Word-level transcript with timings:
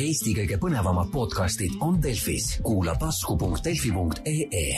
Eesti 0.00 0.32
kõige 0.32 0.56
põnevamad 0.56 1.10
podcastid 1.12 1.74
on 1.84 1.98
Delfis, 2.00 2.54
kuula 2.64 2.94
tasku.delfi.ee. 2.96 4.68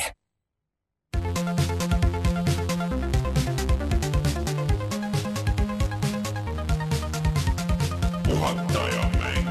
puhataja 8.26 9.04
mäng. 9.20 9.48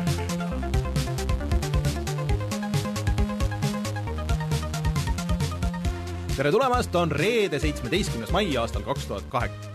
tere 6.36 6.52
tulemast, 6.52 6.96
on 6.96 7.12
reede, 7.12 7.60
seitsmeteistkümnes 7.64 8.36
mai 8.36 8.50
aastal 8.58 8.84
kaks 8.84 9.08
tuhat 9.08 9.32
kaheksa, 9.32 9.71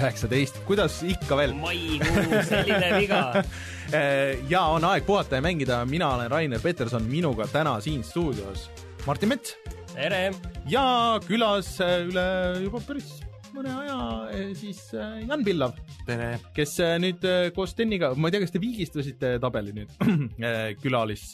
üheksateist, 0.00 0.62
kuidas 0.68 1.00
ikka 1.04 1.36
veel. 1.36 1.52
maikuu, 1.60 2.40
selline 2.48 2.92
viga. 2.96 3.44
ja 4.52 4.62
on 4.72 4.86
aeg 4.88 5.04
puhata 5.04 5.36
ja 5.36 5.44
mängida, 5.44 5.82
mina 5.88 6.14
olen 6.16 6.30
Rainer 6.32 6.62
Peterson, 6.62 7.04
minuga 7.10 7.48
täna 7.52 7.76
siin 7.84 8.04
stuudios 8.06 8.70
Martin 9.06 9.34
Mets. 9.34 9.56
Tere, 9.90 10.30
ja 10.70 10.84
külas 11.26 11.74
äh, 11.82 11.98
üle 12.08 12.24
juba 12.62 12.80
päris 12.86 13.18
mõne 13.52 13.72
aja 13.82 13.98
äh, 14.30 14.50
siis 14.56 14.78
äh, 14.94 15.18
Jan 15.26 15.42
Pillav, 15.44 15.74
tere, 16.06 16.36
kes 16.56 16.76
äh, 16.80 16.94
nüüd 17.02 17.24
äh, 17.26 17.50
koos 17.56 17.74
Steniga, 17.74 18.12
ma 18.16 18.30
ei 18.30 18.36
tea, 18.36 18.44
kas 18.44 18.54
te 18.54 18.62
viigistasite 18.62 19.34
tabeli 19.42 19.74
nüüd, 19.76 19.92
külalis, 20.80 21.32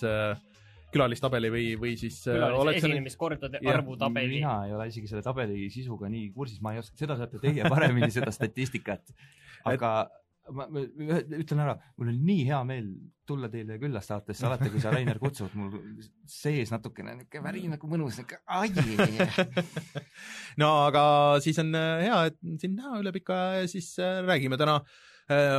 külalistabeli 0.95 1.51
või, 1.53 1.65
või 1.81 1.95
siis 2.01 2.21
äh, 2.31 2.45
nüüd 2.53 2.77
esinemiskordade 2.77 3.63
arvu 3.73 3.97
tabeli. 4.01 4.39
mina 4.39 4.59
ei 4.67 4.77
ole 4.77 4.91
isegi 4.91 5.11
selle 5.11 5.25
tabeli 5.27 5.67
sisuga 5.73 6.11
nii 6.13 6.31
kursis, 6.37 6.61
ma 6.65 6.75
ei 6.75 6.83
oska, 6.83 6.99
seda 7.01 7.19
saate 7.19 7.43
teie 7.43 7.67
paremini, 7.71 8.11
seda 8.15 8.33
statistikat. 8.35 9.15
aga 9.67 9.93
ma, 10.55 10.69
ma 10.71 10.85
ütlen 11.41 11.63
ära, 11.65 11.75
mul 11.99 12.13
on 12.13 12.21
nii 12.29 12.47
hea 12.49 12.61
meel 12.69 12.91
tulla 13.27 13.51
teile 13.51 13.81
külla 13.83 14.03
saatesse, 14.05 14.47
alati 14.47 14.71
kui 14.71 14.83
sa, 14.83 14.93
Rainer, 14.95 15.19
kutsud, 15.23 15.57
mul 15.59 15.75
sees 16.31 16.71
natukene 16.71 17.17
niisugune 17.17 17.43
väri 17.49 17.65
nagu 17.73 17.91
mõnus, 17.91 18.21
niisugune 18.23 19.19
ai. 19.27 19.27
no 20.63 20.71
aga 20.87 21.03
siis 21.45 21.59
on 21.63 21.75
äh, 21.75 22.07
hea, 22.07 22.23
et 22.31 22.39
sind 22.63 22.79
näha 22.79 23.03
üle 23.03 23.15
pika 23.17 23.41
aja 23.49 23.65
ja 23.65 23.75
siis 23.75 23.91
äh, 23.99 24.21
räägime 24.27 24.61
täna 24.61 24.79
äh, 24.79 25.03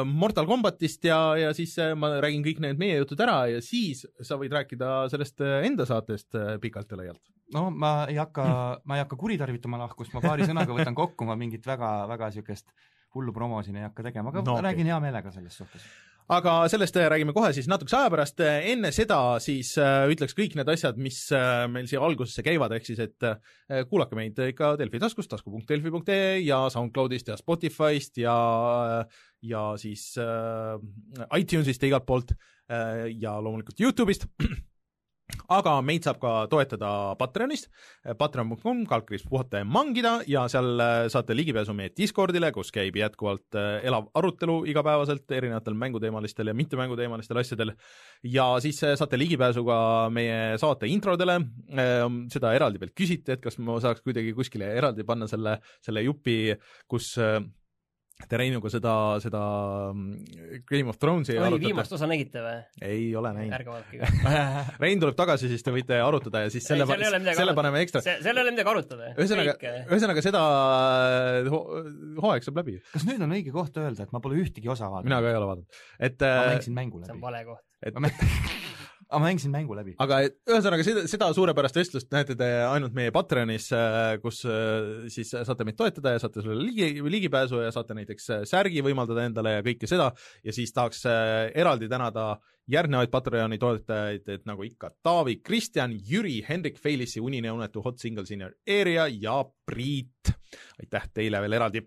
Mortal 0.07 0.47
Combatist 0.47 1.03
ja, 1.03 1.17
ja 1.35 1.53
siis 1.53 1.73
äh, 1.83 1.91
ma 1.99 2.13
räägin 2.23 2.43
kõik 2.45 2.61
need 2.63 2.79
meie 2.79 2.99
jutud 3.01 3.19
ära 3.19 3.39
ja 3.51 3.61
siis 3.63 4.05
sa 4.23 4.37
võid 4.39 4.53
rääkida 4.55 5.09
sellest 5.11 5.41
äh, 5.43 5.65
enda 5.67 5.85
saatest 5.89 6.37
äh, 6.39 6.53
pikalt 6.63 6.91
ja 6.91 6.99
laialt. 7.01 7.21
no 7.53 7.67
ma 7.71 8.05
ei 8.07 8.15
hakka, 8.19 8.45
ma 8.87 8.95
ei 8.95 9.03
hakka 9.03 9.19
kuritarvitama 9.19 9.79
lahkust, 9.83 10.13
ma 10.15 10.23
paari 10.23 10.47
sõnaga 10.47 10.71
võtan 10.75 10.95
kokku, 10.95 11.27
ma 11.27 11.35
mingit 11.39 11.67
väga, 11.67 11.91
väga 12.07 12.31
niisugust 12.31 12.71
hullu 13.15 13.33
promo 13.35 13.59
siin 13.63 13.79
ei 13.79 13.87
hakka 13.87 14.03
tegema, 14.07 14.31
aga 14.31 14.43
No 14.45 14.55
okei. 14.57 14.63
räägin 14.69 14.91
hea 14.91 14.99
meelega 15.03 15.31
selles 15.31 15.57
suhtes. 15.59 15.83
Aga 16.27 16.53
sellest 16.71 16.97
äh, 16.99 17.07
räägime 17.11 17.33
kohe 17.35 17.53
siis 17.55 17.69
natukese 17.71 17.99
aja 18.01 18.11
pärast, 18.11 18.41
enne 18.43 18.91
seda 18.95 19.19
siis 19.43 19.73
äh, 19.81 20.05
ütleks 20.11 20.35
kõik 20.37 20.57
need 20.59 20.69
asjad, 20.73 20.99
mis 20.99 21.21
äh, 21.35 21.65
meil 21.71 21.87
siia 21.89 22.03
algusesse 22.03 22.43
käivad, 22.45 22.75
ehk 22.75 22.89
siis 22.89 23.01
et 23.05 23.27
äh, 23.27 23.39
kuulake 23.89 24.17
meid 24.19 24.39
ikka 24.49 24.75
Delfi 24.79 25.01
taskust, 25.03 25.31
tasku.delfi.ee 25.31 26.39
ja 26.43 26.65
SoundCloudist 26.73 27.31
ja 27.31 27.39
Spotify'st 27.39 28.21
ja 28.23 28.37
ja 29.41 29.63
siis 29.77 30.15
äh, 30.21 30.77
iTunesist 31.39 31.83
ja 31.83 31.91
igalt 31.91 32.07
poolt 32.07 32.33
äh, 32.33 33.07
ja 33.19 33.37
loomulikult 33.41 33.79
Youtube'ist 33.79 34.27
aga 35.53 35.73
meid 35.85 36.05
saab 36.07 36.19
ka 36.21 36.31
toetada 36.51 36.89
Patreonist, 37.19 37.69
patreon.com, 38.19 38.83
kaldkriips 38.89 39.25
puhata 39.29 39.61
ja 39.61 39.67
mangida 39.67 40.17
ja 40.27 40.45
seal 40.51 40.81
äh, 40.83 41.07
saate 41.11 41.35
ligipääsu 41.37 41.75
meie 41.77 41.93
Discordile, 41.97 42.51
kus 42.55 42.71
käib 42.75 42.97
jätkuvalt 42.99 43.57
äh, 43.59 43.79
elav 43.87 44.09
arutelu 44.17 44.59
igapäevaselt 44.71 45.31
erinevatel 45.37 45.77
mänguteemalistel 45.79 46.51
ja 46.51 46.55
mittemänguteemalistel 46.57 47.41
asjadel. 47.43 47.73
Ja 48.23 48.49
siis 48.63 48.79
saate 48.81 49.19
ligipääsu 49.19 49.63
ka 49.67 49.79
meie 50.13 50.57
saate 50.61 50.89
introdele, 50.91 51.37
seda 52.33 52.51
eraldi 52.55 52.81
pealt 52.81 52.95
küsiti, 52.97 53.35
et 53.35 53.43
kas 53.43 53.59
ma 53.61 53.77
saaks 53.83 54.03
kuidagi 54.05 54.33
kuskile 54.37 54.69
eraldi 54.77 55.05
panna 55.07 55.27
selle, 55.29 55.57
selle 55.85 56.03
jupi, 56.05 56.55
kus 56.89 57.13
te 58.25 58.37
Reinuga 58.39 58.69
seda, 58.73 58.93
seda 59.21 59.41
mm, 59.93 60.61
Game 60.67 60.89
of 60.89 60.97
Thronesi 60.97 61.35
oi, 61.37 61.59
viimast 61.61 61.93
osa 61.93 62.07
nägite 62.09 62.41
või? 62.41 62.55
ei 62.87 63.03
ole 63.17 63.33
näinud. 63.35 63.53
ärge 63.59 63.69
vaadake 63.69 63.99
ka. 64.01 64.63
Rein 64.81 65.03
tuleb 65.03 65.17
tagasi, 65.19 65.51
siis 65.51 65.65
te 65.65 65.73
võite 65.75 65.99
arutada 66.01 66.41
ja 66.45 66.53
siis 66.53 66.65
selle, 66.65 66.87
selle 66.89 67.19
arutada. 67.21 67.57
paneme 67.59 67.83
ekstra. 67.85 68.01
seal 68.07 68.33
ei 68.33 68.45
ole 68.45 68.55
midagi 68.55 68.73
arutada. 68.73 69.11
ühesõnaga, 69.13 69.73
ühesõnaga 69.85 70.25
seda 70.25 70.41
äh, 71.43 71.51
ho 71.53 71.61
hooaeg 72.23 72.47
saab 72.47 72.63
läbi. 72.63 72.79
kas 72.95 73.05
nüüd 73.07 73.21
on 73.27 73.37
õige 73.37 73.53
koht 73.55 73.77
öelda, 73.77 74.07
et 74.07 74.15
ma 74.15 74.23
pole 74.23 74.41
ühtegi 74.41 74.73
osa 74.73 74.89
vaadanud? 74.89 75.11
mina 75.11 75.21
ka 75.21 75.31
ei 75.31 75.39
ole 75.41 75.51
vaadanud. 75.51 75.85
et 76.09 76.25
ma 76.25 76.33
äh, 76.33 76.49
mängisin 76.55 76.77
mängu 76.81 77.05
see 77.05 77.13
on 77.13 77.23
vale 77.23 77.45
koht. 77.45 77.63
et 77.85 78.01
ma 79.11 79.19
mängisin 79.23 79.51
mängu 79.51 79.75
läbi. 79.75 79.95
aga 80.03 80.19
et 80.27 80.35
ühesõnaga 80.49 80.83
seda, 80.85 81.03
seda 81.09 81.29
suurepärast 81.35 81.79
vestlust 81.79 82.09
näete 82.11 82.35
te 82.39 82.47
ainult 82.67 82.95
meie 82.97 83.13
Patreonis, 83.15 83.69
kus 84.23 84.41
äh, 84.49 85.07
siis 85.13 85.31
saate 85.31 85.67
meid 85.67 85.77
toetada 85.79 86.15
ja 86.15 86.21
saate 86.21 86.43
sellele 86.43 86.67
ligi, 86.67 86.89
ligipääsu 87.15 87.61
ja 87.63 87.71
saate 87.75 87.95
näiteks 87.97 88.29
äh, 88.35 88.43
särgi 88.49 88.83
võimaldada 88.85 89.23
endale 89.29 89.57
ja 89.57 89.65
kõike 89.65 89.89
seda 89.89 90.11
ja 90.43 90.55
siis 90.55 90.75
tahaks 90.75 91.05
äh, 91.07 91.47
eraldi 91.55 91.89
tänada 91.91 92.33
järgnevaid 92.67 93.11
Patreoni 93.11 93.59
toetajaid, 93.61 94.27
et 94.27 94.45
nagu 94.47 94.65
ikka 94.67 94.91
Taavi, 95.05 95.37
Kristjan, 95.39 95.93
Jüri, 95.95 96.41
Hendrik 96.43 96.81
Feilissi, 96.83 97.23
Unine 97.23 97.53
unetu 97.55 97.83
Hot 97.85 98.01
Single 98.03 98.27
Senior 98.27 98.51
Area 98.67 99.07
ja 99.07 99.39
Priit. 99.65 100.35
aitäh 100.81 101.09
teile 101.13 101.41
veel 101.43 101.59
eraldi. 101.59 101.85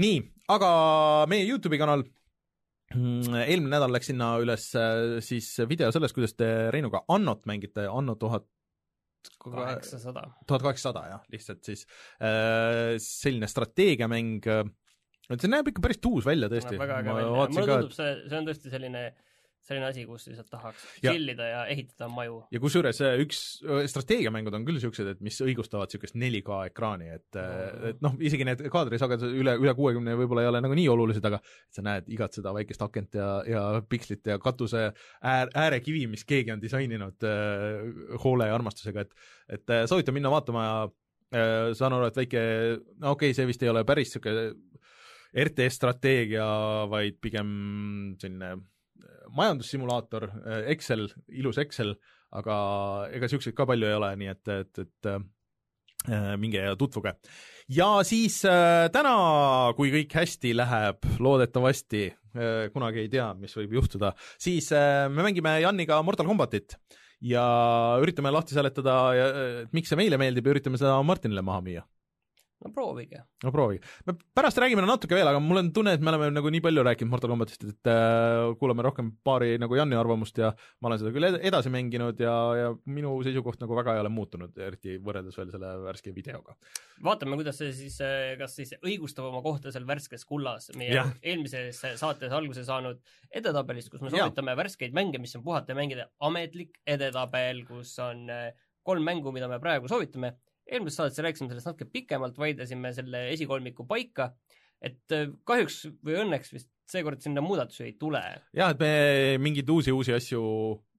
nii, 0.00 0.20
aga 0.48 0.70
meie 1.28 1.44
Youtube'i 1.44 1.78
kanal 1.80 2.06
eelmine 2.94 3.72
nädal 3.72 3.92
läks 3.94 4.10
sinna 4.10 4.34
üles 4.42 4.68
äh, 4.78 5.18
siis 5.24 5.48
video 5.68 5.90
sellest, 5.94 6.16
kuidas 6.16 6.36
te 6.38 6.50
Reinuga 6.74 7.04
Annot 7.14 7.44
mängite, 7.50 7.88
Anno 7.90 8.16
tuhat 8.20 8.46
kaheksasada. 9.40 10.26
tuhat 10.46 10.64
kaheksasada 10.66 11.04
jah, 11.10 11.22
lihtsalt 11.32 11.64
siis 11.64 11.86
äh, 12.20 12.94
selline 13.02 13.48
strateegiamäng, 13.50 14.42
et 14.44 15.40
see 15.40 15.52
näeb 15.52 15.70
ikka 15.72 15.84
päris 15.84 16.02
tuus 16.04 16.26
välja 16.28 16.50
tõesti. 16.52 16.76
mulle 16.78 17.64
tundub 17.64 17.94
see, 17.96 18.16
see 18.28 18.40
on 18.40 18.50
tõesti 18.50 18.72
selline, 18.72 19.06
selline 19.64 19.86
asi, 19.88 20.04
kus 20.08 20.26
lihtsalt 20.28 20.50
tahaks 20.52 20.82
Ja- 21.02 21.12
chill 21.14 21.28
ida 21.32 21.46
ja 21.48 21.60
ehitada 21.72 22.08
maju. 22.12 22.42
ja 22.52 22.60
kusjuures 22.60 23.00
äh, 23.04 23.14
üks 23.24 23.38
äh, 23.64 23.86
strateegiamängud 23.90 24.54
on 24.58 24.64
küll 24.68 24.76
niisugused, 24.78 25.08
et 25.14 25.20
mis 25.24 25.38
õigustavad 25.44 25.88
niisugust 25.88 26.18
4K 26.20 26.58
ekraani, 26.70 27.08
et 27.18 27.38
Mm. 27.38 27.86
et 27.90 28.02
noh, 28.04 28.14
isegi 28.20 28.44
need 28.46 28.60
kaadrisagedused 28.70 29.32
üle, 29.40 29.56
üle 29.60 29.72
kuuekümne 29.74 30.14
võib-olla 30.20 30.44
ei 30.44 30.48
ole 30.52 30.60
nagu 30.64 30.74
nii 30.76 30.88
olulised, 30.92 31.24
aga 31.24 31.40
sa 31.72 31.82
näed 31.82 32.08
igat 32.12 32.36
seda 32.36 32.52
väikest 32.54 32.82
akent 32.84 33.14
ja, 33.18 33.28
ja 33.48 33.62
pikslit 33.88 34.26
ja 34.26 34.38
katuse 34.38 34.90
äär, 35.22 35.48
äärekivi, 35.54 36.04
mis 36.10 36.24
keegi 36.28 36.52
on 36.54 36.60
disaininud 36.62 37.24
äh, 37.26 38.18
hoole 38.24 38.46
ja 38.50 38.54
armastusega, 38.54 39.00
et 39.06 39.14
et 39.48 39.70
äh, 39.70 39.86
soovitan 39.90 40.14
minna 40.14 40.30
vaatama 40.32 40.64
ja 40.64 40.76
äh, 41.34 41.72
saan 41.76 41.92
aru, 41.96 42.06
et 42.08 42.16
väike, 42.16 42.40
no 43.00 43.10
okei 43.16 43.30
okay,, 43.32 43.34
see 43.36 43.46
vist 43.48 43.62
ei 43.62 43.68
ole 43.72 43.82
päris 43.84 44.12
niisugune 44.14 44.54
RTS-strateegia, 45.44 46.46
vaid 46.90 47.18
pigem 47.22 47.50
selline 48.22 48.52
äh, 48.54 48.62
majandussimulaator, 49.36 50.28
Excel, 50.72 51.06
ilus 51.34 51.58
Excel, 51.62 51.94
aga 52.34 52.56
ega 53.14 53.28
niisuguseid 53.28 53.56
ka 53.56 53.66
palju 53.68 53.88
ei 53.88 53.96
ole, 53.98 54.10
nii 54.20 54.30
et, 54.32 54.52
et, 54.54 54.82
et 54.84 55.10
äh, 55.10 56.34
minge 56.40 56.62
ja 56.62 56.74
tutvuge. 56.78 57.14
ja 57.68 57.88
siis 58.06 58.40
äh, 58.48 58.88
täna, 58.94 59.14
kui 59.78 59.92
kõik 59.94 60.18
hästi 60.18 60.54
läheb, 60.56 61.08
loodetavasti 61.22 62.04
äh,, 62.10 62.66
kunagi 62.74 63.04
ei 63.04 63.12
tea, 63.12 63.30
mis 63.38 63.54
võib 63.58 63.78
juhtuda, 63.80 64.14
siis 64.38 64.70
äh, 64.74 65.06
me 65.10 65.26
mängime 65.28 65.58
Janiga 65.62 66.02
Mortal 66.02 66.28
Combatit 66.28 66.78
ja 67.24 67.44
üritame 68.02 68.32
lahti 68.34 68.56
seletada, 68.56 68.98
et 69.16 69.74
miks 69.76 69.88
see 69.92 69.98
meile 69.98 70.18
meeldib 70.20 70.44
ja 70.44 70.56
üritame 70.56 70.80
seda 70.80 70.98
Martinile 71.06 71.44
maha 71.46 71.62
müüa 71.64 71.84
no 72.64 72.72
proovige. 72.72 73.22
no 73.44 73.52
proovige. 73.52 73.82
me 74.06 74.16
pärast 74.34 74.58
räägime 74.58 74.84
natuke 74.86 75.16
veel, 75.16 75.28
aga 75.28 75.40
mul 75.42 75.60
on 75.60 75.70
tunne, 75.76 75.94
et 75.96 76.04
me 76.04 76.12
oleme 76.12 76.30
nagu 76.34 76.52
nii 76.52 76.62
palju 76.64 76.84
rääkinud 76.88 77.12
Mortal 77.12 77.32
Combatist, 77.34 77.64
et 77.68 77.90
äh, 77.90 78.54
kuulame 78.60 78.86
rohkem 78.86 79.12
paari 79.24 79.58
nagu 79.62 79.76
Janni 79.78 79.98
arvamust 79.98 80.38
ja 80.40 80.52
ma 80.80 80.90
olen 80.90 81.02
seda 81.02 81.12
küll 81.14 81.28
ed- 81.30 81.40
edasi 81.50 81.72
mänginud 81.74 82.20
ja, 82.24 82.34
ja 82.58 82.72
minu 82.86 83.14
seisukoht 83.26 83.60
nagu 83.62 83.76
väga 83.78 83.96
ei 83.96 84.04
ole 84.04 84.12
muutunud, 84.14 84.56
eriti 84.58 84.98
võrreldes 85.04 85.38
veel 85.38 85.52
selle 85.54 85.74
värske 85.84 86.14
videoga. 86.16 86.56
vaatame, 87.04 87.38
kuidas 87.40 87.60
see 87.60 87.72
siis, 87.76 88.00
kas 88.40 88.56
siis 88.60 88.74
õigustab 88.80 89.28
oma 89.30 89.42
kohta 89.44 89.72
seal 89.74 89.86
värskes 89.88 90.24
kullas 90.28 90.70
meie 90.78 90.94
Jah. 90.94 91.12
eelmises 91.22 91.82
saates 92.00 92.32
alguse 92.32 92.64
saanud 92.66 93.00
edetabelist, 93.34 93.90
kus 93.92 94.02
me 94.04 94.12
soovitame 94.12 94.54
värskeid 94.58 94.94
mänge, 94.96 95.20
mis 95.22 95.34
on 95.36 95.44
puhata 95.44 95.72
ja 95.74 95.78
mängida 95.78 96.08
ametlik 96.24 96.78
edetabel, 96.86 97.64
kus 97.68 97.92
on 98.02 98.28
eh, 98.30 98.50
kolm 98.84 99.04
mängu, 99.06 99.32
mida 99.34 99.48
me 99.50 99.60
praegu 99.62 99.88
soovitame. 99.90 100.34
Eelmises 100.70 101.00
saates 101.00 101.22
rääkisime 101.24 101.50
sellest 101.50 101.70
natuke 101.70 101.88
pikemalt, 101.92 102.38
vaidlesime 102.40 102.92
selle 102.96 103.26
esikolmiku 103.34 103.86
paika, 103.88 104.30
et 104.84 105.16
eh, 105.16 105.28
kahjuks 105.48 105.84
või 106.04 106.18
õnneks 106.24 106.54
vist 106.54 106.70
seekord 106.90 107.22
sinna 107.24 107.44
muudatusi 107.44 107.86
ei 107.86 107.94
tule. 108.00 108.22
jah, 108.56 108.74
et 108.74 108.80
me 108.82 108.90
mingeid 109.42 109.70
uusi, 109.72 109.92
uusi 109.94 110.14
asju 110.16 110.42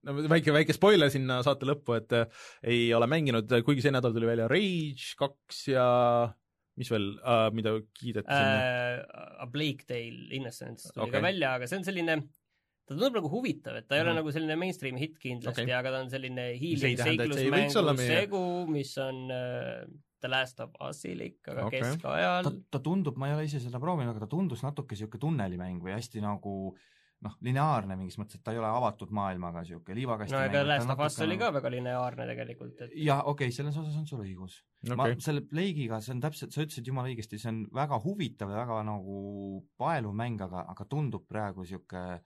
no 0.06 0.16
väike, 0.30 0.54
väike 0.56 0.76
spoiler 0.76 1.12
sinna 1.14 1.42
saate 1.46 1.68
lõppu, 1.70 1.98
et 2.00 2.16
äh, 2.18 2.48
ei 2.72 2.88
ole 2.98 3.10
mänginud, 3.10 3.52
kuigi 3.66 3.86
see 3.86 3.94
nädal 3.94 4.16
tuli 4.16 4.30
välja 4.30 4.50
Rage 4.52 5.14
kaks 5.20 5.68
ja 5.74 5.86
mis 6.80 6.90
veel 6.92 7.12
äh,, 7.22 7.50
mida 7.56 7.78
kiideti 7.96 8.28
sinna 8.28 8.56
äh, 8.64 9.44
A 9.46 9.48
Plague 9.52 9.88
Tale 9.88 10.34
Innocence 10.36 10.92
tuli 10.92 11.08
okay. 11.08 11.20
ka 11.20 11.26
välja, 11.26 11.54
aga 11.60 11.70
see 11.70 11.80
on 11.80 11.88
selline 11.88 12.20
ta 12.86 12.94
tundub 12.94 13.20
nagu 13.20 13.30
huvitav, 13.34 13.80
et 13.80 13.88
ta 13.90 13.98
ei 13.98 14.04
ole 14.04 14.14
Mhm. 14.14 14.20
nagu 14.22 14.34
selline 14.34 14.58
mainstream'i 14.62 15.02
hitt 15.02 15.20
kindlasti 15.22 15.66
okay., 15.66 15.74
aga 15.74 15.92
ta 15.92 16.02
on 16.04 16.10
selline 16.10 16.50
olla 17.82 17.94
meie- 17.98 18.20
segu, 18.22 18.42
mis 18.70 18.98
on 19.02 19.32
äh, 19.32 19.86
The 20.22 20.30
Last 20.32 20.60
of 20.60 20.76
Usilik, 20.82 21.40
aga 21.48 21.66
Okei. 21.66 21.80
okay. 21.82 21.96
keskajal 21.96 22.52
ta, 22.72 22.80
tundub, 22.80 23.18
ma 23.18 23.30
ei 23.30 23.38
ole 23.38 23.48
ise 23.50 23.62
seda 23.62 23.82
proovinud, 23.82 24.14
aga 24.14 24.26
ta 24.26 24.32
tundus 24.32 24.64
natuke 24.66 24.96
niisugune 24.96 25.22
tunnelimäng 25.22 25.82
või 25.84 25.96
hästi 25.98 26.22
nagu 26.24 26.76
noh, 27.26 27.36
lineaarne 27.46 27.96
mingis 27.98 28.18
mõttes, 28.20 28.38
et 28.38 28.44
ta 28.46 28.54
ei 28.54 28.60
ole 28.62 28.70
avatud 28.70 29.10
maailmaga 29.16 29.64
niisugune 29.64 29.98
liivakasti 29.98 30.36
no 30.36 30.44
ega 30.46 30.62
Last 30.68 30.92
of 30.94 31.04
Us 31.08 31.18
oli 31.26 31.38
ka 31.42 31.50
väga 31.56 31.72
lineaarne 31.74 32.28
tegelikult, 32.32 32.86
et 32.86 32.96
jah, 33.02 33.24
okei 33.24 33.50
okay,, 33.50 33.56
selles 33.56 33.78
osas 33.82 33.98
on 33.98 34.06
sul 34.10 34.22
õigus 34.26 34.60
okay.. 34.84 34.98
ma 35.00 35.10
selle 35.28 35.42
Plague'iga, 35.50 36.02
see 36.06 36.14
on 36.16 36.22
täpselt, 36.26 36.54
sa 36.54 36.66
ütlesid 36.66 36.90
jumala 36.92 37.10
õigesti, 37.10 37.42
see 37.42 37.52
on 37.54 37.64
väga 37.74 38.00
huvitav 38.04 38.54
ja 38.54 38.62
väga 38.62 38.82
nagu 38.88 39.20
paeluv 39.82 40.16
mäng, 40.18 40.42
aga, 40.46 40.68
aga 40.76 40.88
tundub 40.92 41.26
praegu 41.30 41.66
niisugune 41.66 42.22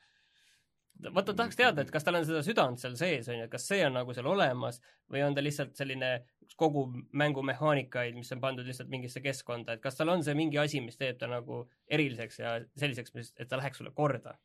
vaata, 1.07 1.33
tahaks 1.33 1.57
teada, 1.59 1.83
et 1.83 1.91
kas 1.93 2.05
tal 2.05 2.19
on 2.19 2.25
seda 2.27 2.41
südant 2.45 2.81
seal 2.81 2.95
sees, 2.99 3.29
on 3.29 3.39
ju, 3.39 3.47
et 3.47 3.53
kas 3.53 3.67
see 3.71 3.81
on 3.85 3.95
nagu 3.99 4.15
seal 4.15 4.27
olemas 4.29 4.81
või 5.11 5.23
on 5.25 5.37
ta 5.37 5.43
lihtsalt 5.43 5.75
selline 5.79 6.11
kogu 6.59 6.85
mängumehaanikaid, 7.21 8.17
mis 8.17 8.31
on 8.35 8.41
pandud 8.43 8.67
lihtsalt 8.67 8.91
mingisse 8.91 9.21
keskkonda, 9.23 9.77
et 9.77 9.83
kas 9.83 9.99
tal 9.99 10.11
on 10.11 10.23
see 10.25 10.35
mingi 10.37 10.59
asi, 10.59 10.81
mis 10.83 10.99
teeb 10.99 11.19
ta 11.21 11.29
nagu 11.31 11.63
eriliseks 11.87 12.41
ja 12.41 12.57
selliseks, 12.75 13.15
mis, 13.15 13.33
et 13.37 13.49
ta 13.49 13.61
läheks 13.61 13.81
sulle 13.81 13.93
korda? 13.95 14.35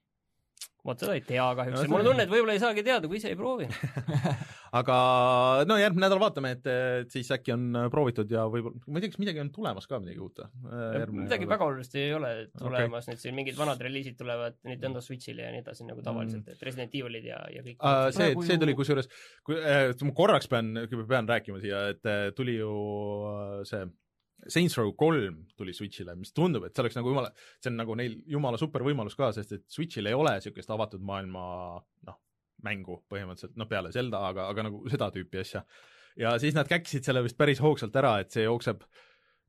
Vot 0.85 1.01
seda 1.01 1.17
ei 1.17 1.25
tea 1.25 1.47
kahjuks 1.59 1.85
No 1.85 1.93
mul 1.93 2.03
on 2.03 2.11
tunne, 2.11 2.27
et 2.27 2.33
võib-olla 2.33 2.57
ei 2.57 2.63
saagi 2.63 2.85
teada, 2.87 3.09
kui 3.11 3.21
ise 3.21 3.31
ei 3.33 3.39
proovi. 3.39 3.69
aga 4.81 4.97
no 5.69 5.79
järgmine 5.79 6.07
nädal 6.07 6.21
vaatame, 6.23 6.55
et 6.57 7.13
siis 7.13 7.31
äkki 7.35 7.55
on 7.55 7.79
proovitud 7.93 8.31
ja 8.31 8.45
võib-olla, 8.51 8.83
ma 8.89 9.01
ei 9.01 9.05
tea, 9.05 9.15
kas 9.15 9.23
midagi 9.23 9.43
on 9.45 9.53
tulemas 9.55 9.89
ka 9.91 10.01
midagi 10.03 10.23
uut 10.25 10.43
või? 10.43 11.23
midagi 11.25 11.49
väga 11.51 11.69
olulist 11.69 11.95
ei 12.01 12.13
ole 12.17 12.33
tulemas 12.59 13.07
okay., 13.07 13.15
nüüd 13.15 13.23
siin 13.23 13.39
mingid 13.39 13.59
vanad 13.59 13.81
reliisid 13.85 14.19
tulevad 14.19 14.59
Nintendo 14.67 15.03
Switch'ile 15.05 15.47
ja 15.47 15.53
nii 15.55 15.63
edasi 15.65 15.87
nagu 15.89 16.03
tavaliselt, 16.05 16.49
et 16.51 16.67
Resident 16.67 16.95
Evilid 17.01 17.31
ja, 17.31 17.41
ja 17.55 17.65
kõik 17.65 17.83
Uh, 17.85 18.09
see, 18.15 18.33
see 18.47 18.57
tuli 18.61 18.73
kusjuures, 18.77 19.09
kui 19.45 19.59
äh, 19.61 19.91
ma 20.07 20.15
korraks 20.17 20.49
pean, 20.51 20.73
pean 21.09 21.29
rääkima 21.29 21.61
siia, 21.61 21.83
et 21.93 22.09
äh, 22.09 22.31
tuli 22.37 22.57
ju 22.57 22.71
äh, 23.29 23.61
see 23.69 23.85
Saints 24.49 24.77
Row 24.79 24.93
kolm 24.99 25.45
tuli 25.57 25.73
Switch'ile, 25.77 26.15
mis 26.19 26.35
tundub, 26.37 26.67
et 26.67 26.75
see 26.75 26.85
oleks 26.85 26.99
nagu 26.99 27.13
jumala, 27.13 27.31
see 27.63 27.71
on 27.73 27.79
nagu 27.81 27.97
neil 27.99 28.19
jumala 28.31 28.61
super 28.61 28.85
võimalus 28.87 29.17
ka, 29.19 29.31
sest 29.37 29.57
et 29.57 29.65
Switch'il 29.73 30.11
ei 30.11 30.17
ole 30.17 30.35
niisugust 30.37 30.71
avatud 30.75 31.05
maailma 31.07 31.45
noh, 32.09 32.19
mängu 32.65 33.01
põhimõtteliselt, 33.11 33.57
noh 33.61 33.69
peale 33.71 33.93
Zelda, 33.95 34.25
aga, 34.31 34.49
aga 34.53 34.67
nagu 34.69 34.83
seda 34.93 35.11
tüüpi 35.15 35.41
asja. 35.43 35.65
ja 36.21 36.37
siis 36.41 36.57
nad 36.57 36.69
käkkisid 36.71 37.07
selle 37.07 37.25
vist 37.25 37.39
päris 37.39 37.63
hoogsalt 37.65 37.97
ära, 38.01 38.19
et 38.23 38.35
see 38.35 38.47
jookseb 38.47 38.85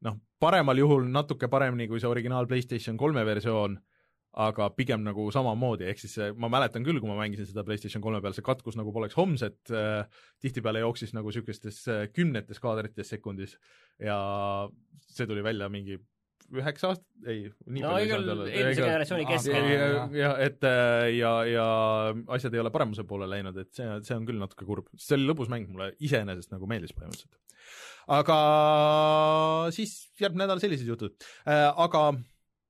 noh, 0.05 0.19
paremal 0.39 0.79
juhul 0.79 1.09
natuke 1.11 1.49
paremini 1.51 1.87
kui 1.91 2.01
see 2.01 2.11
originaal 2.11 2.47
PlayStation 2.47 2.97
kolme 2.97 3.25
versioon 3.25 3.79
aga 4.35 4.65
pigem 4.75 5.03
nagu 5.05 5.29
samamoodi, 5.31 5.85
ehk 5.91 5.99
siis 6.01 6.13
see- 6.17 6.33
ma 6.35 6.49
mäletan 6.51 6.83
küll, 6.83 6.99
kui 6.99 7.07
ma 7.07 7.15
mängisin 7.21 7.47
seda 7.47 7.63
PlayStation 7.63 8.01
kolme 8.03 8.19
peal, 8.21 8.33
see 8.35 8.43
katkus 8.43 8.75
nagu 8.75 8.91
poleks 8.95 9.15
homset 9.15 9.71
äh,, 9.71 10.03
tihtipeale 10.43 10.81
jooksis 10.83 11.13
nagu 11.15 11.31
niisugustes 11.31 11.77
äh, 11.87 12.01
kümnetes 12.11 12.59
kaadrites 12.59 13.09
sekundis 13.13 13.55
ja 14.03 14.17
see 15.07 15.27
tuli 15.29 15.43
välja 15.45 15.69
mingi 15.71 15.95
üheksa 16.53 16.91
aastat, 16.91 17.07
ei, 17.25 17.47
nii 17.65 17.81
no 17.81 17.89
palju 17.95 18.05
ei 18.05 18.11
saanud 18.11 18.31
olla. 18.35 18.43
eelmise 18.51 18.81
generatsiooni 18.83 19.23
Aga- 19.25 19.37
keskel 19.37 19.55
ja, 19.71 19.77
Jah. 19.79 19.95
ja, 19.95 20.17
ja 20.19 20.33
et 20.45 20.67
ja, 21.17 21.31
ja 21.49 21.65
asjad 22.35 22.53
ei 22.53 22.61
ole 22.61 22.69
paremuse 22.75 23.05
poole 23.09 23.25
läinud, 23.31 23.57
et 23.63 23.71
see, 23.73 23.87
see 24.05 24.17
on 24.19 24.27
küll 24.27 24.37
natuke 24.43 24.67
kurb, 24.67 24.91
see 24.93 25.15
oli 25.17 25.25
lõbus 25.31 25.49
mäng, 25.49 25.65
mulle 25.71 25.93
iseenesest 26.05 26.51
nagu 26.53 26.67
meeldis 26.69 26.93
põhimõtteliselt. 26.93 27.39
aga 28.19 28.37
siis 29.73 29.95
järgmine 30.21 30.45
nädal 30.45 30.61
sellised 30.61 30.91
jutud 30.91 31.15
äh,, 31.47 31.71
aga 31.71 32.11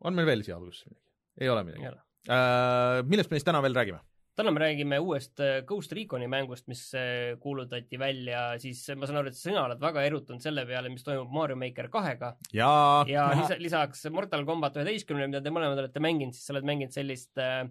on 0.05 0.15
meil 0.15 0.29
veel 0.29 0.45
siia 0.45 0.55
alguses 0.61 0.85
midagi? 0.87 1.01
Ei 1.41 1.49
ole 1.51 1.63
midagi 1.67 1.87
ole. 1.91 2.03
äh,. 2.29 3.01
millest 3.07 3.31
me 3.31 3.39
siis 3.39 3.47
täna 3.47 3.61
veel 3.65 3.77
räägime? 3.77 4.01
täna 4.35 4.51
me 4.51 4.59
räägime 4.59 4.99
uuest 4.99 5.39
äh, 5.39 5.61
Ghost 5.67 5.93
Reconi 5.95 6.27
mängust, 6.27 6.67
mis 6.67 6.81
äh, 6.97 7.37
kuulutati 7.39 7.99
välja, 7.99 8.47
siis 8.59 8.81
äh, 8.91 8.97
ma 8.99 9.07
saan 9.07 9.21
aru, 9.21 9.31
et 9.31 9.39
sina 9.39 9.63
oled 9.63 9.79
väga 9.81 10.03
erutunud 10.09 10.43
selle 10.43 10.65
peale, 10.67 10.91
mis 10.91 11.05
toimub 11.07 11.31
Mario 11.31 11.55
Maker 11.59 11.87
kahega 11.93 12.33
ja, 12.55 12.71
ja 13.07 13.29
lisa, 13.39 13.59
lisaks 13.61 14.05
Mortal 14.11 14.43
Combat 14.47 14.75
üheteistkümnele, 14.75 15.31
mida 15.31 15.43
te 15.45 15.53
mõlemad 15.55 15.79
olete 15.85 16.03
mänginud, 16.03 16.35
siis 16.35 16.49
sa 16.49 16.55
oled 16.55 16.67
mänginud 16.67 16.95
sellist 16.95 17.39
äh, 17.39 17.63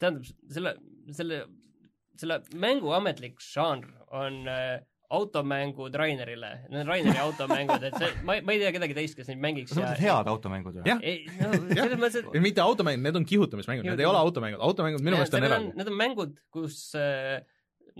tähendab, 0.00 0.30
selle, 0.54 0.76
selle, 1.16 1.42
selle 2.20 2.40
mängu 2.60 2.94
ametlik 2.96 3.42
žanr 3.44 3.90
on 4.16 4.42
äh, 4.50 4.78
automängud 5.10 5.94
Rainerile, 5.98 6.50
need 6.70 6.84
on 6.84 6.90
Raineri 6.90 7.18
automängud, 7.18 7.86
et 7.88 7.96
see, 7.98 8.10
ma 8.26 8.36
ei, 8.38 8.44
ma 8.46 8.54
ei 8.54 8.60
tea 8.62 8.74
kedagi 8.76 8.96
teist, 8.96 9.16
kes 9.18 9.30
neid 9.32 9.40
mängiks 9.42 9.74
sa 9.74 9.82
mõtled 9.82 10.04
head 10.06 10.30
automängud 10.30 10.76
või? 10.78 10.84
Jah. 10.86 11.00
selles 11.02 11.96
mõttes, 11.98 12.20
et 12.22 12.42
mitte 12.44 12.62
automängud, 12.64 13.02
need 13.08 13.18
on 13.18 13.26
kihutamismängud, 13.26 13.88
need 13.90 14.02
ei 14.04 14.10
ole 14.10 14.20
automängud, 14.22 14.62
automängud 14.70 15.02
minu 15.02 15.18
meelest 15.18 15.34
on 15.34 15.42
need 15.42 15.50
on 15.50 15.56
eraldi., 15.56 15.80
need 15.80 15.90
on 15.90 15.98
mängud, 15.98 16.36
kus 16.54 16.84
äh, 16.98 17.40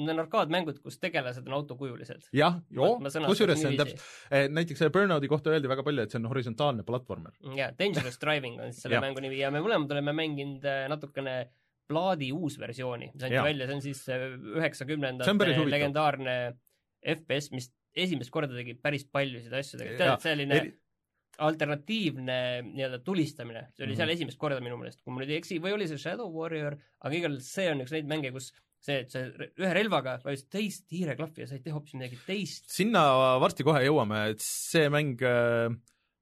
Need 0.00 0.12
on 0.14 0.22
arkaadmängud, 0.22 0.76
kus 0.84 1.00
tegelased 1.02 1.46
on 1.48 1.56
autokujulised. 1.58 2.28
jah, 2.36 2.60
joo 2.72 2.92
kusjuures 3.00 3.58
see 3.60 3.72
on 3.72 3.78
täpselt, 3.80 4.04
näiteks 4.54 4.78
selle 4.80 4.92
Burnouti 4.94 5.28
kohta 5.28 5.50
öeldi 5.50 5.68
väga 5.68 5.84
palju, 5.86 6.04
et 6.06 6.14
see 6.14 6.20
on 6.20 6.28
horisontaalne 6.30 6.84
platvormer. 6.86 7.34
jaa, 7.56 7.72
Dangerous 7.78 8.20
Driving 8.22 8.60
on 8.62 8.70
siis 8.70 8.86
selle 8.86 9.00
Jah. 9.00 9.04
mängu 9.04 9.24
nimi 9.24 9.40
ja 9.40 9.50
me 9.50 9.62
mõlemad 9.64 9.92
oleme 9.96 10.14
mänginud 10.16 10.64
äh, 10.64 10.84
natukene 10.92 11.36
plaadi 11.90 12.30
uusversiooni, 12.32 13.10
mis 13.14 13.26
anti 13.26 13.42
välja, 13.50 13.66
see 13.66 13.78
on 13.80 13.84
siis 13.88 14.02
äh, 14.08 14.26
on 14.28 14.60
üheksakümnendate 14.60 15.38
päris 15.42 15.58
huvitav. 15.58 16.58
FPS, 17.02 17.50
mis 17.54 17.70
esimest 17.96 18.30
korda 18.30 18.54
tegi 18.54 18.74
päris 18.78 19.04
paljusid 19.10 19.52
asju 19.52 19.78
tegelikult, 19.80 20.04
tead, 20.04 20.24
selline 20.26 20.56
Eri- 20.60 20.76
alternatiivne 21.40 22.34
nii-öelda 22.66 22.98
tulistamine, 23.04 23.62
see 23.74 23.84
oli 23.86 23.92
Mhm. 23.94 24.00
seal 24.02 24.12
esimest 24.14 24.38
korda 24.38 24.60
minu 24.60 24.76
meelest, 24.76 25.00
kui 25.04 25.12
ma 25.14 25.22
nüüd 25.22 25.30
ei 25.32 25.38
eksi, 25.40 25.60
või 25.62 25.72
oli 25.76 25.86
see 25.88 25.96
Shadow 25.98 26.28
Warrior, 26.34 26.76
aga 27.00 27.14
igal 27.16 27.32
juhul 27.32 27.40
see 27.46 27.70
on 27.72 27.80
üks 27.80 27.92
neid 27.94 28.06
mänge, 28.10 28.32
kus 28.34 28.50
see, 28.80 29.00
et 29.04 29.10
sa 29.12 29.22
ühe 29.28 29.72
relvaga 29.76 30.18
vajutasid 30.24 30.50
teist 30.52 30.86
hiireklahvi 30.92 31.42
ja 31.44 31.46
said 31.50 31.62
teha 31.64 31.76
hoopis 31.76 31.94
midagi 31.96 32.18
teist. 32.26 32.68
sinna 32.70 33.02
varsti 33.40 33.64
kohe 33.64 33.80
jõuame, 33.84 34.30
et 34.34 34.40
see 34.44 34.88
mäng 34.92 35.20
äh, 35.22 35.72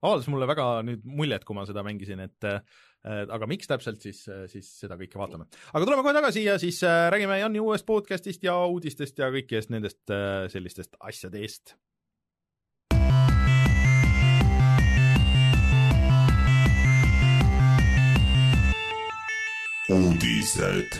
avaldas 0.03 0.29
mulle 0.31 0.47
väga 0.47 0.83
nüüd 0.87 1.03
muljet, 1.05 1.45
kui 1.45 1.55
ma 1.59 1.65
seda 1.67 1.83
mängisin, 1.87 2.21
et 2.21 2.45
äh, 2.45 2.61
aga 3.07 3.47
miks 3.47 3.69
täpselt, 3.71 4.03
siis, 4.03 4.25
siis 4.51 4.71
seda 4.83 4.97
kõike 4.99 5.21
vaatame. 5.21 5.47
aga 5.73 5.85
tuleme 5.85 6.03
kohe 6.03 6.17
tagasi 6.17 6.45
ja 6.45 6.59
siis 6.59 6.81
äh, 6.87 7.09
räägime 7.15 7.39
Janni 7.41 7.61
uuest 7.63 7.87
podcastist 7.87 8.43
ja 8.45 8.57
uudistest 8.67 9.19
ja 9.19 9.31
kõikidest 9.35 9.71
nendest 9.75 10.11
äh, 10.11 10.49
sellistest 10.53 10.99
asjadest. 11.01 11.77
uudised. 19.89 20.99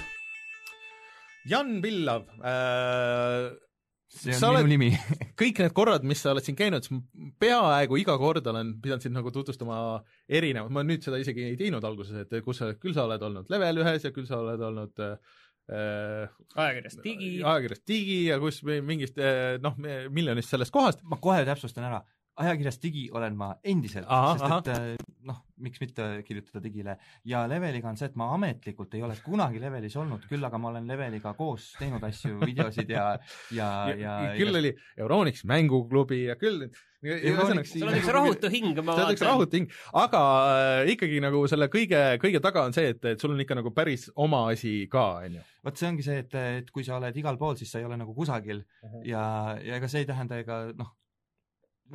Jan 1.49 1.83
Pillav 1.83 2.25
äh,, 2.41 3.53
see 4.09 4.33
on 4.35 4.41
Sa 4.41 4.49
minu 4.53 4.59
oled- 4.65 4.71
nimi. 4.73 4.91
kõik 5.41 5.59
need 5.63 5.75
korrad, 5.77 6.05
mis 6.09 6.23
sa 6.25 6.33
oled 6.33 6.45
siin 6.47 6.57
käinud, 6.59 6.85
siis 6.87 6.95
ma 6.97 7.31
peaaegu 7.43 7.99
iga 8.01 8.17
kord 8.21 8.47
olen 8.51 8.75
pidanud 8.83 9.05
sind 9.05 9.15
nagu 9.19 9.31
tutvustama 9.35 9.79
erinevat, 10.29 10.71
ma 10.73 10.83
nüüd 10.87 11.05
seda 11.05 11.21
isegi 11.21 11.45
ei 11.51 11.57
teinud 11.61 11.85
alguses, 11.85 12.17
et 12.25 12.39
kus 12.45 12.59
sa, 12.63 12.73
küll 12.81 12.97
sa 12.97 13.05
oled 13.09 13.23
olnud 13.29 13.51
level 13.53 13.83
ühes 13.85 14.05
ja 14.09 14.11
küll 14.17 14.27
sa 14.31 14.41
oled 14.41 14.61
olnud 14.71 15.05
äh, 15.05 16.29
ajakirjas 16.57 16.97
Digi, 17.05 17.33
ajakirjas 17.45 17.83
Digi 17.89 18.21
ja 18.31 18.39
kus 18.41 18.63
mi- 18.65 18.81
mingist 18.81 19.19
äh, 19.21 19.59
noh, 19.63 19.77
miljonist 20.11 20.49
sellest 20.55 20.73
kohast. 20.73 21.03
ma 21.05 21.19
kohe 21.21 21.45
täpsustan 21.45 21.85
ära, 21.91 22.01
ajakirjas 22.39 22.79
Digi 22.83 23.05
olen 23.15 23.37
ma 23.39 23.53
endiselt, 23.67 24.09
sest 24.09 24.69
et 24.69 24.73
äh, 24.75 24.89
noh, 25.29 25.41
miks 25.65 25.81
mitte 25.83 26.09
kirjutada 26.27 26.63
Digile 26.63 26.97
ja 27.29 27.45
Leveliga 27.51 27.91
on 27.91 27.99
see, 27.99 28.11
et 28.11 28.19
ma 28.19 28.31
ametlikult 28.37 28.95
ei 28.95 29.03
ole 29.07 29.17
kunagi 29.25 29.63
Levelis 29.63 29.97
olnud, 29.99 30.27
küll 30.31 30.45
aga 30.47 30.61
ma 30.61 30.73
olen 30.73 30.87
Leveliga 30.89 31.35
koos 31.39 31.73
teinud 31.79 32.05
asju, 32.09 32.39
videosid 32.45 32.93
ja, 32.95 33.09
ja, 33.55 33.71
ja, 33.93 34.19
ja 34.29 34.37
küll 34.39 34.61
oli 34.61 34.75
Euronix 34.99 35.45
mänguklubi 35.49 36.25
ja 36.29 36.39
küll 36.41 36.69
Euronix- 37.03 37.77
sul 37.79 37.87
on 37.87 37.95
üks 37.95 38.11
rahutu 38.11 38.51
hing, 38.51 38.79
ma 38.83 38.97
see 38.97 39.05
on 39.05 39.13
üks 39.15 39.23
vaatan. 39.23 39.29
rahutu 39.29 39.59
hing, 39.61 39.75
aga 40.01 40.23
äh, 40.51 40.93
ikkagi 40.95 41.21
nagu 41.23 41.45
selle 41.51 41.69
kõige, 41.71 42.01
kõige 42.23 42.43
taga 42.43 42.65
on 42.67 42.75
see, 42.75 42.91
et, 42.95 43.05
et 43.13 43.23
sul 43.23 43.35
on 43.35 43.43
ikka 43.45 43.59
nagu 43.59 43.71
päris 43.75 44.09
oma 44.19 44.49
asi 44.53 44.81
ka, 44.91 45.09
on 45.27 45.39
ju. 45.39 45.45
vot 45.69 45.79
see 45.79 45.91
ongi 45.91 46.07
see, 46.07 46.23
et, 46.25 46.39
et 46.63 46.73
kui 46.75 46.87
sa 46.87 46.97
oled 46.99 47.19
igal 47.23 47.39
pool, 47.39 47.55
siis 47.59 47.71
sa 47.71 47.83
ei 47.83 47.87
ole 47.87 47.99
nagu 48.01 48.15
kusagil 48.17 48.65
ja, 49.07 49.23
ja 49.63 49.79
ega 49.79 49.91
see 49.91 50.03
ei 50.03 50.11
tähenda 50.11 50.43
ega 50.43 50.65
noh, 50.79 50.91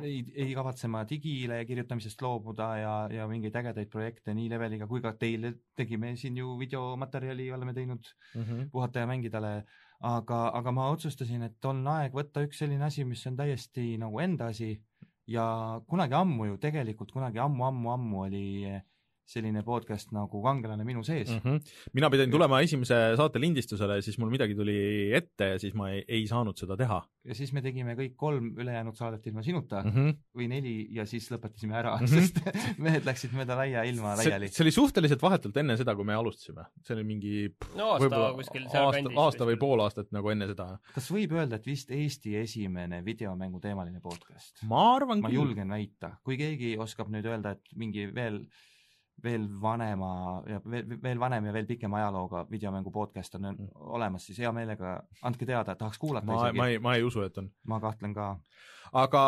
ei, 0.02 0.24
ei 0.34 0.54
kavatse 0.56 0.88
ma 0.90 1.04
digile 1.08 1.60
kirjutamisest 1.68 2.22
loobuda 2.22 2.68
ja, 2.80 2.94
ja 3.12 3.26
mingeid 3.30 3.56
ägedaid 3.60 3.90
projekte 3.92 4.34
nii 4.34 4.48
Leveliga 4.52 4.88
kui 4.90 5.02
ka 5.04 5.14
teile. 5.20 5.54
Tegime 5.76 6.14
siin 6.16 6.38
ju 6.40 6.56
videomaterjali 6.60 7.50
oleme 7.52 7.74
teinud 7.76 8.08
puhata 8.72 9.04
ja 9.04 9.10
mängidale, 9.10 9.52
aga, 10.00 10.40
aga 10.58 10.72
ma 10.72 10.88
otsustasin, 10.94 11.46
et 11.48 11.70
on 11.70 11.84
aeg 11.94 12.16
võtta 12.16 12.44
üks 12.46 12.62
selline 12.62 12.84
asi, 12.88 13.04
mis 13.08 13.24
on 13.30 13.36
täiesti 13.36 13.94
nagu 14.00 14.20
enda 14.24 14.50
asi. 14.54 14.74
Ja 15.26 15.80
kunagi 15.88 16.18
ammu 16.18 16.50
ju 16.50 16.58
tegelikult, 16.60 17.12
kunagi 17.14 17.40
ammu-ammu-ammu 17.40 18.26
oli 18.26 18.46
selline 19.26 19.64
podcast 19.64 20.12
nagu 20.12 20.42
Kangelane 20.44 20.84
minu 20.84 21.02
sees 21.02 21.30
mm. 21.30 21.40
mm. 21.40 21.56
-hmm. 21.56 21.90
mina 21.94 22.10
pidin 22.10 22.30
tulema 22.30 22.60
esimese 22.60 23.16
saate 23.16 23.40
lindistusele, 23.40 24.02
siis 24.02 24.18
mul 24.18 24.30
midagi 24.30 24.54
tuli 24.54 25.12
ette 25.16 25.54
ja 25.54 25.58
siis 25.58 25.74
ma 25.74 25.90
ei, 25.90 26.04
ei 26.08 26.26
saanud 26.28 26.58
seda 26.60 26.76
teha 26.76 27.00
ja 27.24 27.34
siis 27.34 27.52
me 27.56 27.62
tegime 27.64 27.96
kõik 27.96 28.18
kolm 28.20 28.52
ülejäänud 28.60 28.96
saadet 28.96 29.26
ilma 29.26 29.42
sinuta 29.42 29.82
mm 29.82 29.94
mm. 29.94 30.02
-hmm. 30.02 30.16
või 30.38 30.48
neli 30.50 30.74
ja 30.94 31.06
siis 31.06 31.28
lõpetasime 31.32 31.76
ära 31.78 31.94
mm. 31.96 32.06
-hmm. 32.06 32.20
sest 32.20 32.40
mehed 32.86 33.06
läksid 33.06 33.34
mööda 33.36 33.56
laia 33.58 33.84
ilma 33.88 34.16
see, 34.16 34.28
laiali. 34.30 34.48
see 34.48 34.64
oli 34.64 34.74
suhteliselt 34.74 35.22
vahetult 35.22 35.56
enne 35.62 35.76
seda, 35.80 35.94
kui 35.94 36.04
me 36.04 36.14
alustasime, 36.14 36.66
see 36.82 36.96
oli 36.96 37.04
mingi 37.04 37.34
no 37.78 37.94
aasta 37.94 38.20
kuskil 38.40 38.68
seal 38.68 38.88
aasta, 38.88 39.02
kandis. 39.02 39.18
aasta 39.24 39.48
või 39.50 39.58
pool 39.60 39.84
aastat 39.84 40.12
nagu 40.16 40.30
enne 40.34 40.48
seda. 40.50 40.68
kas 40.94 41.10
võib 41.14 41.36
öelda, 41.38 41.60
et 41.60 41.66
vist 41.70 41.90
Eesti 41.94 42.36
esimene 42.42 43.02
videomängu 43.04 43.60
teemaline 43.60 44.00
podcast? 44.04 44.62
ma 44.68 44.84
arvan 44.96 45.22
ma 45.24 45.30
küll, 45.30 45.40
julgen 45.40 45.74
väita, 45.76 46.16
kui 46.24 46.38
keegi 46.40 46.76
oskab 46.78 47.12
nüüd 47.14 47.26
öelda, 47.30 47.56
et 47.58 47.76
mingi 47.78 48.08
veel, 48.14 48.44
veel 49.22 49.46
vanema 49.62 50.42
ja 50.50 50.60
veel, 50.64 50.96
veel 51.02 51.20
vanem 51.20 51.46
ja 51.48 51.54
veel 51.54 51.66
pikema 51.68 52.00
ajalooga 52.02 52.44
videomängu 52.50 52.90
podcast 52.92 53.34
on 53.38 53.48
mm. 53.52 53.70
olemas, 53.94 54.26
siis 54.26 54.40
hea 54.42 54.52
meelega 54.52 54.96
andke 55.22 55.46
teada, 55.48 55.76
tahaks 55.78 56.00
kuulata 56.02 56.26
ma, 56.28 56.40
isegi 56.40 56.60
ma. 56.60 56.68
ei, 56.68 56.82
ma 56.82 56.94
ei 56.98 57.06
usu, 57.06 57.22
et 57.24 57.38
on. 57.38 57.50
ma 57.70 57.80
kahtlen 57.80 58.14
ka. 58.16 58.32
aga 59.04 59.24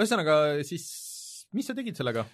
ühesõnaga 0.00 0.36
siis, 0.66 0.88
mis 1.52 1.70
sa 1.70 1.76
tegid 1.76 1.98
sellega? 2.00 2.26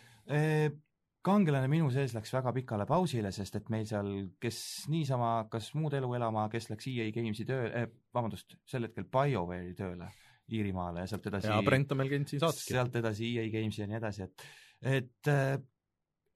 kangelane 1.26 1.68
minu 1.70 1.88
sees 1.94 2.14
läks 2.14 2.32
väga 2.34 2.52
pikale 2.54 2.86
pausile, 2.88 3.32
sest 3.34 3.58
et 3.58 3.70
meil 3.72 3.86
seal, 3.88 4.10
kes 4.42 4.58
niisama 4.92 5.32
hakkas 5.40 5.72
muud 5.78 5.94
elu 5.98 6.12
elama, 6.18 6.46
kes 6.52 6.70
läks 6.70 6.86
EA 6.92 7.10
Games'i 7.14 7.46
töö 7.48 7.66
eh,, 7.66 7.88
vabandust, 8.14 8.58
sel 8.68 8.86
hetkel 8.86 9.08
BioWare'i 9.10 9.74
tööle 9.78 10.10
Iirimaale 10.54 11.02
ja 11.02 11.10
sealt 11.10 11.26
edasi 11.26 11.50
ja 11.50 11.58
Brent 11.66 11.90
on 11.90 11.98
meil 11.98 12.12
käinud 12.12 12.30
siin 12.30 12.42
saateski. 12.42 12.76
sealt 12.76 12.98
edasi 13.00 13.32
EA 13.32 13.48
Games'i 13.50 13.82
ja 13.82 13.88
nii 13.90 13.98
edasi, 13.98 14.28
et, 14.28 14.46
et 14.92 15.32
äh, 15.32 15.56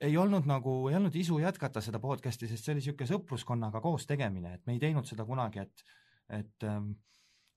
ei 0.01 0.17
olnud 0.17 0.49
nagu, 0.49 0.75
ei 0.89 0.97
olnud 0.97 1.17
isu 1.17 1.39
jätkata 1.43 1.83
seda 1.85 2.01
podcast'i, 2.03 2.49
sest 2.49 2.65
see 2.65 2.75
oli 2.75 2.81
niisugune 2.81 3.11
sõpruskonnaga 3.11 3.83
koos 3.85 4.09
tegemine, 4.09 4.57
et 4.57 4.67
me 4.67 4.77
ei 4.77 4.83
teinud 4.83 5.09
seda 5.09 5.27
kunagi, 5.29 5.65
et, 5.67 5.85
et 6.41 6.67
ähm, 6.69 6.95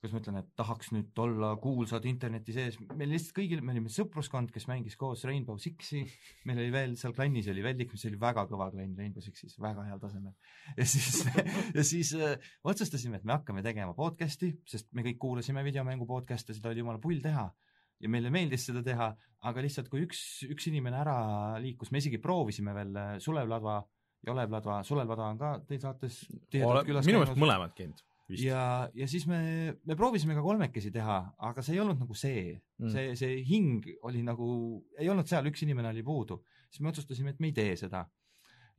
kuidas 0.04 0.18
ma 0.18 0.20
ütlen, 0.20 0.38
et 0.42 0.50
tahaks 0.60 0.90
nüüd 0.92 1.20
olla 1.24 1.54
kuulsad 1.64 2.04
interneti 2.10 2.52
sees, 2.56 2.76
meil 2.92 3.14
lihtsalt 3.14 3.38
kõigil, 3.38 3.62
me 3.64 3.72
olime 3.72 3.92
sõpruskond, 3.94 4.52
kes 4.52 4.68
mängis 4.68 4.98
koos 5.00 5.24
Rainbow 5.30 5.56
Sixi, 5.64 6.04
meil 6.50 6.60
oli 6.60 6.74
veel 6.76 6.98
seal 7.00 7.16
klannis 7.16 7.48
oli 7.54 7.64
veel 7.64 7.80
liikmes, 7.80 8.04
see 8.04 8.12
oli 8.12 8.20
väga 8.20 8.44
kõva 8.52 8.68
klann 8.74 8.98
Rainbow 9.00 9.24
Sixis, 9.24 9.56
väga 9.64 9.88
heal 9.88 10.04
tasemel. 10.04 10.36
ja 10.76 10.88
siis, 10.96 11.24
ja 11.78 11.88
siis 11.88 12.12
äh, 12.20 12.36
otsustasime, 12.68 13.22
et 13.22 13.30
me 13.30 13.38
hakkame 13.38 13.64
tegema 13.64 13.96
podcast'i, 13.96 14.52
sest 14.68 14.92
me 14.92 15.08
kõik 15.08 15.22
kuulasime 15.24 15.64
videomängu 15.64 16.10
podcast'e, 16.10 16.58
seda 16.58 16.74
oli 16.74 16.84
jumala 16.84 17.00
pull 17.00 17.24
teha 17.24 17.48
ja 18.04 18.12
meile 18.12 18.32
meeldis 18.34 18.68
seda 18.70 18.84
teha, 18.86 19.10
aga 19.48 19.66
lihtsalt 19.66 19.90
kui 19.92 20.04
üks, 20.06 20.22
üks 20.52 20.70
inimene 20.72 21.00
ära 21.00 21.18
liikus, 21.64 21.92
me 21.92 22.04
isegi 22.04 22.20
proovisime 22.24 22.76
veel 22.76 22.96
äh, 23.00 23.14
Sulev 23.24 23.50
Ladva 23.52 23.80
ja 24.24 24.32
Olev 24.36 24.52
Ladva, 24.56 24.82
Sulev 24.88 25.10
Ladva 25.12 25.30
on 25.34 25.40
ka 25.40 25.54
teil 25.68 25.82
saates 25.84 26.24
tihedalt 26.52 26.88
külas 26.88 27.08
minu 27.08 27.24
meelest 27.24 27.40
mõlemad 27.40 27.76
käinud 27.78 28.04
ja, 28.40 28.90
ja 28.96 29.08
siis 29.10 29.26
me, 29.28 29.40
me 29.86 29.98
proovisime 30.00 30.36
ka 30.38 30.44
kolmekesi 30.46 30.92
teha, 30.94 31.20
aga 31.50 31.64
see 31.66 31.78
ei 31.78 31.84
olnud 31.84 32.04
nagu 32.04 32.18
see 32.18 32.60
Mm. 32.84 32.90
see, 32.90 33.16
see 33.16 33.44
hing 33.48 33.86
oli 34.04 34.24
nagu, 34.26 34.46
ei 35.00 35.08
olnud 35.08 35.30
seal, 35.30 35.46
üks 35.48 35.62
inimene 35.64 35.92
oli 35.94 36.02
puudu. 36.04 36.42
siis 36.72 36.82
me 36.82 36.90
otsustasime, 36.90 37.30
et 37.32 37.40
me 37.40 37.52
ei 37.52 37.54
tee 37.54 37.76
seda. 37.78 38.02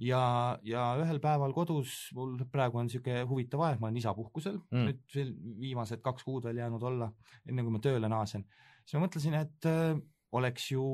ja, 0.03 0.59
ja 0.67 0.83
ühel 0.99 1.21
päeval 1.23 1.55
kodus, 1.55 2.11
mul 2.13 2.35
praegu 2.53 2.81
on 2.81 2.89
niisugune 2.89 3.23
huvitav 3.31 3.63
aeg, 3.63 3.79
ma 3.81 3.87
olen 3.87 4.01
isapuhkusel 4.03 4.59
mm., 4.59 4.89
nüüd 4.89 5.15
veel 5.15 5.31
viimased 5.63 6.03
kaks 6.03 6.27
kuud 6.27 6.45
veel 6.45 6.59
jäänud 6.59 6.83
olla, 6.83 7.13
enne 7.47 7.63
kui 7.63 7.73
ma 7.73 7.81
tööle 7.81 8.11
naasen. 8.11 8.45
Siis 8.85 8.99
ma 8.99 9.07
mõtlesin, 9.07 9.35
et 9.41 9.67
äh, 9.71 9.97
oleks 10.33 10.71
ju, 10.73 10.85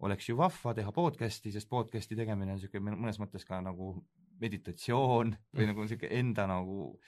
oleks 0.00 0.28
ju 0.28 0.36
vahva 0.38 0.74
teha 0.74 0.92
podcast'i, 0.94 1.52
sest 1.52 1.68
podcast'i 1.68 2.16
tegemine 2.16 2.52
on 2.54 2.58
niisugune 2.60 2.94
mõnes 2.96 3.18
mõttes 3.20 3.44
ka 3.46 3.60
nagu 3.64 3.94
meditatsioon 4.40 5.32
või 5.54 5.64
Mm. 5.64 5.70
nagu 5.72 5.82
niisugune 5.84 6.18
enda 6.20 6.46
nagu, 6.46 6.98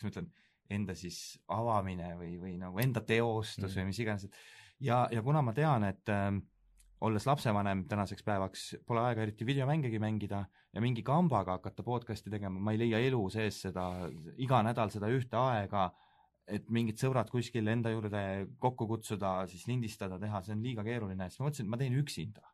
kuidas 0.00 0.02
ma 0.02 0.10
ütlen, 0.10 0.30
enda 0.70 0.94
siis 0.94 1.38
avamine 1.48 2.14
või, 2.18 2.32
või 2.40 2.56
nagu 2.58 2.78
enda 2.82 3.00
teostus 3.00 3.74
Mm. 3.76 3.80
või 3.80 3.86
mis 3.86 3.98
iganes, 4.02 4.24
et 4.24 4.34
ja, 4.80 5.06
ja 5.10 5.22
kuna 5.22 5.42
ma 5.42 5.52
tean, 5.52 5.84
et 5.84 6.08
äh, 6.08 6.32
olles 7.00 7.24
lapsevanem 7.26 7.86
tänaseks 7.88 8.22
päevaks 8.22 8.64
pole 8.86 9.00
aega 9.00 9.22
eriti 9.22 9.46
videomängegi 9.46 9.98
mängida 9.98 10.44
ja 10.74 10.80
mingi 10.80 11.02
kambaga 11.02 11.52
hakata 11.58 11.82
podcast'i 11.82 12.30
tegema, 12.30 12.60
ma 12.60 12.72
ei 12.72 12.78
leia 12.78 12.98
elu 12.98 13.22
sees 13.30 13.62
seda 13.62 14.10
iga 14.36 14.62
nädal 14.62 14.90
seda 14.90 15.08
ühte 15.08 15.36
aega, 15.36 15.86
et 16.48 16.70
mingid 16.72 16.98
sõbrad 17.00 17.30
kuskil 17.30 17.68
enda 17.70 17.92
juurde 17.92 18.20
kokku 18.62 18.86
kutsuda, 18.90 19.40
siis 19.50 19.66
lindistada, 19.68 20.18
teha, 20.22 20.42
see 20.44 20.56
on 20.56 20.62
liiga 20.64 20.84
keeruline, 20.86 21.28
siis 21.30 21.40
ma 21.40 21.48
mõtlesin, 21.48 21.66
et 21.66 21.72
ma 21.74 21.80
teen 21.80 21.98
üksinda. 22.00 22.46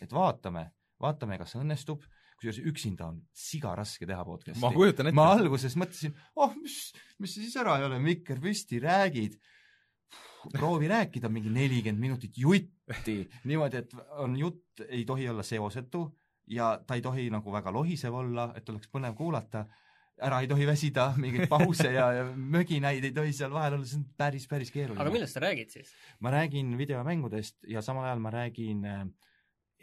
et 0.00 0.12
vaatame, 0.16 0.64
vaatame, 1.00 1.36
kas 1.38 1.54
õnnestub, 1.60 2.04
kusjuures 2.40 2.60
üksinda 2.70 3.10
on 3.10 3.18
siga 3.36 3.74
raske 3.76 4.06
teha 4.08 4.24
podcast'i. 4.24 4.60
ma 4.62 4.72
kujutan 4.72 5.10
ette. 5.10 5.16
ma 5.16 5.28
alguses 5.36 5.76
mõtlesin, 5.76 6.14
oh, 6.40 6.54
mis, 6.56 6.78
mis 7.20 7.36
siis 7.36 7.56
ära 7.60 7.78
ei 7.78 7.88
ole, 7.88 8.00
mikker 8.02 8.40
püsti, 8.40 8.80
räägid. 8.80 9.36
proovi 10.52 10.88
rääkida 10.88 11.28
mingi 11.28 11.50
nelikümmend 11.52 12.00
minutit 12.00 12.38
jutti 12.40 13.28
niimoodi, 13.44 13.76
et 13.76 13.92
on 14.24 14.36
jutt, 14.40 14.80
ei 14.88 15.04
tohi 15.04 15.28
olla 15.28 15.42
seosetu 15.44 16.06
ja 16.50 16.80
ta 16.86 16.96
ei 16.96 17.02
tohi 17.02 17.28
nagu 17.30 17.52
väga 17.52 17.72
lohisev 17.72 18.14
olla, 18.14 18.50
et 18.56 18.68
oleks 18.68 18.88
põnev 18.90 19.14
kuulata. 19.18 19.66
Ära 20.20 20.40
ei 20.42 20.48
tohi 20.50 20.66
väsida, 20.68 21.06
mingeid 21.20 21.48
pause 21.50 21.88
ja, 21.92 22.10
ja 22.18 22.24
möginaid 22.34 23.04
ei 23.08 23.14
tohi 23.16 23.32
seal 23.36 23.52
vahel 23.54 23.78
olla, 23.78 23.88
see 23.88 24.00
on 24.00 24.06
päris, 24.20 24.46
päris 24.50 24.72
keeruline. 24.74 25.00
aga 25.02 25.14
millest 25.14 25.36
sa 25.36 25.44
räägid 25.44 25.72
siis? 25.72 25.92
ma 26.20 26.32
räägin 26.34 26.74
videomängudest 26.78 27.64
ja 27.70 27.82
samal 27.84 28.08
ajal 28.08 28.22
ma 28.24 28.34
räägin 28.34 28.84
äh, 28.88 29.06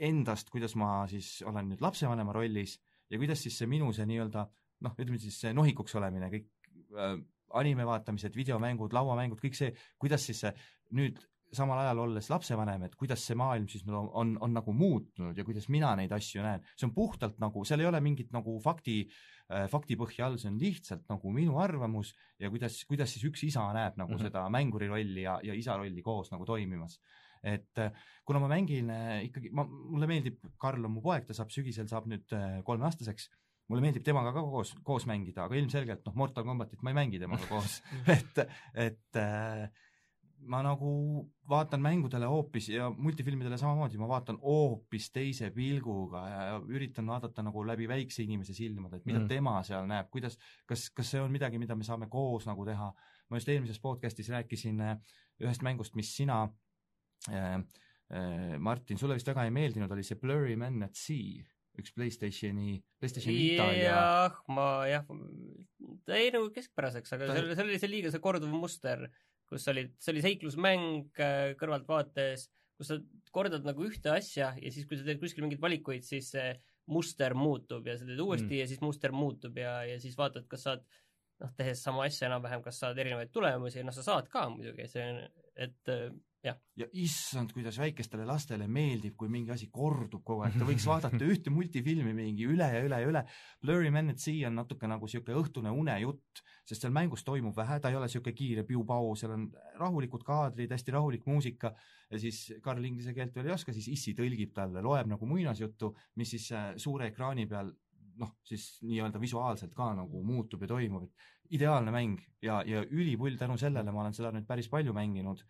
endast, 0.09 0.51
kuidas 0.53 0.75
ma 0.79 0.91
siis 1.09 1.41
olen 1.47 1.71
nüüd 1.73 1.81
lapsevanema 1.83 2.35
rollis 2.35 2.77
ja 3.09 3.19
kuidas 3.21 3.41
siis 3.43 3.57
see 3.57 3.69
minu 3.69 3.89
see 3.95 4.05
nii-öelda 4.09 4.45
noh, 4.85 4.93
ütleme 4.97 5.19
siis 5.21 5.39
see 5.41 5.53
nohikuks 5.57 5.97
olemine, 5.97 6.29
kõik 6.33 6.49
äh, 6.93 7.17
anime 7.57 7.87
vaatamised, 7.87 8.35
videomängud, 8.35 8.93
lauamängud, 8.93 9.39
kõik 9.41 9.57
see, 9.57 9.73
kuidas 10.01 10.25
siis 10.27 10.43
see 10.43 10.53
nüüd 10.97 11.21
samal 11.55 11.79
ajal 11.81 12.01
olles 12.03 12.27
lapsevanem, 12.31 12.87
et 12.87 12.95
kuidas 12.99 13.23
see 13.23 13.37
maailm 13.39 13.67
siis 13.71 13.85
no, 13.87 14.03
on, 14.19 14.33
on 14.43 14.53
nagu 14.57 14.73
muutunud 14.75 15.37
ja 15.37 15.45
kuidas 15.47 15.69
mina 15.73 15.93
neid 15.99 16.11
asju 16.15 16.43
näen, 16.43 16.65
see 16.75 16.87
on 16.89 16.93
puhtalt 16.95 17.37
nagu, 17.43 17.63
seal 17.67 17.83
ei 17.83 17.89
ole 17.89 18.01
mingit 18.03 18.33
nagu 18.35 18.57
fakti 18.63 18.97
äh,, 19.05 19.67
faktipõhja 19.71 20.27
all, 20.27 20.37
see 20.41 20.51
on 20.51 20.59
lihtsalt 20.61 21.07
nagu 21.11 21.31
minu 21.33 21.57
arvamus 21.63 22.13
ja 22.41 22.51
kuidas, 22.53 22.81
kuidas 22.89 23.15
siis 23.15 23.29
üks 23.29 23.45
isa 23.47 23.63
näeb 23.75 23.95
nagu 23.95 24.11
mm. 24.11 24.19
-hmm. 24.19 24.27
seda 24.27 24.45
mänguri 24.53 24.91
rolli 24.91 25.23
ja, 25.23 25.39
ja 25.43 25.55
isa 25.55 25.77
rolli 25.79 26.03
koos 26.03 26.31
nagu 26.35 26.45
toimimas 26.45 26.99
et 27.43 27.79
äh, 27.79 27.91
kuna 28.25 28.39
ma 28.43 28.47
mängin 28.51 28.89
äh, 28.91 29.23
ikkagi, 29.29 29.51
ma, 29.53 29.63
mulle 29.63 30.07
meeldib, 30.09 30.41
Karl 30.59 30.83
on 30.83 30.97
mu 30.97 31.01
poeg, 31.05 31.27
ta 31.27 31.37
saab 31.37 31.53
sügisel, 31.53 31.87
saab 31.87 32.09
nüüd 32.09 32.33
kolmeaastaseks, 32.65 33.29
mulle 33.71 33.83
meeldib 33.83 34.05
temaga 34.07 34.31
ka 34.35 34.43
koos, 34.47 34.73
koos 34.85 35.05
mängida, 35.09 35.45
aga 35.45 35.57
ilmselgelt 35.59 36.05
noh, 36.07 36.15
Mortal 36.17 36.45
Combatit 36.47 36.83
ma 36.83 36.93
ei 36.93 36.97
mängi 36.97 37.19
temaga 37.21 37.47
koos 37.49 37.79
et, 38.15 38.41
et 38.73 39.19
äh, 39.21 39.67
ma 40.45 40.59
nagu 40.63 40.89
vaatan 41.49 41.81
mängudele 41.81 42.27
hoopis 42.29 42.67
ja 42.69 42.89
multifilmidele 42.93 43.57
samamoodi, 43.57 43.97
ma 43.97 44.07
vaatan 44.07 44.37
hoopis 44.41 45.09
teise 45.11 45.49
pilguga 45.51 46.21
ja, 46.29 46.41
ja 46.51 46.59
üritan 46.69 47.07
vaadata 47.09 47.43
nagu 47.43 47.63
läbi 47.67 47.87
väikse 47.89 48.23
inimese 48.23 48.53
silmade, 48.53 48.97
et 49.01 49.05
mida 49.05 49.19
Mm. 49.19 49.27
tema 49.27 49.55
seal 49.63 49.87
näeb, 49.89 50.09
kuidas, 50.13 50.37
kas, 50.69 50.89
kas 50.93 51.11
see 51.11 51.21
on 51.21 51.31
midagi, 51.33 51.57
mida 51.59 51.75
me 51.75 51.83
saame 51.83 52.07
koos 52.09 52.45
nagu 52.47 52.65
teha. 52.65 52.93
ma 53.29 53.37
just 53.37 53.49
eelmises 53.49 53.79
podcast'is 53.83 54.29
rääkisin 54.31 54.79
äh, 54.81 54.97
ühest 55.43 55.61
mängust, 55.65 55.95
mis 55.99 56.13
sina 56.15 56.43
äh, 57.29 57.55
äh, 58.13 58.57
Martin, 58.59 58.97
sulle 58.97 59.17
vist 59.17 59.27
väga 59.27 59.43
ei 59.43 59.51
meeldinud, 59.51 59.91
oli 59.91 60.03
see 60.03 60.15
Blurry 60.15 60.55
Man 60.55 60.83
at 60.83 60.95
Sea, 60.95 61.43
üks 61.77 61.91
Playstationi, 61.93 62.77
Playstation 62.99 63.35
Vita 63.35 63.65
ja 63.75 63.89
jah, 63.91 64.37
ma 64.47 64.85
jah, 64.87 65.03
ta 66.05 66.15
jäi 66.17 66.31
nagu 66.33 66.47
keskpäraseks, 66.55 67.11
aga 67.17 67.27
Ta- 67.27 67.41
oli, 67.41 67.55
see 67.55 67.65
oli 67.67 67.79
see 67.83 67.91
liiga 67.91 68.11
see 68.13 68.19
korduv 68.23 68.49
muster, 68.53 69.09
kus 69.49 69.67
olid, 69.71 69.93
see 70.01 70.13
oli 70.13 70.23
seiklusmäng 70.25 71.21
äh, 71.23 71.53
kõrvaltvaates, 71.59 72.47
kus 72.77 72.91
sa 72.91 72.99
kordad 73.33 73.65
nagu 73.67 73.85
ühte 73.87 74.11
asja 74.13 74.53
ja 74.59 74.71
siis, 74.73 74.87
kui 74.89 74.99
sa 74.99 75.07
teed 75.07 75.21
kuskil 75.21 75.45
mingeid 75.45 75.63
valikuid, 75.63 76.05
siis 76.05 76.31
see 76.35 76.51
muster 76.91 77.35
muutub 77.35 77.87
ja 77.87 77.97
sa 77.99 78.07
teed 78.07 78.19
uuesti 78.23 78.47
Mm. 78.47 78.53
mm. 78.53 78.61
ja 78.61 78.67
siis 78.69 78.83
muster 78.83 79.11
muutub 79.11 79.57
ja, 79.59 79.81
ja 79.87 79.99
siis 79.99 80.15
vaatad, 80.17 80.47
kas 80.47 80.63
saad 80.67 80.85
noh, 81.41 81.51
tehes 81.57 81.83
sama 81.83 82.05
asja 82.07 82.29
enam-vähem, 82.29 82.63
kas 82.65 82.79
saad 82.81 82.97
erinevaid 82.97 83.31
tulemusi, 83.33 83.83
noh, 83.85 83.93
sa 83.93 84.05
saad 84.05 84.29
ka 84.31 84.47
muidugi, 84.49 84.87
see 84.89 85.03
on, 85.05 85.19
et 85.67 85.93
jah, 86.47 86.57
ja 86.79 86.87
issand, 87.01 87.51
kuidas 87.55 87.77
väikestele 87.81 88.25
lastele 88.27 88.67
meeldib, 88.71 89.15
kui 89.19 89.29
mingi 89.31 89.51
asi 89.53 89.69
kordub 89.73 90.23
kogu 90.27 90.45
aeg, 90.45 90.57
ta 90.57 90.67
võiks 90.67 90.85
vaadata 90.91 91.27
ühte 91.27 91.53
multifilmi 91.53 92.13
mingi 92.15 92.47
üle 92.49 92.67
ja 92.73 92.83
üle 92.85 92.99
ja 93.03 93.09
üle. 93.11 93.23
Blurry 93.63 93.91
Man 93.93 94.13
at 94.13 94.23
Sea 94.23 94.47
on 94.49 94.57
natuke 94.61 94.89
nagu 94.89 95.07
niisugune 95.07 95.39
õhtune 95.41 95.73
unejutt, 95.73 96.43
sest 96.67 96.85
seal 96.85 96.95
mängus 96.95 97.25
toimub 97.27 97.57
vähe, 97.57 97.79
ta 97.83 97.91
ei 97.91 97.99
ole 97.99 98.09
niisugune 98.09 98.35
kiire 98.37 98.65
piu-pau, 98.67 99.13
seal 99.19 99.35
on 99.35 99.47
rahulikud 99.81 100.25
kaadrid, 100.27 100.71
hästi 100.73 100.95
rahulik 100.95 101.27
muusika. 101.29 101.73
Ja 102.11 102.21
siis 102.21 102.45
Karl 102.63 102.85
inglise 102.87 103.15
keelt 103.15 103.35
veel 103.35 103.49
ei 103.49 103.57
oska, 103.57 103.75
siis 103.75 103.89
issi 103.91 104.15
tõlgib 104.17 104.53
talle, 104.55 104.83
loeb 104.85 105.11
nagu 105.11 105.27
muinasjuttu, 105.27 105.91
mis 106.21 106.35
siis 106.35 106.47
äh, 106.55 106.71
suure 106.79 107.11
ekraani 107.11 107.47
peal 107.49 107.73
noh, 108.17 108.31
siis 108.47 108.79
nii-öelda 108.85 109.19
visuaalselt 109.21 109.73
ka 109.77 109.91
nagu 109.97 110.23
muutub 110.25 110.63
ja 110.63 110.71
toimub, 110.71 111.05
et 111.05 111.57
ideaalne 111.57 111.93
mäng 111.93 112.21
ja, 112.43 112.61
ja 112.65 112.81
ülipull 112.83 113.37
tänu 113.39 113.57
sellele 113.61 113.93
ma 113.93 114.03
olen 114.03 114.15
seda 114.15 114.31
nüüd 114.33 114.47
päris 114.49 114.69
palju 114.71 114.95
mänginud 114.95 115.43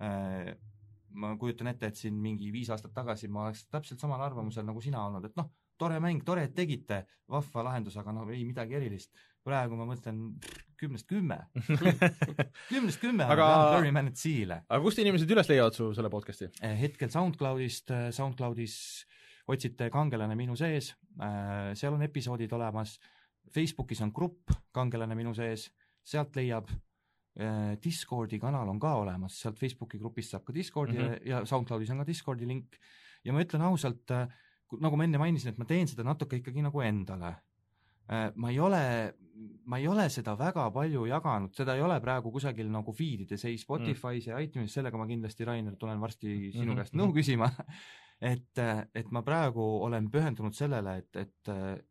ma 0.00 1.36
kujutan 1.40 1.70
ette, 1.72 1.88
et 1.88 1.96
siin 1.96 2.16
mingi 2.20 2.50
viis 2.52 2.68
aastat 2.72 2.92
tagasi 2.96 3.28
ma 3.32 3.46
oleks 3.46 3.66
täpselt 3.72 4.02
samal 4.02 4.20
arvamusel 4.26 4.66
nagu 4.66 4.82
sina 4.84 5.04
olnud, 5.06 5.24
et 5.28 5.38
noh, 5.38 5.48
tore 5.80 5.98
mäng, 6.00 6.22
tore, 6.24 6.46
et 6.48 6.54
tegite, 6.56 7.02
vahva 7.30 7.64
lahendus, 7.70 7.96
aga 8.00 8.12
no 8.14 8.26
ei 8.32 8.44
midagi 8.48 8.76
erilist. 8.78 9.12
praegu 9.46 9.76
ma 9.78 9.84
mõtlen 9.86 10.16
kümnest 10.76 11.06
kümme, 11.06 11.36
kümnest 12.72 12.98
kümme 12.98 13.28
Aga-. 13.30 13.76
Very 13.76 13.92
Man 13.94 14.10
at 14.10 14.18
Sea'le. 14.18 14.62
aga 14.66 14.80
kust 14.82 14.98
inimesed 14.98 15.30
üles 15.30 15.48
leiavad 15.48 15.76
su 15.76 15.92
selle 15.94 16.10
podcast'i? 16.10 16.48
hetkel 16.80 17.12
SoundCloudist, 17.12 17.92
SoundCloudis 18.16 18.74
otsite 19.46 19.86
Kangelane 19.94 20.34
minu 20.34 20.56
sees, 20.58 20.90
seal 21.78 21.94
on 21.94 22.02
episoodid 22.02 22.52
olemas, 22.52 22.96
Facebookis 23.54 24.02
on 24.02 24.10
grupp 24.12 24.50
Kangelane 24.74 25.14
minu 25.14 25.34
sees, 25.36 25.68
sealt 26.06 26.34
leiab, 26.36 26.66
Discordi 27.82 28.38
kanal 28.40 28.68
on 28.68 28.78
ka 28.80 28.94
olemas, 28.96 29.34
sealt 29.42 29.58
Facebooki 29.60 29.98
grupist 30.00 30.30
saab 30.32 30.44
ka 30.46 30.52
Discordi 30.56 30.96
mm 30.96 31.02
Mhm. 31.04 31.12
-hmm. 31.12 31.26
ja 31.28 31.44
SoundCloudis 31.44 31.90
on 31.90 31.98
ka 31.98 32.06
Discordi 32.06 32.46
link 32.46 32.76
ja 33.24 33.32
ma 33.32 33.42
ütlen 33.42 33.60
ausalt, 33.62 34.08
nagu 34.80 34.96
ma 34.96 35.04
enne 35.04 35.18
mainisin, 35.18 35.48
et 35.52 35.58
ma 35.58 35.64
teen 35.64 35.86
seda 35.86 36.02
natuke 36.02 36.36
ikkagi 36.40 36.62
nagu 36.62 36.80
endale. 36.80 37.36
ma 38.36 38.50
ei 38.50 38.58
ole, 38.60 39.14
ma 39.66 39.78
ei 39.78 39.88
ole 39.88 40.08
seda 40.08 40.36
väga 40.38 40.70
palju 40.70 41.06
jaganud, 41.06 41.52
seda 41.54 41.74
ei 41.74 41.82
ole 41.82 42.00
praegu 42.00 42.30
kusagil 42.32 42.68
nagu 42.70 42.92
feed 42.92 43.20
ides, 43.20 43.44
ei 43.44 43.56
Spotify's 43.58 44.26
ja 44.28 44.38
iTunesis, 44.38 44.74
sellega 44.74 44.96
ma 44.96 45.06
kindlasti, 45.06 45.44
Rainer, 45.44 45.74
tulen 45.76 46.00
varsti 46.00 46.52
sinu 46.52 46.72
Mhm. 46.72 46.76
käest 46.78 46.94
nõu 46.94 47.12
küsima, 47.12 47.50
et, 48.20 48.58
et 48.94 49.10
ma 49.10 49.22
praegu 49.22 49.60
olen 49.60 50.08
pühendunud 50.10 50.54
sellele, 50.54 50.96
et, 50.98 51.16
et 51.16 51.82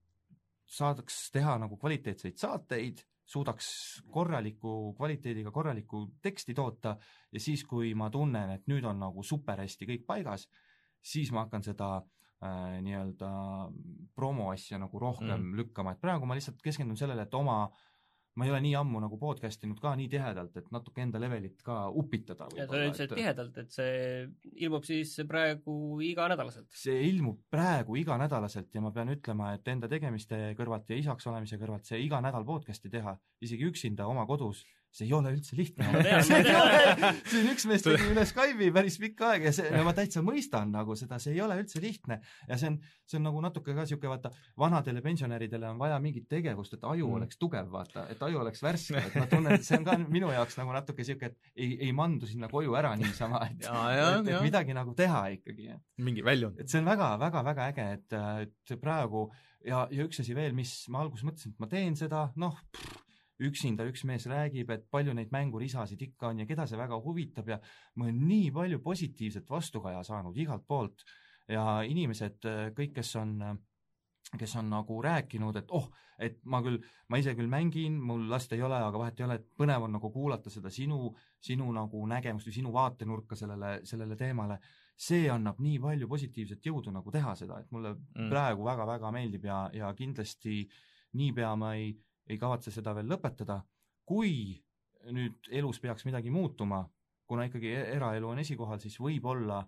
saadaks 0.66 1.30
teha 1.32 1.58
nagu 1.62 1.78
kvaliteetseid 1.78 2.38
saateid, 2.38 3.04
suudaks 3.26 3.68
korraliku 4.14 4.94
kvaliteediga 4.98 5.52
korralikku 5.52 6.04
teksti 6.22 6.54
toota 6.54 6.96
ja 7.32 7.40
siis, 7.40 7.64
kui 7.66 7.94
ma 7.98 8.10
tunnen, 8.14 8.52
et 8.58 8.68
nüüd 8.70 8.86
on 8.86 9.00
nagu 9.02 9.24
super 9.24 9.60
hästi 9.64 9.88
kõik 9.90 10.06
paigas, 10.06 10.48
siis 11.02 11.32
ma 11.34 11.46
hakkan 11.46 11.66
seda 11.66 11.90
äh, 11.98 12.78
nii-öelda 12.86 13.32
promo 14.16 14.52
asja 14.52 14.78
nagu 14.82 15.00
rohkem 15.00 15.42
Mm. 15.42 15.56
lükkama, 15.58 15.96
et 15.96 16.02
praegu 16.02 16.26
ma 16.26 16.38
lihtsalt 16.38 16.62
keskendun 16.62 16.98
sellele, 16.98 17.26
et 17.26 17.34
oma 17.34 17.70
ma 18.36 18.46
ei 18.46 18.52
ole 18.52 18.60
nii 18.66 18.74
ammu 18.76 19.00
nagu 19.06 19.18
podcast 19.20 19.64
inud 19.64 19.80
ka 19.80 19.94
nii 19.96 20.10
tihedalt, 20.12 20.58
et 20.60 20.68
natuke 20.76 21.04
enda 21.06 21.20
levelit 21.24 21.62
ka 21.64 21.86
upitada. 22.02 22.50
ja 22.58 22.68
sa 22.68 22.82
ütlesid 22.82 23.14
tihedalt, 23.16 23.60
et 23.64 23.72
see 23.72 24.26
ilmub 24.68 24.88
siis 24.88 25.14
praegu 25.30 25.76
iganädalaselt. 26.04 26.68
see 26.76 27.06
ilmub 27.10 27.40
praegu 27.52 27.96
iganädalaselt 28.02 28.76
ja 28.76 28.84
ma 28.84 28.92
pean 28.96 29.14
ütlema, 29.16 29.54
et 29.56 29.68
enda 29.72 29.90
tegemiste 29.92 30.42
kõrvalt 30.60 30.92
ja 30.92 31.00
isaks 31.00 31.28
olemise 31.32 31.60
kõrvalt 31.62 31.88
see 31.88 32.02
iga 32.04 32.20
nädal 32.24 32.48
podcast'i 32.48 32.92
teha, 32.92 33.16
isegi 33.46 33.70
üksinda 33.72 34.10
oma 34.12 34.28
kodus, 34.28 34.66
see 34.96 35.08
ei 35.10 35.14
ole 35.18 35.34
üldse 35.36 35.58
lihtne. 35.60 35.88
Siin 37.30 37.50
üks 37.52 37.66
mees 37.70 37.84
tegi 37.86 38.10
üle 38.14 38.24
Skype'i 38.28 38.70
päris 38.76 38.96
pikka 39.02 39.34
aega 39.34 39.50
ja 39.50 39.56
see, 39.56 39.68
ja 39.74 39.82
ma 39.86 39.94
täitsa 39.98 40.24
mõistan 40.26 40.72
nagu 40.74 40.96
seda, 41.00 41.20
see 41.22 41.34
ei 41.36 41.42
ole 41.44 41.58
üldse 41.62 41.82
lihtne. 41.84 42.20
Ja 42.50 42.58
see 42.60 42.72
on, 42.72 42.78
see 43.06 43.20
on 43.20 43.26
nagu 43.28 43.42
natuke 43.44 43.74
ka 43.76 43.84
niisugune 43.86 44.14
vaata, 44.14 44.32
vanadele 44.60 45.04
pensionäridele 45.06 45.70
on 45.74 45.82
vaja 45.82 46.00
mingit 46.04 46.30
tegevust, 46.32 46.78
et 46.78 46.84
aju 46.88 47.06
Mm. 47.06 47.20
oleks 47.20 47.38
tugev, 47.38 47.68
vaata, 47.72 48.08
et 48.10 48.22
aju 48.26 48.40
oleks 48.42 48.64
värske, 48.66 48.98
et 48.98 49.16
ma 49.20 49.28
tunnen, 49.30 49.54
et 49.56 49.64
see 49.64 49.78
on 49.78 49.84
ka 49.86 49.94
minu 50.02 50.32
jaoks 50.34 50.58
nagu 50.58 50.74
natuke 50.74 51.04
niisugune, 51.04 51.30
et 51.32 51.52
ei, 51.56 51.78
ei 51.88 51.92
mandu 51.96 52.26
sinna 52.30 52.50
koju 52.52 52.74
ära 52.80 52.96
niisama, 52.98 53.44
et 53.52 53.62
ja, 53.68 53.76
ja, 53.94 54.08
et, 54.16 54.26
et 54.26 54.32
ja 54.34 54.40
midagi 54.44 54.74
nagu 54.76 54.96
teha 54.98 55.22
ikkagi, 55.38 55.70
mingi 56.02 56.24
väljund. 56.26 56.60
et 56.64 56.72
see 56.72 56.82
on 56.82 56.90
väga-väga-väga 56.90 57.68
äge, 57.72 57.86
et, 58.00 58.18
et 58.48 58.76
praegu 58.82 59.28
ja, 59.66 59.86
ja 59.92 60.06
üks 60.08 60.20
asi 60.24 60.36
veel, 60.38 60.56
mis 60.58 60.74
ma 60.94 61.04
alguses 61.06 61.28
mõtlesin, 61.30 61.54
et 61.54 61.62
ma 61.64 61.70
teen 61.72 61.96
seda, 62.00 62.26
noh, 62.42 62.58
üksinda 63.44 63.86
üks 63.90 64.06
mees 64.08 64.26
räägib, 64.32 64.70
et 64.72 64.88
palju 64.92 65.14
neid 65.14 65.32
mängurisasid 65.34 66.02
ikka 66.02 66.32
on 66.32 66.40
ja 66.40 66.48
keda 66.48 66.68
see 66.68 66.80
väga 66.80 67.00
huvitab 67.04 67.50
ja 67.50 67.60
ma 67.96 68.08
olen 68.08 68.22
nii 68.28 68.52
palju 68.56 68.80
positiivset 68.84 69.50
vastukaja 69.50 70.04
saanud 70.04 70.38
igalt 70.38 70.68
poolt 70.68 71.04
ja 71.52 71.82
inimesed, 71.86 72.46
kõik, 72.78 72.96
kes 72.96 73.16
on 73.22 73.38
kes 74.40 74.56
on 74.58 74.70
nagu 74.72 74.96
rääkinud, 75.06 75.56
et 75.60 75.72
oh, 75.78 75.86
et 76.20 76.40
ma 76.50 76.62
küll, 76.64 76.80
ma 77.12 77.20
ise 77.22 77.36
küll 77.38 77.50
mängin, 77.52 78.00
mul 78.02 78.24
last 78.32 78.54
ei 78.56 78.64
ole, 78.66 78.78
aga 78.82 78.98
vahet 78.98 79.20
ei 79.20 79.26
ole, 79.28 79.36
et 79.38 79.46
põnev 79.60 79.86
on 79.86 79.94
nagu 79.98 80.10
kuulata 80.12 80.50
seda 80.50 80.72
sinu, 80.74 81.12
sinu 81.44 81.68
nagu 81.76 82.02
nägemust 82.10 82.50
või 82.50 82.56
sinu 82.56 82.74
vaatenurka 82.74 83.38
sellele, 83.38 83.78
sellele 83.86 84.18
teemale 84.20 84.58
see 84.96 85.28
annab 85.30 85.60
nii 85.60 85.78
palju 85.84 86.08
positiivset 86.08 86.66
jõudu 86.66 86.94
nagu 86.96 87.12
teha 87.12 87.36
seda, 87.36 87.60
et 87.60 87.72
mulle 87.72 87.96
Mm. 87.96 88.30
praegu 88.32 88.64
väga-väga 88.64 89.12
meeldib 89.12 89.46
ja, 89.46 89.70
ja 89.74 89.94
kindlasti 89.94 90.64
niipea 91.20 91.56
ma 91.56 91.74
ei, 91.76 91.92
ei 92.28 92.38
kavatse 92.38 92.72
seda 92.72 92.96
veel 92.96 93.10
lõpetada. 93.10 93.62
kui 94.06 94.62
nüüd 95.12 95.48
elus 95.50 95.80
peaks 95.82 96.06
midagi 96.06 96.30
muutuma, 96.30 96.84
kuna 97.26 97.48
ikkagi 97.48 97.72
e- 97.74 97.88
eraelu 97.96 98.28
on 98.30 98.40
esikohal, 98.40 98.78
siis 98.80 99.00
võib-olla 99.02 99.64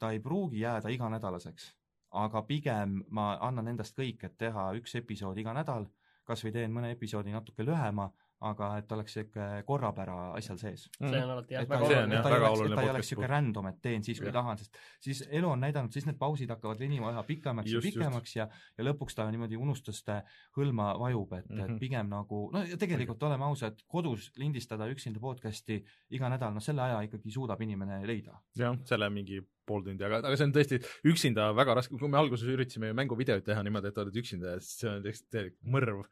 ta 0.00 0.10
ei 0.12 0.20
pruugi 0.20 0.62
jääda 0.62 0.88
iganädalaseks, 0.92 1.66
aga 2.10 2.42
pigem 2.42 3.02
ma 3.10 3.34
annan 3.40 3.68
endast 3.68 3.96
kõik, 3.98 4.24
et 4.24 4.36
teha 4.38 4.70
üks 4.80 4.94
episood 5.00 5.36
iga 5.38 5.52
nädal, 5.56 5.84
kas 6.24 6.44
või 6.44 6.52
teen 6.52 6.72
mõne 6.72 6.90
episoodi 6.96 7.32
natuke 7.32 7.64
lühema, 7.64 8.08
aga 8.44 8.66
et 8.76 8.92
oleks 8.92 9.14
niisugune 9.16 9.62
korrapära 9.64 10.16
asjal 10.36 10.58
sees 10.60 10.82
see 10.92 11.20
on 11.22 11.30
alati 11.32 11.54
jah, 11.56 11.64
väga 11.70 11.88
jah, 11.88 12.02
et 12.04 12.22
ta 12.22 12.32
ei 12.32 12.36
oleks, 12.36 12.50
oluline 12.50 12.74
et 12.74 12.76
ta 12.76 12.82
ei 12.84 12.90
oleks 12.92 13.06
niisugune 13.06 13.30
random, 13.32 13.68
et 13.70 13.78
teen 13.86 14.04
siis, 14.04 14.20
kui 14.20 14.32
tahan, 14.34 14.60
sest 14.60 14.76
siis 15.06 15.22
elu 15.30 15.48
on 15.48 15.64
näidanud, 15.64 15.94
siis 15.96 16.08
need 16.08 16.18
pausid 16.20 16.52
hakkavad 16.52 16.82
venima 16.84 17.14
üha 17.14 17.24
pikemaks 17.24 17.72
Just, 17.72 17.88
ja 17.88 17.94
pikemaks 17.94 18.36
ja 18.36 18.48
ja 18.76 18.84
lõpuks 18.84 19.16
ta 19.16 19.28
niimoodi 19.32 19.56
unustuste 19.56 20.18
hõlma 20.58 20.92
vajub, 21.00 21.32
et 21.32 21.48
mm, 21.48 21.56
-hmm. 21.56 21.64
Mhm. 21.64 21.74
et 21.74 21.80
pigem 21.80 22.12
nagu 22.12 22.42
no 22.52 22.64
ja 22.68 22.76
tegelikult 22.76 23.22
oleme 23.22 23.48
ausad, 23.48 23.80
kodus 23.88 24.30
lindistada 24.36 24.88
üksinda 24.92 25.20
podcast'i 25.20 25.82
iga 26.10 26.28
nädal, 26.28 26.52
no 26.52 26.60
selle 26.60 26.82
aja 26.82 27.00
ikkagi 27.08 27.30
suudab 27.30 27.60
inimene 27.62 28.04
leida. 28.06 28.36
jah, 28.58 28.76
selle 28.84 29.10
mingi 29.10 29.40
pool 29.66 29.84
tundi, 29.86 30.04
aga, 30.06 30.20
aga 30.22 30.38
see 30.38 30.46
on 30.48 30.54
tõesti 30.54 30.78
üksinda 31.10 31.50
väga 31.56 31.76
raske, 31.80 31.98
kui 31.98 32.10
me 32.12 32.18
alguses 32.20 32.48
üritasime 32.52 32.90
ju 32.90 32.96
mänguvideoid 32.98 33.44
teha 33.46 33.64
niimoodi, 33.66 33.92
et 33.92 34.00
oled 34.02 34.18
üksinda 34.22 34.54
ja 34.54 34.62
siis 34.62 34.80
see 34.82 34.90
on 34.90 35.04
täiesti 35.04 35.44
mõrv. 35.74 36.06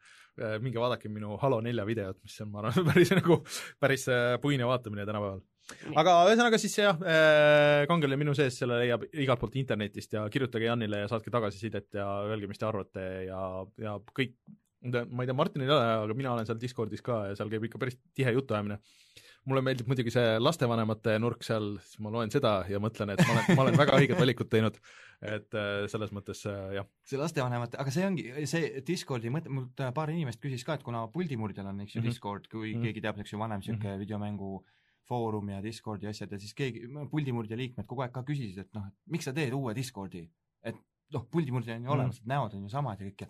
minge 0.59 0.79
vaadake 0.81 1.07
minu 1.07 1.37
Halo 1.39 1.61
nelja 1.63 1.85
videot, 1.87 2.17
mis 2.23 2.33
on, 2.43 2.49
ma 2.51 2.59
arvan, 2.61 2.87
päris 2.91 3.13
nagu, 3.15 3.37
päris 3.79 4.07
äh, 4.11 4.35
puine 4.43 4.67
vaatamine 4.67 5.05
tänapäeval. 5.07 5.39
aga 6.01 6.17
ühesõnaga 6.29 6.59
siis 6.61 6.75
jah, 6.77 6.99
kangele 7.89 8.19
minu 8.19 8.35
sees, 8.37 8.59
selle 8.59 8.81
leiab 8.83 9.07
igalt 9.13 9.41
poolt 9.41 9.55
internetist 9.61 10.13
ja 10.17 10.27
kirjutage 10.29 10.67
Janile 10.67 11.05
ja 11.05 11.09
saatke 11.11 11.33
tagasisidet 11.33 11.95
ja 12.01 12.09
öelge, 12.27 12.51
mis 12.51 12.61
te 12.61 12.67
arvate 12.67 13.07
ja, 13.29 13.39
ja 13.81 13.95
kõik, 14.11 14.35
ma 14.85 15.23
ei 15.23 15.31
tea, 15.31 15.37
Martinil 15.37 15.71
ei 15.71 15.77
ole, 15.77 15.87
aga 16.03 16.19
mina 16.19 16.35
olen 16.35 16.45
seal 16.45 16.59
Discordis 16.61 17.01
ka 17.05 17.23
ja 17.31 17.39
seal 17.39 17.49
käib 17.49 17.65
ikka 17.65 17.81
päris 17.81 17.97
tihe 18.13 18.35
jutuajamine 18.35 18.77
mulle 19.45 19.61
meeldib 19.61 19.87
muidugi 19.87 20.11
see 20.13 20.37
lastevanemate 20.41 21.17
nurk 21.21 21.43
seal, 21.45 21.75
siis 21.85 21.99
ma 22.01 22.11
loen 22.13 22.31
seda 22.33 22.53
ja 22.69 22.79
mõtlen, 22.81 23.11
et 23.13 23.21
ma 23.25 23.33
olen, 23.35 23.57
ma 23.57 23.65
olen 23.65 23.77
väga 23.77 23.97
õiged 23.99 24.19
valikud 24.19 24.49
teinud. 24.49 24.79
et 25.21 25.53
äh, 25.55 25.87
selles 25.87 26.11
mõttes 26.11 26.41
äh, 26.49 26.73
jah, 26.75 26.87
see 27.07 27.17
lastevanemate, 27.17 27.77
aga 27.81 27.91
see 27.91 28.05
ongi, 28.05 28.25
see 28.51 28.81
Discordi 28.85 29.29
mõte, 29.31 29.49
mult 29.49 29.79
äh, 29.79 29.93
paar 29.95 30.11
inimest 30.11 30.41
küsis 30.43 30.65
ka, 30.67 30.75
et 30.75 30.83
kuna 30.83 31.05
Puldimurdjal 31.13 31.69
on, 31.71 31.79
eks 31.81 31.95
ju 31.95 32.01
Mhm. 32.01 32.05
mm 32.05 32.09
-hmm. 32.09 32.13
Discord, 32.13 32.47
kui 32.51 32.73
mm. 32.73 32.79
-hmm. 32.79 32.83
keegi 32.83 33.01
teab, 33.01 33.19
eks 33.19 33.33
ju, 33.33 33.39
vanem 33.39 33.59
niisugune 33.59 33.83
mm 33.89 33.95
-hmm. 33.95 33.99
videomängu 33.99 34.65
foorum 35.07 35.49
ja 35.49 35.63
Discordi 35.63 36.07
asjad 36.07 36.31
ja 36.31 36.39
siis 36.39 36.53
keegi, 36.53 36.81
Puldimurdja 37.11 37.57
liikmed 37.57 37.85
kogu 37.85 38.01
aeg 38.01 38.11
ka 38.11 38.23
küsisid, 38.23 38.59
et 38.59 38.73
noh, 38.73 38.87
et 38.87 38.93
miks 39.05 39.25
sa 39.25 39.33
teed 39.33 39.53
uue 39.53 39.75
Discordi, 39.75 40.29
et 40.63 40.75
noh, 41.13 41.27
Puldimurdja 41.31 41.75
on 41.75 41.83
ju 41.83 41.89
Mhm. 41.89 41.93
olemas, 41.99 42.17
et 42.17 42.25
näod 42.25 42.53
on 42.53 42.63
ju 42.63 42.69
samad 42.69 42.99
ja 42.99 43.07
kõik 43.07 43.21
ja 43.21 43.27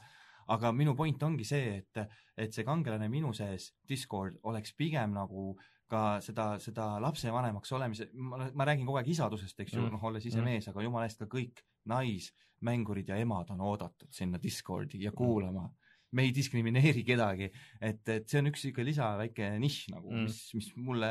aga 0.47 0.71
minu 0.71 0.95
point 0.95 1.23
ongi 1.23 1.43
see, 1.43 1.77
et, 1.77 2.07
et 2.37 2.53
see 2.53 2.63
kangelane 2.63 3.09
minu 3.09 3.33
sees, 3.33 3.73
Discord, 3.89 4.37
oleks 4.43 4.73
pigem 4.77 5.13
nagu 5.13 5.57
ka 5.89 6.19
seda, 6.21 6.47
seda 6.59 6.85
lapsevanemaks 7.03 7.71
olemise, 7.77 8.07
ma, 8.13 8.49
ma 8.53 8.65
räägin 8.65 8.85
kogu 8.87 8.97
aeg 9.01 9.09
isadusest, 9.13 9.59
eks 9.59 9.73
ju 9.73 9.79
Mm. 9.81 9.85
mm., 9.87 9.93
noh, 9.97 10.03
olles 10.09 10.25
ise 10.25 10.37
Mm. 10.37 10.41
mm. 10.41 10.49
mees, 10.51 10.67
aga 10.67 10.81
jumala 10.85 11.05
eest 11.05 11.19
ka 11.19 11.25
kõik 11.25 11.61
naismängurid 11.85 13.09
ja 13.09 13.17
emad 13.21 13.51
on 13.53 13.61
oodatud 13.61 14.09
sinna 14.11 14.39
Discordi 14.41 15.03
ja 15.03 15.11
kuulama. 15.11 15.69
me 16.15 16.23
ei 16.23 16.31
diskrimineeri 16.31 17.03
kedagi, 17.03 17.49
et, 17.81 18.07
et 18.07 18.29
see 18.29 18.39
on 18.39 18.47
üks 18.47 18.61
niisugune 18.63 18.85
lisa 18.87 19.07
väike 19.19 19.49
nišš 19.59 19.89
nagu 19.91 20.11
Mm. 20.11 20.17
mm., 20.17 20.23
mis, 20.23 20.53
mis 20.53 20.69
mulle 20.77 21.09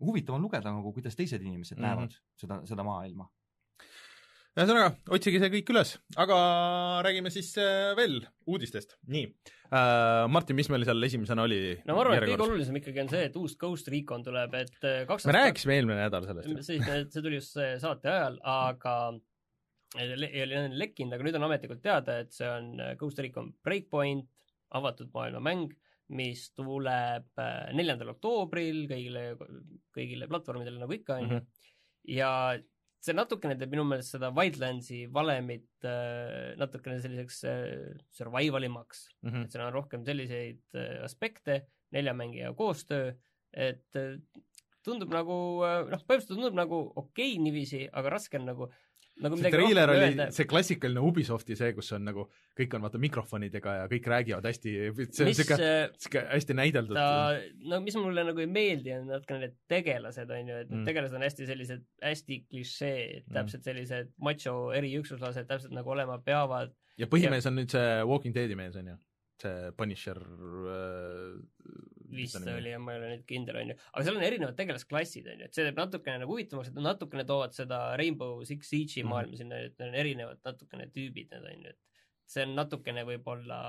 huvitav 0.00 0.34
on 0.34 0.42
lugeda 0.42 0.72
nagu, 0.72 0.92
kuidas 0.92 1.14
teised 1.14 1.40
inimesed 1.42 1.78
mm. 1.78 1.84
näevad 1.84 2.16
seda, 2.36 2.60
seda 2.66 2.82
maailma. 2.82 3.28
Ühesõnaga 4.60 5.16
otsige 5.16 5.40
see 5.42 5.52
kõik 5.56 5.72
üles, 5.74 5.94
aga 6.20 6.36
räägime 7.06 7.32
siis 7.32 7.52
äh, 7.60 7.94
veel 7.98 8.20
uudistest, 8.50 8.96
nii 9.10 9.26
äh,. 9.70 10.26
Martin, 10.32 10.58
mis 10.58 10.70
meil 10.72 10.84
seal 10.88 11.08
esimesena 11.08 11.46
oli? 11.46 11.60
no 11.88 11.96
ma 11.96 12.04
arvan, 12.04 12.18
et 12.18 12.28
kõige 12.28 12.46
olulisem 12.48 12.78
ikkagi 12.80 13.02
on 13.04 13.10
see, 13.12 13.24
et 13.30 13.40
uus 13.40 13.56
Ghost 13.60 13.90
Recon 13.92 14.24
tuleb, 14.26 14.56
et 14.60 14.86
äh, 14.86 15.02
kaks 15.08 15.28
me 15.30 15.36
rääkisime 15.38 15.78
eelmine 15.78 16.00
nädal 16.02 16.28
sellest. 16.28 16.64
see 16.68 17.22
tuli 17.22 17.38
just 17.40 17.56
see 17.56 17.74
saate 17.82 18.12
ajal, 18.12 18.40
aga 18.46 18.96
ei 19.98 20.42
ole 20.44 20.66
lekkinud, 20.78 21.14
aga 21.16 21.26
nüüd 21.26 21.38
on 21.38 21.46
ametlikult 21.48 21.80
teada, 21.82 22.20
et 22.22 22.34
see 22.34 22.48
on 22.48 22.74
äh, 22.78 22.96
Ghost 23.00 23.18
Recon 23.22 23.50
Breakpoint, 23.66 24.28
avatud 24.78 25.10
maailma 25.14 25.42
mäng, 25.42 25.72
mis 26.14 26.48
tuleb 26.58 27.30
äh, 27.38 27.70
neljandal 27.74 28.12
oktoobril 28.14 28.84
kõigile, 28.90 29.24
kõigile 29.94 30.28
platvormidele 30.30 30.82
nagu 30.82 30.94
ikka, 30.94 31.18
onju. 31.22 31.40
ja 32.10 32.30
see 33.00 33.14
natukene 33.16 33.56
teeb 33.56 33.72
minu 33.72 33.84
meelest 33.88 34.14
seda 34.16 34.28
Wildlandsi 34.36 35.06
valemit 35.14 35.86
äh, 35.88 36.52
natukene 36.60 37.00
selliseks 37.00 37.42
äh, 37.48 37.96
survival 38.12 38.66
imaks 38.68 39.06
Mhm. 39.22 39.44
et 39.46 39.52
seal 39.52 39.66
on 39.66 39.72
rohkem 39.72 40.04
selliseid 40.04 40.60
äh, 40.76 41.00
aspekte, 41.04 41.62
nelja 41.96 42.12
mängija 42.14 42.52
koostöö, 42.56 43.14
et 43.52 43.96
äh, 43.96 44.18
tundub 44.84 45.10
nagu 45.12 45.34
äh, 45.66 45.82
noh, 45.90 46.04
põhimõtteliselt 46.06 46.36
tundub 46.36 46.56
nagu 46.60 46.82
okei 46.94 47.32
okay 47.34 47.42
niiviisi, 47.42 47.86
aga 47.92 48.12
raske 48.16 48.38
on 48.38 48.46
nagu 48.52 48.70
nagu 49.24 49.36
see 49.40 49.50
treiler 49.52 49.90
oli 49.92 50.04
öelda. 50.06 50.26
see 50.34 50.46
klassikaline 50.50 51.02
Ubisofti 51.04 51.56
see, 51.58 51.72
kus 51.76 51.90
on 51.96 52.04
nagu, 52.08 52.24
kõik 52.58 52.74
on 52.76 52.84
vaata 52.86 53.00
mikrofonidega 53.02 53.74
ja 53.82 53.88
kõik 53.90 54.08
räägivad 54.12 54.48
hästi, 54.50 54.74
see 55.10 55.24
on 55.24 55.30
mis 55.30 55.40
siuke, 55.42 55.58
äh, 55.60 55.90
siuke 56.00 56.22
hästi 56.32 56.56
näideldud 56.58 56.98
no 57.72 57.80
mis 57.84 57.96
mulle 58.00 58.24
nagu 58.30 58.40
ei 58.44 58.50
meeldi, 58.50 58.94
on 58.96 59.06
natukene 59.12 59.46
need 59.46 59.56
tegelased, 59.68 60.30
on 60.30 60.48
ju, 60.54 60.56
et 60.64 60.70
need 60.70 60.80
Mm. 60.80 60.86
tegelased 60.88 61.14
on 61.20 61.22
hästi 61.26 61.46
sellised, 61.52 61.84
hästi 62.02 62.40
klišee, 62.48 63.22
Mm. 63.26 63.34
täpselt 63.34 63.64
sellised 63.64 64.12
macho 64.20 64.72
eriüksuslased 64.76 65.46
täpselt 65.46 65.72
nagu 65.76 65.90
olema 65.90 66.18
peavad. 66.18 66.72
ja 66.98 67.06
põhimees 67.06 67.46
on 67.46 67.56
nüüd 67.56 67.70
see 67.70 68.02
Walking 68.04 68.34
Deadi 68.34 68.54
mees, 68.56 68.76
on 68.76 68.86
ju? 68.94 68.96
see 69.40 69.70
Punisher 69.76 70.18
äh, 70.20 71.38
vist 72.14 72.40
oli 72.40 72.72
ja 72.72 72.80
ma 72.82 72.94
ei 72.94 73.00
ole 73.00 73.12
nüüd 73.14 73.26
kindel, 73.28 73.60
on 73.60 73.72
ju, 73.72 73.76
aga 73.92 74.06
seal 74.06 74.18
on 74.18 74.26
erinevad 74.26 74.56
tegelasklassid, 74.58 75.28
on 75.32 75.44
ju, 75.44 75.50
et 75.50 75.58
see 75.58 75.66
teeb 75.66 75.78
natukene 75.80 76.22
nagu 76.22 76.34
huvitavamaks, 76.34 76.72
et 76.72 76.78
nad 76.78 76.88
natukene 76.92 77.26
toovad 77.28 77.56
seda 77.56 77.82
Rainbow 78.00 78.40
Six 78.48 78.72
Siege'i 78.72 79.06
maailma 79.06 79.38
sinna, 79.40 79.62
et 79.68 79.76
need 79.78 79.92
on 79.92 80.00
erinevad 80.02 80.42
natukene 80.46 80.90
tüübid 80.94 81.32
need, 81.34 81.46
on 81.52 81.68
ju, 81.68 81.74
et 81.74 82.30
see 82.30 82.46
on 82.46 82.56
natukene 82.58 83.04
võib-olla 83.08 83.60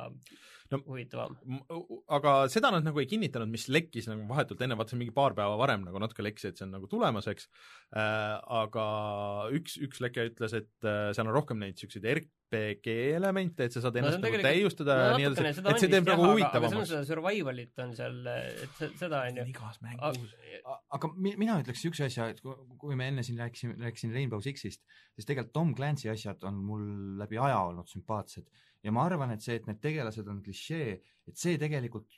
No- 0.72 0.80
huvitavam. 0.88 1.36
Aga 2.16 2.34
seda 2.52 2.70
nad 2.72 2.86
nagu 2.88 3.02
ei 3.02 3.08
kinnitanud, 3.12 3.50
mis 3.52 3.66
lekkis 3.68 4.06
nagu 4.08 4.24
vahetult 4.30 4.62
enne, 4.64 4.78
vaata 4.80 4.94
see 4.94 5.00
mingi 5.02 5.14
paar 5.16 5.36
päeva 5.36 5.58
varem 5.60 5.84
nagu 5.84 6.00
natuke 6.00 6.24
lekkis, 6.24 6.46
et 6.48 6.60
see 6.62 6.68
on 6.68 6.72
nagu 6.78 6.88
tulemas, 6.92 7.28
eks 7.28 7.50
äh,. 7.92 8.38
aga 8.62 8.86
üks, 9.58 9.76
üks 9.84 10.00
leke 10.04 10.30
ütles, 10.30 10.56
et 10.62 10.88
äh, 10.88 11.10
seal 11.16 11.28
on 11.28 11.36
rohkem 11.36 11.60
neid 11.60 11.76
siukseid 11.82 12.08
RPG 12.14 12.88
elemente, 13.18 13.68
et 13.68 13.76
sa 13.76 13.84
saad 13.84 13.96
No 13.96 14.02
ennast 14.02 14.18
on 14.20 14.26
nagu 14.28 14.40
täiustada 14.44 14.96
ja 15.00 15.12
nii 15.20 15.28
edasi, 15.30 15.46
et 15.52 15.60
see 15.60 15.90
on 15.90 15.94
teeb 15.96 16.08
nagu 16.10 16.10
jah, 16.10 16.24
on 16.24 16.34
huvitavamaks. 16.34 16.90
seda 16.92 17.04
survival'it 17.08 17.84
on 17.86 17.94
seal, 18.00 18.18
et 18.32 18.74
se- 18.80 18.92
seda 19.04 19.22
on 19.28 19.40
ju. 19.42 19.46
igas 19.54 19.80
mängus. 19.84 20.34
aga 20.98 21.12
mi- 21.16 21.36
mina 21.40 21.60
ütleks 21.62 21.80
niisuguse 21.84 22.08
asja, 22.10 22.28
et 22.34 22.42
kui, 22.44 22.56
kui 22.80 22.96
me 23.00 23.08
enne 23.12 23.24
siin 23.28 23.40
rääkisime, 23.44 23.78
rääkisin 23.80 24.16
Rainbow 24.16 24.44
Sixist, 24.44 24.84
siis 25.16 25.28
tegelikult 25.28 25.54
Tom 25.56 25.76
Clancy 25.76 26.12
asjad 26.12 26.44
on 26.48 26.60
mul 26.64 26.84
läbi 27.24 27.40
aja 27.40 27.60
olnud 27.70 27.88
sümpaatsed 27.92 28.48
ja 28.84 28.92
ma 28.96 29.06
arvan, 29.06 29.32
et 29.36 29.46
see, 29.46 29.60
et 29.60 29.68
need 29.70 29.82
tegelased 29.84 30.28
on 30.32 30.42
klišee, 30.44 30.98
et 31.28 31.38
see 31.38 31.58
tegelikult 31.62 32.10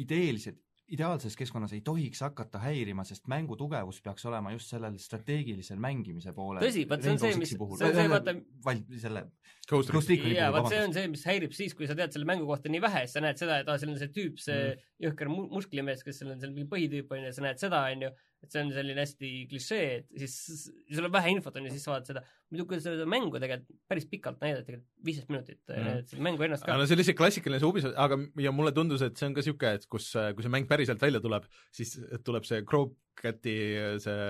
ideeliselt, 0.00 0.60
ideaalses 0.92 1.32
keskkonnas 1.38 1.72
ei 1.72 1.80
tohiks 1.80 2.20
hakata 2.20 2.60
häirima, 2.60 3.06
sest 3.08 3.24
mängu 3.32 3.56
tugevus 3.56 4.02
peaks 4.04 4.26
olema 4.28 4.50
just 4.52 4.68
sellel 4.68 4.98
strateegilisel 5.00 5.78
mängimise 5.80 6.34
poolel. 6.36 6.60
Tõsi, 6.60 6.82
vaat 6.90 7.06
see 7.06 7.14
on 7.14 7.22
see, 7.22 7.38
mis- 7.40 7.54
see 7.54 7.88
on 7.88 7.96
see, 7.96 8.10
vaata- 8.12 8.34
val-, 8.66 8.82
selle 9.00 9.22
Ghost 9.70 9.94
Ghost 9.94 10.12
Recon. 10.12 10.28
Reconi 10.28 10.36
jaa, 10.36 10.50
vaat 10.52 10.68
see 10.74 10.82
on 10.84 10.92
see, 10.92 11.06
mis 11.14 11.24
häirib 11.24 11.56
siis, 11.56 11.72
kui 11.78 11.88
sa 11.88 11.96
tead 11.96 12.12
selle 12.12 12.28
mängu 12.28 12.44
kohta 12.50 12.68
nii 12.68 12.82
vähe, 12.84 13.06
siis 13.06 13.16
sa 13.16 13.24
näed 13.24 13.40
seda, 13.40 13.62
et 13.64 13.70
aa, 13.72 13.80
seal 13.80 13.94
on 13.94 13.98
see 14.02 14.12
tüüp, 14.18 14.36
see 14.44 14.60
mm. 14.60 14.84
jõhker 15.06 15.32
mu- 15.32 15.48
musklimees, 15.56 16.04
kes 16.04 16.20
seal 16.20 16.34
on 16.34 16.44
seal 16.44 16.52
mingi 16.52 16.68
põhitüüp 16.74 17.16
on 17.16 17.24
ju, 17.30 17.32
sa 17.32 17.46
näed 17.48 17.64
seda, 17.64 17.80
on 17.94 18.04
ju, 18.04 18.12
et 18.44 18.54
see 18.54 18.62
on 18.64 18.72
selline 18.74 19.00
hästi 19.02 19.30
klišee, 19.50 19.86
et 19.98 20.24
siis 20.24 20.66
sul 20.68 21.08
on 21.08 21.14
vähe 21.14 21.32
infot 21.34 21.56
on 21.58 21.68
ju, 21.68 21.74
siis 21.74 21.86
sa 21.86 21.94
vaatad 21.94 22.12
seda. 22.12 22.24
muidu, 22.52 22.66
kui 22.70 22.80
seda 22.84 23.06
mängu 23.10 23.40
tegelikult 23.42 23.80
päris 23.90 24.06
pikalt 24.10 24.44
näidati, 24.44 24.66
tegelikult 24.68 25.08
viisteist 25.08 25.32
minutit 25.32 25.60
mm., 25.72 26.04
seda 26.10 26.26
mängu 26.28 26.46
ennast 26.46 26.66
ka 26.68 26.76
no 26.78 26.88
see 26.88 26.98
oli 26.98 27.06
see 27.08 27.18
klassikaline 27.18 27.62
see 27.62 27.70
Ubisoft, 27.70 27.96
aga 28.04 28.20
ja 28.44 28.52
mulle 28.54 28.74
tundus, 28.76 29.02
et 29.06 29.16
see 29.18 29.30
on 29.30 29.36
ka 29.36 29.42
niisugune, 29.42 29.80
et 29.80 29.88
kus, 29.90 30.12
kui 30.36 30.46
see 30.46 30.54
mäng 30.54 30.68
päriselt 30.70 31.02
välja 31.02 31.22
tuleb, 31.24 31.48
siis 31.74 31.96
tuleb 32.26 32.46
see 32.48 32.62
Crowcati 32.68 33.56
see, 34.04 34.20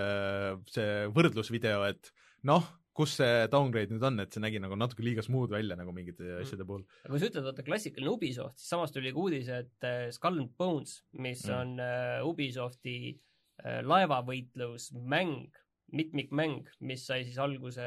see 0.77 0.89
võrdlusvideo, 1.19 1.85
et 1.91 2.15
noh, 2.49 2.65
kus 2.95 3.17
see 3.19 3.47
downgrade 3.51 3.93
nüüd 3.93 4.07
on, 4.07 4.23
et 4.23 4.35
see 4.35 4.43
nägi 4.43 4.61
nagu 4.63 4.77
natuke 4.79 5.05
liiga 5.05 5.25
smooth 5.25 5.51
välja 5.53 5.77
nagu 5.79 5.93
mingite 5.95 6.39
asjade 6.41 6.67
puhul. 6.69 6.85
aga 7.03 7.13
kui 7.13 7.23
sa 7.23 7.31
ütled, 7.31 7.47
vaata 7.49 7.67
klassikaline 7.67 8.13
Ubisoft, 8.13 8.61
siis 8.61 8.71
samas 8.71 8.95
tuli 8.95 9.13
ka 9.15 9.23
uudis, 9.25 9.51
et 9.51 9.89
äh, 9.89 10.07
Skull 10.15 10.43
and 10.45 10.55
Bones, 10.59 11.01
mis 11.13 11.45
Mm. 11.45 11.51
mm. 11.51 11.61
on 11.61 11.81
äh, 11.83 12.29
Ubisofti 12.29 12.97
äh, 13.11 13.34
laevavõitlusmäng, 13.83 15.49
mitmikmäng, 15.95 16.69
mis 16.81 17.07
sai 17.07 17.25
siis 17.25 17.39
alguse 17.39 17.85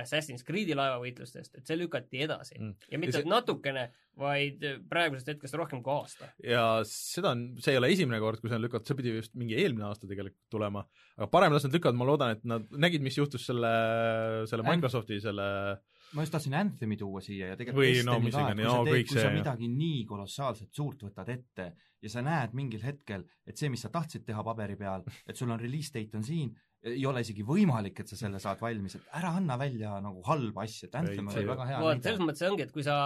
Assassin's 0.00 0.40
Creed'i 0.48 0.72
laevavõitlustest, 0.72 1.58
et 1.58 1.66
see 1.68 1.76
lükati 1.76 2.22
edasi 2.24 2.56
Mm. 2.58 2.74
ja 2.90 2.98
mitte 2.98 3.18
Ja 3.18 3.22
see- 3.22 3.28
natukene, 3.28 3.90
vaid 4.16 4.62
praegusest 4.88 5.28
hetkest 5.28 5.54
rohkem 5.54 5.82
kui 5.82 5.92
aasta. 5.92 6.30
ja 6.42 6.80
seda 6.84 7.30
on, 7.30 7.56
see 7.60 7.72
ei 7.74 7.78
ole 7.78 7.88
esimene 7.92 8.18
kord, 8.20 8.40
kui 8.40 8.48
see 8.48 8.56
on 8.56 8.62
lükatud, 8.64 8.86
see 8.86 8.96
pidi 8.96 9.14
just 9.18 9.34
mingi 9.34 9.54
eelmine 9.54 9.84
aasta 9.84 10.08
tegelikult 10.08 10.40
tulema, 10.50 10.86
aga 11.18 11.26
parem 11.28 11.52
las 11.52 11.64
nad 11.64 11.72
lükkavad, 11.76 11.94
ma 11.94 12.04
loodan, 12.08 12.30
et 12.38 12.44
nad 12.44 12.62
nägid, 12.70 13.02
mis 13.02 13.16
juhtus 13.20 13.44
selle, 13.46 14.46
selle 14.48 14.64
Äh. 14.64 14.76
Microsofti 14.76 15.20
selle 15.20 15.78
ma 16.14 16.22
just 16.22 16.32
tahtsin 16.32 16.54
Anthemi 16.54 16.96
tuua 17.00 17.20
siia 17.24 17.46
ja 17.52 17.56
tegelikult 17.56 17.82
Või 17.84 18.04
no 18.04 18.18
mis 18.20 18.34
iganes, 18.34 18.66
teed- 18.66 18.94
kõik 18.94 19.08
kui 19.08 19.16
sa 19.16 19.22
see- 19.28 19.34
midagi 19.38 19.68
nii 19.68 20.04
kolossaalselt 20.06 20.72
suurt 20.74 21.00
võtad 21.06 21.28
ette 21.32 21.72
ja 22.02 22.08
sa 22.08 22.20
näed 22.22 22.52
mingil 22.54 22.82
hetkel, 22.82 23.24
et 23.46 23.56
see, 23.56 23.68
mis 23.72 23.80
sa 23.80 23.88
tahtsid 23.88 24.24
teha 24.26 24.42
paberi 24.44 24.76
peal, 24.76 25.04
et 25.26 25.36
sul 25.36 25.50
on 25.50 25.60
release 25.60 25.90
date 25.94 26.14
on 26.16 26.22
siin, 26.22 26.54
ei 26.82 27.04
ole 27.06 27.20
isegi 27.22 27.44
võimalik, 27.46 28.00
et 28.02 28.08
sa 28.10 28.16
selle 28.18 28.40
saad 28.42 28.58
valmis, 28.60 28.96
et 28.98 29.04
ära 29.14 29.28
anna 29.38 29.54
välja 29.60 29.92
nagu 30.02 30.22
halba 30.26 30.64
asja, 30.64 30.88
et 30.88 30.94
Anthem 30.98 31.28
oli 31.30 31.44
väga 31.46 31.66
hea 31.68 31.78
vaat 31.82 32.02
selles 32.02 32.18
mõttes 32.20 32.42
ongi, 32.48 32.62
et 32.66 32.72
kui 32.74 32.82
sa 32.82 32.96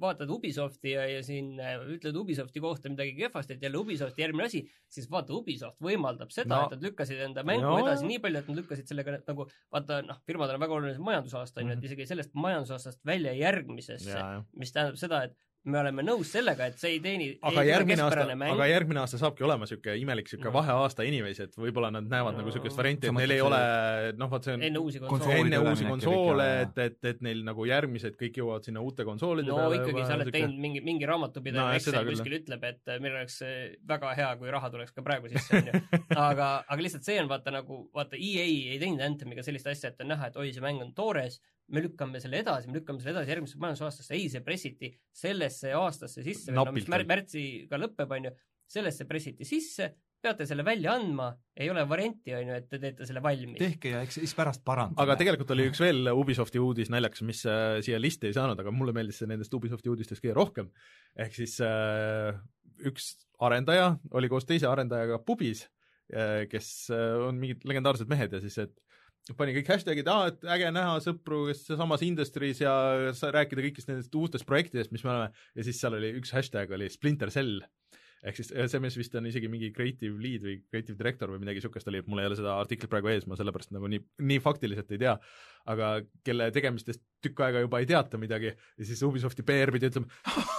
vaatad 0.00 0.30
Ubisofti 0.32 0.94
ja, 0.94 1.04
ja 1.10 1.22
siin 1.22 1.50
äh, 1.60 1.76
ütled 1.96 2.16
Ubisofti 2.16 2.62
kohta 2.64 2.88
midagi 2.88 3.12
kehvasti, 3.18 3.58
et 3.58 3.62
jälle 3.68 3.76
Ubisofti 3.82 4.22
järgmine 4.24 4.46
asi, 4.48 4.62
siis 4.88 5.10
vaata, 5.12 5.34
Ubisoft 5.36 5.76
võimaldab 5.84 6.32
seda 6.32 6.56
No. 6.56 6.62
et 6.64 6.76
nad 6.78 6.82
lükkasid 6.88 7.20
enda 7.28 7.44
mängu 7.44 7.62
No. 7.68 7.78
edasi 7.84 8.06
nii 8.08 8.18
palju, 8.24 8.38
et 8.40 8.48
nad 8.48 8.56
lükkasid 8.62 8.88
sellega 8.88 9.18
nagu 9.28 9.46
vaata 9.72 10.00
noh, 10.06 10.16
firmadel 10.26 10.56
on 10.56 10.64
väga 10.64 10.78
oluline 10.80 10.98
majandusaasta 11.10 11.60
on 11.60 11.66
ju, 11.68 11.74
Mhm. 11.74 11.78
et 11.84 11.90
isegi 11.90 12.06
sellest 12.06 12.32
majandusaastast 12.34 13.04
välja 13.04 13.32
järgmisesse, 13.36 14.16
mis 14.56 14.72
tähendab 14.72 14.96
seda, 14.96 15.22
et 15.28 15.36
me 15.66 15.80
oleme 15.80 16.02
nõus 16.06 16.30
sellega, 16.36 16.68
et 16.70 16.78
see 16.78 16.94
ei 16.96 17.00
teeni 17.02 17.28
aga 17.46 17.64
järgmine 17.66 18.04
aasta, 18.04 18.26
aga 18.52 18.66
järgmine 18.70 19.00
aasta 19.02 19.18
saabki 19.20 19.44
olema 19.46 19.66
niisugune 19.66 19.96
imelik 20.02 20.28
niisugune 20.28 20.46
No. 20.46 20.54
vaheaasta 20.60 21.02
anyways, 21.02 21.40
et 21.42 21.56
võib-olla 21.58 21.90
nad 21.90 22.06
näevad 22.06 22.36
No. 22.36 22.40
nagu 22.40 22.50
niisugust 22.52 22.78
varianti, 22.78 23.08
et 23.10 23.16
neil 23.18 23.34
ei 23.34 23.40
ole 23.42 23.58
noh, 24.20 24.30
vot 24.30 24.46
see 24.46 24.54
on 24.54 24.62
enne 24.68 24.78
uusi 24.82 25.00
konsoole. 25.02 25.40
enne 25.42 25.58
uusi 25.58 25.88
konsoole, 25.88 26.46
kõik, 26.46 26.70
et, 26.70 26.78
et, 26.86 27.10
et 27.12 27.24
neil 27.26 27.42
nagu 27.46 27.66
järgmised 27.66 28.18
kõik 28.20 28.38
jõuavad 28.42 28.68
sinna 28.68 28.84
uute 28.84 29.04
konsoolide 29.08 29.50
no 29.50 29.58
peale 29.58 29.80
ikkagi 29.82 30.06
sa 30.06 30.18
oled 30.20 30.32
teinud 30.32 30.60
mingi, 30.66 30.84
mingi 30.86 31.10
raamatupidaja 31.10 31.64
No, 31.66 31.72
no, 31.72 31.80
Excel 31.80 31.98
küll, 31.98 32.12
kuskil 32.14 32.38
ütleb, 32.40 32.64
et 32.70 32.92
äh, 32.94 33.00
meil 33.02 33.18
oleks 33.18 33.40
äh, 33.42 33.74
väga 33.88 34.14
hea, 34.20 34.30
kui 34.38 34.50
raha 34.54 34.70
tuleks 34.70 34.94
ka 34.94 35.02
praegu 35.06 35.28
sisse, 35.32 35.60
onju. 35.60 35.82
aga, 36.28 36.48
aga 36.68 36.80
lihtsalt 36.86 37.06
see 37.08 37.18
on 37.22 37.28
vaata 37.32 37.50
nagu, 37.54 37.82
vaata 37.96 38.16
EA 38.16 38.46
ei 38.46 38.78
teinud 38.82 39.02
Anthemiga 39.06 39.42
sellist 39.46 39.66
asja, 39.72 39.90
et 39.90 40.00
on 40.04 40.12
näha, 40.14 40.30
et 40.30 40.36
oi, 40.40 40.52
see 40.54 40.62
mäng 40.64 40.82
on 40.84 40.92
toores, 40.96 41.40
me 41.72 41.82
lükkame 41.82 42.20
selle 42.22 42.40
edasi, 42.44 42.70
me 42.70 42.78
lükkame 42.78 43.02
selle 43.02 43.16
edasi 43.16 43.32
järgmisesse 43.34 43.62
majandusaastasse, 43.62 44.14
ei, 44.14 44.26
see 44.32 44.42
pressiti 44.46 44.90
sellesse 45.14 45.72
aastasse 45.76 46.22
sisse, 46.26 46.54
no 46.54 46.66
mis 46.74 46.86
mär- 46.90 47.06
märtsiga 47.08 47.80
lõpeb, 47.80 48.12
onju, 48.18 48.32
sellesse 48.70 49.06
pressiti 49.08 49.46
sisse, 49.48 49.90
peate 50.22 50.46
selle 50.48 50.64
välja 50.66 50.94
andma, 50.96 51.28
ei 51.58 51.68
ole 51.70 51.84
varianti, 51.88 52.34
onju, 52.34 52.56
et 52.56 52.68
te 52.70 52.80
teete 52.82 53.06
selle 53.08 53.22
valmis. 53.22 53.58
tehke 53.60 53.92
ja 53.92 54.02
eks 54.06 54.18
siis 54.20 54.34
pärast 54.38 54.64
parandame. 54.66 55.02
aga 55.04 55.18
tegelikult 55.20 55.52
oli 55.54 55.68
üks 55.70 55.82
veel 55.82 56.10
Ubisofti 56.14 56.62
uudis 56.62 56.90
naljakas, 56.92 57.22
mis 57.26 57.42
äh, 57.50 57.78
siia 57.86 58.00
listi 58.02 58.30
ei 58.30 58.36
saanud, 58.36 58.58
aga 58.62 58.74
mulle 58.74 58.94
meeldis 58.96 59.20
see 59.22 59.30
nendest 59.30 59.54
Ubisofti 59.54 59.92
uudistest 59.92 60.24
kõige 60.24 60.36
rohkem. 60.38 60.70
ehk 61.18 61.36
siis 61.36 61.58
äh, 61.64 62.38
üks 62.86 63.12
arendaja 63.42 63.94
oli 64.16 64.30
koos 64.32 64.48
teise 64.48 64.68
arendajaga 64.70 65.20
pubis 65.26 65.66
äh,, 66.14 66.46
kes 66.50 66.90
äh, 66.94 67.26
on 67.28 67.38
mingid 67.42 67.66
legendaarsed 67.68 68.10
mehed 68.10 68.32
ja 68.32 68.42
siis, 68.42 68.58
et 68.62 68.74
pani 69.34 69.54
kõik 69.56 69.70
hashtag'id, 69.72 70.08
aa, 70.10 70.28
et 70.30 70.44
äge 70.56 70.68
näha 70.74 70.98
sõpru, 71.02 71.46
kes 71.48 71.64
samas 71.72 72.04
industry's 72.06 72.60
ja 72.62 72.74
rääkida 73.10 73.64
kõigist 73.64 73.90
nendest 73.90 74.14
uutest 74.14 74.46
projektidest, 74.46 74.92
mis 74.94 75.02
me 75.06 75.14
oleme, 75.14 75.46
ja 75.58 75.66
siis 75.66 75.80
seal 75.82 75.96
oli 75.98 76.12
üks 76.20 76.30
hashtag 76.36 76.70
oli 76.76 76.90
Splinter 76.92 77.32
Cell. 77.34 77.64
ehk 78.26 78.38
siis 78.38 78.48
see 78.50 78.80
mees 78.82 78.96
vist 78.98 79.14
on 79.18 79.26
isegi 79.28 79.46
mingi 79.50 79.68
creative 79.74 80.16
lead 80.18 80.42
või 80.42 80.54
creative 80.70 80.96
director 80.98 81.30
või 81.30 81.42
midagi 81.42 81.60
niisugust 81.60 81.90
oli, 81.90 82.00
mul 82.06 82.22
ei 82.22 82.30
ole 82.30 82.38
seda 82.38 82.56
artiklit 82.58 82.90
praegu 82.90 83.10
ees, 83.12 83.26
ma 83.26 83.38
sellepärast 83.38 83.74
nagu 83.76 83.90
nii, 83.90 84.00
nii 84.30 84.40
faktiliselt 84.42 84.90
ei 84.94 85.02
tea, 85.02 85.14
aga 85.66 85.90
kelle 86.26 86.50
tegemistest 86.54 87.02
tükk 87.26 87.42
aega 87.46 87.62
juba 87.64 87.80
ei 87.82 87.88
teata 87.88 88.18
midagi 88.20 88.50
ja 88.52 88.86
siis 88.86 89.02
Ubisofti 89.06 89.44
PR 89.46 89.72
pidi 89.74 89.90
ütlema 89.90 90.08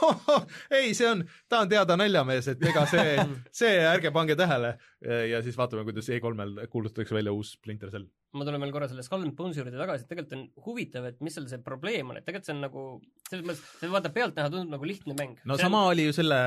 ei, 0.78 0.94
see 0.98 1.08
on, 1.10 1.24
ta 1.50 1.64
on 1.64 1.72
teada 1.72 1.98
naljamees, 2.00 2.52
et 2.54 2.64
ega 2.70 2.86
see, 2.90 3.18
see 3.62 3.74
ärge 3.88 4.12
pange 4.16 4.38
tähele. 4.40 4.76
ja 5.32 5.42
siis 5.46 5.58
vaatame, 5.58 5.86
kuidas 5.88 6.10
E3-l 6.14 6.66
kuulutatakse 6.72 7.16
välja 7.16 7.34
uus 7.36 7.54
Splinter 7.58 7.92
Cell. 7.94 8.08
ma 8.38 8.46
tulen 8.46 8.62
veel 8.62 8.74
korra 8.74 8.90
selle 8.90 9.06
Skull 9.06 9.26
and 9.26 9.34
Bones'i 9.38 9.62
juurde 9.62 9.78
tagasi, 9.80 10.06
et 10.06 10.12
tegelikult 10.12 10.36
on 10.38 10.66
huvitav, 10.66 11.08
et 11.10 11.22
mis 11.26 11.34
seal 11.38 11.48
see 11.50 11.62
probleem 11.64 12.12
on, 12.12 12.20
et 12.20 12.26
tegelikult 12.28 12.50
see 12.50 12.56
on 12.56 12.64
nagu, 12.66 12.84
selles 13.30 13.46
mõttes, 13.48 13.64
see 13.80 13.92
vaata 13.94 14.12
pealtnäha 14.14 14.52
tundub 14.54 14.76
nagu 14.76 14.90
lihtne 14.90 15.16
mäng. 15.18 15.40
no 15.48 15.58
sama 15.62 15.86
oli 15.92 16.08
ju 16.10 16.16
selle, 16.18 16.40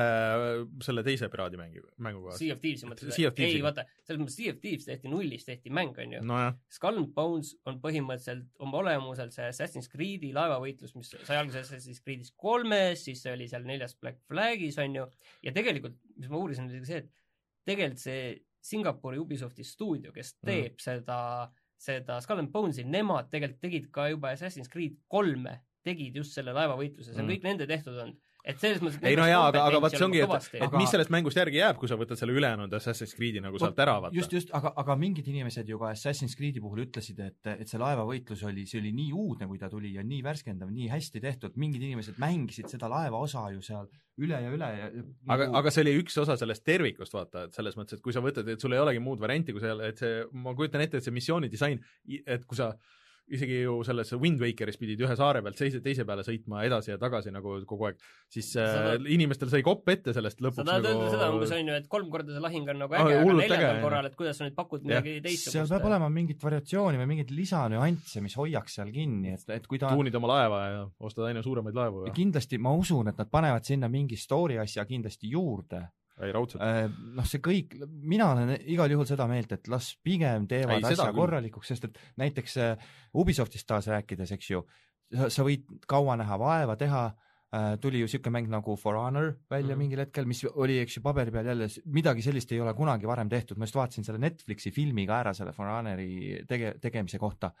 selle 0.85 1.03
teise 1.07 1.31
piraadi 1.31 1.59
mängu, 1.59 1.83
mänguga. 2.03 2.37
Sea 2.37 2.55
of 2.55 2.61
Thieve'i 2.63 2.91
mõttes 2.91 3.15
Sea 3.15 3.31
of 3.31 3.41
ei 3.41 3.63
vaata, 3.63 3.87
selles 4.05 4.21
mõttes 4.21 4.37
Sea 4.39 4.53
of 4.53 4.61
Thieves 4.63 4.87
tehti 4.87 5.11
nullist, 5.11 5.49
tehti 5.49 5.73
mäng, 5.73 5.97
on 5.99 6.17
ju. 6.17 6.23
nojah, 6.31 6.55
Skull 6.71 7.01
and 7.01 7.11
Bones 7.17 7.55
on 7.67 7.81
põhimõtteliselt 7.83 8.50
oma 8.59 8.81
olemuselt 8.81 9.33
see 9.35 9.47
Assassin's 9.49 9.89
Creed'i 9.91 10.31
laevavõitlus, 10.35 10.93
mis 10.97 11.13
sai 11.13 11.37
alguse 11.39 11.61
Assassin's 11.63 12.01
Creed'is 12.03 12.33
kolmes, 12.35 13.05
siis 13.07 13.23
see 13.23 13.33
oli 13.33 13.47
seal 13.51 13.65
neljas 13.67 13.95
Black 13.99 14.19
Flagis, 14.27 14.77
on 14.81 14.95
ju, 14.95 15.07
ja 15.45 15.53
tegelikult, 15.55 15.97
mis 16.17 16.29
ma 16.31 16.39
uurisin, 16.41 16.69
oli 16.69 16.85
see, 16.87 17.01
et 17.03 17.11
tegelikult 17.67 18.03
see 18.03 18.23
Singapuri 18.61 19.17
Ubisofti 19.17 19.63
stuudio, 19.65 20.11
kes 20.13 20.35
Mhm. 20.35 20.45
teeb 20.45 20.73
mm. 20.73 20.83
seda, 20.83 21.19
seda 21.77 22.19
Skull 22.21 22.43
and 22.43 22.51
Bones'i, 22.53 22.83
nemad 22.85 23.29
tegelikult 23.31 23.61
tegid 23.61 23.91
ka 23.91 24.09
juba 24.09 24.35
Assassin's 24.35 24.69
Creed 24.69 24.99
kolme, 25.09 25.59
tegid 25.83 26.15
just 26.15 26.33
selle 26.37 26.53
laevavõitluse, 26.53 27.13
see 27.13 27.21
on 27.21 27.25
mm. 27.25 27.33
kõik 27.33 27.47
nende 27.47 27.67
tehtud 27.67 27.97
olnud. 27.97 28.19
Et 28.43 28.61
selles 28.61 28.81
mõttes 28.81 29.03
ei 29.05 29.17
no 29.17 29.25
jaa, 29.29 29.43
aga, 29.51 29.63
aga 29.69 29.81
vaat 29.83 29.95
see 29.95 30.05
ongi, 30.05 30.21
et, 30.25 30.47
et 30.65 30.75
mis 30.77 30.89
sellest 30.93 31.11
mängust 31.13 31.37
järgi 31.37 31.59
jääb, 31.61 31.79
kui 31.81 31.89
sa 31.91 31.97
võtad 31.99 32.19
selle 32.19 32.35
ülejäänud 32.37 32.73
Assassin's 32.77 33.13
Creed'i 33.17 33.43
nagu 33.43 33.59
sealt 33.61 33.79
ära, 33.83 33.97
vaata. 34.05 34.17
just, 34.17 34.33
just, 34.35 34.53
aga, 34.57 34.73
aga 34.81 34.95
mingid 34.99 35.27
inimesed 35.31 35.69
ju 35.69 35.79
ka 35.81 35.91
Assassin's 35.93 36.37
Creed'i 36.37 36.63
puhul 36.63 36.83
ütlesid, 36.85 37.19
et, 37.25 37.51
et 37.53 37.69
see 37.69 37.81
laevavõitlus 37.81 38.45
oli, 38.49 38.65
see 38.69 38.81
oli 38.81 38.93
nii 38.97 39.11
uudne, 39.13 39.49
kui 39.49 39.61
ta 39.61 39.69
tuli 39.71 39.93
ja 39.97 40.05
nii 40.05 40.21
värskendav, 40.25 40.71
nii 40.73 40.89
hästi 40.91 41.21
tehtud, 41.23 41.57
mingid 41.61 41.83
inimesed 41.85 42.21
mängisid 42.21 42.71
seda 42.71 42.89
laevaosa 42.91 43.49
ju 43.55 43.61
seal 43.65 43.89
üle 44.21 44.39
ja 44.43 44.53
üle 44.53 44.71
ja 44.77 44.87
aga, 44.89 45.45
nagu- 45.45 45.59
aga 45.61 45.73
see 45.73 45.85
oli 45.85 45.97
üks 46.01 46.17
osa 46.21 46.37
sellest 46.39 46.65
tervikust, 46.67 47.13
vaata, 47.15 47.45
et 47.47 47.57
selles 47.57 47.77
mõttes, 47.79 47.99
et 47.99 48.05
kui 48.05 48.15
sa 48.15 48.23
võtad, 48.23 48.47
et 48.51 48.61
sul 48.61 48.73
ei 48.75 48.81
olegi 48.81 49.03
muud 49.03 49.21
varianti, 49.21 49.55
kui 49.55 49.63
seal, 49.63 49.81
et 49.85 50.01
see, 50.01 50.25
ma 50.33 50.53
kujutan 50.57 50.83
ette, 50.83 50.99
et 50.99 51.07
see 51.07 51.15
missioonidisain, 51.15 51.81
et 52.25 52.45
kui 52.45 52.59
sa 52.59 52.73
isegi 53.31 53.61
ju 53.63 53.77
selles 53.87 54.11
Wind 54.19 54.41
Wakeris 54.43 54.77
pidid 54.81 54.99
ühe 55.05 55.15
saare 55.15 55.41
pealt 55.45 55.57
teise, 55.59 55.79
teise 55.83 56.03
peale 56.05 56.23
sõitma 56.27 56.65
edasi 56.67 56.91
ja 56.91 56.97
tagasi 57.01 57.31
nagu 57.31 57.57
kogu 57.69 57.87
aeg, 57.89 57.97
siis 58.31 58.51
Sa 58.53 58.65
äh, 58.65 58.73
tahad- 58.97 59.07
inimestel 59.15 59.49
sai 59.53 59.61
kopp 59.65 59.87
ette 59.93 60.13
sellest 60.13 60.39
sa 60.39 60.45
lõpuks 60.47 60.65
tahad 60.67 60.85
öelda 60.85 60.93
nagu 60.97 61.11
seda 61.15 61.29
umbes 61.31 61.51
on 61.55 61.71
ju, 61.71 61.77
et 61.81 61.87
kolm 61.91 62.09
korda 62.11 62.35
see 62.35 62.43
lahing 62.43 62.67
on 62.73 62.81
nagu 62.83 62.93
Ah, 62.97 63.05
äge, 63.05 63.15
aga 63.15 63.23
hullult 63.25 63.43
äge, 63.45 63.49
neljandal 63.53 63.75
jah. 63.77 63.83
korral, 63.87 64.09
et 64.11 64.15
kuidas 64.19 64.37
sa 64.41 64.45
nüüd 64.49 64.55
pakud 64.57 64.83
midagi 64.85 65.15
teistsugust. 65.23 65.55
seal 65.57 65.71
peab 65.71 65.87
olema 65.91 66.09
mingit 66.11 66.43
variatsiooni 66.43 66.99
või 67.01 67.07
mingeid 67.13 67.31
lisanüansse, 67.39 68.21
mis 68.21 68.35
hoiaks 68.35 68.75
seal 68.79 68.91
kinni, 68.91 69.33
et, 69.37 69.47
et 69.49 69.67
kui 69.67 69.79
ta 69.79 69.89
tuunid 69.95 70.15
oma 70.19 70.27
laeva 70.35 70.61
ja 70.71 70.83
ostad 70.99 71.25
aina 71.31 71.41
suuremaid 71.45 71.75
laevu 71.75 72.05
ja 72.07 72.13
kindlasti 72.15 72.57
ma 72.61 72.73
usun, 72.75 73.07
et 73.13 73.17
nad 73.17 73.29
panevad 73.31 73.63
sinna 73.65 73.87
mingi 73.91 74.17
story 74.19 74.57
asja 74.61 74.85
kindlasti 74.85 75.29
juurde. 75.31 75.85
Ei 76.21 76.33
raudselt. 76.35 76.61
noh, 77.17 77.27
see 77.27 77.41
kõik, 77.43 77.75
mina 77.87 78.31
olen 78.35 78.53
igal 78.69 78.91
juhul 78.93 79.07
seda 79.09 79.27
meelt, 79.31 79.51
et 79.55 79.67
las 79.71 79.93
pigem 80.03 80.47
teevad 80.49 80.81
Ei, 80.81 80.91
asja 80.91 81.07
küll. 81.09 81.17
korralikuks, 81.21 81.71
sest 81.73 81.89
et 81.89 81.99
näiteks 82.21 82.57
äh, 82.61 82.87
Ubisoftist 83.17 83.67
taas 83.69 83.89
rääkides, 83.91 84.35
eks 84.37 84.51
ju, 84.51 84.63
sa 85.27 85.45
võid 85.47 85.65
kaua 85.89 86.17
näha 86.19 86.37
vaeva 86.39 86.77
teha, 86.79 87.09
tuli 87.83 87.99
ju 87.99 88.07
niisugune 88.07 88.31
mäng 88.31 88.47
nagu 88.47 88.77
For 88.79 88.95
Honor 88.95 89.33
välja 89.51 89.75
mm. 89.75 89.79
mingil 89.83 89.99
hetkel, 90.05 90.27
mis 90.29 90.39
oli, 90.47 90.77
eks 90.79 90.95
ju, 90.97 91.01
paberi 91.03 91.33
peal 91.35 91.49
jälle, 91.51 91.67
midagi 91.91 92.23
sellist 92.23 92.51
ei 92.55 92.61
ole 92.63 92.71
kunagi 92.77 93.09
varem 93.09 93.27
tehtud, 93.29 93.59
ma 93.59 93.67
just 93.67 93.75
vaatasin 93.75 94.07
selle 94.07 94.21
Netflixi 94.23 94.71
filmi 94.71 95.03
ka 95.09 95.17
ära 95.19 95.33
selle 95.35 95.51
For 95.51 95.67
Honori 95.67 96.45
tege-, 96.47 96.77
tegemise 96.79 97.19
kohta 97.19 97.51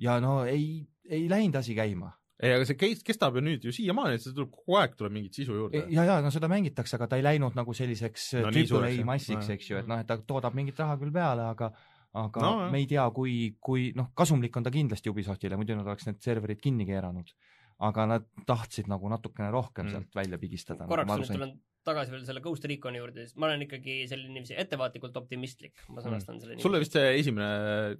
ja 0.00 0.16
no 0.22 0.40
ei, 0.48 0.80
ei 1.10 1.28
läinud 1.30 1.60
asi 1.60 1.76
käima 1.76 2.08
ei, 2.38 2.54
aga 2.54 2.66
see 2.68 2.78
case 2.78 3.04
kestab 3.06 3.36
ju 3.38 3.42
nüüd 3.44 3.64
ju 3.66 3.74
siiamaani, 3.74 4.18
et 4.18 4.24
see 4.24 4.34
tuleb 4.36 4.50
kogu 4.54 4.78
aeg 4.78 4.96
tuleb 4.98 5.14
mingit 5.14 5.38
sisu 5.40 5.56
juurde. 5.56 5.84
ja, 5.90 6.06
ja 6.06 6.18
no 6.24 6.30
seda 6.34 6.50
mängitakse, 6.50 6.96
aga 6.98 7.10
ta 7.10 7.18
ei 7.18 7.26
läinud 7.26 7.58
nagu 7.58 7.74
selliseks 7.74 8.32
No 8.38 8.52
nii 8.52 8.66
triple 8.68 8.90
A 8.90 9.06
massiks, 9.12 9.50
eks 9.56 9.70
ju, 9.72 9.78
et 9.82 9.90
noh, 9.90 10.00
et 10.02 10.08
ta 10.08 10.18
toodab 10.22 10.54
mingit 10.58 10.78
raha 10.78 10.98
küll 11.00 11.14
peale, 11.14 11.48
aga 11.50 11.72
aga 12.18 12.40
No, 12.40 12.52
me 12.72 12.80
ei 12.80 12.86
tea, 12.88 13.04
kui, 13.14 13.34
kui 13.60 13.90
noh, 13.96 14.08
kasumlik 14.16 14.56
on 14.56 14.64
ta 14.64 14.72
kindlasti 14.74 15.10
Ubisoftile, 15.12 15.58
muidu 15.60 15.76
nad 15.76 15.86
oleks 15.86 16.06
need 16.08 16.22
serverid 16.24 16.60
kinni 16.62 16.86
keeranud. 16.88 17.34
Aga 17.78 18.04
nad 18.10 18.24
tahtsid 18.46 18.88
nagu 18.90 19.08
natukene 19.12 19.50
rohkem 19.54 19.86
Mm. 19.86 19.88
mm. 19.88 19.94
sealt 19.94 20.14
välja 20.18 20.38
pigistada. 20.38 20.86
korraks 20.90 21.12
nüüd 21.12 21.30
tulen 21.36 21.52
tagasi 21.88 22.10
veel 22.12 22.24
selle 22.26 22.40
Ghost 22.44 22.64
Reconi 22.68 22.98
juurde, 22.98 23.22
siis 23.24 23.36
ma 23.38 23.46
olen 23.46 23.62
ikkagi 23.64 23.94
selline 24.10 24.34
niiviisi 24.34 24.56
ettevaatlikult 24.60 25.14
optimistlik, 25.16 25.78
ma 25.88 26.02
sõnastan 26.04 26.40
selle 26.42 26.56
Mm. 26.56 26.60
sulle 26.64 26.80
vist 26.82 26.92
see 26.98 27.12
esimene, 27.20 27.46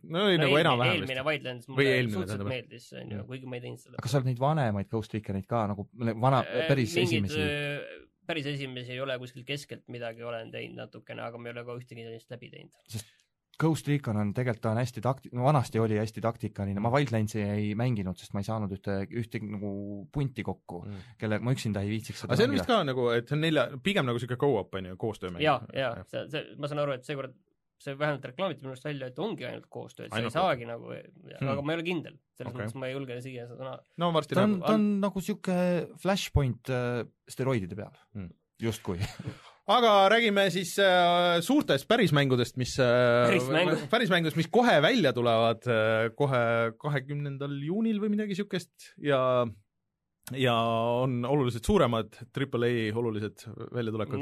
no 0.02 0.24
oli 0.26 0.36
nagu 0.42 0.58
enam-vähem 0.60 0.98
eelmine 0.98 1.22
vist. 1.22 1.28
Wildlands 1.30 1.68
Või 1.68 1.76
mulle 1.78 1.94
eelmine, 1.94 2.16
suhteliselt 2.18 2.48
meeldis, 2.50 2.88
on 2.92 3.06
ju 3.14 3.20
Mm., 3.22 3.26
kuigi 3.30 3.46
ma 3.46 3.56
ei 3.56 3.62
teinud 3.64 3.78
seda. 3.84 3.94
aga 4.02 4.08
sa 4.12 4.18
oled 4.18 4.26
neid 4.32 4.38
vanemaid 4.42 4.88
Ghost 4.90 5.14
Reconeid 5.14 5.46
ka 5.46 5.66
nagu 5.70 5.88
vana, 6.26 6.42
päris 6.68 6.96
Äh, 6.96 7.00
mingid, 7.00 7.30
esimesi? 7.30 7.40
öö, 7.40 8.04
päris 8.28 8.46
esimesi 8.50 8.92
ei 8.92 9.00
ole 9.00 9.16
kuskilt 9.18 9.46
keskelt 9.46 9.86
midagi 9.88 10.22
olen 10.22 10.50
teinud 10.52 10.76
natukene, 10.82 11.22
aga 11.22 11.38
ma 11.38 11.48
ei 11.48 11.54
ole 11.56 11.64
ka 11.64 11.78
ühtegi 11.78 12.04
sellist 12.04 12.30
läbi 12.34 12.50
teinud. 12.50 12.74
Ghost 13.58 13.88
Recon 13.90 14.16
on 14.20 14.28
tegelikult, 14.36 14.62
ta 14.62 14.70
on 14.70 14.78
hästi 14.78 15.00
takti-, 15.02 15.30
no 15.34 15.42
vanasti 15.48 15.80
oli 15.82 15.96
hästi 15.98 16.22
taktikaline, 16.22 16.78
ma 16.80 16.92
Wildlandsi 16.94 17.40
ei 17.42 17.72
mänginud, 17.78 18.16
sest 18.20 18.32
ma 18.36 18.40
ei 18.44 18.46
saanud 18.46 18.70
ühte, 18.76 19.00
ühte 19.18 19.40
nagu 19.42 19.72
punti 20.14 20.44
kokku, 20.46 20.84
kelle 21.18 21.40
ma 21.42 21.54
üksinda 21.56 21.82
ei 21.82 21.90
viitsiks 21.96 22.22
seda 22.22 22.32
aga 22.32 22.38
see 22.38 22.46
on 22.50 22.54
vist 22.54 22.68
ka 22.70 22.78
nagu, 22.86 23.08
et 23.16 23.26
see 23.26 23.34
on 23.34 23.42
nelja, 23.42 23.66
pigem 23.82 24.06
nagu 24.06 24.22
siuke 24.22 24.38
go-up 24.38 24.78
on 24.78 24.86
ju, 24.92 24.96
koostöömäng. 25.02 25.42
ja, 25.42 25.58
ja 25.74 25.90
see, 26.06 26.22
see, 26.30 26.44
ma 26.58 26.70
saan 26.70 26.84
aru, 26.84 26.94
et 27.00 27.04
seekord 27.08 27.34
see 27.78 27.94
vähemalt 27.98 28.24
reklaamiti 28.26 28.62
minu 28.64 28.72
arust 28.74 28.86
välja, 28.88 29.06
et 29.10 29.18
ongi 29.22 29.44
ainult 29.46 29.66
koostöö, 29.70 30.06
et 30.08 30.14
sa 30.14 30.18
ei 30.22 30.30
saagi 30.34 30.66
nagu, 30.66 30.88
Hmm. 31.38 31.50
aga 31.52 31.62
ma 31.62 31.72
ei 31.74 31.78
ole 31.78 31.84
kindel, 31.86 32.14
selles 32.38 32.50
Okei. 32.54 32.64
mõttes 32.64 32.74
ma 32.78 32.86
ei 32.88 32.94
julge 32.96 33.20
siia 33.22 33.44
seda 33.46 33.58
sõna 33.60 33.74
no 34.02 34.08
varsti 34.14 34.34
ta 34.34 34.42
on 34.46 34.56
ta 34.62 34.72
on 34.74 34.86
nagu 35.02 35.20
sihuke 35.22 35.58
flashpoint 36.02 36.70
äh, 36.74 37.04
steroidide 37.30 37.76
peal 37.78 37.94
Mm. 38.14 38.30
justkui. 38.62 38.98
aga 39.68 39.92
räägime 40.12 40.48
siis 40.54 40.74
äh, 40.82 41.38
suurtest 41.44 41.88
pärismängudest, 41.88 42.56
mis 42.60 42.74
äh, 42.80 43.28
Pärismängud. 43.28 43.86
pärismängudest, 43.92 44.40
mis 44.40 44.50
kohe 44.52 44.78
välja 44.82 45.12
tulevad 45.16 45.68
äh, 45.68 46.10
kohe 46.16 46.42
kahekümnendal 46.80 47.56
juunil 47.66 48.00
või 48.02 48.14
midagi 48.16 48.38
siukest 48.38 48.92
ja 49.04 49.20
ja 50.36 50.54
on 51.02 51.24
oluliselt 51.24 51.64
suuremad 51.64 52.16
Triple 52.32 52.68
A 52.68 52.96
olulised 52.98 53.44
väljatulekud. 53.74 54.20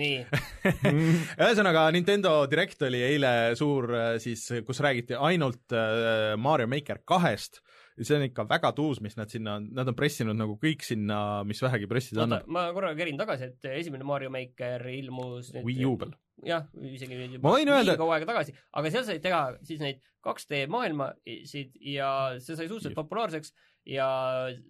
ühesõnaga, 1.43 1.87
Nintendo 1.95 2.39
Direct 2.51 2.83
oli 2.87 3.03
eile 3.03 3.33
suur 3.59 3.91
äh, 3.95 4.11
siis, 4.23 4.47
kus 4.67 4.83
räägiti 4.85 5.19
ainult 5.19 5.75
äh, 5.75 6.35
Mario 6.39 6.71
Maker 6.71 7.03
kahest. 7.05 7.63
See 8.05 8.17
on 8.19 8.25
ikka 8.27 8.45
väga 8.49 8.73
tuus, 8.77 9.01
mis 9.01 9.17
nad 9.17 9.31
sinna 9.33 9.55
on, 9.61 9.69
nad 9.73 9.89
on 9.89 9.95
pressinud 9.97 10.37
nagu 10.37 10.59
kõik 10.61 10.83
sinna, 10.85 11.43
mis 11.49 11.63
vähegi 11.65 11.89
pressida 11.89 12.23
oota 12.25 12.29
annab., 12.43 12.51
ma 12.53 12.67
korra 12.77 12.91
kerin 12.99 13.17
tagasi, 13.21 13.49
et 13.53 13.69
esimene 13.77 14.05
Mario 14.05 14.29
Maker 14.35 14.85
ilmus 14.93 15.53
nüüd 15.55 15.65
Wii 15.65 15.87
U 15.89 15.95
peal. 16.03 16.13
jah, 16.45 16.67
isegi 16.77 17.17
nüüd 17.17 17.39
võin 17.41 17.71
öelda- 17.73 17.97
kaua 17.97 18.19
aega 18.19 18.29
tagasi, 18.33 18.53
aga 18.77 18.91
seal 18.93 19.07
sai 19.09 19.19
teha 19.25 19.41
siis 19.65 19.81
neid 19.81 20.03
2D 20.27 20.67
maailmasid 20.69 21.73
ja 21.81 22.11
see 22.43 22.57
sai 22.59 22.67
suhteliselt 22.69 22.97
populaarseks 22.99 23.53
ja 23.87 24.09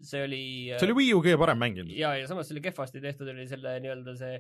see 0.05 0.23
oli 0.27 0.43
see 0.77 0.87
oli 0.91 0.97
Wii 1.01 1.15
U 1.17 1.23
kõige 1.25 1.39
parem 1.41 1.59
mäng 1.59 1.79
ilmselt. 1.81 1.97
ja, 1.99 2.15
ja 2.21 2.27
samas 2.29 2.47
see 2.49 2.55
oli 2.59 2.63
kehvasti 2.69 3.01
tehtud, 3.01 3.29
oli 3.33 3.49
selle 3.49 3.79
nii-öelda 3.81 4.15
see 4.21 4.39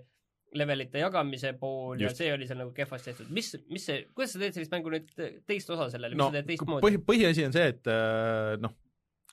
levelite 0.57 1.03
jagamise 1.03 1.53
pool 1.61 2.01
Just. 2.01 2.21
ja 2.21 2.25
see 2.25 2.33
oli 2.35 2.49
seal 2.49 2.61
nagu 2.63 2.73
kehvasti 2.77 3.13
tehtud. 3.13 3.31
mis, 3.35 3.53
mis 3.73 3.87
see, 3.91 4.07
kuidas 4.15 4.37
sa 4.37 4.43
teed 4.43 4.57
sellist 4.57 4.75
mängu 4.75 4.93
nüüd 4.95 5.13
teist 5.49 5.71
osa 5.75 5.91
sellele, 5.93 6.15
mis 6.15 6.23
no 6.23 6.31
sa 6.31 6.39
teed 6.39 6.51
teistmoodi 6.53 6.87
põhi, 6.87 7.03
põhiasi 7.11 7.47
on 7.49 7.57
see, 7.57 7.71
et 7.75 7.91
äh, 7.93 8.57
noh, 8.63 8.75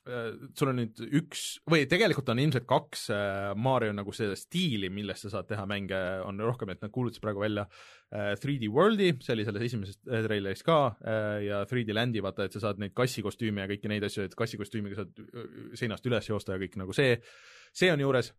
sul 0.04 0.68
on 0.68 0.80
nüüd 0.82 1.00
üks 1.22 1.44
või 1.70 1.86
tegelikult 1.88 2.28
on 2.34 2.42
ilmselt 2.44 2.66
kaks 2.68 3.06
äh, 3.14 3.52
Mario 3.56 3.94
nagu 3.96 4.12
seda 4.16 4.36
stiili, 4.36 4.90
millest 4.92 5.24
sa 5.24 5.38
saad 5.38 5.48
teha 5.48 5.64
mänge, 5.70 6.00
on 6.28 6.42
rohkem, 6.44 6.74
et 6.74 6.84
nad 6.84 6.92
kuulutasid 6.92 7.24
praegu 7.24 7.44
välja 7.44 7.64
äh, 7.70 8.34
3D 8.36 8.68
Worldi, 8.74 9.14
see 9.24 9.36
oli 9.38 9.48
selles 9.48 9.64
esimeses 9.70 10.00
äh, 10.10 10.26
treileris 10.26 10.66
ka 10.68 10.80
äh, 11.00 11.38
ja 11.48 11.62
3D 11.70 11.96
Landi, 11.96 12.24
vaata, 12.26 12.50
et 12.50 12.58
sa 12.58 12.66
saad 12.66 12.84
neid 12.84 12.96
kassikostüüme 12.98 13.64
ja 13.64 13.72
kõiki 13.72 13.92
neid 13.92 14.04
asju, 14.10 14.28
et 14.28 14.36
kassikostüümiga 14.40 15.00
saad 15.00 15.24
äh, 15.24 15.48
seinast 15.80 16.12
üles 16.12 16.28
joosta 16.28 16.58
ja 16.58 16.64
kõik 16.66 16.76
nagu 16.84 16.96
see, 16.96 17.16
see 17.72 17.92
on 17.94 18.04
juures 18.04 18.34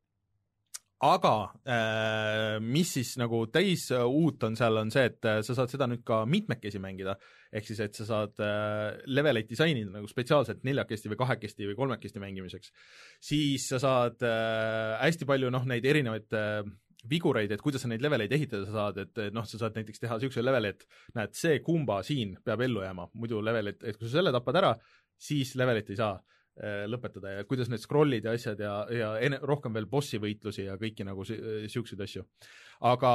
aga 1.05 1.33
äh, 1.69 2.57
mis 2.65 2.95
siis 2.97 3.15
nagu 3.21 3.45
täis 3.53 3.87
äh, 3.93 4.05
uut 4.05 4.43
on 4.47 4.57
seal, 4.57 4.79
on 4.81 4.93
see, 4.95 5.05
et 5.11 5.29
äh, 5.29 5.41
sa 5.45 5.57
saad 5.59 5.73
seda 5.73 5.89
nüüd 5.91 6.05
ka 6.07 6.23
mitmekesi 6.29 6.81
mängida, 6.83 7.17
ehk 7.55 7.69
siis 7.69 7.83
et 7.85 7.99
sa 7.99 8.07
saad 8.09 8.41
leveleid 9.07 9.49
disainida 9.51 9.93
nagu 9.93 10.09
spetsiaalselt 10.11 10.65
neljakesti 10.67 11.13
või 11.13 11.21
kahekesti 11.21 11.69
või 11.71 11.77
kolmekesti 11.79 12.23
mängimiseks. 12.23 12.73
siis 13.23 13.69
sa 13.71 13.79
saad 13.83 14.25
hästi 14.25 15.29
palju 15.29 15.53
noh, 15.55 15.69
neid 15.71 15.87
erinevaid 15.87 16.35
vigureid, 17.11 17.53
et 17.53 17.63
kuidas 17.63 17.85
sa 17.85 17.91
neid 17.93 18.03
leveleid 18.03 18.33
ehitada 18.33 18.67
saad, 18.67 18.99
et 19.05 19.23
noh, 19.37 19.47
sa 19.47 19.61
saad 19.61 19.77
näiteks 19.79 20.03
teha 20.03 20.19
niisuguse 20.19 20.43
leveli, 20.43 20.73
et 20.73 20.87
näed, 21.15 21.35
see 21.37 21.61
kumba 21.63 22.01
siin 22.03 22.35
peab 22.43 22.65
ellu 22.65 22.83
jääma, 22.83 23.11
muidu 23.21 23.43
levelit, 23.45 23.85
et 23.85 23.99
kui 24.01 24.09
sa 24.09 24.19
selle 24.19 24.33
tapad 24.35 24.59
ära, 24.63 24.73
siis 25.21 25.55
levelit 25.61 25.93
ei 25.93 26.01
saa 26.01 26.17
lõpetada 26.63 27.33
ja 27.35 27.45
kuidas 27.49 27.67
need 27.67 27.83
scroll'id 27.83 28.29
ja 28.29 28.35
asjad 28.37 28.61
ja, 28.63 28.75
ja 28.95 29.09
ene-, 29.27 29.41
rohkem 29.43 29.75
veel 29.75 29.89
bossi 29.91 30.21
võitlusi 30.23 30.69
ja 30.69 30.77
kõiki 30.79 31.03
nagu 31.07 31.25
si- 31.27 31.39
siukseid 31.73 32.05
asju. 32.05 32.23
aga 32.87 33.11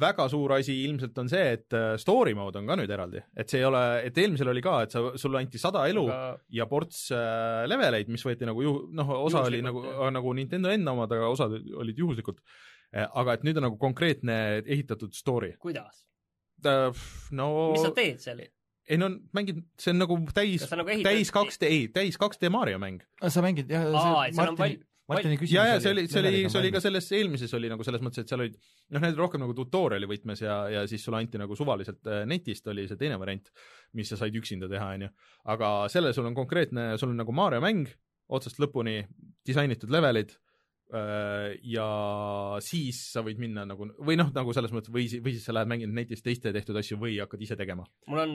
väga 0.00 0.26
suur 0.30 0.56
asi 0.56 0.74
ilmselt 0.88 1.18
on 1.22 1.30
see, 1.30 1.44
et 1.58 1.76
äh, 1.78 1.94
story 2.02 2.34
mode 2.34 2.58
on 2.58 2.66
ka 2.66 2.76
nüüd 2.80 2.90
eraldi, 2.90 3.22
et 3.38 3.50
see 3.50 3.60
ei 3.62 3.68
ole, 3.68 3.82
et 4.08 4.18
eelmisel 4.18 4.50
oli 4.50 4.62
ka, 4.64 4.80
et 4.82 4.94
sa, 4.94 5.04
sulle 5.20 5.38
anti 5.38 5.60
sada 5.62 5.84
elu 5.90 6.04
aga... 6.08 6.32
ja 6.58 6.66
ports 6.70 7.04
äh, 7.14 7.62
leveleid, 7.70 8.10
mis 8.10 8.24
võeti 8.26 8.48
nagu 8.48 8.64
ju-, 8.66 8.78
noh, 8.98 9.12
osa 9.28 9.44
oli 9.46 9.62
nagu 9.62 9.84
Juhuslikult,, 9.84 10.14
nagu 10.18 10.34
Nintendo 10.38 10.72
enda 10.74 10.96
omad, 10.96 11.14
aga 11.14 11.28
osad 11.30 11.54
olid 11.54 11.98
juhuslikud. 12.02 12.42
aga 12.92 13.38
et 13.38 13.44
nüüd 13.46 13.56
on 13.56 13.64
nagu 13.70 13.78
konkreetne 13.80 14.62
ehitatud 14.66 15.14
story. 15.14 15.54
kuidas? 15.62 16.02
no 17.34 17.46
mis 17.72 17.86
sa 17.86 17.94
teed 17.94 18.20
seal? 18.22 18.42
Ei 18.90 18.98
no 18.98 19.10
mängid, 19.36 19.60
see 19.80 19.92
on 19.94 20.02
nagu 20.02 20.16
täis 20.34 20.64
nagu 20.72 20.96
täis 21.04 21.30
2D, 21.34 21.68
ei, 21.68 21.84
täis 21.94 22.18
2D 22.20 22.50
Mario 22.52 22.80
mäng. 22.82 23.04
sa 23.28 23.44
mängid 23.44 23.70
jah, 23.70 23.86
on 23.88 24.34
Martini 24.36 24.80
Martini 25.10 25.36
küsimus 25.38 25.56
ja, 25.56 25.64
ja 25.66 25.80
see 25.82 25.92
oli, 25.94 26.04
see 26.10 26.20
oli, 26.22 26.42
see 26.46 26.60
oli 26.60 26.70
ka 26.74 26.80
selles 26.82 27.08
eelmises 27.18 27.54
oli 27.58 27.70
nagu 27.72 27.84
selles 27.86 28.02
mõttes, 28.04 28.22
et 28.22 28.30
seal 28.30 28.44
olid 28.44 28.54
noh, 28.94 29.02
need 29.02 29.18
rohkem 29.18 29.42
nagu 29.42 29.54
tutorial'i 29.58 30.08
võtmes 30.08 30.44
ja, 30.44 30.56
ja 30.70 30.84
siis 30.90 31.02
sulle 31.04 31.18
anti 31.18 31.40
nagu 31.40 31.58
suvaliselt 31.58 32.06
äh, 32.06 32.22
netist 32.28 32.70
oli 32.70 32.86
see 32.90 33.00
teine 33.00 33.18
variant, 33.20 33.50
mis 33.98 34.12
sa 34.12 34.18
said 34.20 34.36
üksinda 34.38 34.70
teha, 34.70 34.92
onju. 34.96 35.10
aga 35.54 35.72
sellel 35.92 36.14
sul 36.16 36.30
on 36.30 36.38
konkreetne, 36.38 36.92
sul 37.02 37.12
on 37.12 37.18
nagu 37.22 37.34
Mario 37.34 37.62
mäng 37.64 37.90
otsast 38.32 38.62
lõpuni, 38.62 39.00
disainitud 39.46 39.90
levelid 39.92 40.36
äh, 40.36 40.51
ja 40.92 41.86
siis 42.60 42.98
sa 43.14 43.22
võid 43.24 43.38
minna 43.40 43.64
nagu 43.68 43.86
või 44.04 44.16
noh, 44.20 44.28
nagu 44.34 44.52
selles 44.52 44.74
mõttes 44.74 44.92
või, 44.92 45.06
või 45.24 45.32
siis 45.32 45.46
sa 45.48 45.54
lähed 45.56 45.70
mängid 45.70 45.92
netist 45.94 46.24
teiste 46.26 46.52
tehtud 46.52 46.76
asju 46.76 46.98
või 47.00 47.14
hakkad 47.22 47.40
ise 47.40 47.56
tegema. 47.56 47.86
mul 48.06 48.24
on, 48.26 48.34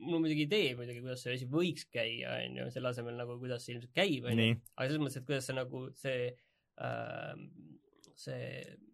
mul 0.00 0.18
on 0.18 0.24
muidugi 0.24 0.48
idee 0.48 0.72
muidugi, 0.78 1.02
kuidas 1.04 1.22
see 1.22 1.36
asi 1.36 1.46
võiks 1.50 1.86
käia, 1.92 2.38
on 2.42 2.58
ju, 2.62 2.70
selle 2.74 2.90
asemel 2.90 3.18
nagu, 3.20 3.38
kuidas 3.38 3.62
see 3.66 3.76
ilmselt 3.76 3.94
käib, 3.94 4.26
on 4.26 4.42
ju. 4.42 4.56
aga 4.76 4.88
selles 4.88 5.04
mõttes, 5.04 5.20
et 5.22 5.28
kuidas 5.28 5.46
see 5.46 5.58
nagu 5.58 5.84
see 6.02 6.18
äh, 6.82 7.36
see 8.22 8.48